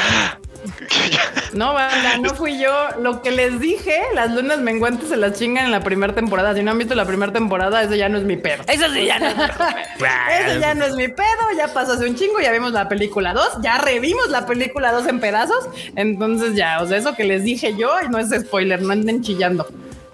No, 1.53 1.73
banda, 1.73 2.17
no 2.17 2.33
fui 2.33 2.59
yo. 2.59 2.71
Lo 2.99 3.21
que 3.21 3.31
les 3.31 3.59
dije, 3.59 4.01
las 4.15 4.31
lunas 4.31 4.59
menguantes 4.59 5.09
se 5.09 5.17
las 5.17 5.37
chingan 5.37 5.65
en 5.65 5.71
la 5.71 5.81
primera 5.81 6.13
temporada. 6.15 6.55
Si 6.55 6.63
no 6.63 6.71
han 6.71 6.77
visto 6.77 6.95
la 6.95 7.05
primera 7.05 7.31
temporada, 7.31 7.83
eso 7.83 7.95
ya 7.95 8.09
no 8.09 8.17
es 8.17 8.23
mi 8.23 8.37
pedo. 8.37 8.63
Eso 8.67 8.85
sí, 8.91 9.05
ya 9.05 9.19
no. 9.19 9.27
Eso 9.27 10.59
ya 10.59 10.73
no 10.73 10.85
es 10.85 10.95
mi 10.95 11.07
pedo, 11.09 11.43
ya 11.57 11.67
pasó 11.73 11.93
hace 11.93 12.07
un 12.07 12.15
chingo, 12.15 12.39
ya 12.39 12.51
vimos 12.51 12.71
la 12.71 12.89
película 12.89 13.33
2, 13.33 13.59
ya 13.61 13.77
revimos 13.77 14.29
la 14.29 14.45
película 14.45 14.91
2 14.91 15.07
en 15.07 15.19
pedazos, 15.19 15.69
entonces 15.95 16.55
ya, 16.55 16.81
o 16.81 16.87
sea, 16.87 16.97
eso 16.97 17.13
que 17.15 17.23
les 17.23 17.43
dije 17.43 17.75
yo 17.77 17.91
no 18.09 18.17
es 18.17 18.29
spoiler, 18.29 18.81
no 18.81 18.93
anden 18.93 19.21
chillando. 19.21 19.67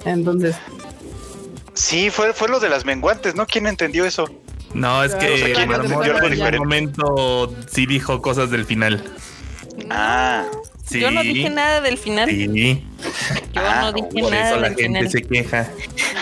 Entonces, 0.06 0.56
Sí, 1.80 2.10
fue, 2.10 2.34
fue 2.34 2.50
lo 2.50 2.60
de 2.60 2.68
las 2.68 2.84
menguantes, 2.84 3.36
¿no? 3.36 3.46
¿Quién 3.46 3.66
entendió 3.66 4.06
eso? 4.06 4.30
No, 4.74 5.02
es 5.02 5.14
O 5.14 5.20
sea, 5.20 5.30
que 5.30 5.54
en 5.54 5.72
un 5.72 6.58
momento 6.58 7.56
sí 7.72 7.86
dijo 7.86 8.22
cosas 8.22 8.52
del 8.52 8.66
final. 8.66 9.02
Ah, 9.90 10.46
Sí. 10.86 11.00
Yo 11.00 11.12
no 11.12 11.22
dije 11.22 11.52
nada 11.52 11.82
del 11.82 12.00
final. 12.00 12.28
Sí, 12.28 12.82
Yo 13.54 13.62
Ah, 13.62 13.82
no 13.82 13.92
dije 13.94 14.08
por 14.24 14.32
nada 14.32 14.48
eso 14.50 14.56
la 14.60 14.70
del 14.70 14.78
gente 14.78 15.00
final. 15.00 15.12
se 15.12 15.22
queja. 15.22 15.70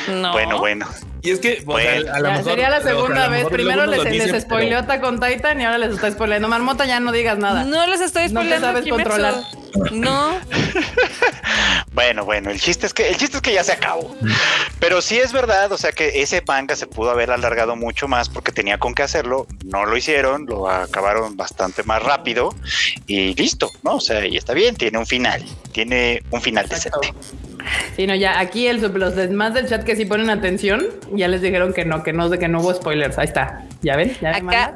No. 0.10 0.34
bueno, 0.34 0.60
bueno. 0.60 0.88
Y 1.28 1.32
es 1.32 1.40
que, 1.40 1.62
Bueno. 1.66 2.12
a 2.14 2.20
lo 2.20 2.26
ya 2.26 2.32
mejor 2.38 2.44
sería 2.52 2.70
la 2.70 2.78
a 2.78 2.82
segunda 2.84 3.28
vez. 3.28 3.46
Primero 3.48 3.86
les, 3.86 3.98
lo 3.98 4.04
les 4.06 4.42
spoileó 4.44 4.70
pero- 4.70 4.80
Attack 4.80 5.04
on 5.04 5.20
Titan 5.20 5.60
y 5.62 5.66
ahora 5.66 5.78
les 5.80 5.94
está 5.96 6.10
spoileando. 6.12 6.48
Marmota, 6.48 6.86
ya 6.86 7.00
no 7.00 7.12
digas 7.12 7.38
nada. 7.38 7.64
No 7.66 7.86
les 7.88 8.00
estoy 8.02 8.30
No 8.30 8.42
te 8.42 8.48
spoilando. 8.58 8.68
sabes 8.68 8.84
Kimetsu. 8.84 9.04
controlar. 9.10 9.44
No. 9.92 10.38
Bueno, 11.94 12.26
bueno, 12.26 12.52
el 12.52 12.60
chiste 12.62 12.86
es 12.86 12.94
que 12.94 13.10
el 13.10 13.18
chiste 13.18 13.38
es 13.38 13.42
que 13.42 13.54
ya 13.54 13.64
se 13.64 13.72
acabó. 13.72 14.16
Pero 14.80 15.02
sí 15.02 15.18
es 15.18 15.34
verdad, 15.34 15.72
o 15.72 15.78
sea 15.80 15.92
que 15.92 16.22
ese 16.22 16.44
manga 16.46 16.76
se 16.76 16.86
pudo 16.86 17.10
haber 17.10 17.32
alargado 17.32 17.76
mucho 17.76 18.08
más 18.08 18.30
porque 18.30 18.52
tenía 18.52 18.78
con 18.78 18.94
qué 18.94 19.02
hacerlo, 19.02 19.48
no 19.66 19.84
lo 19.86 19.98
hicieron, 19.98 20.46
lo 20.46 20.70
acabaron 20.70 21.36
bastante 21.38 21.82
más 21.84 22.04
rápido 22.04 22.54
y 23.08 23.34
listo, 23.34 23.72
¿no? 23.82 23.96
O 23.96 24.00
sea, 24.00 24.24
y 24.28 24.38
está 24.38 24.54
bien, 24.54 24.76
tiene 24.76 25.00
un 25.00 25.08
final, 25.08 25.44
tiene 25.72 26.22
un 26.30 26.42
final 26.42 26.66
Exacto. 26.66 27.00
decente. 27.02 27.20
Sí, 27.96 28.08
no, 28.08 28.16
ya 28.16 28.40
aquí 28.40 28.68
el, 28.68 28.82
los 28.82 29.16
demás 29.16 29.54
del 29.54 29.68
chat 29.68 29.84
que 29.84 29.96
sí 29.96 30.06
ponen 30.06 30.30
atención, 30.30 30.86
ya 31.14 31.28
les 31.28 31.42
dijeron 31.42 31.74
que 31.74 31.86
no, 31.86 32.04
que 32.04 32.14
no, 32.14 32.30
de 32.30 32.40
que 32.40 32.48
no 32.48 32.62
hubo 32.62 32.74
spoilers. 32.74 33.18
Ahí 33.18 33.26
está. 33.26 33.64
¿Ya 33.82 33.96
ven? 33.96 34.16
¿Ya 34.22 34.32
ven, 34.32 34.48
Acá 34.48 34.74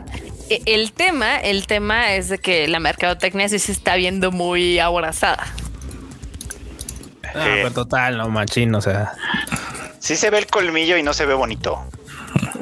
e- 0.49 0.61
el 0.65 0.91
tema, 0.91 1.37
el 1.37 1.67
tema 1.67 2.13
es 2.13 2.29
de 2.29 2.37
que 2.37 2.67
la 2.67 2.79
mercadotecnia 2.79 3.47
sí 3.49 3.59
se 3.59 3.71
está 3.71 3.95
viendo 3.95 4.31
muy 4.31 4.79
aborazada. 4.79 5.45
Ah, 7.33 7.45
pero 7.45 7.71
total, 7.71 8.17
no 8.17 8.29
machín, 8.29 8.75
o 8.75 8.81
sea. 8.81 9.13
Sí 9.99 10.15
se 10.15 10.29
ve 10.29 10.39
el 10.39 10.47
colmillo 10.47 10.97
y 10.97 11.03
no 11.03 11.13
se 11.13 11.25
ve 11.25 11.33
bonito. 11.33 11.83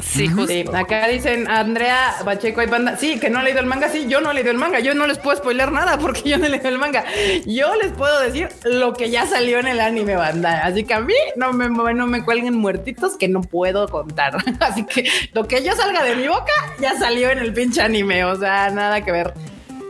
Sí, 0.02 0.28
justo. 0.28 0.48
Sí, 0.48 0.66
acá 0.74 1.08
dicen 1.08 1.50
Andrea 1.50 2.16
Pacheco 2.24 2.62
y 2.62 2.68
Panda. 2.68 2.98
Sí, 2.98 3.20
que 3.20 3.30
no 3.30 3.40
ha 3.40 3.44
leído 3.44 3.60
el 3.60 3.66
manga. 3.66 3.90
Sí, 3.90 4.06
yo 4.08 4.22
no 4.22 4.32
he 4.32 4.34
leído 4.34 4.52
el 4.52 4.58
manga. 4.58 4.80
Yo 4.80 4.94
no 4.94 5.08
les 5.08 5.18
puedo 5.18 5.38
spoiler 5.38 5.72
nada 5.72 5.98
porque 5.98 6.30
yo 6.30 6.38
no 6.38 6.46
he 6.46 6.50
leído 6.50 6.70
el 6.70 6.78
manga. 6.78 7.04
Yo 7.46 7.76
les 7.76 7.92
puedo 7.92 8.20
decir 8.20 8.50
lo 8.64 8.94
que 8.94 9.10
ya 9.10 9.26
salió 9.26 9.60
en 9.60 9.68
el 9.68 9.80
anime, 9.80 10.16
banda. 10.16 10.66
Así 10.66 10.84
que 10.84 10.94
a 10.94 11.00
mí 11.00 11.14
no 11.36 11.54
me, 11.54 11.70
no 11.70 12.08
me 12.08 12.24
cuelguen 12.24 12.56
muertitos 12.56 13.18
que 13.18 13.28
no 13.28 13.42
puedo 13.42 13.88
contar. 13.88 14.38
Así 14.60 14.86
que 14.86 15.10
lo 15.34 15.48
que 15.48 15.64
yo 15.64 15.76
salga 15.76 16.04
de 16.04 16.16
mi 16.16 16.28
boca 16.28 16.54
ya 16.80 16.98
salió 16.98 17.30
en 17.30 17.40
el 17.40 17.54
pinche 17.54 17.82
anime. 17.82 18.24
O 18.26 18.38
sea, 18.38 18.70
nada 18.70 19.02
que 19.02 19.12
ver. 19.12 19.34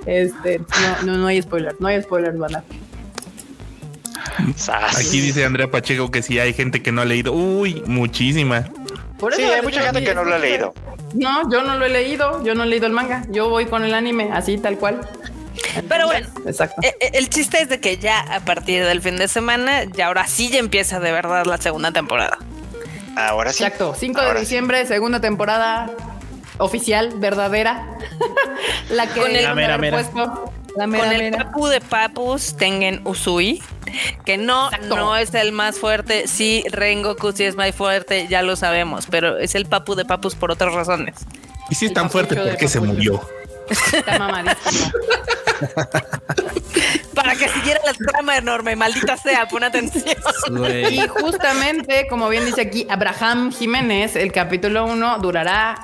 Este, 0.05 0.59
no, 0.59 1.05
no, 1.05 1.17
no 1.17 1.27
hay 1.27 1.41
spoiler. 1.41 1.75
No 1.79 1.87
hay 1.87 2.01
spoiler, 2.01 2.33
banda. 2.33 2.63
Aquí 4.97 5.21
dice 5.21 5.45
Andrea 5.45 5.69
Pacheco 5.69 6.11
que 6.11 6.21
sí 6.21 6.39
hay 6.39 6.53
gente 6.53 6.81
que 6.81 6.91
no 6.91 7.01
ha 7.01 7.05
leído. 7.05 7.33
Uy, 7.33 7.83
muchísima. 7.85 8.69
Por 9.19 9.33
Sí, 9.35 9.41
eso 9.41 9.49
hay 9.51 9.55
les 9.57 9.63
mucha 9.65 9.81
gente 9.81 9.99
sí, 9.99 10.05
que 10.05 10.15
no 10.15 10.23
lo 10.23 10.35
ha 10.35 10.39
leído. 10.39 10.73
No, 11.13 11.51
yo 11.51 11.61
no 11.63 11.75
lo 11.77 11.85
he 11.85 11.89
leído. 11.89 12.43
Yo 12.43 12.55
no 12.55 12.63
he 12.63 12.67
leído 12.67 12.85
el 12.87 12.93
manga. 12.93 13.23
Yo 13.29 13.49
voy 13.49 13.65
con 13.65 13.83
el 13.83 13.93
anime, 13.93 14.29
así 14.33 14.57
tal 14.57 14.77
cual. 14.77 15.01
Pero 15.89 16.05
bueno, 16.07 16.27
Exacto. 16.45 16.81
eh, 16.83 16.95
eh, 17.01 17.11
el 17.13 17.29
chiste 17.29 17.61
es 17.61 17.67
de 17.69 17.79
que 17.81 17.97
ya 17.97 18.19
a 18.21 18.39
partir 18.39 18.85
del 18.85 19.01
fin 19.01 19.17
de 19.17 19.27
semana, 19.27 19.83
ya 19.83 20.07
ahora 20.07 20.25
sí 20.25 20.49
ya 20.49 20.59
empieza 20.59 20.99
de 20.99 21.11
verdad 21.11 21.45
la 21.45 21.57
segunda 21.57 21.91
temporada. 21.91 22.37
Ahora 23.17 23.51
sí. 23.51 23.63
Exacto, 23.63 23.93
5 23.97 24.21
de 24.21 24.33
sí. 24.35 24.39
diciembre, 24.39 24.85
segunda 24.85 25.19
temporada 25.19 25.91
oficial, 26.59 27.11
verdadera. 27.17 27.85
la 28.89 29.07
que 29.07 29.19
Con 29.19 29.35
el- 29.35 29.43
La 29.43 29.53
mera, 29.55 29.77
mera. 29.77 29.97
puesto. 29.97 30.53
La 30.77 30.87
mera, 30.87 31.03
Con 31.05 31.13
el 31.13 31.31
papu 31.33 31.67
de 31.67 31.81
papus 31.81 32.55
Tengen 32.55 33.01
Usui, 33.03 33.61
que 34.25 34.37
no, 34.37 34.65
Exacto. 34.67 34.95
no 34.95 35.15
es 35.15 35.33
el 35.33 35.51
más 35.51 35.77
fuerte. 35.77 36.27
Sí, 36.27 36.63
Rengoku 36.71 37.31
sí 37.31 37.43
es 37.43 37.55
más 37.55 37.73
fuerte, 37.75 38.27
ya 38.27 38.41
lo 38.41 38.55
sabemos, 38.55 39.07
pero 39.09 39.37
es 39.37 39.55
el 39.55 39.65
papu 39.65 39.95
de 39.95 40.05
papus 40.05 40.35
por 40.35 40.51
otras 40.51 40.73
razones. 40.73 41.15
Y 41.69 41.75
si 41.75 41.85
es 41.85 41.91
El 41.91 41.95
tan 41.95 42.09
fuerte, 42.09 42.35
¿por 42.35 42.57
qué 42.57 42.67
se 42.67 42.79
murió? 42.79 43.21
Está 43.69 44.17
mamadísimo. 44.17 44.91
Para 47.13 47.35
que 47.35 47.49
siguiera 47.49 47.79
la 47.85 47.93
trama 47.93 48.37
enorme, 48.37 48.75
maldita 48.75 49.17
sea, 49.17 49.47
pon 49.47 49.63
atención. 49.63 50.15
Y 50.89 51.07
justamente, 51.07 52.07
como 52.09 52.29
bien 52.29 52.45
dice 52.45 52.61
aquí 52.61 52.87
Abraham 52.89 53.51
Jiménez, 53.51 54.15
el 54.15 54.31
capítulo 54.31 54.85
1 54.85 55.19
durará 55.19 55.75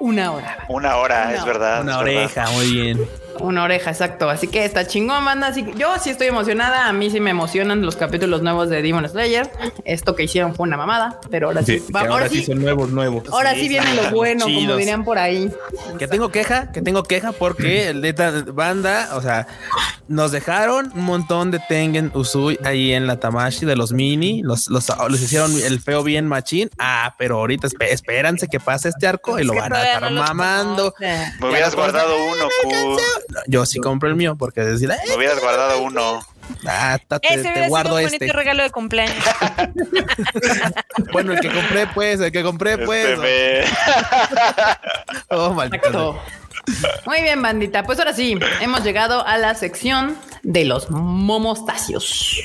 una 0.00 0.32
hora. 0.32 0.64
Una 0.68 0.96
hora, 0.96 1.24
Una 1.28 1.34
es 1.36 1.44
verdad. 1.44 1.82
Una 1.82 1.92
es 1.92 1.98
verdad. 2.04 2.22
oreja, 2.22 2.50
muy 2.52 2.70
bien. 2.70 3.08
Una 3.40 3.64
oreja, 3.64 3.90
exacto. 3.90 4.28
Así 4.30 4.46
que 4.48 4.64
está 4.64 4.86
chingón, 4.86 5.24
banda. 5.24 5.48
Así 5.48 5.64
que 5.64 5.74
yo 5.78 5.88
sí 6.02 6.10
estoy 6.10 6.26
emocionada. 6.28 6.88
A 6.88 6.92
mí 6.92 7.10
sí 7.10 7.20
me 7.20 7.30
emocionan 7.30 7.82
los 7.82 7.96
capítulos 7.96 8.42
nuevos 8.42 8.68
de 8.68 8.82
Demon 8.82 9.08
Slayer. 9.08 9.50
Esto 9.84 10.14
que 10.14 10.24
hicieron 10.24 10.54
fue 10.54 10.66
una 10.66 10.76
mamada, 10.76 11.20
pero 11.30 11.48
ahora 11.48 11.62
sí. 11.62 11.78
Sí, 11.78 11.92
va- 11.92 12.00
ahora, 12.00 12.12
ahora 12.14 12.28
sí 12.28 12.36
sí, 12.40 12.44
son 12.46 12.60
nuevos, 12.60 12.90
nuevos. 12.90 13.24
ahora 13.30 13.54
Sí, 13.54 13.60
sí 13.62 13.68
viene 13.68 13.94
lo 13.94 14.10
bueno, 14.10 14.44
como 14.44 14.76
dirían 14.76 15.04
por 15.04 15.18
ahí. 15.18 15.50
Que 15.98 16.08
tengo 16.08 16.30
queja, 16.30 16.70
que 16.72 16.82
tengo 16.82 17.02
queja 17.04 17.32
porque 17.32 17.88
el 17.88 18.00
neta 18.00 18.32
banda, 18.52 19.10
o 19.14 19.22
sea, 19.22 19.46
nos 20.08 20.32
dejaron 20.32 20.90
un 20.94 21.04
montón 21.04 21.50
de 21.50 21.58
Tengen 21.68 22.10
Usui 22.14 22.58
ahí 22.64 22.92
en 22.92 23.06
la 23.06 23.20
Tamashi 23.20 23.66
de 23.66 23.76
los 23.76 23.92
mini, 23.92 24.42
los, 24.42 24.68
los, 24.68 24.88
los 25.08 25.20
hicieron 25.20 25.52
el 25.62 25.80
feo 25.80 26.02
bien 26.02 26.26
machín. 26.26 26.70
Ah, 26.78 27.14
pero 27.18 27.36
ahorita 27.38 27.68
esp- 27.68 27.86
espérense 27.88 28.48
que 28.48 28.58
pase 28.60 28.88
este 28.88 29.06
arco 29.06 29.38
y 29.38 29.44
lo 29.44 29.54
van 29.54 29.72
a 29.72 29.82
estar 29.82 30.10
no 30.12 30.22
mamando. 30.22 30.94
Me 31.00 31.48
hubieras 31.50 31.74
guardado 31.74 32.14
uno, 32.24 32.48
Q. 32.62 32.98
Yo 33.46 33.66
sí 33.66 33.78
compro 33.78 34.08
el 34.08 34.14
mío 34.16 34.36
porque 34.36 34.62
decir, 34.62 34.88
Me 35.08 35.14
hubieras 35.16 35.40
guardado 35.40 35.82
uno. 35.82 36.20
ah, 36.66 36.98
Ese 36.98 37.08
te 37.20 37.40
hubiera 37.40 37.54
sido 37.54 37.68
guardo 37.68 37.94
un 37.96 38.02
bonito 38.02 38.24
este. 38.24 38.32
regalo 38.36 38.62
de 38.62 38.70
cumpleaños. 38.70 39.16
Bueno, 41.12 41.32
el 41.32 41.40
que 41.40 41.48
compré, 41.50 41.86
pues, 41.94 42.20
el 42.20 42.32
que 42.32 42.42
compré, 42.42 42.78
pues. 42.78 43.06
Este, 43.06 43.16
me- 43.18 43.64
Oh, 45.30 45.52
maldito. 45.54 46.20
Muy 47.06 47.22
bien, 47.22 47.40
bandita. 47.40 47.82
Pues 47.84 47.98
ahora 47.98 48.12
sí, 48.12 48.38
hemos 48.60 48.82
llegado 48.84 49.26
a 49.26 49.38
la 49.38 49.54
sección 49.54 50.16
de 50.42 50.64
los 50.64 50.90
momostacios. 50.90 52.40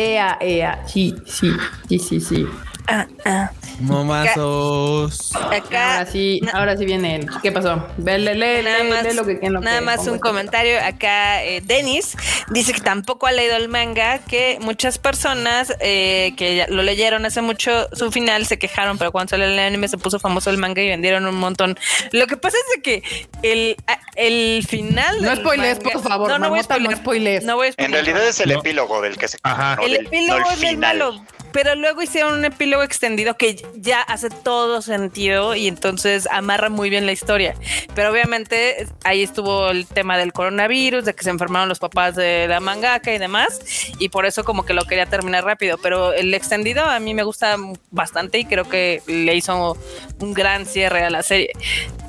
Ea, 0.00 0.38
ea. 0.40 0.82
Sí, 0.86 1.14
sí, 1.26 1.52
sí, 1.86 1.98
sí, 1.98 2.20
sí. 2.20 2.46
Ah, 2.90 3.06
ah. 3.24 3.50
Momazos. 3.80 5.34
Acá 5.36 5.98
Ahora 5.98 6.06
sí, 6.10 6.40
ahora 6.52 6.76
sí 6.76 6.84
viene 6.84 7.16
el. 7.16 7.26
¿Qué 7.42 7.52
pasó? 7.52 7.86
Ve, 7.96 8.18
lee, 8.18 8.34
lee, 8.34 8.62
Nada 8.62 8.84
más, 8.84 9.04
lee 9.04 9.14
lo 9.14 9.24
que 9.24 9.38
en 9.42 9.52
lo 9.52 9.60
nada 9.60 9.78
que 9.78 9.84
más 9.84 10.06
un 10.06 10.18
comentario. 10.18 10.78
Acá 10.84 11.42
eh, 11.44 11.60
Denis 11.64 12.16
dice 12.50 12.72
que 12.72 12.80
tampoco 12.80 13.26
ha 13.26 13.32
leído 13.32 13.56
el 13.56 13.68
manga, 13.68 14.18
que 14.18 14.58
muchas 14.60 14.98
personas 14.98 15.72
eh, 15.80 16.34
que 16.36 16.66
lo 16.68 16.82
leyeron 16.82 17.24
hace 17.24 17.40
mucho 17.42 17.88
su 17.92 18.10
final 18.12 18.46
se 18.46 18.58
quejaron, 18.58 18.98
pero 18.98 19.12
cuando 19.12 19.30
salió 19.30 19.46
el 19.46 19.58
anime 19.58 19.88
se 19.88 19.98
puso 19.98 20.18
famoso 20.18 20.50
el 20.50 20.58
manga 20.58 20.82
y 20.82 20.88
vendieron 20.88 21.26
un 21.26 21.36
montón. 21.36 21.78
Lo 22.12 22.26
que 22.26 22.36
pasa 22.36 22.56
es 22.58 22.76
de 22.76 22.82
que 22.82 23.02
el, 23.42 23.76
el 24.16 24.64
final. 24.68 25.22
No 25.22 25.28
manga- 25.42 25.76
por 25.82 26.02
favor, 26.02 26.28
No, 26.28 26.38
no 26.38 26.50
voy 26.50 26.60
a 26.60 26.62
Marmota, 26.62 26.78
no 26.78 26.90
spoilear. 26.96 26.98
spoilees. 26.98 27.44
No 27.44 27.56
voy 27.56 27.66
a 27.66 27.68
En 27.68 27.72
spoilear. 27.74 28.04
realidad 28.04 28.28
es 28.28 28.40
el 28.40 28.52
No. 28.52 28.58
epílogo 28.60 29.00
del 29.00 29.16
que 29.16 29.28
se. 29.28 29.38
Ajá. 29.42 29.76
no 29.76 29.82
El 29.82 29.92
del- 29.92 30.06
epílogo 30.06 30.40
no 30.40 30.46
el 30.50 30.52
es 30.54 30.62
el 30.62 30.68
final. 30.70 30.98
malo, 30.98 31.24
pero 31.52 31.74
luego 31.74 32.02
hicieron 32.02 32.34
un 32.34 32.44
epílogo 32.44 32.79
extendido 32.82 33.36
que 33.36 33.62
ya 33.76 34.02
hace 34.02 34.30
todo 34.30 34.82
sentido 34.82 35.54
y 35.54 35.68
entonces 35.68 36.28
amarra 36.30 36.68
muy 36.68 36.90
bien 36.90 37.06
la 37.06 37.12
historia. 37.12 37.54
Pero 37.94 38.10
obviamente 38.10 38.86
ahí 39.04 39.22
estuvo 39.22 39.70
el 39.70 39.86
tema 39.86 40.16
del 40.18 40.32
coronavirus, 40.32 41.04
de 41.04 41.14
que 41.14 41.24
se 41.24 41.30
enfermaron 41.30 41.68
los 41.68 41.78
papás 41.78 42.16
de 42.16 42.46
la 42.48 42.60
mangaka 42.60 43.12
y 43.14 43.18
demás, 43.18 43.60
y 43.98 44.08
por 44.08 44.26
eso 44.26 44.44
como 44.44 44.64
que 44.64 44.74
lo 44.74 44.84
quería 44.84 45.06
terminar 45.06 45.44
rápido. 45.44 45.78
Pero 45.78 46.12
el 46.12 46.32
extendido 46.34 46.84
a 46.84 46.98
mí 47.00 47.14
me 47.14 47.22
gusta 47.22 47.56
bastante 47.90 48.38
y 48.38 48.44
creo 48.44 48.68
que 48.68 49.02
le 49.06 49.34
hizo 49.34 49.76
un 50.20 50.34
gran 50.34 50.66
cierre 50.66 51.04
a 51.04 51.10
la 51.10 51.22
serie. 51.22 51.52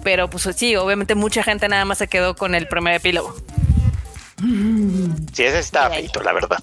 Pero 0.04 0.30
pues 0.30 0.48
sí, 0.56 0.76
obviamente 0.76 1.16
mucha 1.16 1.44
gente 1.44 1.68
nada 1.68 1.86
más 1.86 1.98
se 1.98 2.08
quedó 2.08 2.36
con 2.36 2.56
el 2.56 2.68
primer 2.68 2.96
epílogo. 2.96 3.36
Sí, 5.34 5.44
ese 5.44 5.60
está 5.60 5.88
Ay. 5.88 6.02
feito, 6.02 6.22
la 6.22 6.34
verdad. 6.34 6.60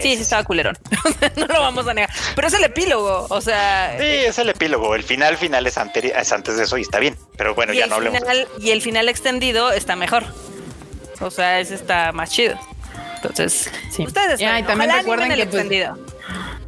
Sí, 0.00 0.16
sí 0.16 0.22
estaba 0.22 0.44
culerón. 0.44 0.76
no 1.36 1.46
lo 1.46 1.60
vamos 1.60 1.86
a 1.88 1.94
negar. 1.94 2.10
Pero 2.34 2.48
es 2.48 2.54
el 2.54 2.64
epílogo, 2.64 3.26
o 3.30 3.40
sea, 3.40 3.96
Sí, 3.98 4.04
es 4.06 4.38
el 4.38 4.48
epílogo. 4.50 4.94
El 4.94 5.02
final 5.02 5.36
final 5.36 5.66
es, 5.66 5.76
es 5.76 6.32
antes 6.32 6.56
de 6.56 6.64
eso 6.64 6.76
y 6.78 6.82
está 6.82 6.98
bien. 6.98 7.16
Pero 7.36 7.54
bueno, 7.54 7.72
ya 7.72 7.86
no 7.86 7.96
hablemos. 7.96 8.20
de 8.20 8.26
final, 8.26 8.48
y 8.60 8.70
el 8.70 8.82
final 8.82 9.08
extendido 9.08 9.72
está 9.72 9.96
mejor. 9.96 10.24
O 11.20 11.30
sea, 11.30 11.60
ese 11.60 11.74
está 11.74 12.12
más 12.12 12.30
chido. 12.30 12.58
Entonces, 13.16 13.70
Sí. 13.90 14.04
ustedes 14.04 14.38
Ya, 14.40 14.58
y 14.58 14.62
también 14.62 14.90
recuerden 14.90 15.30
el 15.32 15.38
que, 15.40 15.46
pues, 15.46 15.54
extendido. 15.62 15.98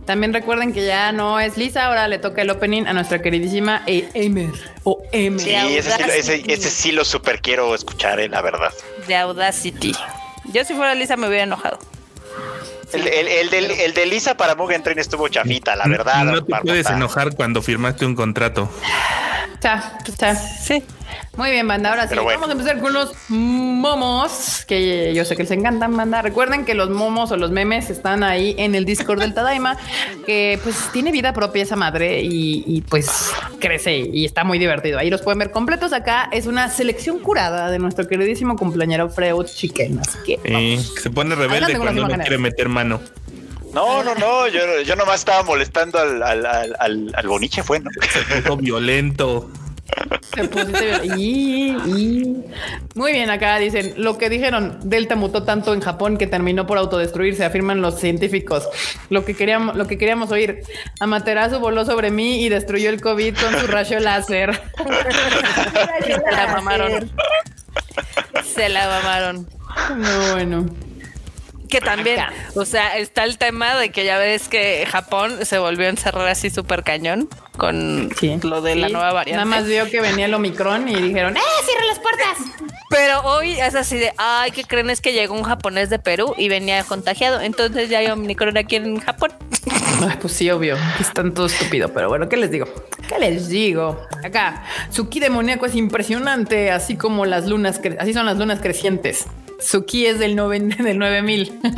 También 0.05 0.35
recuerden 0.35 0.73
que 0.73 0.85
ya 0.85 1.13
no 1.13 1.39
es 1.39 1.57
Lisa, 1.57 1.87
ahora 1.87 2.09
le 2.09 2.19
toca 2.19 2.43
el 2.43 2.51
opening 2.51 2.87
a 2.87 2.93
nuestra 2.93 3.23
queridísima 3.23 3.83
Emer 3.87 4.51
o 4.83 5.01
Emer. 5.13 5.41
Sí, 5.41 5.55
ese 5.55 5.91
sí, 5.93 6.03
lo- 6.03 6.13
ese, 6.13 6.43
ese 6.53 6.71
sí 6.71 6.93
lo 6.93 7.05
super 7.05 7.41
quiero 7.41 7.73
escuchar, 7.75 8.19
eh, 8.19 8.29
la 8.29 8.43
verdad. 8.43 8.73
De 9.07 9.15
Audacity. 9.17 9.95
Yo 10.53 10.65
si 10.65 10.75
fuera 10.75 10.95
Lisa 10.95 11.17
me 11.17 11.29
hubiera 11.29 11.45
enojado. 11.45 11.79
El, 12.93 13.09
el, 13.09 13.55
el, 13.55 13.95
de 13.95 14.07
Lisa 14.07 14.37
para 14.37 14.55
Mugen 14.55 14.83
Train 14.83 14.99
estuvo 14.99 15.27
chafita, 15.29 15.75
la 15.77 15.87
verdad. 15.87 16.25
No 16.25 16.45
te 16.45 16.55
puedes 16.63 16.91
enojar 16.91 17.35
cuando 17.35 17.63
firmaste 17.63 18.05
un 18.05 18.15
contrato. 18.15 18.71
Cha, 19.61 19.99
cha. 20.19 20.35
Sí. 20.35 20.83
Muy 21.37 21.51
bien, 21.51 21.67
banda. 21.67 21.91
Ahora 21.91 22.09
sí, 22.09 22.15
bueno. 22.15 22.41
vamos 22.41 22.49
a 22.49 22.53
empezar 22.53 22.81
con 22.81 22.93
los 22.93 23.13
momos, 23.29 24.65
que 24.67 25.13
yo 25.15 25.25
sé 25.25 25.37
que 25.37 25.43
les 25.43 25.53
encantan, 25.53 25.97
banda. 25.97 26.23
Recuerden 26.23 26.65
que 26.65 26.75
los 26.75 26.91
momos 26.91 27.33
o 27.33 27.37
los 27.37 27.51
memes 27.51 27.91
están 27.91 28.23
ahí 28.23 28.55
en 28.59 28.75
el 28.75 28.85
Discord 28.85 29.21
del 29.21 29.35
Tadaima, 29.35 29.77
que 30.27 30.59
pues 30.63 30.77
tiene 30.93 31.11
vida 31.13 31.33
propia 31.33 31.63
esa 31.63 31.77
madre 31.77 32.21
y, 32.23 32.65
y, 32.67 32.83
pues 32.83 33.33
crece 33.61 33.97
y 33.97 34.25
está 34.25 34.45
muy 34.45 34.59
divertido. 34.59 34.99
Ahí 34.99 35.11
los 35.11 35.23
pueden 35.23 35.39
ver 35.39 35.51
completos. 35.51 35.93
Acá 35.93 36.29
es 36.33 36.47
una 36.47 36.69
selección 36.69 37.19
curada 37.21 37.71
de 37.71 37.79
nuestro 37.79 38.07
queridísimo 38.07 38.57
compañero 38.57 39.09
Freud 39.09 39.47
Chicken. 39.47 39.99
Así 40.01 40.19
que 40.25 40.39
Eh, 40.45 40.79
se 41.01 41.11
pone 41.11 41.35
rebelde 41.35 41.79
cuando 41.79 42.07
no 42.07 42.15
quiere 42.19 42.39
meter 42.39 42.69
mano. 42.69 43.01
No, 43.73 44.05
no, 44.05 44.15
no. 44.15 44.49
Yo, 44.49 44.61
yo 44.85 44.97
nomás 44.97 45.21
estaba 45.21 45.43
molestando 45.45 45.99
al, 45.99 46.23
al, 46.23 46.45
al, 46.47 46.77
al, 46.79 47.13
al 47.15 47.27
boniche, 47.27 47.63
fue, 47.63 47.81
¿no? 47.81 47.91
Todo 48.47 48.59
violento. 48.59 49.51
Te 50.35 50.45
pusiste 50.49 50.85
bien. 50.87 51.19
Y- 51.19 51.71
y- 51.87 52.45
Muy 52.95 53.13
bien, 53.13 53.29
acá 53.31 53.59
dicen 53.59 53.95
lo 53.97 54.17
que 54.19 54.29
dijeron. 54.31 54.79
Delta 54.83 55.15
mutó 55.17 55.43
tanto 55.43 55.75
en 55.75 55.81
Japón 55.81 56.17
que 56.17 56.27
terminó 56.27 56.67
por 56.67 56.79
autodestruirse, 56.79 57.45
afirman 57.45 57.83
los 57.83 57.99
científicos. 58.01 58.69
Lo 59.11 59.25
que 59.25 59.35
queríamos, 59.35 59.77
lo 59.77 59.87
que 59.87 59.99
queríamos 59.99 60.31
oír. 60.31 60.63
Amaterasu 61.01 61.59
voló 61.59 61.85
sobre 61.85 62.11
mí 62.11 62.43
y 62.43 62.49
destruyó 62.49 62.89
el 62.91 63.01
COVID 63.01 63.37
con 63.37 63.61
su 63.61 63.67
rayo 63.67 63.99
láser. 64.01 64.59
Se 66.07 66.21
la 66.31 66.47
mamaron. 66.55 67.11
Se 68.55 68.69
la 68.69 68.87
mamaron. 68.89 69.47
No, 69.97 70.33
bueno. 70.33 70.67
Que 71.73 71.81
también, 71.81 72.21
o 72.55 72.67
sea, 72.67 72.99
está 72.99 73.25
el 73.25 73.39
tema 73.39 73.77
de 73.77 73.89
que 73.89 74.05
ya 74.05 74.19
ves 74.19 74.49
que 74.49 74.87
Japón 74.87 75.47
se 75.47 75.57
volvió 75.57 75.87
a 75.87 75.89
encerrar 75.89 76.29
así 76.29 76.51
súper 76.51 76.83
cañón 76.83 77.31
con 77.57 78.11
lo 78.43 78.61
de 78.61 78.75
la 78.75 78.91
nueva 78.91 79.15
variante. 79.15 79.43
Nada 79.43 79.47
más 79.47 79.67
vio 79.67 79.89
que 79.89 80.03
venía 80.03 80.27
el 80.27 80.35
Omicron 80.35 80.87
y 80.87 80.97
dijeron, 80.97 81.35
¡eh, 81.35 81.41
cierra 81.65 81.87
las 81.87 81.99
puertas! 81.99 82.73
Pero 82.91 83.23
hoy 83.23 83.53
es 83.53 83.75
así 83.75 83.97
de, 83.97 84.13
ay, 84.19 84.51
¿qué 84.51 84.65
creen? 84.65 84.91
Es 84.91 85.01
que 85.01 85.15
llegó 85.15 85.33
un 85.35 85.45
japonés 85.45 85.89
de 85.89 85.99
Perú 85.99 86.35
y 86.37 86.51
venía 86.51 86.85
contagiado. 86.85 87.41
Entonces 87.41 87.89
ya 87.89 88.01
hay 88.01 88.09
Omicron 88.09 88.59
aquí 88.59 88.77
en 88.77 89.01
Japón. 89.01 89.33
Ay, 90.07 90.19
pues 90.21 90.35
sí, 90.35 90.51
obvio. 90.51 90.77
que 90.99 91.05
Es 91.05 91.13
tanto 91.15 91.47
estúpido, 91.47 91.89
pero 91.95 92.11
bueno, 92.11 92.29
¿qué 92.29 92.37
les 92.37 92.51
digo? 92.51 92.67
¿Qué 93.09 93.19
les 93.19 93.49
digo? 93.49 94.07
Acá, 94.23 94.65
su 94.91 95.09
ki 95.09 95.21
demoníaco 95.21 95.65
es 95.65 95.75
impresionante, 95.75 96.71
así 96.71 96.97
como 96.97 97.25
las 97.25 97.47
lunas, 97.47 97.81
así 97.99 98.13
son 98.13 98.27
las 98.27 98.37
lunas 98.37 98.61
crecientes. 98.61 99.27
Su 99.65 99.85
ki 99.85 100.07
es 100.07 100.19
del, 100.19 100.37
noven- 100.37 100.77
del 100.83 100.99
9000. 100.99 101.61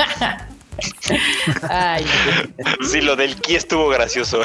Ay, 1.68 2.04
Sí, 2.90 3.00
lo 3.00 3.14
del 3.16 3.36
ki 3.36 3.54
estuvo 3.56 3.88
gracioso. 3.88 4.40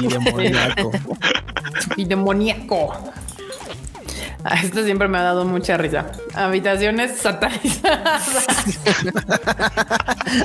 Y 0.00 0.06
demoníaco. 0.06 0.90
y 1.96 2.04
demoníaco. 2.06 3.12
Esto 4.62 4.84
siempre 4.84 5.08
me 5.08 5.18
ha 5.18 5.22
dado 5.22 5.44
mucha 5.44 5.76
risa. 5.76 6.06
Habitaciones 6.34 7.18
satanizadas. 7.18 8.24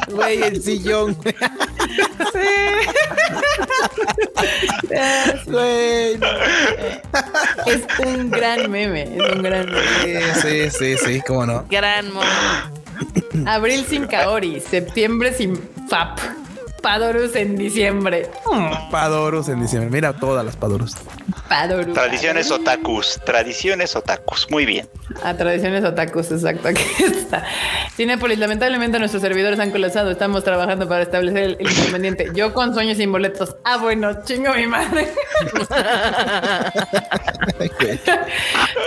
Güey, 0.09 0.41
el 0.43 0.61
sillón. 0.61 1.17
Güey. 5.45 6.17
no. 6.17 6.27
es 7.65 7.81
un 8.05 8.30
gran 8.30 8.71
meme. 8.71 9.03
Es 9.03 9.35
un 9.35 9.41
gran 9.43 9.65
meme. 9.65 10.21
Sí, 10.41 10.69
sí, 10.69 10.95
sí, 10.97 11.21
cómo 11.25 11.45
no. 11.45 11.65
Gran 11.69 12.13
momento. 12.13 12.81
Abril 13.45 13.85
sin 13.88 14.05
Kaori, 14.07 14.59
septiembre 14.61 15.34
sin 15.34 15.59
FAP, 15.89 16.19
Padorus 16.84 17.34
en 17.38 17.55
diciembre. 17.55 18.30
Padorus 18.91 19.47
en 19.47 19.61
diciembre. 19.61 19.89
Mira 19.89 20.11
todas 20.11 20.45
las 20.45 20.57
Padorus. 20.57 20.97
Padorus. 21.47 21.93
Tradiciones 21.93 22.51
otakus, 22.51 23.22
tradiciones 23.26 23.95
otakus. 23.95 24.47
Muy 24.51 24.65
bien. 24.65 24.89
A 25.23 25.34
tradiciones 25.34 25.85
otakus, 25.85 26.30
exacto. 26.31 26.68
Aquí 26.68 26.84
está. 26.99 27.45
Cinépolis, 27.95 28.38
lamentablemente 28.38 28.99
nuestros 28.99 29.22
servidores 29.22 29.60
han 29.61 29.72
colapsado. 29.72 30.11
Estamos 30.11 30.43
trabajando 30.43 30.89
para 30.89 31.03
establecer 31.03 31.43
el, 31.43 31.57
el 31.61 31.72
inconveniente. 31.72 32.27
Yo 32.35 32.53
con 32.53 32.73
sueños 32.73 32.97
sin 32.97 33.14
boletos. 33.14 33.55
Ah, 33.64 33.77
bueno, 33.77 34.22
chingo 34.26 34.53
mi 34.53 34.68
madre. 34.68 35.07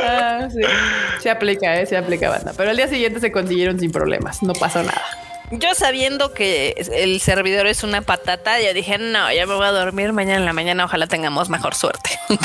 Ah, 0.08 0.48
sí. 0.50 0.60
Se 1.20 1.30
aplica, 1.30 1.80
¿eh? 1.80 1.86
Se 1.86 1.96
aplica, 1.96 2.30
banda. 2.30 2.52
Pero 2.56 2.70
al 2.70 2.76
día 2.76 2.88
siguiente 2.88 3.20
se 3.20 3.32
consiguieron 3.32 3.78
sin 3.80 3.90
problemas. 3.90 4.42
No 4.42 4.52
pasó 4.52 4.82
nada. 4.82 5.02
Yo 5.52 5.74
sabiendo 5.74 6.34
que 6.34 6.74
el 6.92 7.20
servidor 7.20 7.66
es 7.66 7.84
una 7.84 8.02
patata, 8.02 8.60
ya 8.60 8.72
dije, 8.72 8.98
no, 8.98 9.32
ya 9.32 9.46
me 9.46 9.54
voy 9.54 9.66
a 9.66 9.72
dormir 9.72 10.12
mañana 10.12 10.38
en 10.38 10.44
la 10.44 10.52
mañana, 10.52 10.84
ojalá 10.84 11.06
tengamos 11.06 11.48
mejor 11.48 11.74
suerte. 11.74 12.10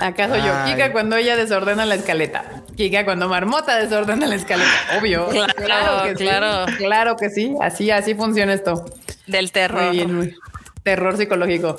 ¿Acaso 0.00 0.36
yo? 0.36 0.52
Ay. 0.54 0.72
Kika 0.72 0.92
cuando 0.92 1.16
ella 1.16 1.36
desordena 1.36 1.84
la 1.84 1.94
escaleta. 1.94 2.44
Kika 2.76 3.04
cuando 3.04 3.28
Marmota 3.28 3.76
desordena 3.76 4.26
la 4.26 4.34
escaleta. 4.34 4.70
Obvio. 4.98 5.28
Claro, 5.56 6.04
que 6.04 6.16
sí. 6.16 6.24
claro. 6.24 6.66
Claro 6.76 7.16
que 7.16 7.30
sí. 7.30 7.54
Así, 7.60 7.90
así 7.90 8.14
funciona 8.14 8.54
esto. 8.54 8.84
Del 9.26 9.52
terror. 9.52 9.84
Muy 9.84 9.96
bien, 9.96 10.14
muy. 10.14 10.34
Terror 10.82 11.16
psicológico. 11.16 11.76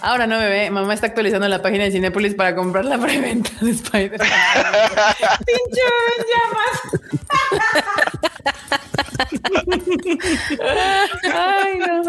Ahora 0.00 0.28
no, 0.28 0.38
bebé. 0.38 0.70
Mamá 0.70 0.94
está 0.94 1.08
actualizando 1.08 1.48
la 1.48 1.60
página 1.60 1.84
de 1.84 1.90
Cinépolis 1.90 2.34
para 2.34 2.54
comprar 2.54 2.84
la 2.84 2.98
preventa 2.98 3.50
de 3.60 3.72
Spider-Man. 3.72 4.28
Pinche 5.46 5.82
bebé 5.82 6.12
en 6.18 6.24
llamas. 6.30 6.80
Ay, 11.32 11.78
no. 11.78 12.02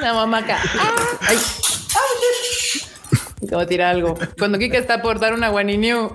La 0.00 0.14
mamá 0.14 0.38
acá. 0.38 0.58
Ay. 1.20 1.38
Como 3.50 3.66
tira 3.66 3.90
algo. 3.90 4.16
Cuando 4.38 4.58
Kika 4.58 4.78
está 4.78 5.02
por 5.02 5.20
dar 5.20 5.34
una 5.34 5.48
guaniniu. 5.48 6.12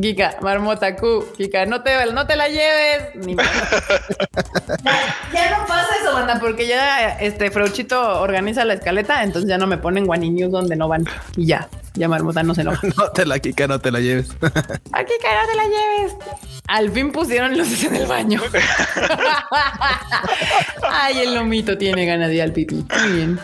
Kika, 0.00 0.36
marmota, 0.42 0.94
Q, 0.96 1.32
Kika, 1.36 1.66
no 1.66 1.82
te, 1.82 1.90
no 2.12 2.26
te 2.26 2.36
la 2.36 2.48
lleves. 2.48 3.14
Ni 3.16 3.34
ya 3.36 5.50
no 5.50 5.66
pasa 5.66 5.88
eso, 6.00 6.12
banda, 6.12 6.38
porque 6.40 6.66
ya 6.66 7.18
este 7.18 7.50
Frauchito 7.50 8.20
organiza 8.20 8.64
la 8.64 8.74
escaleta, 8.74 9.22
entonces 9.22 9.48
ya 9.48 9.58
no 9.58 9.66
me 9.66 9.78
ponen 9.78 10.06
guaninius 10.06 10.52
donde 10.52 10.76
no 10.76 10.88
van. 10.88 11.04
Y 11.36 11.46
ya, 11.46 11.68
ya 11.94 12.08
marmota 12.08 12.42
no 12.42 12.54
se 12.54 12.62
enoja. 12.62 12.86
No 12.96 13.10
te 13.10 13.26
la 13.26 13.38
Kika, 13.38 13.66
no 13.66 13.80
te 13.80 13.90
la 13.90 14.00
lleves. 14.00 14.30
Aquí 14.92 15.12
que 15.20 15.28
no 15.28 15.46
te 15.50 15.56
la 15.56 15.64
lleves. 15.64 16.16
Al 16.66 16.90
fin 16.90 17.12
pusieron 17.12 17.56
luces 17.56 17.84
en 17.84 17.96
el 17.96 18.06
baño. 18.06 18.40
Ay, 20.82 21.20
el 21.20 21.34
lomito 21.34 21.78
tiene 21.78 22.04
ganas 22.06 22.28
de 22.28 22.34
ir 22.36 22.42
al 22.42 22.52
pipí. 22.52 22.84
Muy 23.00 23.12
bien. 23.12 23.40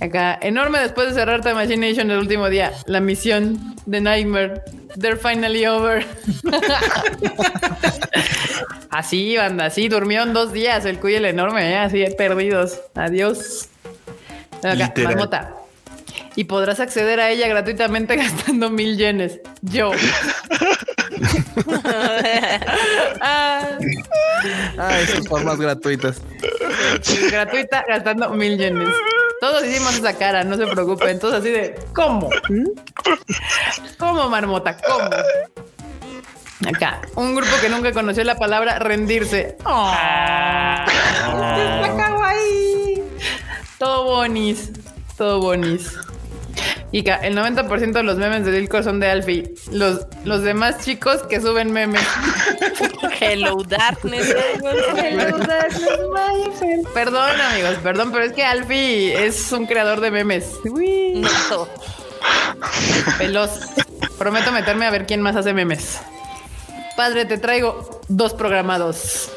Acá, 0.00 0.38
enorme 0.42 0.80
después 0.80 1.08
de 1.08 1.14
cerrar 1.14 1.40
The 1.40 1.54
Machination 1.54 2.10
el 2.10 2.18
último 2.18 2.50
día. 2.50 2.72
La 2.86 3.00
misión 3.00 3.74
de 3.86 4.00
Nightmare. 4.00 4.60
They're 4.98 5.16
finally 5.16 5.66
over. 5.66 6.06
así, 8.90 9.36
banda, 9.36 9.66
así. 9.66 9.88
Durmieron 9.88 10.34
dos 10.34 10.52
días 10.52 10.84
el 10.84 10.98
cuyo 10.98 11.18
el 11.18 11.24
enorme, 11.24 11.70
¿eh? 11.70 11.78
así 11.78 12.04
perdidos. 12.16 12.80
Adiós. 12.94 13.68
Acá, 14.62 14.92
marmota. 15.02 15.54
Y 16.34 16.44
podrás 16.44 16.80
acceder 16.80 17.18
a 17.18 17.30
ella 17.30 17.48
gratuitamente 17.48 18.16
gastando 18.16 18.68
mil 18.70 18.98
yenes. 18.98 19.40
Yo. 19.62 19.92
Ah, 23.22 23.78
Ah, 24.78 25.00
esas 25.00 25.26
formas 25.26 25.58
gratuitas. 25.58 26.20
sí, 27.02 27.30
gratuita 27.30 27.84
gastando 27.88 28.30
mil 28.30 28.58
yenes. 28.58 28.88
Todos 29.40 29.64
hicimos 29.64 29.96
esa 29.96 30.16
cara, 30.16 30.44
no 30.44 30.56
se 30.56 30.66
preocupen. 30.66 31.18
Todos 31.18 31.34
así 31.34 31.50
de 31.50 31.78
¿cómo? 31.94 32.30
¿Cómo, 33.98 34.28
marmota? 34.28 34.76
¿Cómo? 34.86 35.10
Acá, 36.66 37.02
un 37.16 37.34
grupo 37.34 37.52
que 37.60 37.68
nunca 37.68 37.92
conoció 37.92 38.24
la 38.24 38.36
palabra 38.36 38.78
rendirse. 38.78 39.56
Oh, 39.64 39.92
está 39.92 41.96
kawaii. 41.96 43.02
Todo 43.78 44.04
bonis, 44.04 44.72
todo 45.18 45.40
bonis. 45.40 45.92
Y 46.92 47.08
el 47.08 47.36
90% 47.36 47.92
de 47.92 48.02
los 48.02 48.16
memes 48.16 48.44
de 48.44 48.52
Dilco 48.52 48.82
son 48.82 49.00
de 49.00 49.10
Alfie. 49.10 49.54
Los, 49.70 50.06
los 50.24 50.42
demás 50.42 50.84
chicos 50.84 51.22
que 51.24 51.40
suben 51.40 51.72
memes. 51.72 52.06
Hello 53.20 53.62
Darkness. 53.66 54.34
Perdón, 56.94 57.40
amigos, 57.40 57.76
perdón, 57.82 58.12
pero 58.12 58.24
es 58.24 58.32
que 58.32 58.44
Alfie 58.44 59.26
es 59.26 59.52
un 59.52 59.66
creador 59.66 60.00
de 60.00 60.10
memes. 60.10 60.52
Uy, 60.64 61.14
Nato. 61.16 61.68
veloz. 63.18 63.60
Prometo 64.18 64.52
meterme 64.52 64.86
a 64.86 64.90
ver 64.90 65.06
quién 65.06 65.20
más 65.20 65.36
hace 65.36 65.52
memes. 65.52 66.00
Padre, 66.96 67.26
te 67.26 67.36
traigo 67.36 68.00
dos 68.08 68.32
programados. 68.32 69.30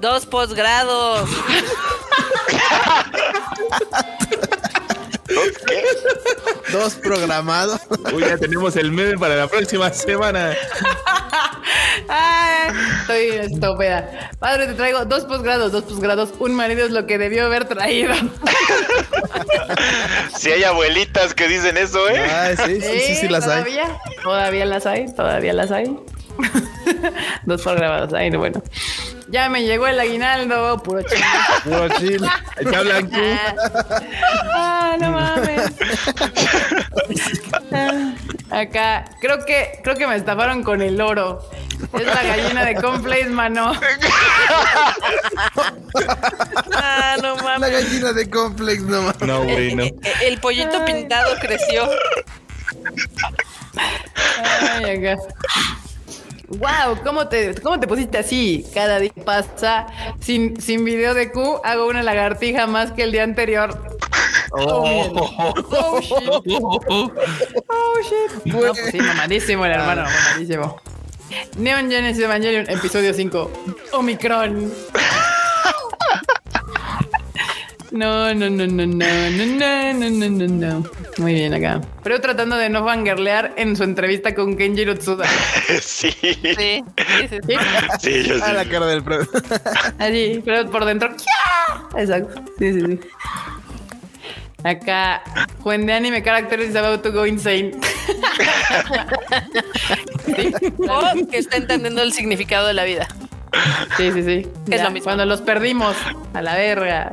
Dos 0.00 0.26
posgrados. 0.26 1.28
¿Qué? 5.66 5.84
Dos 6.72 6.94
programados. 6.94 7.80
Uy, 8.12 8.22
ya 8.22 8.36
tenemos 8.38 8.76
el 8.76 8.92
meme 8.92 9.18
para 9.18 9.36
la 9.36 9.48
próxima 9.48 9.92
semana. 9.92 10.54
Ay, 12.08 12.70
estoy 13.00 13.28
estúpida. 13.52 14.30
Padre, 14.38 14.66
te 14.66 14.74
traigo 14.74 15.04
dos 15.04 15.24
posgrados, 15.24 15.72
dos 15.72 15.84
posgrados. 15.84 16.30
Un 16.38 16.54
marido 16.54 16.84
es 16.84 16.90
lo 16.90 17.06
que 17.06 17.18
debió 17.18 17.44
haber 17.46 17.66
traído. 17.66 18.14
Si 20.36 20.50
hay 20.50 20.64
abuelitas 20.64 21.34
que 21.34 21.48
dicen 21.48 21.76
eso, 21.76 22.08
¿eh? 22.08 22.18
Ay, 22.18 22.56
sí, 22.56 22.80
sí, 22.80 23.00
sí, 23.06 23.14
sí, 23.16 23.28
las 23.28 23.46
hay. 23.46 23.64
Todavía 24.22 24.64
las 24.64 24.86
hay, 24.86 25.12
todavía 25.14 25.52
las 25.52 25.70
hay. 25.70 25.96
dos 27.44 27.62
programados. 27.62 28.12
Ay, 28.12 28.30
no, 28.30 28.38
bueno. 28.38 28.62
Ya 29.28 29.48
me 29.48 29.62
llegó 29.62 29.86
el 29.86 29.98
aguinaldo, 29.98 30.82
puro 30.82 31.00
chingo. 31.02 31.24
Puro 31.64 31.88
chile. 31.98 32.28
Te 32.68 32.76
hablan 32.76 33.08
tú. 33.10 33.18
Ah, 34.52 34.96
no 35.00 35.10
mames. 35.10 35.72
Ah, 37.72 38.12
Acá, 38.50 39.04
creo 39.22 39.44
que, 39.46 39.80
creo 39.82 39.94
que 39.96 40.06
me 40.06 40.16
estafaron 40.16 40.62
con 40.62 40.82
el 40.82 41.00
oro. 41.00 41.40
Es 41.94 42.04
la 42.06 42.22
gallina 42.22 42.64
de 42.66 42.74
Conflace, 42.74 43.26
mano. 43.30 43.72
Ah, 46.74 47.16
no 47.22 47.36
La 47.36 47.42
mames. 47.42 47.70
gallina 47.72 48.12
de 48.12 48.28
complex, 48.30 48.82
no 48.82 49.02
mames. 49.02 49.20
No, 49.22 49.42
güey, 49.44 49.74
no. 49.74 49.84
El 50.22 50.38
pollito 50.40 50.84
pintado 50.84 51.34
creció. 51.40 51.88
Ay, 54.44 54.98
acá. 54.98 55.16
Wow, 56.58 56.98
¿cómo 57.02 57.28
te, 57.28 57.54
¿cómo 57.62 57.80
te 57.80 57.86
pusiste 57.86 58.18
así? 58.18 58.66
Cada 58.74 58.98
día 58.98 59.12
pasa 59.24 59.86
sin, 60.20 60.60
sin 60.60 60.84
video 60.84 61.14
de 61.14 61.32
Q, 61.32 61.60
hago 61.64 61.86
una 61.86 62.02
lagartija 62.02 62.66
más 62.66 62.92
que 62.92 63.04
el 63.04 63.12
día 63.12 63.22
anterior. 63.22 63.80
Oh, 64.52 65.30
oh 65.70 66.00
shit. 66.00 66.28
Oh 66.28 67.98
shit. 68.02 68.44
No, 68.44 68.58
pues 68.58 68.90
sí, 68.90 68.98
mamadísimo 68.98 69.64
el 69.64 69.72
hermano, 69.72 70.02
mamadísimo. 70.02 70.76
Neon 71.56 71.90
Genesis 71.90 72.22
Evangelion, 72.22 72.68
episodio 72.68 73.14
5. 73.14 73.50
Omicron. 73.92 74.70
No, 77.92 78.32
no, 78.32 78.48
no, 78.48 78.66
no, 78.66 78.86
no, 78.86 78.86
no, 78.86 79.30
no, 79.30 79.92
no, 79.92 80.10
no, 80.10 80.30
no, 80.30 80.48
no. 80.48 80.90
Muy 81.18 81.34
bien 81.34 81.52
acá. 81.52 81.78
Pero 82.02 82.22
tratando 82.22 82.56
de 82.56 82.70
no 82.70 82.82
fangirlear 82.86 83.52
en 83.56 83.76
su 83.76 83.84
entrevista 83.84 84.34
con 84.34 84.56
Kenjiro 84.56 84.96
Tsuda. 84.96 85.26
Sí. 85.80 86.10
Sí, 86.22 86.32
sí, 86.40 87.28
sí. 87.28 87.38
¿Sí? 87.46 87.56
Sí, 88.00 88.24
yo 88.24 88.36
sí. 88.36 88.42
A 88.42 88.52
la 88.54 88.64
cara 88.64 88.86
del 88.86 89.02
pro. 89.02 89.18
Allí, 89.98 90.40
pero 90.44 90.70
por 90.70 90.84
dentro. 90.86 91.14
Exacto. 91.96 92.42
Sí, 92.58 92.72
sí, 92.72 92.80
sí. 92.80 93.00
Acá, 94.64 95.22
Juan 95.60 95.86
de 95.86 95.92
Anime 95.92 96.22
Characters 96.22 96.68
is 96.68 96.76
about 96.76 97.02
to 97.02 97.12
go 97.12 97.26
insane. 97.26 97.72
sí, 100.26 100.52
O 100.88 101.26
que 101.28 101.38
está 101.38 101.56
entendiendo 101.56 102.02
el 102.02 102.12
significado 102.12 102.68
de 102.68 102.74
la 102.74 102.84
vida. 102.84 103.08
Sí, 103.96 104.12
sí. 104.12 104.22
sí. 104.22 104.48
Es 104.70 104.78
Ya, 104.78 104.84
lo 104.84 104.90
mismo. 104.90 105.04
Cuando 105.04 105.24
los 105.24 105.40
perdimos, 105.40 105.96
a 106.34 106.42
la 106.42 106.54
verga. 106.54 107.10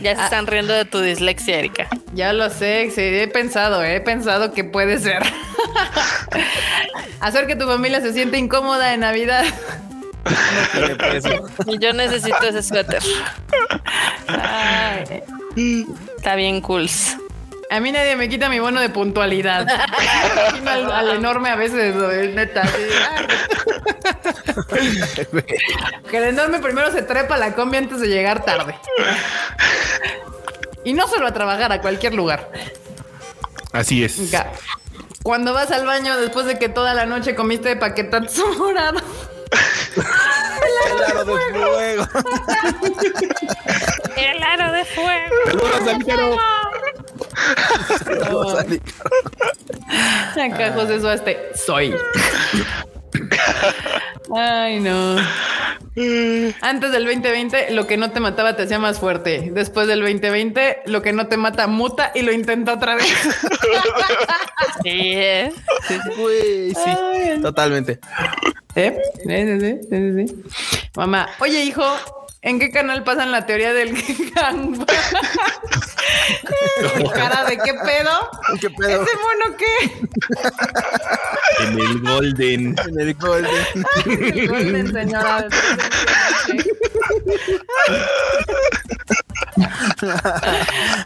Ya 0.00 0.16
se 0.16 0.24
están 0.24 0.46
riendo 0.48 0.72
de 0.72 0.84
tu 0.84 0.98
dislexia, 1.00 1.58
Erika. 1.58 1.86
Ya 2.14 2.32
lo 2.32 2.50
sé, 2.50 2.90
sí, 2.90 3.00
he 3.00 3.28
pensado, 3.28 3.84
he 3.84 4.00
pensado 4.00 4.52
que 4.52 4.64
puede 4.64 4.98
ser. 4.98 5.22
Hacer 7.20 7.46
que 7.46 7.54
tu 7.54 7.66
familia 7.66 8.00
se 8.00 8.12
siente 8.12 8.36
incómoda 8.36 8.94
en 8.94 9.00
Navidad. 9.00 9.44
Y 11.66 11.78
yo 11.78 11.92
necesito 11.92 12.42
ese 12.48 12.62
suéter. 12.62 13.02
Ay, 14.26 15.22
Está 16.16 16.34
bien 16.34 16.60
cool. 16.60 16.88
A 17.72 17.80
mí 17.80 17.90
nadie 17.90 18.16
me 18.16 18.28
quita 18.28 18.50
mi 18.50 18.58
bono 18.58 18.82
de 18.82 18.90
puntualidad. 18.90 19.66
Al, 20.66 20.92
al 20.92 21.10
enorme 21.16 21.48
a 21.48 21.56
veces, 21.56 21.94
neta. 22.34 22.68
que 26.10 26.16
el 26.18 26.24
enorme 26.24 26.58
primero 26.58 26.92
se 26.92 27.00
trepa 27.00 27.36
a 27.36 27.38
la 27.38 27.54
combi 27.54 27.78
antes 27.78 27.98
de 28.00 28.08
llegar 28.08 28.44
tarde. 28.44 28.76
Y 30.84 30.92
no 30.92 31.08
solo 31.08 31.26
a 31.26 31.32
trabajar, 31.32 31.72
a 31.72 31.80
cualquier 31.80 32.12
lugar. 32.12 32.50
Así 33.72 34.04
es. 34.04 34.20
Cuando 35.22 35.54
vas 35.54 35.70
al 35.70 35.86
baño 35.86 36.18
después 36.18 36.44
de 36.44 36.58
que 36.58 36.68
toda 36.68 36.92
la 36.92 37.06
noche 37.06 37.34
comiste 37.34 37.70
de 37.70 37.76
paquetazo 37.76 38.52
morado. 38.58 39.00
Claro, 40.96 41.24
de 41.24 41.32
fuego. 41.34 42.08
El 44.22 44.42
aro 44.42 44.72
de 44.72 44.84
fuego. 44.84 45.34
Saludos 45.46 45.88
al 45.88 46.04
Caro. 46.06 46.36
Vamos 48.20 48.54
a 48.54 48.56
salir. 48.62 48.82
Acá 50.32 50.72
José 50.72 51.00
Suaste, 51.00 51.50
soy. 51.54 51.94
Ay, 54.34 54.80
no. 54.80 55.16
Antes 56.62 56.92
del 56.92 57.04
2020, 57.04 57.72
lo 57.72 57.86
que 57.86 57.96
no 57.98 58.12
te 58.12 58.20
mataba 58.20 58.56
te 58.56 58.62
hacía 58.62 58.78
más 58.78 58.98
fuerte. 58.98 59.50
Después 59.52 59.86
del 59.86 60.00
2020, 60.00 60.82
lo 60.86 61.02
que 61.02 61.12
no 61.12 61.26
te 61.26 61.36
mata 61.36 61.66
muta 61.66 62.12
y 62.14 62.22
lo 62.22 62.32
intenta 62.32 62.74
otra 62.74 62.94
vez. 62.94 63.12
Sí, 64.82 65.12
¿eh? 65.14 65.52
Sí, 65.86 66.72
totalmente. 67.40 68.00
¿Eh? 68.74 68.98
Sí, 69.24 69.80
sí, 69.90 70.26
sí. 70.26 70.42
Mamá, 70.96 71.28
oye, 71.38 71.62
hijo, 71.62 71.84
¿en 72.42 72.58
qué 72.58 72.70
canal 72.70 73.04
pasan 73.04 73.32
la 73.32 73.46
teoría 73.46 73.72
del 73.72 73.94
gangbang? 74.34 74.84
Cara 77.14 77.44
de 77.44 77.56
qué 77.56 77.72
pedo. 77.74 78.30
¿Qué 78.60 78.68
pedo? 78.70 79.02
¿Ese 79.02 79.16
mono 79.16 79.56
qué? 79.56 79.92
En 81.64 81.78
el 81.78 82.00
Golden. 82.00 82.74
En 82.88 83.00
el 83.00 83.14
golden. 83.14 83.84
Golden, 84.48 84.92
señora. 84.92 85.48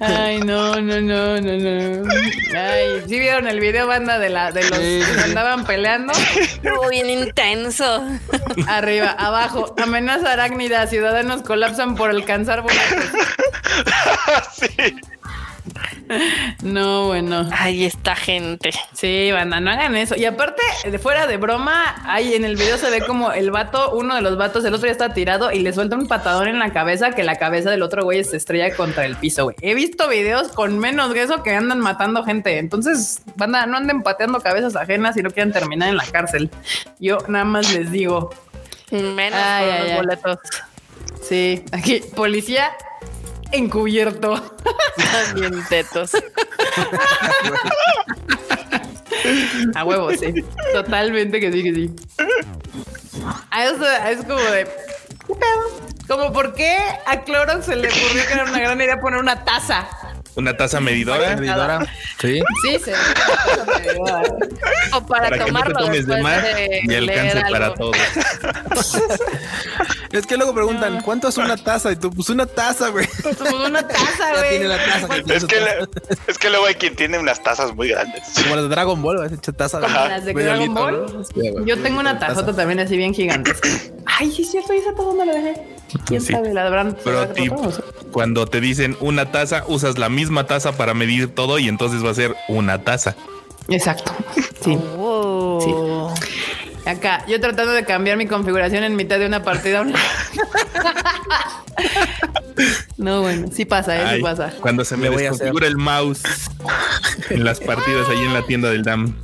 Ay, 0.00 0.38
no, 0.40 0.80
no, 0.80 1.00
no, 1.00 1.40
no, 1.40 1.56
no. 1.58 2.10
Ay, 2.54 3.02
¿sí 3.08 3.18
vieron 3.18 3.48
el 3.48 3.60
video, 3.60 3.86
banda, 3.86 4.18
de 4.18 4.30
la 4.30 4.52
de 4.52 4.68
los 4.68 4.78
Sí, 4.78 5.00
que 5.14 5.20
andaban 5.22 5.64
peleando? 5.64 6.12
Estuvo 6.12 6.88
bien 6.88 7.10
intenso. 7.10 8.04
Arriba, 8.68 9.10
abajo, 9.10 9.74
amenaza 9.82 10.32
arácnida, 10.32 10.86
ciudadanos 10.86 11.42
colapsan 11.42 11.96
por 11.96 12.10
alcanzar 12.10 12.62
boletos. 12.62 13.04
sí. 14.52 14.96
No, 16.62 17.06
bueno. 17.06 17.48
Ahí 17.52 17.84
está 17.84 18.14
gente. 18.14 18.70
Sí, 18.92 19.30
banda, 19.32 19.60
no 19.60 19.70
hagan 19.70 19.96
eso. 19.96 20.16
Y 20.16 20.24
aparte, 20.24 20.62
de 20.90 20.98
fuera 20.98 21.26
de 21.26 21.36
broma, 21.36 21.96
ahí 22.06 22.34
en 22.34 22.44
el 22.44 22.56
video 22.56 22.78
se 22.78 22.90
ve 22.90 23.00
como 23.06 23.32
el 23.32 23.50
vato, 23.50 23.92
uno 23.92 24.14
de 24.14 24.22
los 24.22 24.36
vatos, 24.36 24.64
el 24.64 24.74
otro 24.74 24.86
ya 24.86 24.92
está 24.92 25.14
tirado 25.14 25.52
y 25.52 25.60
le 25.60 25.72
suelta 25.72 25.96
un 25.96 26.06
patadón 26.08 26.48
en 26.48 26.58
la 26.58 26.72
cabeza 26.72 27.10
que 27.10 27.24
la 27.24 27.36
cabeza 27.36 27.70
del 27.70 27.82
otro 27.82 28.04
güey 28.04 28.22
se 28.24 28.36
estrella 28.36 28.74
contra 28.76 29.04
el 29.04 29.16
piso, 29.16 29.44
güey. 29.44 29.56
He 29.60 29.74
visto 29.74 30.08
videos 30.08 30.48
con 30.48 30.78
menos 30.78 31.12
de 31.12 31.22
eso 31.22 31.42
que 31.42 31.50
andan 31.54 31.80
matando 31.80 32.24
gente. 32.24 32.58
Entonces, 32.58 33.22
banda, 33.36 33.66
no 33.66 33.76
anden 33.76 34.02
pateando 34.02 34.40
cabezas 34.40 34.76
ajenas 34.76 35.16
y 35.16 35.22
no 35.22 35.30
quieran 35.30 35.52
terminar 35.52 35.88
en 35.88 35.96
la 35.96 36.06
cárcel. 36.06 36.50
Yo 36.98 37.18
nada 37.28 37.44
más 37.44 37.72
les 37.72 37.90
digo, 37.90 38.30
Menos 38.90 39.40
Ay, 39.42 39.64
por 39.66 39.74
ay, 39.74 39.80
los 39.82 39.90
ay. 39.90 39.96
boletos. 39.96 40.38
sí, 41.20 41.64
aquí, 41.72 42.00
policía 42.14 42.70
encubierto. 43.52 44.56
Bien 45.34 45.64
tetos. 45.68 46.12
A 49.74 49.84
huevo, 49.84 50.10
sí. 50.12 50.32
Totalmente 50.72 51.40
que 51.40 51.52
sí, 51.52 51.62
que 51.62 51.74
sí. 51.74 51.90
A 53.50 53.64
eso 53.64 53.84
es 54.08 54.18
como 54.24 54.38
de. 54.38 54.64
¿Qué 55.26 55.34
pedo? 55.34 55.86
Como 56.06 56.32
por 56.32 56.54
qué 56.54 56.76
a 57.06 57.22
Clorox 57.22 57.66
se 57.66 57.74
le 57.76 57.88
ocurrió 57.88 58.26
que 58.26 58.32
era 58.32 58.44
una 58.44 58.58
gran 58.60 58.80
idea 58.80 59.00
poner 59.00 59.18
una 59.18 59.44
taza. 59.44 59.88
Una 60.36 60.56
taza 60.56 60.80
medidora. 60.80 61.34
Medidora. 61.36 61.86
Sí. 62.20 62.40
Sí, 62.62 62.78
se. 62.84 62.92
O 64.92 65.06
para, 65.06 65.28
Para 65.30 65.30
que 65.30 65.38
no 65.38 65.44
te 65.44 65.46
tomarlo 65.46 65.74
tomes 65.78 66.06
de 66.06 66.22
más 66.22 66.42
de 66.42 66.80
y 66.84 66.94
alcance 66.94 67.42
para 67.50 67.74
todos. 67.74 67.96
Es 70.12 70.26
que 70.26 70.36
luego 70.36 70.54
preguntan, 70.54 71.02
¿cuánto 71.02 71.28
es 71.28 71.36
una 71.36 71.56
taza? 71.56 71.92
Y 71.92 71.96
tú, 71.96 72.10
pues 72.10 72.30
una 72.30 72.46
taza, 72.46 72.88
güey. 72.88 73.06
Como 73.38 73.66
una 73.66 73.86
taza, 73.88 74.30
güey. 74.38 74.50
tiene 74.50 74.68
la 74.68 74.78
taza. 74.82 75.08
que 75.08 75.34
Es 75.36 75.44
que, 75.44 75.56
taza. 75.56 75.76
le- 75.80 75.88
es 76.28 76.38
que 76.38 76.48
luego 76.48 76.64
hay 76.66 76.74
quien 76.76 76.96
tiene 76.96 77.18
unas 77.18 77.42
tazas 77.42 77.74
muy 77.74 77.88
grandes. 77.88 78.22
Como 78.42 78.54
las 78.54 78.64
de 78.64 78.70
Dragon 78.70 79.02
Ball, 79.02 79.18
¿ves? 79.18 79.32
Hecha 79.32 79.52
taza. 79.52 79.80
Como 79.80 79.92
de 79.92 80.08
las 80.08 80.24
de 80.24 80.32
Dragon 80.32 80.58
litro, 80.68 80.74
Ball. 80.82 81.12
¿no? 81.18 81.24
Sí, 81.24 81.50
güey. 81.50 81.64
Yo 81.66 81.82
tengo 81.82 82.00
una 82.00 82.18
Taza. 82.18 82.34
tazota 82.34 82.54
también 82.56 82.80
así 82.80 82.96
bien 82.96 83.12
gigante. 83.12 83.52
Ay, 84.06 84.30
sí 84.30 84.42
es 84.42 84.50
cierto, 84.52 84.72
¿y 84.72 84.78
esa 84.78 84.92
taza 84.92 85.02
dónde 85.02 85.26
la 85.26 85.32
dejé? 85.34 85.62
¿Quién 86.06 86.20
Sí. 86.20 86.32
sabe? 86.32 86.52
La 86.52 86.66
habrán 86.66 86.94
Pro 86.94 87.22
¿será 87.22 87.32
que 87.32 87.42
tip, 87.42 87.52
cuando 88.12 88.46
te 88.46 88.60
dicen 88.60 88.96
una 89.00 89.30
taza, 89.30 89.64
usas 89.68 89.98
la 89.98 90.08
misma 90.08 90.46
taza 90.46 90.76
para 90.76 90.94
medir 90.94 91.34
todo 91.34 91.58
y 91.58 91.68
entonces 91.68 92.04
va 92.04 92.10
a 92.10 92.14
ser 92.14 92.34
una 92.48 92.82
taza. 92.82 93.14
Exacto. 93.68 94.12
Sí. 94.62 94.76
Oh. 94.98 96.12
Acá, 96.86 97.24
yo 97.28 97.40
tratando 97.40 97.72
de 97.72 97.84
cambiar 97.84 98.16
mi 98.16 98.26
configuración 98.26 98.82
en 98.82 98.96
mitad 98.96 99.20
de 99.20 99.26
una 99.26 99.44
partida. 99.44 99.84
no, 102.96 103.22
bueno, 103.22 103.48
sí 103.52 103.64
pasa, 103.64 104.14
eh, 104.14 104.16
sí 104.16 104.22
pasa. 104.22 104.52
Cuando 104.60 104.84
se 104.84 104.96
me 104.96 105.08
a 105.08 105.10
desconfigura 105.10 105.66
el 105.66 105.76
mouse 105.76 106.22
en 107.30 107.44
las 107.44 107.60
partidas 107.60 108.08
ahí 108.08 108.18
en 108.18 108.34
la 108.34 108.42
tienda 108.42 108.70
del 108.70 108.82
DAM. 108.82 109.14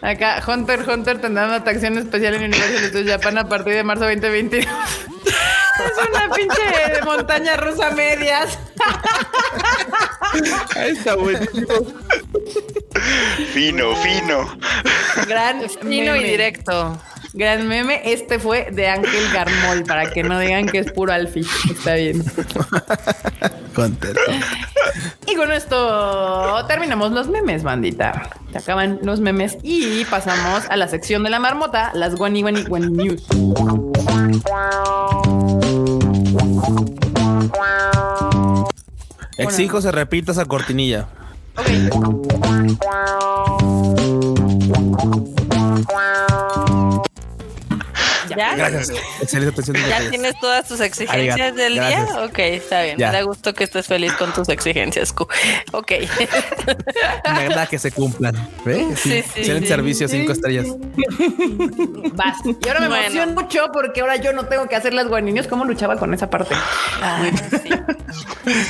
Acá, 0.00 0.42
Hunter 0.46 0.88
Hunter 0.88 1.20
tendrá 1.20 1.46
una 1.46 1.56
atracción 1.56 1.98
especial 1.98 2.34
en 2.34 2.44
Universal 2.44 2.88
Studios 2.88 3.10
Japan 3.10 3.38
a 3.38 3.48
partir 3.48 3.74
de 3.74 3.82
marzo 3.82 4.04
2022. 4.04 4.66
es 5.84 6.08
una 6.08 6.34
pinche 6.34 7.02
montaña 7.04 7.56
rusa 7.56 7.90
medias. 7.90 8.58
Está 10.76 11.16
buenísimo. 11.16 11.74
Fino, 13.52 13.96
fino. 13.96 14.58
Gran 15.26 15.68
Fino 15.68 16.16
y 16.16 16.22
directo. 16.22 17.00
Gran 17.38 17.68
meme. 17.68 18.02
Este 18.04 18.40
fue 18.40 18.68
de 18.72 18.88
Ángel 18.88 19.32
Garmol, 19.32 19.84
para 19.84 20.10
que 20.10 20.24
no 20.24 20.40
digan 20.40 20.66
que 20.66 20.80
es 20.80 20.90
puro 20.90 21.12
alfi. 21.12 21.46
Está 21.70 21.94
bien. 21.94 22.24
Contento. 23.76 24.20
Y 25.24 25.36
con 25.36 25.52
esto 25.52 26.66
terminamos 26.66 27.12
los 27.12 27.28
memes, 27.28 27.62
bandita. 27.62 28.30
Se 28.50 28.58
acaban 28.58 28.98
los 29.02 29.20
memes 29.20 29.56
y 29.62 30.04
pasamos 30.06 30.64
a 30.68 30.76
la 30.76 30.88
sección 30.88 31.22
de 31.22 31.30
la 31.30 31.38
marmota, 31.38 31.92
las 31.94 32.18
Wani 32.18 32.42
Wani 32.42 32.64
News. 32.90 33.24
Exijo 39.36 39.80
se 39.80 39.92
repita 39.92 40.32
esa 40.32 40.44
cortinilla. 40.44 41.06
Ok. 41.56 41.68
Ya. 48.38 48.54
Gracias. 48.56 48.92
Excelente 49.20 49.52
atención 49.52 49.74
de 49.74 49.80
¿Ya 49.82 49.86
detalles. 49.88 50.10
tienes 50.10 50.40
todas 50.40 50.68
tus 50.68 50.80
exigencias 50.80 51.34
Arigato, 51.34 51.56
del 51.56 51.74
gracias. 51.74 52.06
día? 52.14 52.24
Ok, 52.24 52.38
está 52.38 52.82
bien. 52.82 52.96
Ya. 52.98 53.06
Me 53.08 53.12
da 53.18 53.22
gusto 53.22 53.52
que 53.54 53.64
estés 53.64 53.86
feliz 53.86 54.12
con 54.14 54.32
tus 54.32 54.48
exigencias. 54.48 55.12
Q. 55.12 55.26
Ok. 55.72 55.92
Me 57.24 57.40
agrada 57.40 57.66
que 57.66 57.78
se 57.78 57.90
cumplan. 57.90 58.34
¿Ve? 58.64 58.86
Sí, 58.96 59.10
sí, 59.10 59.40
Excelente 59.40 59.62
sí. 59.62 59.66
servicio, 59.66 60.08
cinco 60.08 60.32
estrellas. 60.32 60.66
Vas. 62.14 62.36
Y 62.44 62.68
ahora 62.68 62.80
me 62.80 62.88
Bueno. 62.88 63.04
emociono 63.06 63.32
mucho 63.40 63.70
porque 63.72 64.00
ahora 64.00 64.16
yo 64.16 64.32
no 64.32 64.46
tengo 64.46 64.66
que 64.68 64.76
hacer 64.76 64.94
las 64.94 65.08
guaninios. 65.08 65.46
¿Cómo 65.48 65.64
luchaba 65.64 65.96
con 65.96 66.14
esa 66.14 66.30
parte? 66.30 66.54
Ay, 67.02 67.32
sí. 67.62 67.70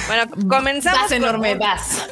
Bueno, 0.06 0.24
comenzamos 0.48 1.02
Vas 1.02 1.12
enorme, 1.12 1.54
vas. 1.56 2.08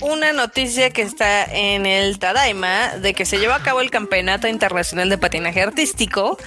Una 0.00 0.32
noticia 0.32 0.90
que 0.90 1.02
está 1.02 1.44
en 1.44 1.86
el 1.86 2.18
Tadaima 2.18 2.96
de 2.96 3.14
que 3.14 3.24
se 3.24 3.38
llevó 3.38 3.54
a 3.54 3.62
cabo 3.62 3.80
el 3.80 3.90
Campeonato 3.90 4.48
Internacional 4.48 5.08
de 5.08 5.18
Patinaje 5.18 5.62
Artístico 5.62 6.38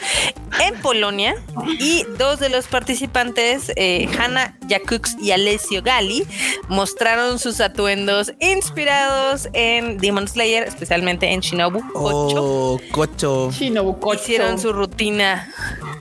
en 0.60 0.76
Polonia 0.82 1.36
y 1.80 2.06
dos 2.18 2.40
de 2.40 2.50
los 2.50 2.68
participantes, 2.68 3.72
eh, 3.76 4.08
Hanna 4.18 4.58
Jakux 4.68 5.16
y 5.22 5.32
Alessio 5.32 5.82
Gali, 5.82 6.26
mostraron 6.68 7.40
sus 7.40 7.60
atuendos 7.62 8.34
inspirados 8.40 9.50
en 9.54 9.98
Demon 9.98 10.28
Slayer, 10.28 10.64
especialmente 10.64 11.32
en 11.32 11.42
Shinobu 11.42 11.82
8. 11.94 12.36
Oh, 12.36 12.80
cocho. 12.92 13.52
Shinobu 13.52 14.00
Kocho. 14.00 14.22
Hicieron 14.24 14.60
su 14.60 14.74
rutina 14.74 15.50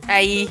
ahí 0.09 0.49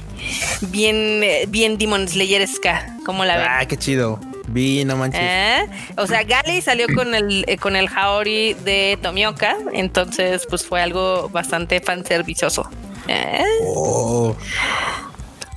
bien, 0.61 1.21
eh, 1.23 1.45
bien 1.47 1.77
Demon 1.77 2.07
Slayeresca, 2.07 2.97
como 3.05 3.25
la 3.25 3.37
ven. 3.37 3.47
Ah, 3.49 3.65
qué 3.65 3.77
chido. 3.77 4.19
Vi, 4.51 4.85
no 4.85 4.97
manches. 4.97 5.21
¿Eh? 5.21 5.65
O 5.97 6.07
sea, 6.07 6.23
Gali 6.23 6.61
salió 6.61 6.87
con 6.93 7.15
el 7.15 7.45
eh, 7.47 7.57
con 7.57 7.75
el 7.75 7.87
Haori 7.87 8.53
de 8.53 8.97
Tomioka, 9.01 9.57
entonces 9.73 10.45
pues 10.49 10.65
fue 10.65 10.81
algo 10.81 11.29
bastante 11.29 11.79
fanservicioso. 11.81 12.69
¿Eh? 13.07 13.43
Oh, 13.63 14.35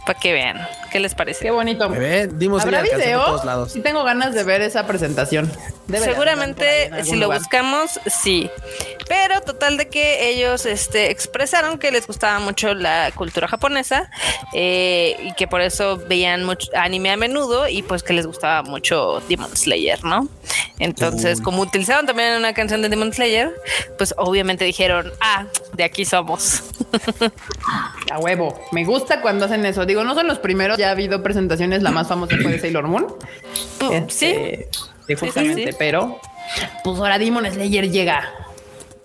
Para 0.07 0.19
que 0.19 0.33
vean, 0.33 0.59
¿qué 0.95 1.01
les 1.01 1.17
parece? 1.17 1.45
Qué 1.45 1.51
bonito. 1.51 1.89
bebé, 1.89 2.29
dimos 2.29 2.63
¿Habrá 2.63 2.79
alcance 2.79 2.99
de 2.99 3.07
video? 3.07 3.25
todos 3.25 3.45
lados. 3.45 3.73
Sí 3.73 3.81
tengo 3.81 4.05
ganas 4.05 4.33
de 4.33 4.45
ver 4.45 4.63
esa 4.63 4.87
presentación. 4.87 5.51
Debe 5.89 6.07
de 6.07 6.13
Seguramente 6.13 6.89
si 7.03 7.17
lo 7.17 7.25
lugar. 7.25 7.41
buscamos, 7.41 7.99
sí. 8.07 8.49
Pero 9.09 9.41
total 9.41 9.77
de 9.77 9.89
que 9.89 10.29
ellos 10.29 10.67
este, 10.67 11.11
expresaron 11.11 11.79
que 11.79 11.91
les 11.91 12.07
gustaba 12.07 12.39
mucho 12.39 12.75
la 12.75 13.11
cultura 13.13 13.49
japonesa 13.49 14.09
eh, 14.53 15.17
y 15.21 15.35
que 15.35 15.49
por 15.49 15.63
eso 15.63 16.01
veían 16.09 16.45
mucho 16.45 16.71
anime 16.77 17.11
a 17.11 17.17
menudo 17.17 17.69
y 17.69 17.83
pues 17.83 18.05
que 18.05 18.13
les 18.13 18.25
gustaba 18.29 18.63
mucho 18.63 19.21
Demon 19.29 19.51
Slayer, 19.57 20.05
¿no? 20.05 20.29
Entonces, 20.79 21.39
Uy. 21.39 21.45
como 21.45 21.63
utilizaron 21.63 22.07
también 22.07 22.37
una 22.37 22.55
canción 22.55 22.83
de 22.83 22.89
Demon 22.89 23.13
Slayer, 23.13 23.53
pues 23.99 24.15
obviamente 24.17 24.65
dijeron, 24.65 25.13
ah, 25.21 25.47
de 25.73 25.83
aquí 25.85 26.05
somos. 26.05 26.63
A 28.11 28.19
huevo. 28.19 28.61
Me 28.73 28.85
gusta 28.85 29.21
cuando 29.21 29.47
hacen 29.47 29.65
eso. 29.67 29.87
Digo, 29.87 30.05
no 30.05 30.15
son 30.15 30.27
los 30.27 30.39
primeros. 30.39 30.79
Ya 30.85 30.89
ha 30.89 30.93
habido 30.93 31.23
presentaciones. 31.23 31.83
La 31.83 31.91
más 31.91 32.09
famosa 32.09 32.37
fue 32.43 32.53
de 32.53 32.59
Sailor 32.61 32.87
Moon. 32.87 33.07
Pu- 33.79 34.09
sí, 34.11 34.27
Este, 34.27 34.69
sí, 34.73 34.81
sí, 35.09 35.15
justamente. 35.17 35.71
sí. 35.73 35.77
Pero, 35.79 36.21
pues 36.83 36.99
ahora 36.99 37.19
Demon 37.19 37.47
Slayer 37.51 37.91
llega. 37.91 38.29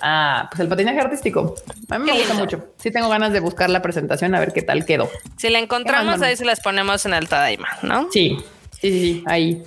Ah, 0.01 0.47
pues 0.49 0.61
el 0.61 0.67
patinaje 0.69 0.99
artístico. 0.99 1.55
A 1.89 1.99
mí 1.99 2.05
me 2.05 2.13
gusta 2.13 2.27
lindo. 2.33 2.43
mucho. 2.45 2.67
Sí 2.77 2.89
tengo 2.91 3.09
ganas 3.09 3.33
de 3.33 3.39
buscar 3.41 3.69
la 3.69 3.81
presentación 3.81 4.33
a 4.35 4.39
ver 4.39 4.53
qué 4.53 4.61
tal 4.61 4.85
quedó. 4.85 5.09
si 5.37 5.49
la 5.49 5.59
encontramos, 5.59 6.21
ahí 6.21 6.35
se 6.37 6.45
las 6.45 6.61
ponemos 6.61 7.05
en 7.05 7.13
el 7.13 7.27
Tadaima, 7.27 7.67
¿no? 7.81 8.07
Sí, 8.11 8.37
sí, 8.79 8.91
sí, 8.91 8.99
sí, 9.01 9.23
ahí. 9.27 9.63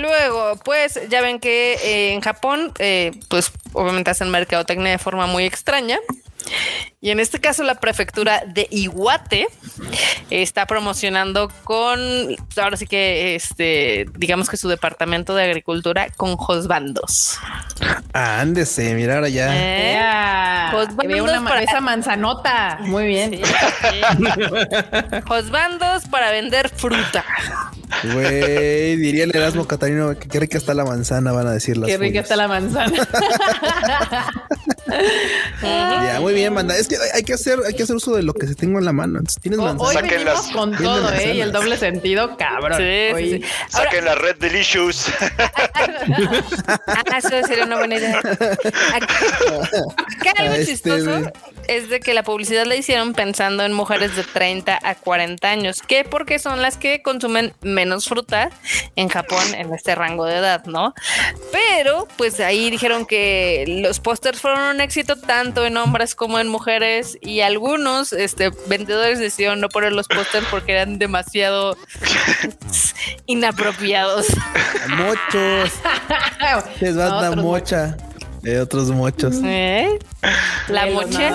Luego, 0.00 0.56
pues 0.64 0.98
ya 1.10 1.20
ven 1.20 1.40
que 1.40 1.74
eh, 1.74 2.12
en 2.14 2.22
Japón, 2.22 2.72
eh, 2.78 3.10
pues 3.28 3.52
obviamente 3.74 4.10
hacen 4.10 4.30
mercadotecnia 4.30 4.92
de 4.92 4.98
forma 4.98 5.26
muy 5.26 5.44
extraña. 5.44 5.98
Y 7.00 7.10
en 7.10 7.20
este 7.20 7.38
caso 7.40 7.62
la 7.64 7.74
prefectura 7.80 8.42
de 8.46 8.66
Iwate 8.70 9.46
está 10.30 10.66
promocionando 10.66 11.50
con, 11.64 11.98
ahora 12.56 12.76
sí 12.78 12.86
que, 12.86 13.34
este, 13.34 14.06
digamos 14.16 14.48
que 14.48 14.56
su 14.56 14.68
departamento 14.68 15.34
de 15.34 15.44
agricultura 15.44 16.08
con 16.16 16.36
josbandos. 16.36 17.38
Ah, 18.14 18.40
ándese, 18.40 18.94
mira 18.94 19.16
ahora 19.16 19.28
ya. 19.28 19.48
¿Eh? 19.54 19.92
Ya. 19.94 20.70
Que 21.00 21.06
veo 21.08 21.24
bandos 21.24 21.30
una 21.30 21.40
ma- 21.40 21.50
para- 21.50 21.62
esa 21.62 21.80
manzanota. 21.80 22.78
Muy 22.80 23.06
bien. 23.06 23.32
Sí, 23.32 23.42
sí. 23.44 25.20
Josbandos 25.28 26.04
para 26.06 26.30
vender 26.30 26.68
fruta. 26.70 27.24
Güey, 28.12 28.96
diría 28.96 29.24
el 29.24 29.36
Erasmo 29.36 29.66
Catarino 29.66 30.18
que 30.18 30.26
qué 30.28 30.40
rica 30.40 30.56
está 30.58 30.72
la 30.74 30.84
manzana, 30.84 31.32
van 31.32 31.46
a 31.46 31.52
decir 31.52 31.76
las 31.76 31.88
Qué 31.88 31.98
rica 31.98 32.20
está 32.20 32.34
la 32.36 32.48
manzana. 32.48 32.92
Ya, 35.62 36.18
muy 36.20 36.34
bien, 36.34 36.54
banda. 36.54 36.76
Es 36.76 36.88
que 36.88 36.96
hay- 37.14 37.22
que 37.24 37.34
hacer, 37.34 37.58
hay 37.66 37.74
que 37.74 37.82
hacer 37.84 37.96
uso 37.96 38.14
de 38.14 38.22
lo 38.22 38.34
que 38.34 38.46
se 38.46 38.54
tengo 38.54 38.78
en 38.78 38.84
la 38.84 38.92
mano. 38.92 39.18
Entonces, 39.18 39.40
Tienes 39.42 39.58
Hoy 39.60 39.66
manzana. 39.66 39.92
Saquen 39.92 40.10
venimos 40.10 40.34
las- 40.46 40.50
con 40.54 40.76
todo, 40.76 40.98
¿eh? 40.98 41.02
manzanas. 41.02 41.34
Y 41.34 41.40
el 41.40 41.52
doble 41.52 41.76
sentido, 41.78 42.36
cabrón. 42.36 42.78
Sí, 42.78 42.84
sí, 42.84 43.14
Hoy- 43.14 43.30
sí. 43.42 43.44
Ahora, 43.72 43.90
Saquen 43.90 44.04
la 44.04 44.14
red 44.14 44.36
Delicious. 44.36 45.06
Ah, 46.86 47.18
eso 47.18 47.28
sería 47.46 47.64
una 47.64 47.76
buena 47.78 47.96
idea. 47.96 48.18
Acá, 48.18 49.14
algo 50.38 50.54
este, 50.54 50.66
chistoso 50.66 51.32
es 51.68 51.88
de 51.88 52.00
que 52.00 52.14
la 52.14 52.22
publicidad 52.22 52.66
la 52.66 52.76
hicieron 52.76 53.14
pensando 53.14 53.64
en 53.64 53.72
mujeres 53.72 54.14
de 54.16 54.22
30 54.24 54.78
a 54.82 54.94
40 54.94 55.48
años, 55.50 55.80
que 55.82 56.04
porque 56.04 56.38
son 56.38 56.60
las 56.62 56.76
que 56.76 57.02
consumen 57.02 57.54
menos 57.62 58.06
fruta 58.06 58.50
en 58.96 59.08
Japón 59.08 59.42
en 59.54 59.72
este 59.74 59.94
rango 59.94 60.24
de 60.26 60.36
edad, 60.36 60.64
¿no? 60.66 60.94
Pero 61.52 62.06
pues 62.16 62.40
ahí 62.40 62.70
dijeron 62.70 63.06
que 63.06 63.64
los 63.82 64.00
pósters 64.00 64.40
fueron 64.40 64.73
un 64.74 64.80
éxito 64.80 65.16
tanto 65.16 65.64
en 65.64 65.76
hombres 65.76 66.14
como 66.14 66.38
en 66.38 66.48
mujeres 66.48 67.16
y 67.20 67.40
algunos 67.40 68.12
este, 68.12 68.50
vendedores 68.66 69.18
decidieron 69.18 69.60
no 69.60 69.68
poner 69.68 69.92
los 69.92 70.08
pósters 70.08 70.46
porque 70.50 70.72
eran 70.72 70.98
demasiado 70.98 71.76
inapropiados. 73.26 74.26
Mochos. 74.88 75.70
Les 76.80 76.98
va 76.98 77.18
Otros 77.18 77.36
mocha. 77.36 77.96
De 78.42 78.60
otros 78.60 78.90
mochos. 78.90 79.36
¿Eh? 79.42 79.98
La 80.68 80.86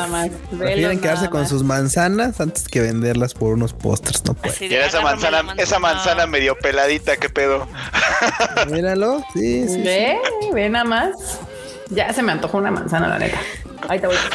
más, 0.07 0.30
Prefieren 0.56 0.99
quedarse 0.99 1.28
con 1.28 1.48
sus 1.48 1.64
manzanas 1.64 2.40
antes 2.40 2.68
que 2.68 2.82
venderlas 2.82 3.34
por 3.34 3.53
unos 3.53 3.74
pósters. 3.74 4.24
No 4.26 4.36
puede. 4.36 4.86
Esa 4.86 4.98
la 4.98 5.03
manzana, 5.03 5.53
esa 5.57 5.80
manzana 5.80 6.28
medio 6.28 6.56
peladita, 6.56 7.18
qué 7.18 7.28
pedo. 7.28 7.68
Míralo. 8.70 9.24
Sí, 9.34 9.68
sí. 9.68 9.74
sí. 9.74 9.82
Ve, 9.82 10.20
ve 10.53 10.70
nada 10.70 10.86
más. 10.86 11.40
Ya 11.90 12.14
se 12.14 12.22
me 12.22 12.32
antojó 12.32 12.57
una 12.57 12.72
manzana, 12.72 13.07
la 13.07 13.20
neta. 13.20 13.40
Ahí 13.88 13.99
te 13.99 14.07
voy. 14.07 14.16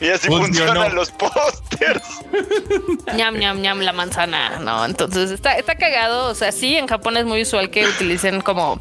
Y 0.00 0.08
así 0.08 0.26
Funcionó. 0.26 0.66
funcionan 0.72 0.94
los 0.96 1.10
pósters. 1.12 2.02
ñam, 3.14 3.36
ñam, 3.36 3.60
ñam, 3.60 3.80
la 3.80 3.92
manzana, 3.92 4.58
¿no? 4.58 4.84
Entonces 4.84 5.30
está, 5.30 5.52
está 5.52 5.76
cagado. 5.76 6.28
O 6.30 6.34
sea, 6.34 6.50
sí, 6.50 6.76
en 6.76 6.86
Japón 6.88 7.16
es 7.16 7.24
muy 7.24 7.42
usual 7.42 7.70
que 7.70 7.86
utilicen 7.86 8.40
como, 8.40 8.80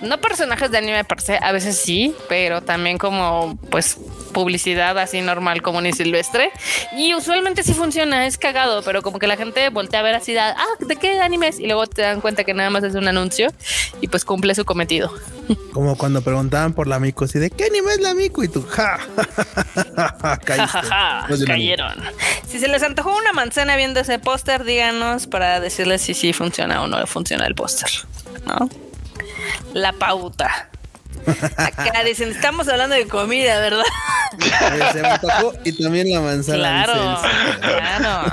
no 0.00 0.20
personajes 0.20 0.70
de 0.70 0.78
anime 0.78 1.02
per 1.04 1.20
se, 1.20 1.38
a 1.42 1.50
veces 1.50 1.76
sí, 1.78 2.14
pero 2.28 2.62
también 2.62 2.98
como, 2.98 3.56
pues, 3.70 3.96
publicidad 4.34 4.98
así 4.98 5.22
normal, 5.22 5.62
común 5.62 5.86
y 5.86 5.92
silvestre. 5.94 6.50
Y 6.94 7.14
usualmente 7.14 7.62
sí 7.62 7.72
funciona, 7.72 8.26
es 8.26 8.36
cagado, 8.36 8.82
pero 8.82 9.00
como 9.00 9.18
que 9.18 9.26
la 9.26 9.38
gente 9.38 9.70
voltea 9.70 10.00
a 10.00 10.02
ver 10.02 10.14
así, 10.14 10.36
ah, 10.36 10.54
¿de 10.80 10.96
qué 10.96 11.20
animes? 11.20 11.58
Y 11.58 11.66
luego 11.66 11.86
te 11.86 12.02
dan 12.02 12.20
cuenta 12.20 12.44
que 12.44 12.52
nada 12.52 12.68
más 12.68 12.84
es 12.84 12.94
un 12.94 13.08
anuncio 13.08 13.48
y 14.02 14.08
pues 14.08 14.26
cumple 14.26 14.54
su 14.54 14.66
cometido. 14.66 15.10
Como 15.72 15.96
cuando 15.96 16.20
preguntaban 16.22 16.74
por 16.74 16.86
la 16.86 16.98
mico, 17.00 17.24
así 17.24 17.38
de 17.38 17.50
qué 17.50 17.64
anime 17.64 17.92
es 17.92 18.00
la 18.00 18.12
mico 18.14 18.44
y 18.44 18.48
tú, 18.48 18.62
ja, 18.68 18.98
caíste. 20.44 20.66
Ja, 20.66 20.66
ja, 20.66 20.82
ja, 20.82 21.26
No 21.28 21.34
es 21.34 21.40
de 21.40 21.46
un 21.46 21.52
anime. 21.52 21.76
cayeron. 21.76 22.02
Si 22.46 22.58
se 22.58 22.68
les 22.68 22.82
antojó 22.82 23.16
una 23.16 23.32
manzana 23.32 23.76
viendo 23.76 24.00
ese 24.00 24.18
póster, 24.18 24.64
díganos 24.64 25.26
para 25.26 25.60
decirles 25.60 26.02
si 26.02 26.14
sí 26.14 26.32
funciona 26.32 26.82
o 26.82 26.86
no 26.86 27.06
funciona 27.06 27.46
el 27.46 27.54
póster, 27.54 27.90
¿no? 28.46 28.68
La 29.72 29.92
pauta. 29.92 30.70
Acá 31.56 32.04
dicen, 32.04 32.30
estamos 32.30 32.68
hablando 32.68 32.96
de 32.96 33.06
comida, 33.06 33.58
¿verdad? 33.60 33.84
Se 34.92 35.02
me 35.02 35.18
tocó 35.18 35.54
y 35.64 35.72
también 35.72 36.10
la 36.10 36.20
manzana. 36.20 36.84
Claro. 37.60 38.24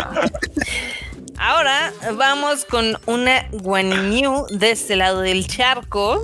Ahora 1.38 1.91
vamos 2.14 2.66
con 2.66 2.98
una 3.08 3.48
Guanimiu 3.52 4.45
de 4.52 4.72
este 4.72 4.95
lado 4.95 5.22
del 5.22 5.48
charco 5.48 6.22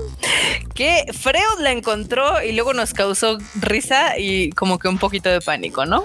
que 0.76 1.06
Freud 1.12 1.60
la 1.60 1.72
encontró 1.72 2.44
y 2.44 2.52
luego 2.52 2.74
nos 2.74 2.94
causó 2.94 3.40
risa 3.56 4.20
y 4.20 4.52
como 4.52 4.78
que 4.78 4.88
un 4.88 5.00
poquito 5.00 5.30
de 5.30 5.42
pánico, 5.42 5.88
¿no? 5.88 6.04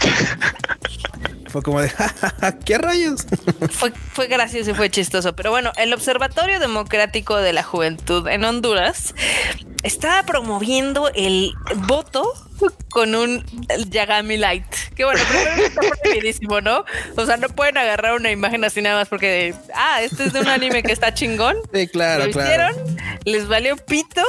Fue 1.54 1.62
como 1.62 1.80
de, 1.80 1.88
ja, 1.90 2.08
ja, 2.08 2.34
ja, 2.40 2.58
¿qué 2.58 2.78
rayos? 2.78 3.24
Fue, 3.70 3.92
fue 4.12 4.26
gracioso 4.26 4.72
y 4.72 4.74
fue 4.74 4.90
chistoso. 4.90 5.36
Pero 5.36 5.52
bueno, 5.52 5.70
el 5.76 5.94
Observatorio 5.94 6.58
Democrático 6.58 7.36
de 7.36 7.52
la 7.52 7.62
Juventud 7.62 8.26
en 8.26 8.44
Honduras 8.44 9.14
estaba 9.84 10.24
promoviendo 10.24 11.12
el 11.14 11.52
voto 11.86 12.24
con 12.90 13.14
un 13.14 13.44
Yagami 13.88 14.36
Light. 14.36 14.66
Que 14.96 15.04
bueno, 15.04 15.20
primero 15.28 15.64
está 15.64 15.80
prohibidísimo, 16.02 16.60
¿no? 16.60 16.84
O 17.16 17.24
sea, 17.24 17.36
no 17.36 17.48
pueden 17.48 17.78
agarrar 17.78 18.14
una 18.14 18.32
imagen 18.32 18.64
así 18.64 18.82
nada 18.82 18.96
más 18.96 19.08
porque, 19.08 19.54
ah, 19.76 20.02
este 20.02 20.24
es 20.24 20.32
de 20.32 20.40
un 20.40 20.48
anime 20.48 20.82
que 20.82 20.90
está 20.90 21.14
chingón. 21.14 21.56
Sí, 21.72 21.86
claro, 21.86 22.26
Lo 22.26 22.32
claro. 22.32 22.48
hicieron, 22.72 22.96
les 23.26 23.46
valió 23.46 23.76
pito. 23.76 24.22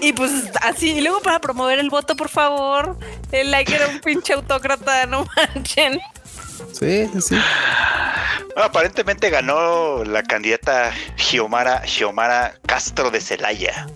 Y 0.00 0.12
pues 0.12 0.32
así, 0.62 0.90
y 0.90 1.00
luego 1.02 1.20
para 1.20 1.38
promover 1.40 1.78
el 1.78 1.88
voto, 1.88 2.16
por 2.16 2.28
favor, 2.28 2.98
el 3.30 3.52
like 3.52 3.72
era 3.72 3.86
un 3.86 4.00
pinche 4.00 4.32
autócrata, 4.32 5.06
no 5.06 5.24
manchen. 5.36 6.00
Sí, 6.72 7.10
sí. 7.20 7.36
Aparentemente 8.56 9.30
ganó 9.30 10.04
la 10.04 10.22
candidata 10.22 10.92
Xiomara, 11.16 11.86
Xiomara 11.86 12.54
Castro 12.66 13.10
de 13.10 13.20
Celaya, 13.20 13.86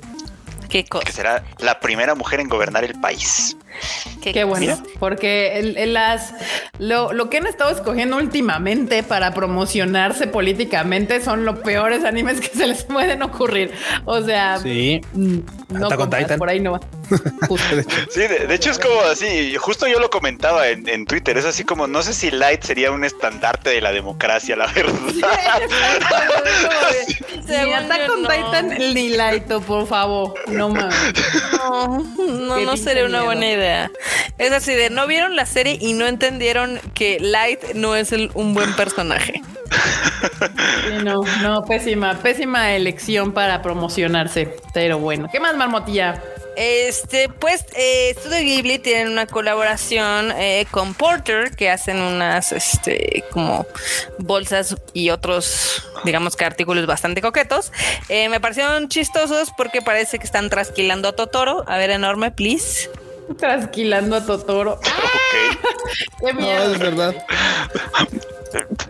Qué 0.76 0.84
cosa. 0.84 1.04
que 1.04 1.12
será 1.12 1.42
la 1.58 1.80
primera 1.80 2.14
mujer 2.14 2.40
en 2.40 2.48
gobernar 2.48 2.84
el 2.84 2.98
país. 3.00 3.56
Qué 4.22 4.44
bueno, 4.44 4.82
porque 4.98 5.58
el- 5.58 5.76
el- 5.76 5.92
las 5.94 6.32
lo, 6.78 7.12
lo 7.12 7.30
que 7.30 7.38
han 7.38 7.46
estado 7.46 7.70
escogiendo 7.70 8.16
últimamente 8.16 9.02
para 9.02 9.32
promocionarse 9.34 10.26
políticamente 10.26 11.22
son 11.22 11.44
los 11.44 11.58
peores 11.60 12.04
animes 12.04 12.40
que 12.40 12.48
se 12.48 12.66
les 12.66 12.84
pueden 12.84 13.22
ocurrir. 13.22 13.72
O 14.04 14.20
sea, 14.22 14.58
Sí. 14.58 15.00
mm, 15.12 15.38
no 15.68 15.86
Attack 15.88 16.18
Titan. 16.22 16.38
por 16.38 16.48
ahí 16.48 16.60
no 16.60 16.72
va. 16.72 16.80
Justo. 17.48 17.76
Sí, 18.10 18.20
de, 18.20 18.46
de 18.48 18.54
hecho 18.54 18.70
es 18.70 18.78
como 18.78 19.00
así, 19.02 19.54
justo 19.56 19.86
yo 19.86 20.00
lo 20.00 20.10
comentaba 20.10 20.68
en, 20.68 20.88
en 20.88 21.06
Twitter, 21.06 21.36
es 21.38 21.44
así 21.44 21.62
como, 21.62 21.86
no 21.86 22.02
sé 22.02 22.12
si 22.14 22.30
Light 22.30 22.62
sería 22.62 22.90
un 22.90 23.04
estandarte 23.04 23.70
de 23.70 23.80
la 23.80 23.92
democracia, 23.92 24.56
la 24.56 24.66
verdad. 24.68 24.92
Ni 27.36 27.42
Según 27.46 27.74
Attack 27.74 28.06
yo, 28.06 28.12
on 28.14 28.22
no. 28.22 28.28
Titan 28.28 28.68
ni 28.94 29.08
Laito, 29.10 29.60
por 29.60 29.86
favor. 29.86 30.34
No 30.48 30.65
mames. 30.70 30.94
No, 31.52 31.98
no, 32.28 32.60
no 32.60 32.76
sería 32.76 33.02
una 33.04 33.18
miedo. 33.18 33.24
buena 33.26 33.50
idea. 33.50 33.90
Es 34.38 34.52
así 34.52 34.74
de 34.74 34.90
no 34.90 35.06
vieron 35.06 35.34
la 35.36 35.46
serie 35.46 35.78
y 35.80 35.92
no 35.94 36.06
entendieron 36.06 36.80
que 36.94 37.18
Light 37.20 37.74
no 37.74 37.96
es 37.96 38.12
el- 38.12 38.30
un 38.34 38.54
buen 38.54 38.74
personaje. 38.74 39.42
Sí, 40.88 41.04
no, 41.04 41.22
no, 41.42 41.62
pésima, 41.64 42.14
pésima 42.18 42.72
elección 42.74 43.32
para 43.32 43.62
promocionarse. 43.62 44.56
Pero 44.72 44.98
bueno, 44.98 45.28
¿qué 45.30 45.40
más, 45.40 45.56
Marmotilla? 45.56 46.22
Este, 46.56 47.28
pues, 47.28 47.66
eh, 47.76 48.14
Studio 48.18 48.38
Ghibli 48.40 48.78
tienen 48.78 49.08
una 49.08 49.26
colaboración 49.26 50.32
eh, 50.38 50.66
con 50.70 50.94
Porter 50.94 51.54
que 51.54 51.68
hacen 51.70 52.00
unas, 52.00 52.50
este, 52.52 53.24
como 53.30 53.66
bolsas 54.18 54.74
y 54.94 55.10
otros, 55.10 55.86
digamos 56.04 56.34
que 56.34 56.46
artículos 56.46 56.86
bastante 56.86 57.20
coquetos. 57.20 57.72
Eh, 58.08 58.28
me 58.30 58.40
parecieron 58.40 58.88
chistosos 58.88 59.50
porque 59.56 59.82
parece 59.82 60.18
que 60.18 60.24
están 60.24 60.48
trasquilando 60.48 61.08
a 61.08 61.12
Totoro. 61.12 61.64
A 61.68 61.76
ver, 61.76 61.90
enorme, 61.90 62.30
please. 62.30 62.90
Trasquilando 63.38 64.16
a 64.16 64.24
Totoro. 64.24 64.72
Ok. 64.74 65.58
Qué 66.20 66.32
No, 66.32 66.72
es 66.72 66.78
verdad. 66.78 67.14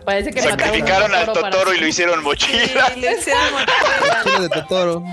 Parece 0.05 0.31
que 0.31 0.41
Sacrificaron 0.41 1.13
al 1.13 1.25
Totoro 1.25 1.73
y 1.73 1.79
lo 1.79 1.87
hicieron 1.87 2.19
Sí, 2.19 2.23
mochila. 2.25 2.89
le 2.95 3.11
hicieron 3.17 3.43
mochila. 3.51 4.21
Chile 4.23 4.39
de 4.39 4.49
Totoro. 4.49 5.03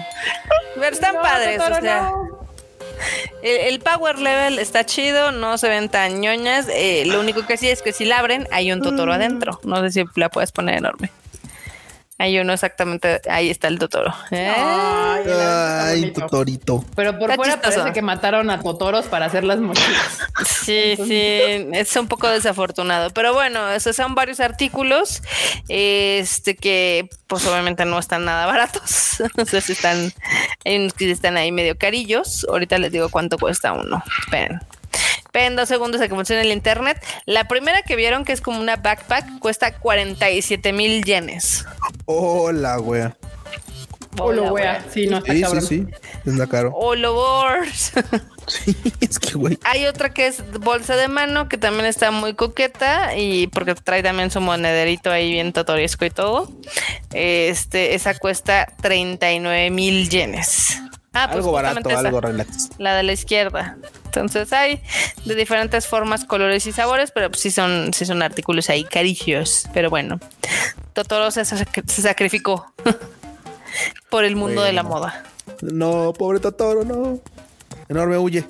Pero 0.77 0.87
están 0.95 1.15
No, 1.17 1.23
padres, 1.23 1.57
Totoro, 1.59 1.77
o 1.79 1.81
sea. 1.81 2.01
no. 2.03 2.44
El, 3.43 3.75
el 3.75 3.81
power 3.81 4.19
level 4.19 4.59
está 4.59 4.87
chido, 4.87 5.31
no 5.33 5.59
se 5.59 5.69
ven 5.69 5.89
tan 5.89 6.21
ñoñas. 6.21 6.67
eh, 6.71 7.05
lo 7.07 7.21
único 7.21 7.45
que 7.47 7.57
sí 7.57 7.69
es 7.69 7.83
que 7.83 7.93
si 7.93 8.05
la 8.05 8.19
abren, 8.21 8.47
hay 8.51 8.73
un 8.73 8.81
Totoro 8.81 9.13
Mm. 9.13 9.15
adentro. 9.17 9.61
No 9.65 9.81
sé 9.83 9.91
si 9.93 10.05
la 10.17 10.29
puedes 10.31 10.51
poner 10.53 10.77
enorme. 10.79 11.11
Hay 12.17 12.39
uno 12.39 12.53
exactamente, 12.53 13.21
ahí 13.29 13.51
está 13.51 13.67
el 13.67 13.79
Totoro. 13.81 14.15
¿eh? 14.31 14.49
Ay, 14.49 16.01
bonito. 16.01 16.21
Totorito. 16.21 16.85
Pero 16.95 17.19
por 17.19 17.31
Está 17.31 17.37
fuera 17.37 17.53
chistoso. 17.55 17.79
parece 17.79 17.93
que 17.93 18.03
mataron 18.03 18.51
a 18.51 18.61
Totoros 18.61 19.07
para 19.07 19.27
hacer 19.27 19.45
las 19.45 19.59
mochilas. 19.59 20.19
Sí, 20.65 20.95
sí, 20.97 21.69
es 21.75 21.95
un 21.97 22.09
poco 22.09 22.27
desafortunado. 22.29 23.11
Pero 23.11 23.35
bueno, 23.35 23.71
esos 23.71 23.95
son 23.97 24.15
varios 24.15 24.41
artículos. 24.41 25.23
Este 25.69 26.57
que, 26.57 27.11
pues 27.27 27.47
obviamente 27.47 27.85
no 27.85 27.99
están 27.99 28.25
nada 28.25 28.47
baratos. 28.47 29.21
o 29.37 29.45
sea, 29.45 29.61
sí 29.61 29.73
están, 29.73 30.13
hay 30.65 30.79
unos 30.79 30.95
que 30.95 31.11
están 31.11 31.37
ahí 31.37 31.53
medio 31.53 31.77
carillos. 31.77 32.47
Ahorita 32.49 32.79
les 32.79 32.93
digo 32.93 33.11
cuánto 33.11 33.37
cuesta 33.37 33.73
uno. 33.73 34.03
Esperen. 34.25 34.61
Esperen 35.19 35.57
dos 35.57 35.69
segundos 35.69 36.01
a 36.01 36.09
que 36.09 36.15
funcione 36.15 36.43
el 36.43 36.53
internet. 36.53 37.05
La 37.27 37.49
primera 37.49 37.83
que 37.83 37.97
vieron, 37.97 38.25
que 38.25 38.33
es 38.33 38.41
como 38.41 38.61
una 38.61 38.77
backpack, 38.77 39.41
cuesta 39.41 39.75
47 39.75 40.73
mil 40.73 41.03
yenes. 41.05 41.65
Hola, 42.07 42.81
wea. 42.81 43.17
Hola, 44.21 44.43
Hola, 44.43 44.53
wea. 44.53 44.85
Sí, 44.93 45.07
no 45.07 45.19
está 45.19 45.33
Sí, 45.33 45.39
sí, 45.39 45.43
cabrón. 45.45 45.63
sí. 45.63 45.87
Está 46.27 46.47
caro. 46.47 46.73
Holo 46.75 47.17
Wars. 47.17 47.93
Sí, 48.47 48.77
es 49.01 49.19
que, 49.19 49.39
güey. 49.39 49.59
Hay 49.65 49.87
otra 49.87 50.13
que 50.13 50.27
es 50.27 50.43
bolsa 50.61 50.97
de 50.97 51.09
mano, 51.09 51.49
que 51.49 51.57
también 51.57 51.87
está 51.87 52.11
muy 52.11 52.35
coqueta 52.35 53.17
y 53.17 53.47
porque 53.47 53.75
trae 53.75 54.03
también 54.03 54.31
su 54.31 54.39
monederito 54.43 55.11
ahí 55.11 55.33
bien 55.33 55.55
totoresco 55.55 56.05
y 56.05 56.11
todo. 56.11 56.53
Este, 57.15 57.95
esa 57.95 58.19
cuesta 58.19 58.69
39 58.83 59.71
mil 59.71 60.11
yenes. 60.11 60.79
Ah, 61.15 61.29
pues 61.29 61.37
algo 61.39 61.53
barato, 61.53 61.89
esa, 61.89 62.01
algo 62.01 62.21
relax. 62.21 62.69
La 62.77 62.95
de 62.97 63.05
la 63.05 63.13
izquierda. 63.13 63.79
Entonces 64.21 64.53
hay 64.53 64.81
de 65.25 65.35
diferentes 65.35 65.87
formas, 65.87 66.25
colores 66.25 66.67
y 66.67 66.73
sabores, 66.73 67.11
pero 67.13 67.31
pues 67.31 67.41
sí 67.43 67.51
son, 67.51 67.93
sí 67.95 68.05
son 68.07 68.23
artículos 68.23 68.71
ahí 68.71 68.85
carillos. 68.85 69.67
Pero 69.73 69.91
bueno, 69.91 70.19
Totoro 70.93 71.31
se, 71.31 71.43
sac- 71.43 71.87
se 71.89 72.03
sacrificó 72.03 72.73
por 74.11 74.25
el 74.25 74.37
mundo 74.37 74.63
de 74.63 74.73
la 74.73 74.83
moda. 74.83 75.25
No, 75.63 76.13
pobre 76.13 76.41
Totoro, 76.41 76.85
no. 76.85 77.21
Enorme 77.89 78.17
huye. 78.19 78.45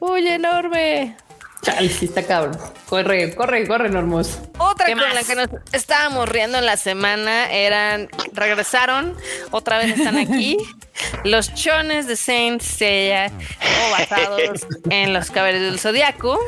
Uy, 0.00 0.26
enorme. 0.28 1.16
Chale, 1.62 1.88
sí 1.88 2.06
está 2.06 2.22
cabrón. 2.22 2.58
Corre, 2.88 3.34
corre, 3.34 3.66
corre, 3.66 3.88
Normos. 3.88 4.38
Otra 4.58 4.86
¿Qué 4.86 4.92
con 4.92 5.14
la 5.14 5.24
que 5.24 5.34
nos 5.34 5.48
estábamos 5.72 6.28
riendo 6.28 6.58
en 6.58 6.66
la 6.66 6.76
semana 6.76 7.50
eran, 7.50 8.08
regresaron, 8.32 9.16
otra 9.50 9.78
vez 9.78 9.98
están 9.98 10.16
aquí, 10.16 10.56
los 11.24 11.52
chones 11.54 12.06
de 12.06 12.16
Saint 12.16 12.62
Seiya 12.62 13.30
o 13.60 13.90
basados 13.90 14.66
en 14.90 15.12
los 15.12 15.30
caballeros 15.30 15.62
del 15.62 15.80
zodiaco. 15.80 16.38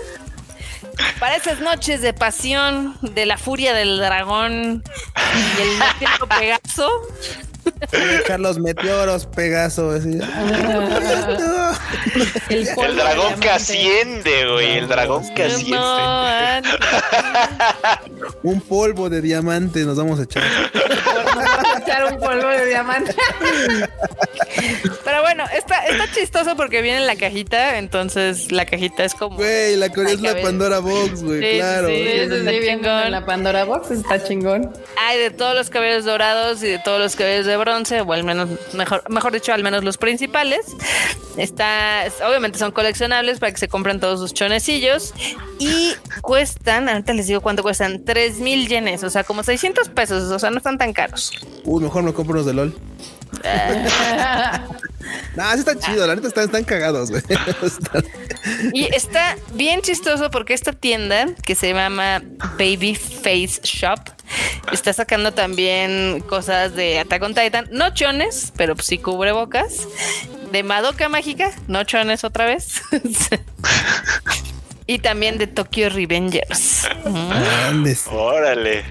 Para 1.18 1.36
esas 1.36 1.60
noches 1.60 2.02
de 2.02 2.12
pasión, 2.12 2.96
de 3.02 3.26
la 3.26 3.38
furia 3.38 3.74
del 3.74 3.98
dragón 3.98 4.82
y 5.34 5.62
el 5.62 6.28
Pegaso, 6.38 6.90
Echar 8.22 8.40
los 8.40 8.58
meteoros, 8.58 9.26
Pegaso. 9.26 9.90
así. 9.90 10.18
El, 12.48 12.68
El 12.68 12.96
dragón 12.96 13.38
que 13.40 13.50
asciende, 13.50 14.46
güey. 14.50 14.78
El 14.78 14.88
dragón 14.88 15.34
que 15.34 15.44
asciende. 15.44 15.76
Un 18.42 18.60
polvo 18.60 19.08
de 19.10 19.20
diamante 19.20 19.84
nos 19.84 19.96
vamos 19.96 20.18
a 20.20 20.24
echar. 20.24 20.42
Nos 20.42 21.34
vamos 21.34 21.64
a 21.74 21.78
echar 21.78 22.04
un 22.12 22.18
polvo 22.20 22.48
de 22.48 22.66
diamante. 22.66 23.14
pero 25.04 25.22
bueno, 25.22 25.44
está, 25.56 25.86
está 25.86 26.10
chistoso 26.12 26.56
porque 26.56 26.82
viene 26.82 26.98
en 26.98 27.06
la 27.06 27.16
cajita, 27.16 27.78
entonces 27.78 28.50
la 28.52 28.64
cajita 28.66 29.04
es 29.04 29.14
como... 29.14 29.36
Güey, 29.36 29.76
la 29.76 29.88
Corea 29.90 30.14
es 30.14 30.20
la 30.20 30.34
ver. 30.34 30.42
Pandora 30.42 30.78
Box, 30.80 31.22
güey, 31.22 31.40
Sí, 31.52 31.58
claro. 31.58 31.88
sí, 31.88 32.04
Sí, 32.04 32.28
sí, 32.30 32.58
bien 32.60 32.82
la 32.82 33.24
Pandora 33.24 33.64
Box 33.64 33.90
está 33.90 34.22
chingón. 34.22 34.72
Hay 34.98 35.18
de 35.18 35.30
todos 35.30 35.54
los 35.54 35.70
cabellos 35.70 36.04
dorados 36.04 36.62
y 36.62 36.68
de 36.68 36.78
todos 36.78 37.00
los 37.00 37.16
cabellos 37.16 37.46
de 37.46 37.56
bronce, 37.56 38.00
o 38.00 38.12
al 38.12 38.24
menos, 38.24 38.48
mejor, 38.72 39.02
mejor 39.08 39.32
dicho, 39.32 39.52
al 39.52 39.62
menos 39.62 39.84
los 39.84 39.96
principales. 39.98 40.66
Está, 41.36 42.06
es- 42.06 42.20
obviamente 42.26 42.58
son 42.58 42.72
coleccionables 42.72 43.38
para 43.38 43.52
que 43.52 43.58
se 43.58 43.68
compren 43.68 44.00
todos 44.00 44.18
sus 44.20 44.34
chonecillos 44.34 45.14
y 45.58 45.94
cuestan, 46.22 46.88
ahorita 46.88 47.12
les 47.12 47.26
digo 47.28 47.40
cuánto 47.40 47.62
cuestan, 47.62 47.69
3 47.78 48.38
mil 48.40 48.68
yenes, 48.68 49.02
o 49.04 49.10
sea, 49.10 49.24
como 49.24 49.42
600 49.42 49.88
pesos, 49.88 50.30
o 50.30 50.38
sea, 50.38 50.50
no 50.50 50.58
están 50.58 50.78
tan 50.78 50.92
caros. 50.92 51.32
Uy, 51.64 51.82
mejor 51.82 52.02
me 52.02 52.12
compro 52.12 52.34
unos 52.34 52.46
de 52.46 52.54
LOL. 52.54 52.74
Nah, 55.34 55.52
sí 55.54 55.60
están 55.60 55.78
chidos, 55.78 56.06
la 56.06 56.14
neta 56.14 56.28
están, 56.28 56.44
están 56.44 56.64
cagados, 56.64 57.10
güey. 57.10 57.22
Y 58.72 58.94
está 58.94 59.36
bien 59.54 59.82
chistoso 59.82 60.30
porque 60.30 60.54
esta 60.54 60.72
tienda 60.72 61.26
que 61.44 61.54
se 61.54 61.72
llama 61.72 62.22
Baby 62.58 62.94
Face 62.94 63.60
Shop 63.62 64.00
está 64.72 64.92
sacando 64.92 65.32
también 65.32 66.20
cosas 66.20 66.74
de 66.74 66.98
Attack 67.00 67.22
on 67.22 67.34
Titan, 67.34 67.68
no 67.70 67.92
chones, 67.92 68.52
pero 68.56 68.74
pues 68.74 68.86
sí 68.86 68.98
cubrebocas. 68.98 69.86
De 70.52 70.62
Madoka 70.62 71.08
Mágica, 71.08 71.52
no 71.68 71.84
chones 71.84 72.24
otra 72.24 72.44
vez. 72.46 72.82
y 74.90 74.98
también 74.98 75.38
de 75.38 75.46
Tokyo 75.46 75.88
Revengers. 75.88 76.88
Mm. 77.04 77.84
Órale. 78.12 78.82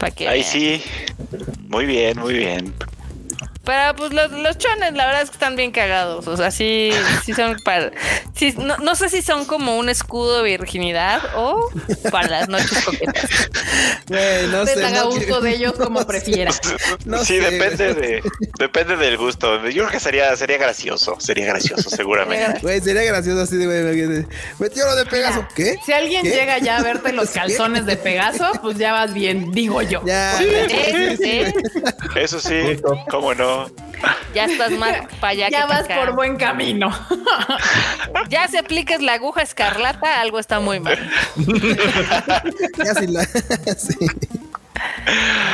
pa' 0.00 0.10
que 0.10 0.28
Ahí 0.28 0.40
vean. 0.40 0.50
sí. 0.52 0.82
Muy 1.68 1.86
bien, 1.86 2.18
muy 2.18 2.34
bien. 2.34 2.74
Pero 3.66 3.96
pues 3.96 4.12
los, 4.12 4.30
los 4.30 4.56
chones, 4.58 4.94
la 4.94 5.06
verdad 5.06 5.22
es 5.22 5.30
que 5.30 5.34
están 5.34 5.56
bien 5.56 5.72
cagados. 5.72 6.28
O 6.28 6.36
sea, 6.36 6.52
sí, 6.52 6.90
sí 7.24 7.34
son 7.34 7.56
para. 7.64 7.90
Sí, 8.36 8.54
no, 8.56 8.76
no 8.78 8.94
sé 8.94 9.08
si 9.08 9.22
son 9.22 9.44
como 9.44 9.76
un 9.76 9.88
escudo 9.88 10.42
de 10.42 10.56
virginidad 10.56 11.20
o 11.34 11.68
para 12.12 12.28
las 12.28 12.48
noches 12.48 12.84
coquetas. 12.84 13.28
Güey, 14.08 14.46
no 14.48 14.62
Usted 14.62 14.74
sé. 14.74 14.84
haga 14.84 15.00
no 15.00 15.08
uso 15.08 15.40
de 15.40 15.50
ellos 15.50 15.72
como 15.72 16.06
prefiera. 16.06 16.52
No 17.04 17.24
sí, 17.24 17.38
sé, 17.38 17.50
depende 17.50 17.94
de, 17.94 18.22
depende 18.58 18.96
del 18.96 19.16
gusto. 19.18 19.56
Yo 19.68 19.82
creo 19.82 19.90
que 19.90 20.00
sería, 20.00 20.34
sería 20.36 20.58
gracioso, 20.58 21.16
sería 21.18 21.46
gracioso, 21.46 21.90
seguramente. 21.90 22.60
Güey, 22.60 22.80
sería 22.80 23.02
gracioso 23.02 23.42
así 23.42 23.56
de, 23.56 23.66
güey. 23.66 24.26
Meteoro 24.60 24.94
de 24.94 25.06
Pegaso. 25.06 25.44
¿Qué? 25.56 25.76
Si 25.84 25.92
alguien 25.92 26.22
¿Qué? 26.22 26.30
llega 26.30 26.58
ya 26.58 26.76
a 26.76 26.82
verte 26.82 27.12
los 27.12 27.30
calzones 27.30 27.84
de 27.84 27.96
Pegaso, 27.96 28.48
pues 28.62 28.78
ya 28.78 28.92
vas 28.92 29.12
bien, 29.12 29.50
digo 29.50 29.82
yo. 29.82 30.02
Ya. 30.06 30.38
Sí, 30.38 30.46
sí. 31.16 31.42
Eso 32.14 32.38
sí, 32.38 32.80
cómo 33.10 33.34
no. 33.34 33.55
Ya 34.34 34.44
estás 34.44 34.70
más 34.72 34.96
para 35.20 35.32
allá. 35.32 35.48
Ya 35.48 35.62
que 35.62 35.66
vas 35.68 35.84
acá. 35.84 35.96
por 35.96 36.14
buen 36.14 36.36
camino. 36.36 36.90
Ya 38.28 38.48
si 38.48 38.56
aplicas 38.56 39.00
la 39.02 39.14
aguja 39.14 39.42
escarlata, 39.42 40.20
algo 40.20 40.38
está 40.38 40.58
muy 40.60 40.80
mal. 40.80 40.98
Ya 42.84 42.94
sí 42.94 43.06
la- 43.06 43.24
sí. 43.76 44.06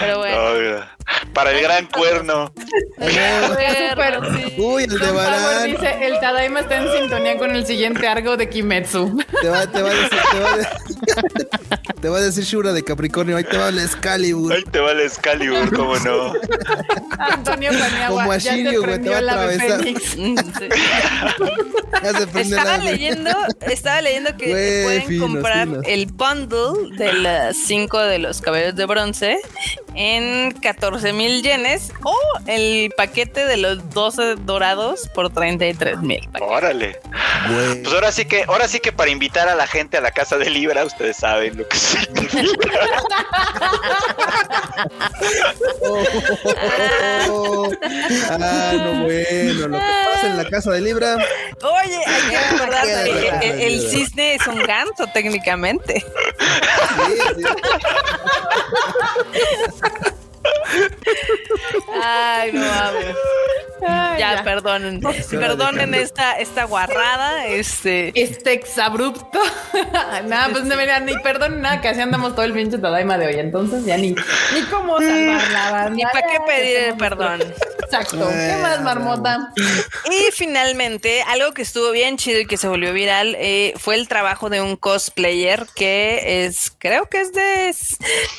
Pero 0.00 0.18
bueno. 0.18 0.86
Para 1.34 1.50
el 1.52 1.60
gran 1.62 1.86
cuerno. 1.86 2.52
Sí. 2.98 4.54
Uy, 4.58 4.84
el 4.84 4.98
de 4.98 5.10
Barán. 5.12 5.70
dice, 5.70 6.06
el 6.06 6.18
Tadaima 6.20 6.60
está 6.60 6.76
en 6.78 7.00
sintonía 7.00 7.36
con 7.38 7.50
el 7.54 7.66
siguiente 7.66 8.06
arco 8.08 8.36
de 8.36 8.48
Kimetsu. 8.48 9.18
Te 9.40 9.48
va, 9.48 9.66
te 9.66 9.82
va 9.82 9.90
a 9.90 9.94
decir, 9.94 10.18
te 10.32 10.40
va 10.40 10.52
a, 10.52 10.56
de- 10.56 10.68
te 12.00 12.08
va 12.08 12.18
a 12.18 12.20
decir 12.20 12.44
Shura 12.44 12.72
de 12.72 12.82
Capricornio. 12.82 13.36
Ahí 13.36 13.44
te 13.44 13.56
va 13.58 13.68
el 13.68 13.78
Excalibur. 13.78 14.52
Ahí 14.52 14.64
te 14.64 14.80
va 14.80 14.92
el 14.92 15.00
Excalibur, 15.00 15.74
cómo 15.76 15.96
no. 15.98 16.32
Antonio 17.18 17.70
Paniagua, 17.70 18.20
Como 18.22 18.32
a 18.32 18.38
Shiryu, 18.38 18.70
te 18.70 18.76
güey, 18.78 18.80
te 18.80 18.86
prendió 18.86 19.12
va 19.12 19.18
a 19.18 19.20
atravesar. 19.20 19.78
fénix. 19.82 20.16
Mm, 20.22 20.36
sí. 20.38 20.68
Ya 22.02 22.12
se 22.18 22.26
prende 22.26 22.56
Estaba 22.56 22.78
la- 22.78 22.84
leyendo, 22.84 23.30
estaba 23.62 24.00
leyendo 24.00 24.36
que 24.36 24.50
Güey, 24.50 24.82
pueden 24.84 25.06
finos, 25.06 25.28
comprar 25.30 25.68
finos. 25.68 25.84
el 25.86 26.06
bundle 26.06 26.96
de 26.96 27.12
las 27.12 27.56
5 27.56 27.98
de 28.00 28.18
los 28.18 28.40
caballeros 28.40 28.74
de 28.76 28.86
bronce 28.86 29.38
en 29.94 30.52
14 30.52 31.12
mil 31.12 31.42
yenes 31.42 31.92
o 32.04 32.14
el 32.46 32.61
paquete 32.96 33.44
de 33.46 33.56
los 33.56 33.90
12 33.90 34.36
dorados 34.36 35.08
por 35.14 35.30
33 35.32 35.98
mil. 36.00 36.28
Órale. 36.40 37.00
Pues 37.46 37.92
ahora 37.92 38.12
sí 38.12 38.24
que, 38.24 38.44
ahora 38.46 38.68
sí 38.68 38.78
que 38.80 38.92
para 38.92 39.10
invitar 39.10 39.48
a 39.48 39.54
la 39.54 39.66
gente 39.66 39.96
a 39.96 40.00
la 40.00 40.10
casa 40.12 40.36
de 40.38 40.48
Libra, 40.50 40.84
ustedes 40.84 41.16
saben 41.16 41.56
lo 41.58 41.68
que 41.68 41.76
significa. 41.76 42.70
Oh, 45.84 46.04
oh, 47.28 47.30
oh. 47.30 47.70
Ah, 48.30 48.72
no, 48.74 49.02
bueno. 49.04 49.68
Lo 49.68 49.78
que 49.78 49.84
pasa 50.12 50.26
en 50.26 50.36
la 50.36 50.48
casa 50.48 50.70
de 50.72 50.80
Libra. 50.80 51.16
Oye, 51.62 52.00
hay 52.06 52.30
que 52.30 52.38
recordar 52.52 52.84
Qué 52.84 53.38
que 53.40 53.48
el, 53.50 53.60
el- 53.60 53.60
el 53.84 53.90
cisne 53.90 54.34
es 54.34 54.46
un 54.46 54.62
ganso 54.62 55.06
técnicamente. 55.12 56.00
Sí, 56.00 57.14
sí. 57.36 57.42
Ay, 62.02 62.52
no 62.52 62.60
mames. 62.60 63.16
Ay, 63.86 64.20
Ya, 64.20 64.42
perdonen. 64.44 65.00
Perdonen 65.00 65.94
esta, 65.94 66.32
esta 66.38 66.64
guarrada. 66.64 67.46
Este. 67.46 68.12
Este 68.20 68.52
exabrupto. 68.52 69.40
nada, 70.24 70.48
pues 70.50 70.64
no, 70.64 70.76
mira, 70.76 71.00
ni 71.00 71.16
perdón, 71.18 71.60
nada, 71.60 71.80
que 71.80 71.88
así 71.88 72.00
andamos 72.00 72.34
todo 72.34 72.44
el 72.44 72.52
pinche 72.52 72.78
Tadaima 72.78 73.18
de 73.18 73.26
hoy. 73.26 73.40
Entonces 73.40 73.84
ya 73.84 73.96
ni, 73.96 74.10
ni 74.10 74.62
cómo 74.70 74.98
salvar 75.00 75.50
la 75.50 75.70
banda. 75.70 75.90
Ni 75.90 76.02
para 76.04 76.22
qué 76.22 76.38
Ya, 76.38 76.44
pedir 76.44 76.76
el 76.78 76.96
perdón. 76.96 77.42
Exacto. 77.82 78.28
¿Qué 78.28 78.56
más, 78.62 78.80
marmota? 78.82 79.52
Y 79.56 80.32
finalmente, 80.32 81.22
algo 81.28 81.52
que 81.52 81.62
estuvo 81.62 81.90
bien 81.90 82.16
chido 82.16 82.40
y 82.40 82.46
que 82.46 82.56
se 82.56 82.68
volvió 82.68 82.92
viral 82.92 83.36
eh, 83.38 83.74
fue 83.76 83.96
el 83.96 84.08
trabajo 84.08 84.48
de 84.48 84.62
un 84.62 84.76
cosplayer 84.76 85.66
que 85.74 86.44
es, 86.46 86.72
creo 86.78 87.06
que 87.10 87.20
es 87.20 87.32
de, 87.32 87.74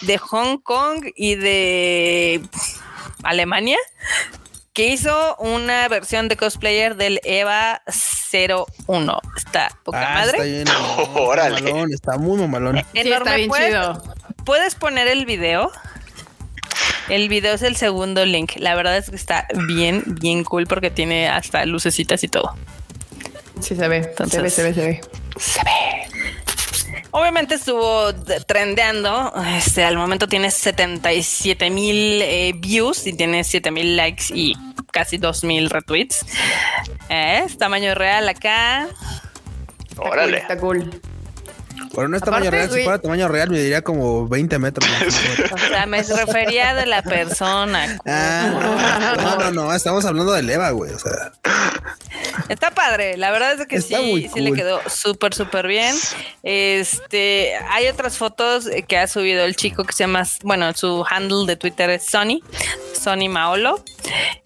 de 0.02 0.18
Hong 0.18 0.58
Kong 0.58 1.06
y 1.16 1.36
de 1.36 1.93
Alemania, 3.24 3.78
que 4.74 4.88
hizo 4.88 5.36
una 5.38 5.88
versión 5.88 6.28
de 6.28 6.36
cosplayer 6.38 6.96
del 6.96 7.20
EVA 7.24 7.82
01. 8.32 9.20
Está 9.38 9.78
poca 9.84 10.12
Ah, 10.12 10.14
madre. 10.16 10.32
Está 10.32 10.44
bien. 10.44 10.66
Órale. 11.16 11.62
mamalón, 11.62 11.94
Está 11.94 12.18
muy 12.18 12.38
mamalón. 12.42 12.78
Sí, 12.78 13.00
Enorme. 13.00 13.18
está 13.18 13.36
bien 13.36 13.50
¿Puedes- 13.50 13.68
chido. 13.68 14.04
¿Puedes 14.46 14.76
poner 14.76 15.08
el 15.08 15.26
video? 15.26 15.72
El 17.10 17.30
video 17.30 17.54
es 17.54 17.62
el 17.62 17.76
segundo 17.76 18.26
link. 18.26 18.54
La 18.58 18.76
verdad 18.76 18.98
es 18.98 19.10
que 19.10 19.16
está 19.16 19.48
bien, 19.68 20.04
bien 20.08 20.44
cool 20.44 20.68
porque 20.68 20.90
tiene 20.90 21.30
hasta 21.30 21.66
lucecitas 21.66 22.24
y 22.24 22.28
todo. 22.28 22.56
Sí, 23.62 23.76
se 23.76 23.88
ve. 23.88 23.98
Entonces- 23.98 24.54
se 24.54 24.64
ve, 24.64 24.74
se 24.74 24.82
ve, 24.82 24.82
se 24.82 24.82
ve. 24.86 25.02
Se 25.40 25.62
ve. 25.64 26.43
Obviamente 27.16 27.56
estuvo 27.56 28.12
de- 28.12 28.42
trendeando. 28.42 29.32
Este, 29.56 29.84
al 29.86 29.96
momento 29.98 30.28
tiene 30.28 30.50
77 30.50 31.70
mil 31.70 32.22
eh, 32.24 32.54
views 32.58 33.06
y 33.06 33.14
tiene 33.16 33.44
7 33.44 33.70
mil 33.72 33.96
likes 33.96 34.26
y 34.34 34.56
casi 34.92 35.18
2 35.18 35.44
mil 35.44 35.70
retweets. 35.70 36.26
Eh, 37.10 37.44
es 37.46 37.58
tamaño 37.58 37.94
real 37.94 38.28
acá. 38.30 38.88
Está 39.88 40.02
Órale. 40.02 40.38
Está 40.40 40.58
cool. 40.58 40.90
Pero 41.96 42.08
no 42.08 42.18
es 42.18 42.24
tamaño 42.24 42.48
Aparte, 42.48 42.58
real. 42.58 42.72
Si 42.72 42.84
fuera 42.84 43.00
tamaño 43.00 43.28
real, 43.28 43.50
me 43.50 43.60
diría 43.60 43.84
como 43.84 44.28
20 44.28 44.60
metros. 44.60 44.90
O 45.54 45.58
sea, 45.58 45.86
me 45.86 46.02
refería 46.02 46.74
de 46.74 46.86
la 46.86 47.02
persona. 47.02 48.00
Ah, 48.06 49.16
no, 49.18 49.36
no, 49.38 49.52
no. 49.52 49.74
Estamos 49.74 50.06
hablando 50.06 50.32
de 50.34 50.44
Leva, 50.44 50.72
güey. 50.72 50.92
O 50.92 51.00
sea, 51.00 51.32
Está 52.50 52.72
padre, 52.72 53.18
la 53.18 53.32
verdad 53.32 53.60
es 53.60 53.68
que 53.68 53.78
Está 53.78 53.98
sí, 53.98 54.12
muy 54.12 54.30
sí 54.30 54.42
le 54.42 54.54
quedó 54.54 54.82
súper, 54.90 55.34
súper 55.34 55.68
bien. 55.68 55.96
Este, 56.42 57.56
hay 57.70 57.88
otras 57.88 58.18
fotos 58.18 58.68
que 58.88 58.98
ha 58.98 59.08
subido 59.08 59.44
el 59.44 59.56
chico 59.56 59.84
que 59.84 59.94
se 59.94 60.04
llama, 60.04 60.24
bueno, 60.44 60.74
su 60.74 61.06
handle 61.10 61.46
de 61.46 61.56
Twitter 61.56 61.90
es 61.90 62.06
Sony, 62.06 62.42
Sony 63.04 63.30
Maolo, 63.30 63.84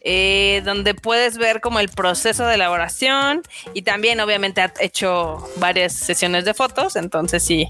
eh, 0.01 0.61
donde 0.65 0.95
puedes 0.95 1.37
ver 1.37 1.61
como 1.61 1.79
el 1.79 1.89
proceso 1.89 2.45
de 2.45 2.55
elaboración 2.55 3.43
y 3.73 3.83
también 3.83 4.19
obviamente 4.19 4.61
ha 4.61 4.73
hecho 4.79 5.47
varias 5.57 5.93
sesiones 5.93 6.45
de 6.45 6.53
fotos, 6.53 6.95
entonces 6.95 7.43
sí, 7.43 7.67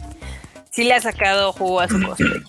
sí 0.78 0.84
le 0.84 0.94
ha 0.94 1.02
sacado 1.02 1.54
jugo 1.54 1.80
a 1.80 1.88
su 1.88 2.00
cosplay. 2.00 2.44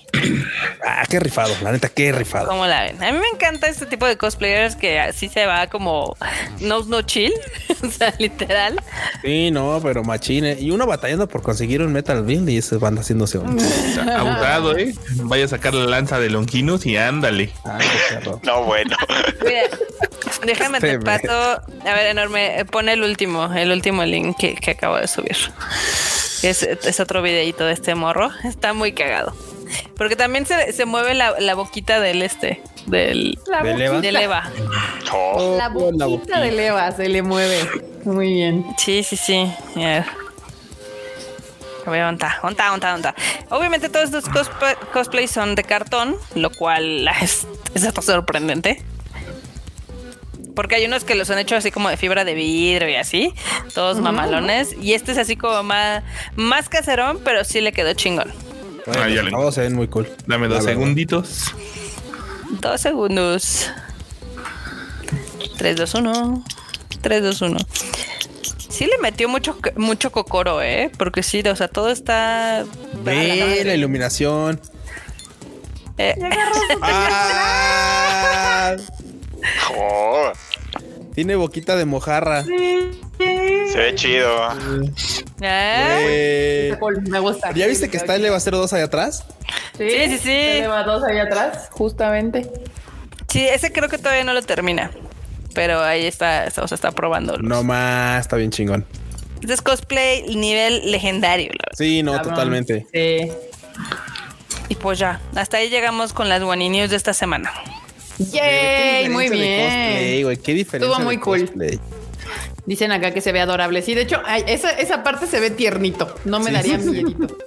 ah, 0.86 1.02
qué 1.08 1.18
rifado. 1.18 1.54
La 1.62 1.72
neta, 1.72 1.88
qué 1.88 2.12
rifado. 2.12 2.46
¿Cómo 2.46 2.66
la 2.66 2.82
ven? 2.82 3.02
A 3.02 3.10
mí 3.10 3.18
me 3.18 3.28
encanta 3.28 3.68
este 3.68 3.86
tipo 3.86 4.04
de 4.04 4.18
cosplayers 4.18 4.76
que 4.76 5.00
así 5.00 5.30
se 5.30 5.46
va 5.46 5.68
como 5.68 6.14
no, 6.60 6.84
no 6.84 7.00
chill, 7.00 7.32
o 7.82 7.90
sea, 7.90 8.14
literal. 8.18 8.78
Sí, 9.22 9.50
no, 9.50 9.80
pero 9.82 10.04
machine. 10.04 10.58
Y 10.60 10.70
uno 10.72 10.86
batallando 10.86 11.26
por 11.26 11.40
conseguir 11.40 11.80
un 11.80 11.90
Metal 11.90 12.22
Build 12.22 12.50
y 12.50 12.58
ese 12.58 12.76
banda 12.76 13.00
haciéndose 13.00 13.38
un. 13.38 13.58
Abusado, 14.14 14.76
¿eh? 14.76 14.92
Vaya 15.22 15.46
a 15.46 15.48
sacar 15.48 15.72
la 15.72 15.86
lanza 15.86 16.20
de 16.20 16.28
Longinus 16.28 16.84
y 16.84 16.98
ándale. 16.98 17.50
Ay. 17.64 17.86
No, 18.42 18.62
bueno. 18.64 18.94
Mira, 19.42 19.62
déjame 20.44 20.80
te 20.80 20.92
Este, 20.92 21.02
paso. 21.02 21.32
A 21.32 21.94
ver, 21.94 22.08
enorme, 22.08 22.60
eh, 22.60 22.66
pon 22.66 22.90
el 22.90 23.02
último, 23.02 23.50
el 23.54 23.72
último 23.72 24.04
link 24.04 24.36
que, 24.36 24.54
que 24.54 24.72
acabo 24.72 24.98
de 24.98 25.08
subir. 25.08 25.36
Es, 26.42 26.62
es 26.62 27.00
otro 27.00 27.22
videito 27.22 27.64
de 27.64 27.72
este 27.72 27.94
morro. 27.94 28.30
Está 28.44 28.72
muy 28.72 28.92
cagado. 28.92 29.34
Porque 29.96 30.16
también 30.16 30.46
se, 30.46 30.72
se 30.72 30.86
mueve 30.86 31.14
la, 31.14 31.38
la 31.40 31.54
boquita 31.54 32.00
del 32.00 32.22
este, 32.22 32.62
del, 32.86 33.38
La 33.46 33.62
¿Del 33.62 33.80
Eva? 33.82 33.92
boquita, 33.94 34.00
del 34.06 34.16
Eva. 34.16 34.50
Oh, 35.12 35.56
la 35.58 35.68
boquita 35.68 36.40
de 36.40 36.66
Eva 36.66 36.90
se 36.92 37.08
le 37.08 37.22
mueve. 37.22 37.58
Muy 38.04 38.32
bien. 38.32 38.64
Sí, 38.78 39.02
sí, 39.02 39.16
sí. 39.16 39.52
A 39.76 39.78
ver. 39.78 40.04
A 41.86 41.90
ver, 41.90 42.02
¿dónde 42.04 42.24
está? 42.26 42.38
¿Dónde 42.42 42.52
está? 42.52 42.68
¿Dónde 42.70 42.76
está? 42.76 42.90
¿Dónde 42.92 43.08
está? 43.08 43.54
Obviamente 43.56 43.88
todos 43.88 44.12
estos 44.12 44.50
cosplays 44.92 45.30
son 45.30 45.54
de 45.54 45.64
cartón, 45.64 46.16
lo 46.34 46.50
cual 46.50 47.08
es, 47.22 47.46
es 47.74 47.84
hasta 47.84 48.02
sorprendente. 48.02 48.82
Porque 50.58 50.74
hay 50.74 50.86
unos 50.86 51.04
que 51.04 51.14
los 51.14 51.30
han 51.30 51.38
hecho 51.38 51.54
así 51.54 51.70
como 51.70 51.88
de 51.88 51.96
fibra 51.96 52.24
de 52.24 52.34
vidrio 52.34 52.88
y 52.88 52.96
así, 52.96 53.32
todos 53.74 54.00
mamalones. 54.00 54.74
Y 54.82 54.94
este 54.94 55.12
es 55.12 55.18
así 55.18 55.36
como 55.36 55.62
más, 55.62 56.02
más 56.34 56.68
caserón, 56.68 57.20
pero 57.24 57.44
sí 57.44 57.60
le 57.60 57.70
quedó 57.70 57.94
chingón. 57.94 58.32
Bueno, 58.84 59.02
Ah, 59.04 59.08
ya 59.08 59.22
los 59.22 59.44
le- 59.44 59.52
se 59.52 59.60
ven 59.60 59.76
muy 59.76 59.86
cool. 59.86 60.08
Dame 60.26 60.48
dos 60.48 60.64
La 60.64 60.70
segunditos. 60.72 61.44
Dos 62.60 62.80
segundos. 62.80 63.70
3, 65.58 65.76
2, 65.76 65.94
1. 65.94 66.44
3, 67.02 67.22
2, 67.22 67.40
1. 67.42 67.58
Sí 68.68 68.86
le 68.86 68.98
metió 68.98 69.28
mucho, 69.28 69.56
mucho 69.76 70.10
cocoro, 70.10 70.60
¿eh? 70.60 70.90
Porque 70.98 71.22
sí, 71.22 71.40
o 71.48 71.54
sea, 71.54 71.68
todo 71.68 71.90
está... 71.90 72.64
Ve 73.04 73.62
la 73.64 73.74
iluminación. 73.74 74.60
Eh, 75.98 76.16
Ah, 76.82 78.76
oh, 79.76 80.32
tiene 81.14 81.36
boquita 81.36 81.76
de 81.76 81.84
mojarra. 81.84 82.44
se 82.44 83.76
ve 83.76 83.94
chido. 83.94 84.48
¿eh? 85.40 86.76
Cool, 86.78 87.02
Me 87.02 87.18
gusta. 87.18 87.52
¿Ya 87.52 87.66
viste 87.66 87.88
que 87.90 87.96
está 87.96 88.16
el 88.16 88.24
Eva 88.24 88.38
02 88.38 88.72
ahí 88.72 88.82
atrás? 88.82 89.24
Sí, 89.76 89.90
Sí, 89.90 90.08
sí, 90.10 90.18
sí. 90.18 90.30
Eva 90.32 90.82
dos 90.84 91.02
ahí 91.04 91.18
atrás, 91.18 91.68
justamente. 91.70 92.50
Sí, 93.28 93.46
ese 93.46 93.72
creo 93.72 93.88
que 93.88 93.98
todavía 93.98 94.24
no 94.24 94.32
lo 94.32 94.42
termina. 94.42 94.90
Pero 95.54 95.80
ahí 95.82 96.06
está, 96.06 96.46
o 96.62 96.68
sea, 96.68 96.74
está 96.74 96.92
probando. 96.92 97.36
No 97.38 97.62
más, 97.64 98.20
está 98.20 98.36
bien 98.36 98.50
chingón. 98.50 98.86
Este 99.40 99.54
es 99.54 99.62
cosplay 99.62 100.34
nivel 100.36 100.90
legendario, 100.90 101.46
la 101.48 101.64
verdad. 101.66 101.76
Sí, 101.76 102.02
no, 102.02 102.12
Cabrón. 102.12 102.30
totalmente. 102.34 102.86
Sí. 102.92 103.32
Y 104.68 104.74
pues 104.74 104.98
ya, 104.98 105.20
hasta 105.34 105.56
ahí 105.56 105.70
llegamos 105.70 106.12
con 106.12 106.28
las 106.28 106.42
One 106.42 106.68
News 106.68 106.90
de 106.90 106.96
esta 106.96 107.12
semana. 107.14 107.52
Yay, 108.18 109.08
muy 109.10 109.26
cosplay, 109.28 110.10
bien. 110.12 110.22
güey, 110.24 110.36
qué 110.38 110.54
diferencia. 110.54 110.90
Estuvo 110.92 111.04
muy 111.04 111.18
cool. 111.18 111.40
cosplay. 111.42 111.78
Dicen 112.66 112.92
acá 112.92 113.12
que 113.12 113.20
se 113.20 113.32
ve 113.32 113.40
adorable. 113.40 113.80
Sí, 113.82 113.94
de 113.94 114.02
hecho, 114.02 114.20
esa, 114.46 114.70
esa 114.72 115.02
parte 115.02 115.26
se 115.26 115.40
ve 115.40 115.50
tiernito. 115.50 116.14
No 116.24 116.38
me 116.40 116.46
Sí. 116.46 116.52
daría 116.52 116.78
miedito. 116.78 117.38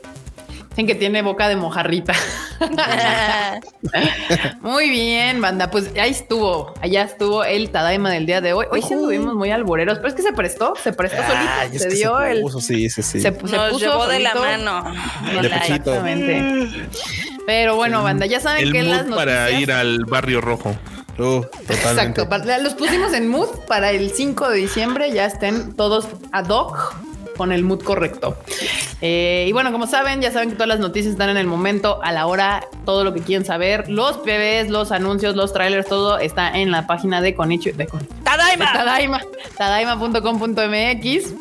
Dicen 0.71 0.87
que 0.87 0.95
tiene 0.95 1.21
boca 1.21 1.49
de 1.49 1.57
mojarrita. 1.57 2.13
muy 4.61 4.89
bien, 4.89 5.41
banda. 5.41 5.69
Pues 5.69 5.91
ahí 5.99 6.11
estuvo. 6.11 6.73
Allá 6.81 7.03
estuvo 7.03 7.43
el 7.43 7.69
Tadaima 7.71 8.09
del 8.09 8.25
día 8.25 8.39
de 8.39 8.53
hoy. 8.53 8.67
Hoy 8.71 8.81
sí 8.81 8.93
estuvimos 8.93 9.35
muy 9.35 9.51
alboreros, 9.51 9.97
pero 9.97 10.07
es 10.07 10.13
que 10.13 10.21
se 10.21 10.31
prestó, 10.31 10.73
se 10.81 10.93
prestó 10.93 11.21
Ah, 11.27 11.63
solito. 11.65 11.79
Se 11.83 11.89
dio 11.89 12.17
se 12.19 12.31
el. 12.31 12.41
puso, 12.41 12.61
sí, 12.61 12.89
sí, 12.89 13.03
sí. 13.03 13.19
Se, 13.19 13.33
puso 13.33 13.77
llevó 13.77 14.07
de 14.07 14.19
la 14.21 14.33
mano. 14.33 14.93
De. 15.41 15.47
Exactamente. 15.47 16.87
Pero 17.45 17.75
bueno, 17.75 18.01
banda, 18.03 18.25
ya 18.25 18.39
saben 18.39 18.67
El 18.67 18.71
que 18.71 18.83
las 18.83 19.07
mood 19.07 19.15
para 19.17 19.43
noticias- 19.49 19.61
ir 19.61 19.71
al 19.73 20.05
barrio 20.05 20.39
rojo. 20.39 20.75
Uh. 21.19 21.41
Exacto, 21.67 22.27
los 22.61 22.73
pusimos 22.75 23.11
en 23.13 23.27
mood 23.27 23.49
para 23.67 23.91
el 23.91 24.11
5 24.11 24.49
de 24.49 24.57
diciembre, 24.57 25.11
ya 25.11 25.25
estén 25.25 25.75
todos 25.75 26.07
ad 26.31 26.47
hoc 26.47 26.95
con 27.41 27.51
el 27.51 27.63
mood 27.63 27.81
correcto. 27.81 28.37
Eh, 29.01 29.45
y 29.49 29.51
bueno, 29.51 29.71
como 29.71 29.87
saben, 29.87 30.21
ya 30.21 30.31
saben 30.31 30.49
que 30.49 30.55
todas 30.55 30.67
las 30.67 30.79
noticias 30.79 31.13
están 31.13 31.29
en 31.29 31.37
el 31.37 31.47
momento, 31.47 31.99
a 32.03 32.11
la 32.11 32.27
hora, 32.27 32.63
todo 32.85 33.03
lo 33.03 33.15
que 33.15 33.21
quieren 33.21 33.43
saber, 33.45 33.89
los 33.89 34.17
PBs, 34.17 34.69
los 34.69 34.91
anuncios, 34.91 35.35
los 35.35 35.51
trailers, 35.53 35.87
todo 35.87 36.19
está 36.19 36.55
en 36.59 36.69
la 36.69 36.85
página 36.85 37.19
de 37.19 37.33
Konichi, 37.33 37.71
de, 37.71 37.87
Kon- 37.87 38.01
de 38.01 38.07
¡Tadaima! 38.23 38.71
Tadaima, 38.73 39.21
tadaima.com.mx. 39.57 41.33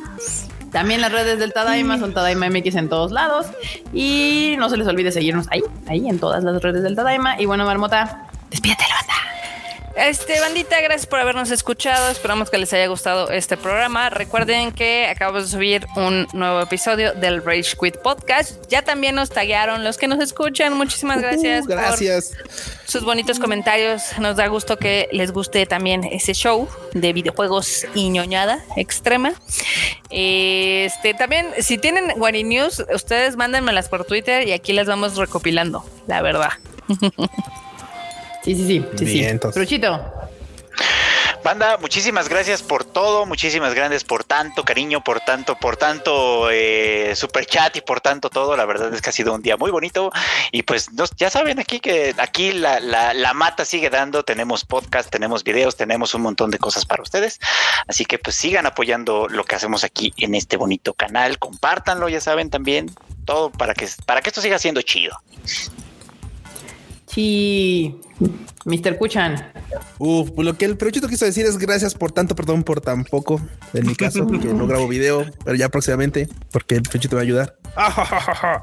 También 0.73 1.01
las 1.03 1.13
redes 1.13 1.39
del 1.39 1.53
Tadaima 1.53 1.99
son 1.99 2.15
Tadaima 2.15 2.49
MX 2.49 2.77
en 2.77 2.89
todos 2.89 3.13
lados. 3.13 3.47
Y 3.93 4.55
no 4.59 4.71
se 4.71 4.77
les 4.79 4.87
olvide 4.87 5.13
seguirnos 5.13 5.47
ahí, 5.51 5.63
ahí 5.87 6.09
en 6.09 6.19
todas 6.19 6.43
las 6.45 6.63
redes 6.63 6.83
del 6.83 6.97
Tadaima. 6.97 7.39
Y 7.41 7.45
bueno, 7.47 7.67
Marmota, 7.67 8.27
despídete 8.51 8.85
la 8.89 8.95
banda. 8.95 9.00
Este, 10.01 10.41
bandita, 10.41 10.81
gracias 10.81 11.07
por 11.07 11.21
habernos 11.21 11.51
escuchado. 11.51 12.11
Esperamos 12.11 12.49
que 12.49 12.57
les 12.57 12.73
haya 12.73 12.87
gustado 12.87 13.31
este 13.31 13.59
programa. 13.59 14.09
Recuerden 14.09 14.73
que 14.73 15.07
acabamos 15.07 15.45
de 15.45 15.51
subir 15.51 15.87
un 15.95 16.27
nuevo 16.33 16.63
episodio 16.63 17.13
del 17.13 17.45
Rage 17.45 17.77
Quit 17.79 17.99
Podcast. 17.99 18.67
Ya 18.71 18.81
también 18.81 19.15
nos 19.15 19.29
taguearon 19.29 19.85
los 19.85 19.99
que 19.99 20.09
nos 20.09 20.19
escuchan. 20.21 20.73
Muchísimas 20.73 21.21
gracias. 21.21 21.65
Uh, 21.65 21.69
por 21.69 21.77
gracias. 21.77 22.33
sus 22.87 23.05
bonitos 23.05 23.39
comentarios. 23.39 24.19
Nos 24.19 24.37
da 24.37 24.47
gusto 24.47 24.79
que 24.79 25.07
les 25.13 25.33
guste 25.33 25.67
también 25.67 26.05
ese 26.05 26.33
show 26.33 26.67
de 26.95 27.13
videojuegos 27.13 27.85
y 27.95 28.09
ñoñada 28.09 28.65
extrema. 28.77 29.35
Este 30.09 31.13
también, 31.13 31.47
si 31.59 31.77
tienen 31.77 32.15
Wari 32.17 32.43
News, 32.43 32.83
ustedes 32.95 33.37
mándenmelas 33.37 33.91
por 33.91 34.07
Twitter 34.07 34.49
y 34.49 34.53
aquí 34.53 34.73
las 34.73 34.87
vamos 34.87 35.19
recopilando, 35.19 35.85
la 36.07 36.23
verdad. 36.23 36.53
Sí, 38.43 38.55
sí, 38.55 38.67
sí. 38.67 38.85
sí, 38.97 39.07
sí. 39.07 39.19
Vientos. 39.21 39.55
Truchito. 39.55 40.15
Banda, 41.43 41.79
muchísimas 41.79 42.29
gracias 42.29 42.63
por 42.63 42.85
todo, 42.85 43.25
muchísimas 43.25 43.73
gracias 43.73 44.05
por 44.05 44.25
tanto 44.25 44.63
cariño, 44.63 45.03
por 45.03 45.21
tanto, 45.21 45.57
por 45.59 45.79
tanto 45.79 46.51
eh, 46.51 47.15
super 47.17 47.47
chat 47.47 47.75
y 47.77 47.81
por 47.81 48.03
tanto 48.03 48.29
todo. 48.29 48.55
La 48.59 48.67
verdad 48.67 48.93
es 48.93 49.01
que 49.01 49.09
ha 49.09 49.13
sido 49.13 49.33
un 49.33 49.41
día 49.41 49.57
muy 49.57 49.71
bonito 49.71 50.13
y 50.53 50.65
pues 50.65 50.93
nos- 50.93 51.13
ya 51.17 51.31
saben 51.31 51.59
aquí 51.59 51.81
que 51.81 52.15
aquí 52.19 52.53
la, 52.53 52.79
la, 52.81 53.15
la 53.15 53.33
mata 53.33 53.65
sigue 53.65 53.89
dando. 53.89 54.23
Tenemos 54.23 54.67
podcast, 54.67 55.09
tenemos 55.09 55.43
videos, 55.43 55.77
tenemos 55.77 56.13
un 56.15 56.21
montón 56.21 56.51
de 56.51 56.59
cosas 56.59 56.85
para 56.85 57.03
ustedes. 57.03 57.41
Así 57.87 58.05
que 58.05 58.19
pues 58.19 58.37
sigan 58.37 58.67
apoyando 58.67 59.27
lo 59.27 59.45
que 59.45 59.55
hacemos 59.55 59.83
aquí 59.83 60.13
en 60.19 60.35
este 60.35 60.59
bonito 60.59 60.93
canal. 60.93 61.39
Compártanlo, 61.39 62.11
ya 62.11 62.21
saben 62.21 62.51
también 62.51 62.91
todo 63.25 63.49
para 63.51 63.73
que 63.73 63.89
para 64.05 64.21
que 64.21 64.29
esto 64.29 64.43
siga 64.43 64.59
siendo 64.59 64.83
chido. 64.83 65.17
Sí. 67.13 67.99
Mr. 68.67 68.99
Kuchan. 68.99 69.53
Uf, 69.99 70.31
pues 70.33 70.45
lo 70.47 70.57
que 70.57 70.67
el 70.67 70.77
peruchito 70.77 71.09
quiso 71.09 71.25
decir 71.25 71.47
es 71.47 71.57
gracias 71.57 71.95
por 71.95 72.13
tanto, 72.13 72.35
perdón 72.37 72.63
por 72.63 72.81
tan 72.83 73.05
poco. 73.05 73.41
En 73.73 73.87
mi 73.87 73.95
caso, 73.95 74.27
que 74.27 74.49
no 74.53 74.67
grabo 74.67 74.87
video, 74.87 75.25
pero 75.45 75.57
ya 75.57 75.69
próximamente, 75.71 76.29
porque 76.53 76.75
el 76.77 76.83
peruchito 76.83 77.17
va 77.17 77.23
a 77.23 77.25
ayudar. 77.25 77.57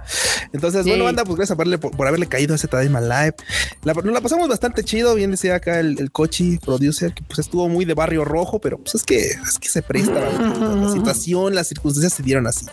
Entonces, 0.54 0.84
Sí. 0.84 0.90
bueno, 0.90 1.06
banda, 1.06 1.24
pues 1.26 1.38
gracias 1.38 1.56
por 1.56 1.66
haberle, 1.66 1.78
por 1.80 2.08
haberle 2.08 2.28
caído 2.28 2.54
a 2.54 2.56
ese 2.58 2.68
Tadaima 2.68 3.02
Live. 3.02 3.36
La, 3.84 3.94
nos 3.94 4.06
la 4.14 4.22
pasamos 4.22 4.48
bastante 4.48 4.84
chido. 4.84 5.16
Bien 5.16 5.32
decía 5.32 5.56
acá 5.56 5.80
el, 5.80 6.00
el 6.00 6.12
Cochi 6.12 6.58
producer 6.60 7.14
que 7.14 7.24
pues 7.24 7.40
estuvo 7.40 7.68
muy 7.68 7.86
de 7.86 7.94
barrio 7.96 8.24
rojo, 8.26 8.60
pero 8.60 8.78
pues 8.78 8.96
es 8.96 9.04
que 9.04 9.18
es 9.32 9.58
que 9.60 9.70
se 9.70 9.82
presta 9.82 10.14
la, 10.14 10.76
la 10.76 10.92
situación, 10.92 11.56
las 11.56 11.68
circunstancias 11.68 12.14
se 12.14 12.22
dieron 12.24 12.46
así. 12.48 12.66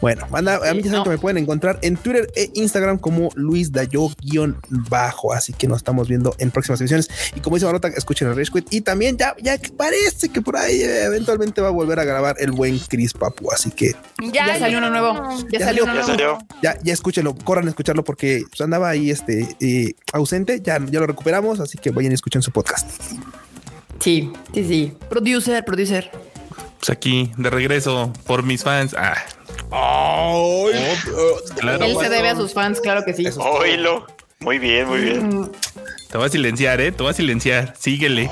Bueno, 0.00 0.26
banda, 0.30 0.56
a 0.56 0.72
mí 0.74 0.82
ya 0.82 0.90
saben 0.90 0.98
no. 0.98 1.04
que 1.04 1.10
me 1.10 1.18
pueden 1.18 1.38
encontrar 1.38 1.78
en 1.82 1.96
Twitter 1.96 2.30
e 2.34 2.50
Instagram 2.54 2.98
como 2.98 3.28
Luis 3.34 3.72
Dayo 3.72 4.08
guion 4.22 4.56
bajo. 4.96 5.32
Así 5.32 5.52
que 5.52 5.66
nos 5.68 5.78
estamos 5.78 6.08
viendo 6.08 6.34
en 6.38 6.50
próximas 6.50 6.80
ediciones. 6.80 7.08
Y 7.34 7.40
como 7.40 7.56
dice 7.56 7.66
Marota, 7.66 7.88
escuchen 7.88 8.28
el 8.28 8.36
Rage 8.36 8.50
Quit. 8.50 8.66
Y 8.70 8.80
también 8.80 9.16
ya, 9.16 9.34
ya 9.42 9.58
parece 9.76 10.30
que 10.30 10.40
por 10.40 10.56
ahí 10.56 10.80
eh, 10.80 11.04
eventualmente 11.04 11.60
va 11.60 11.68
a 11.68 11.72
volver 11.72 11.98
a 12.00 12.04
grabar 12.04 12.36
el 12.38 12.52
buen 12.52 12.78
Chris 12.78 13.12
Papu. 13.12 13.50
Así 13.52 13.70
que 13.70 13.94
Ya, 14.32 14.58
salió 14.58 14.78
uno 14.78 14.90
nuevo. 14.90 15.12
Ya, 15.50 15.58
Ya 15.58 15.66
salió 15.66 15.84
salió. 15.84 16.00
Ya 16.00 16.06
salió. 16.06 16.38
ya, 16.62 16.78
ya 16.82 16.92
escúchenlo, 16.92 17.34
corran 17.34 17.66
a 17.66 17.70
escucharlo 17.70 18.04
porque 18.04 18.44
pues, 18.48 18.60
andaba 18.60 18.88
ahí 18.88 19.10
este 19.10 19.56
eh, 19.60 19.94
ausente. 20.12 20.60
Ya, 20.62 20.78
ya 20.84 21.00
lo 21.00 21.06
recuperamos. 21.06 21.60
Así 21.60 21.78
que 21.78 21.90
vayan 21.90 22.12
y 22.12 22.14
escuchen 22.14 22.42
su 22.42 22.50
podcast. 22.50 22.88
Sí, 24.00 24.32
sí, 24.54 24.64
sí. 24.64 24.92
Producer, 25.08 25.64
producer. 25.64 26.10
Pues 26.78 26.90
aquí, 26.90 27.32
de 27.36 27.50
regreso, 27.50 28.12
por 28.26 28.42
mis 28.42 28.62
fans. 28.62 28.94
Ah, 28.98 29.16
claro. 31.58 31.84
Él 31.84 31.96
se 31.98 32.08
debe 32.08 32.28
a 32.28 32.36
sus 32.36 32.52
fans, 32.52 32.80
claro 32.80 33.04
que 33.04 33.14
sí. 33.14 33.26
Oílo. 33.38 34.06
Muy 34.40 34.58
bien, 34.58 34.86
muy 34.88 35.00
bien. 35.00 35.50
Te 36.10 36.18
voy 36.18 36.26
a 36.26 36.30
silenciar, 36.30 36.80
¿eh? 36.80 36.92
Te 36.92 37.02
voy 37.02 37.10
a 37.10 37.14
silenciar. 37.14 37.74
Síguele. 37.78 38.30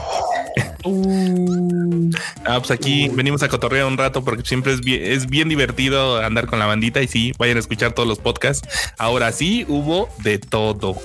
Ah, 2.47 2.59
pues 2.59 2.71
aquí 2.71 3.09
venimos 3.09 3.43
a 3.43 3.49
cotorrear 3.49 3.87
un 3.87 3.97
rato 3.97 4.23
porque 4.23 4.45
siempre 4.45 4.73
es 4.75 4.81
bien, 4.83 5.03
es 5.03 5.27
bien 5.27 5.49
divertido 5.49 6.19
andar 6.23 6.47
con 6.47 6.59
la 6.59 6.67
bandita 6.67 7.01
y 7.03 7.09
sí, 7.09 7.33
vayan 7.39 7.57
a 7.57 7.61
escuchar 7.61 7.93
todos 7.93 8.09
los 8.09 8.19
podcasts. 8.19 8.69
Ahora 8.99 9.33
sí 9.33 9.65
hubo 9.69 10.09
de 10.23 10.39
todo, 10.39 10.97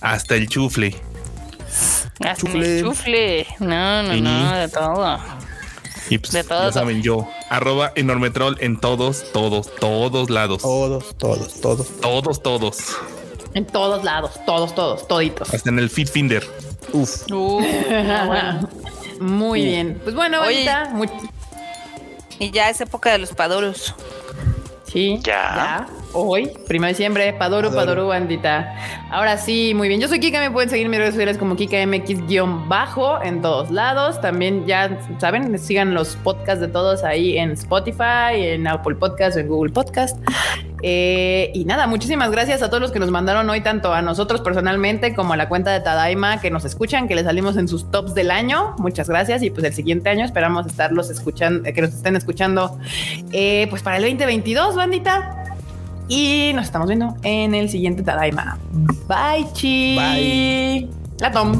hasta 0.00 0.36
el 0.36 0.48
chufle. 0.48 0.94
Hasta 2.20 2.34
Chufle. 2.36 2.78
el 2.78 2.84
chufle. 2.84 3.46
No, 3.58 4.02
no, 4.04 4.14
Sí. 4.14 4.20
no, 4.20 4.54
de 4.56 4.68
todo. 4.68 5.18
Y 6.08 6.18
pues 6.18 6.32
De 6.32 6.44
todo. 6.44 6.66
ya 6.68 6.72
saben 6.72 7.02
yo, 7.02 7.28
arroba 7.50 7.92
enormetrol 7.96 8.56
en 8.60 8.78
todos, 8.80 9.24
todos, 9.32 9.74
todos 9.76 10.30
lados. 10.30 10.62
Todos, 10.62 11.16
todos, 11.18 11.60
todos. 11.60 12.00
Todos, 12.00 12.42
todos. 12.42 12.76
En 13.54 13.64
todos 13.66 14.04
lados, 14.04 14.32
todos, 14.46 14.74
todos, 14.74 15.06
toditos. 15.08 15.52
Hasta 15.52 15.70
en 15.70 15.78
el 15.78 15.90
Fit 15.90 16.08
Finder. 16.08 16.46
Uf. 16.92 17.24
Bueno. 17.28 18.68
Muy 19.20 19.64
bien. 19.64 20.00
Pues 20.02 20.14
bueno, 20.14 20.40
Oye. 20.42 20.68
ahorita. 20.70 20.90
muy- 20.94 21.10
Y 22.38 22.50
ya 22.52 22.70
es 22.70 22.80
época 22.80 23.10
de 23.12 23.18
los 23.18 23.30
padoros. 23.32 23.94
Sí, 24.86 25.18
Ya. 25.22 25.86
Hoy, 26.12 26.50
primero 26.66 26.86
de 26.86 26.92
diciembre, 26.94 27.32
Padoru, 27.32 27.72
Padoru. 27.72 28.08
Bandita. 28.08 28.74
Ahora 29.10 29.38
sí, 29.38 29.74
muy 29.76 29.86
bien. 29.86 30.00
Yo 30.00 30.08
soy 30.08 30.18
Kika, 30.18 30.40
me 30.40 30.50
pueden 30.50 30.68
seguir 30.68 30.86
en 30.86 30.90
mis 30.90 30.98
redes 30.98 31.14
sociales 31.14 31.38
como 31.38 31.54
KikaMX-bajo 31.54 33.22
en 33.22 33.40
todos 33.40 33.70
lados. 33.70 34.20
También 34.20 34.66
ya 34.66 34.98
saben, 35.18 35.56
sigan 35.56 35.94
los 35.94 36.16
podcasts 36.16 36.60
de 36.60 36.66
todos 36.66 37.04
ahí 37.04 37.38
en 37.38 37.52
Spotify, 37.52 38.34
en 38.34 38.66
Apple 38.66 38.96
Podcast 38.96 39.36
o 39.36 39.40
en 39.40 39.46
Google 39.46 39.72
Podcast. 39.72 40.18
Eh, 40.82 41.52
y 41.54 41.64
nada, 41.64 41.86
muchísimas 41.86 42.30
gracias 42.32 42.62
a 42.62 42.68
todos 42.70 42.80
los 42.80 42.90
que 42.90 42.98
nos 42.98 43.10
mandaron 43.10 43.48
hoy, 43.48 43.60
tanto 43.60 43.92
a 43.92 44.02
nosotros 44.02 44.40
personalmente 44.40 45.14
como 45.14 45.34
a 45.34 45.36
la 45.36 45.48
cuenta 45.48 45.70
de 45.70 45.80
Tadaima 45.80 46.40
que 46.40 46.50
nos 46.50 46.64
escuchan, 46.64 47.06
que 47.06 47.14
les 47.14 47.24
salimos 47.24 47.56
en 47.56 47.68
sus 47.68 47.88
tops 47.90 48.14
del 48.14 48.32
año. 48.32 48.74
Muchas 48.78 49.08
gracias. 49.08 49.44
Y 49.44 49.50
pues 49.50 49.64
el 49.64 49.74
siguiente 49.74 50.08
año 50.08 50.24
esperamos 50.24 50.66
estarlos 50.66 51.08
escuchando, 51.08 51.62
que 51.72 51.80
nos 51.80 51.94
estén 51.94 52.16
escuchando, 52.16 52.78
eh, 53.30 53.68
pues 53.70 53.82
para 53.82 53.98
el 53.98 54.02
2022, 54.02 54.74
bandita. 54.74 55.49
Y 56.10 56.50
nos 56.54 56.64
estamos 56.64 56.88
viendo 56.88 57.14
en 57.22 57.54
el 57.54 57.68
siguiente 57.68 58.02
Tadaima. 58.02 58.58
Bye, 59.08 59.46
chi. 59.52 59.96
Bye. 59.96 60.90
La 61.20 61.30
Tom. 61.30 61.52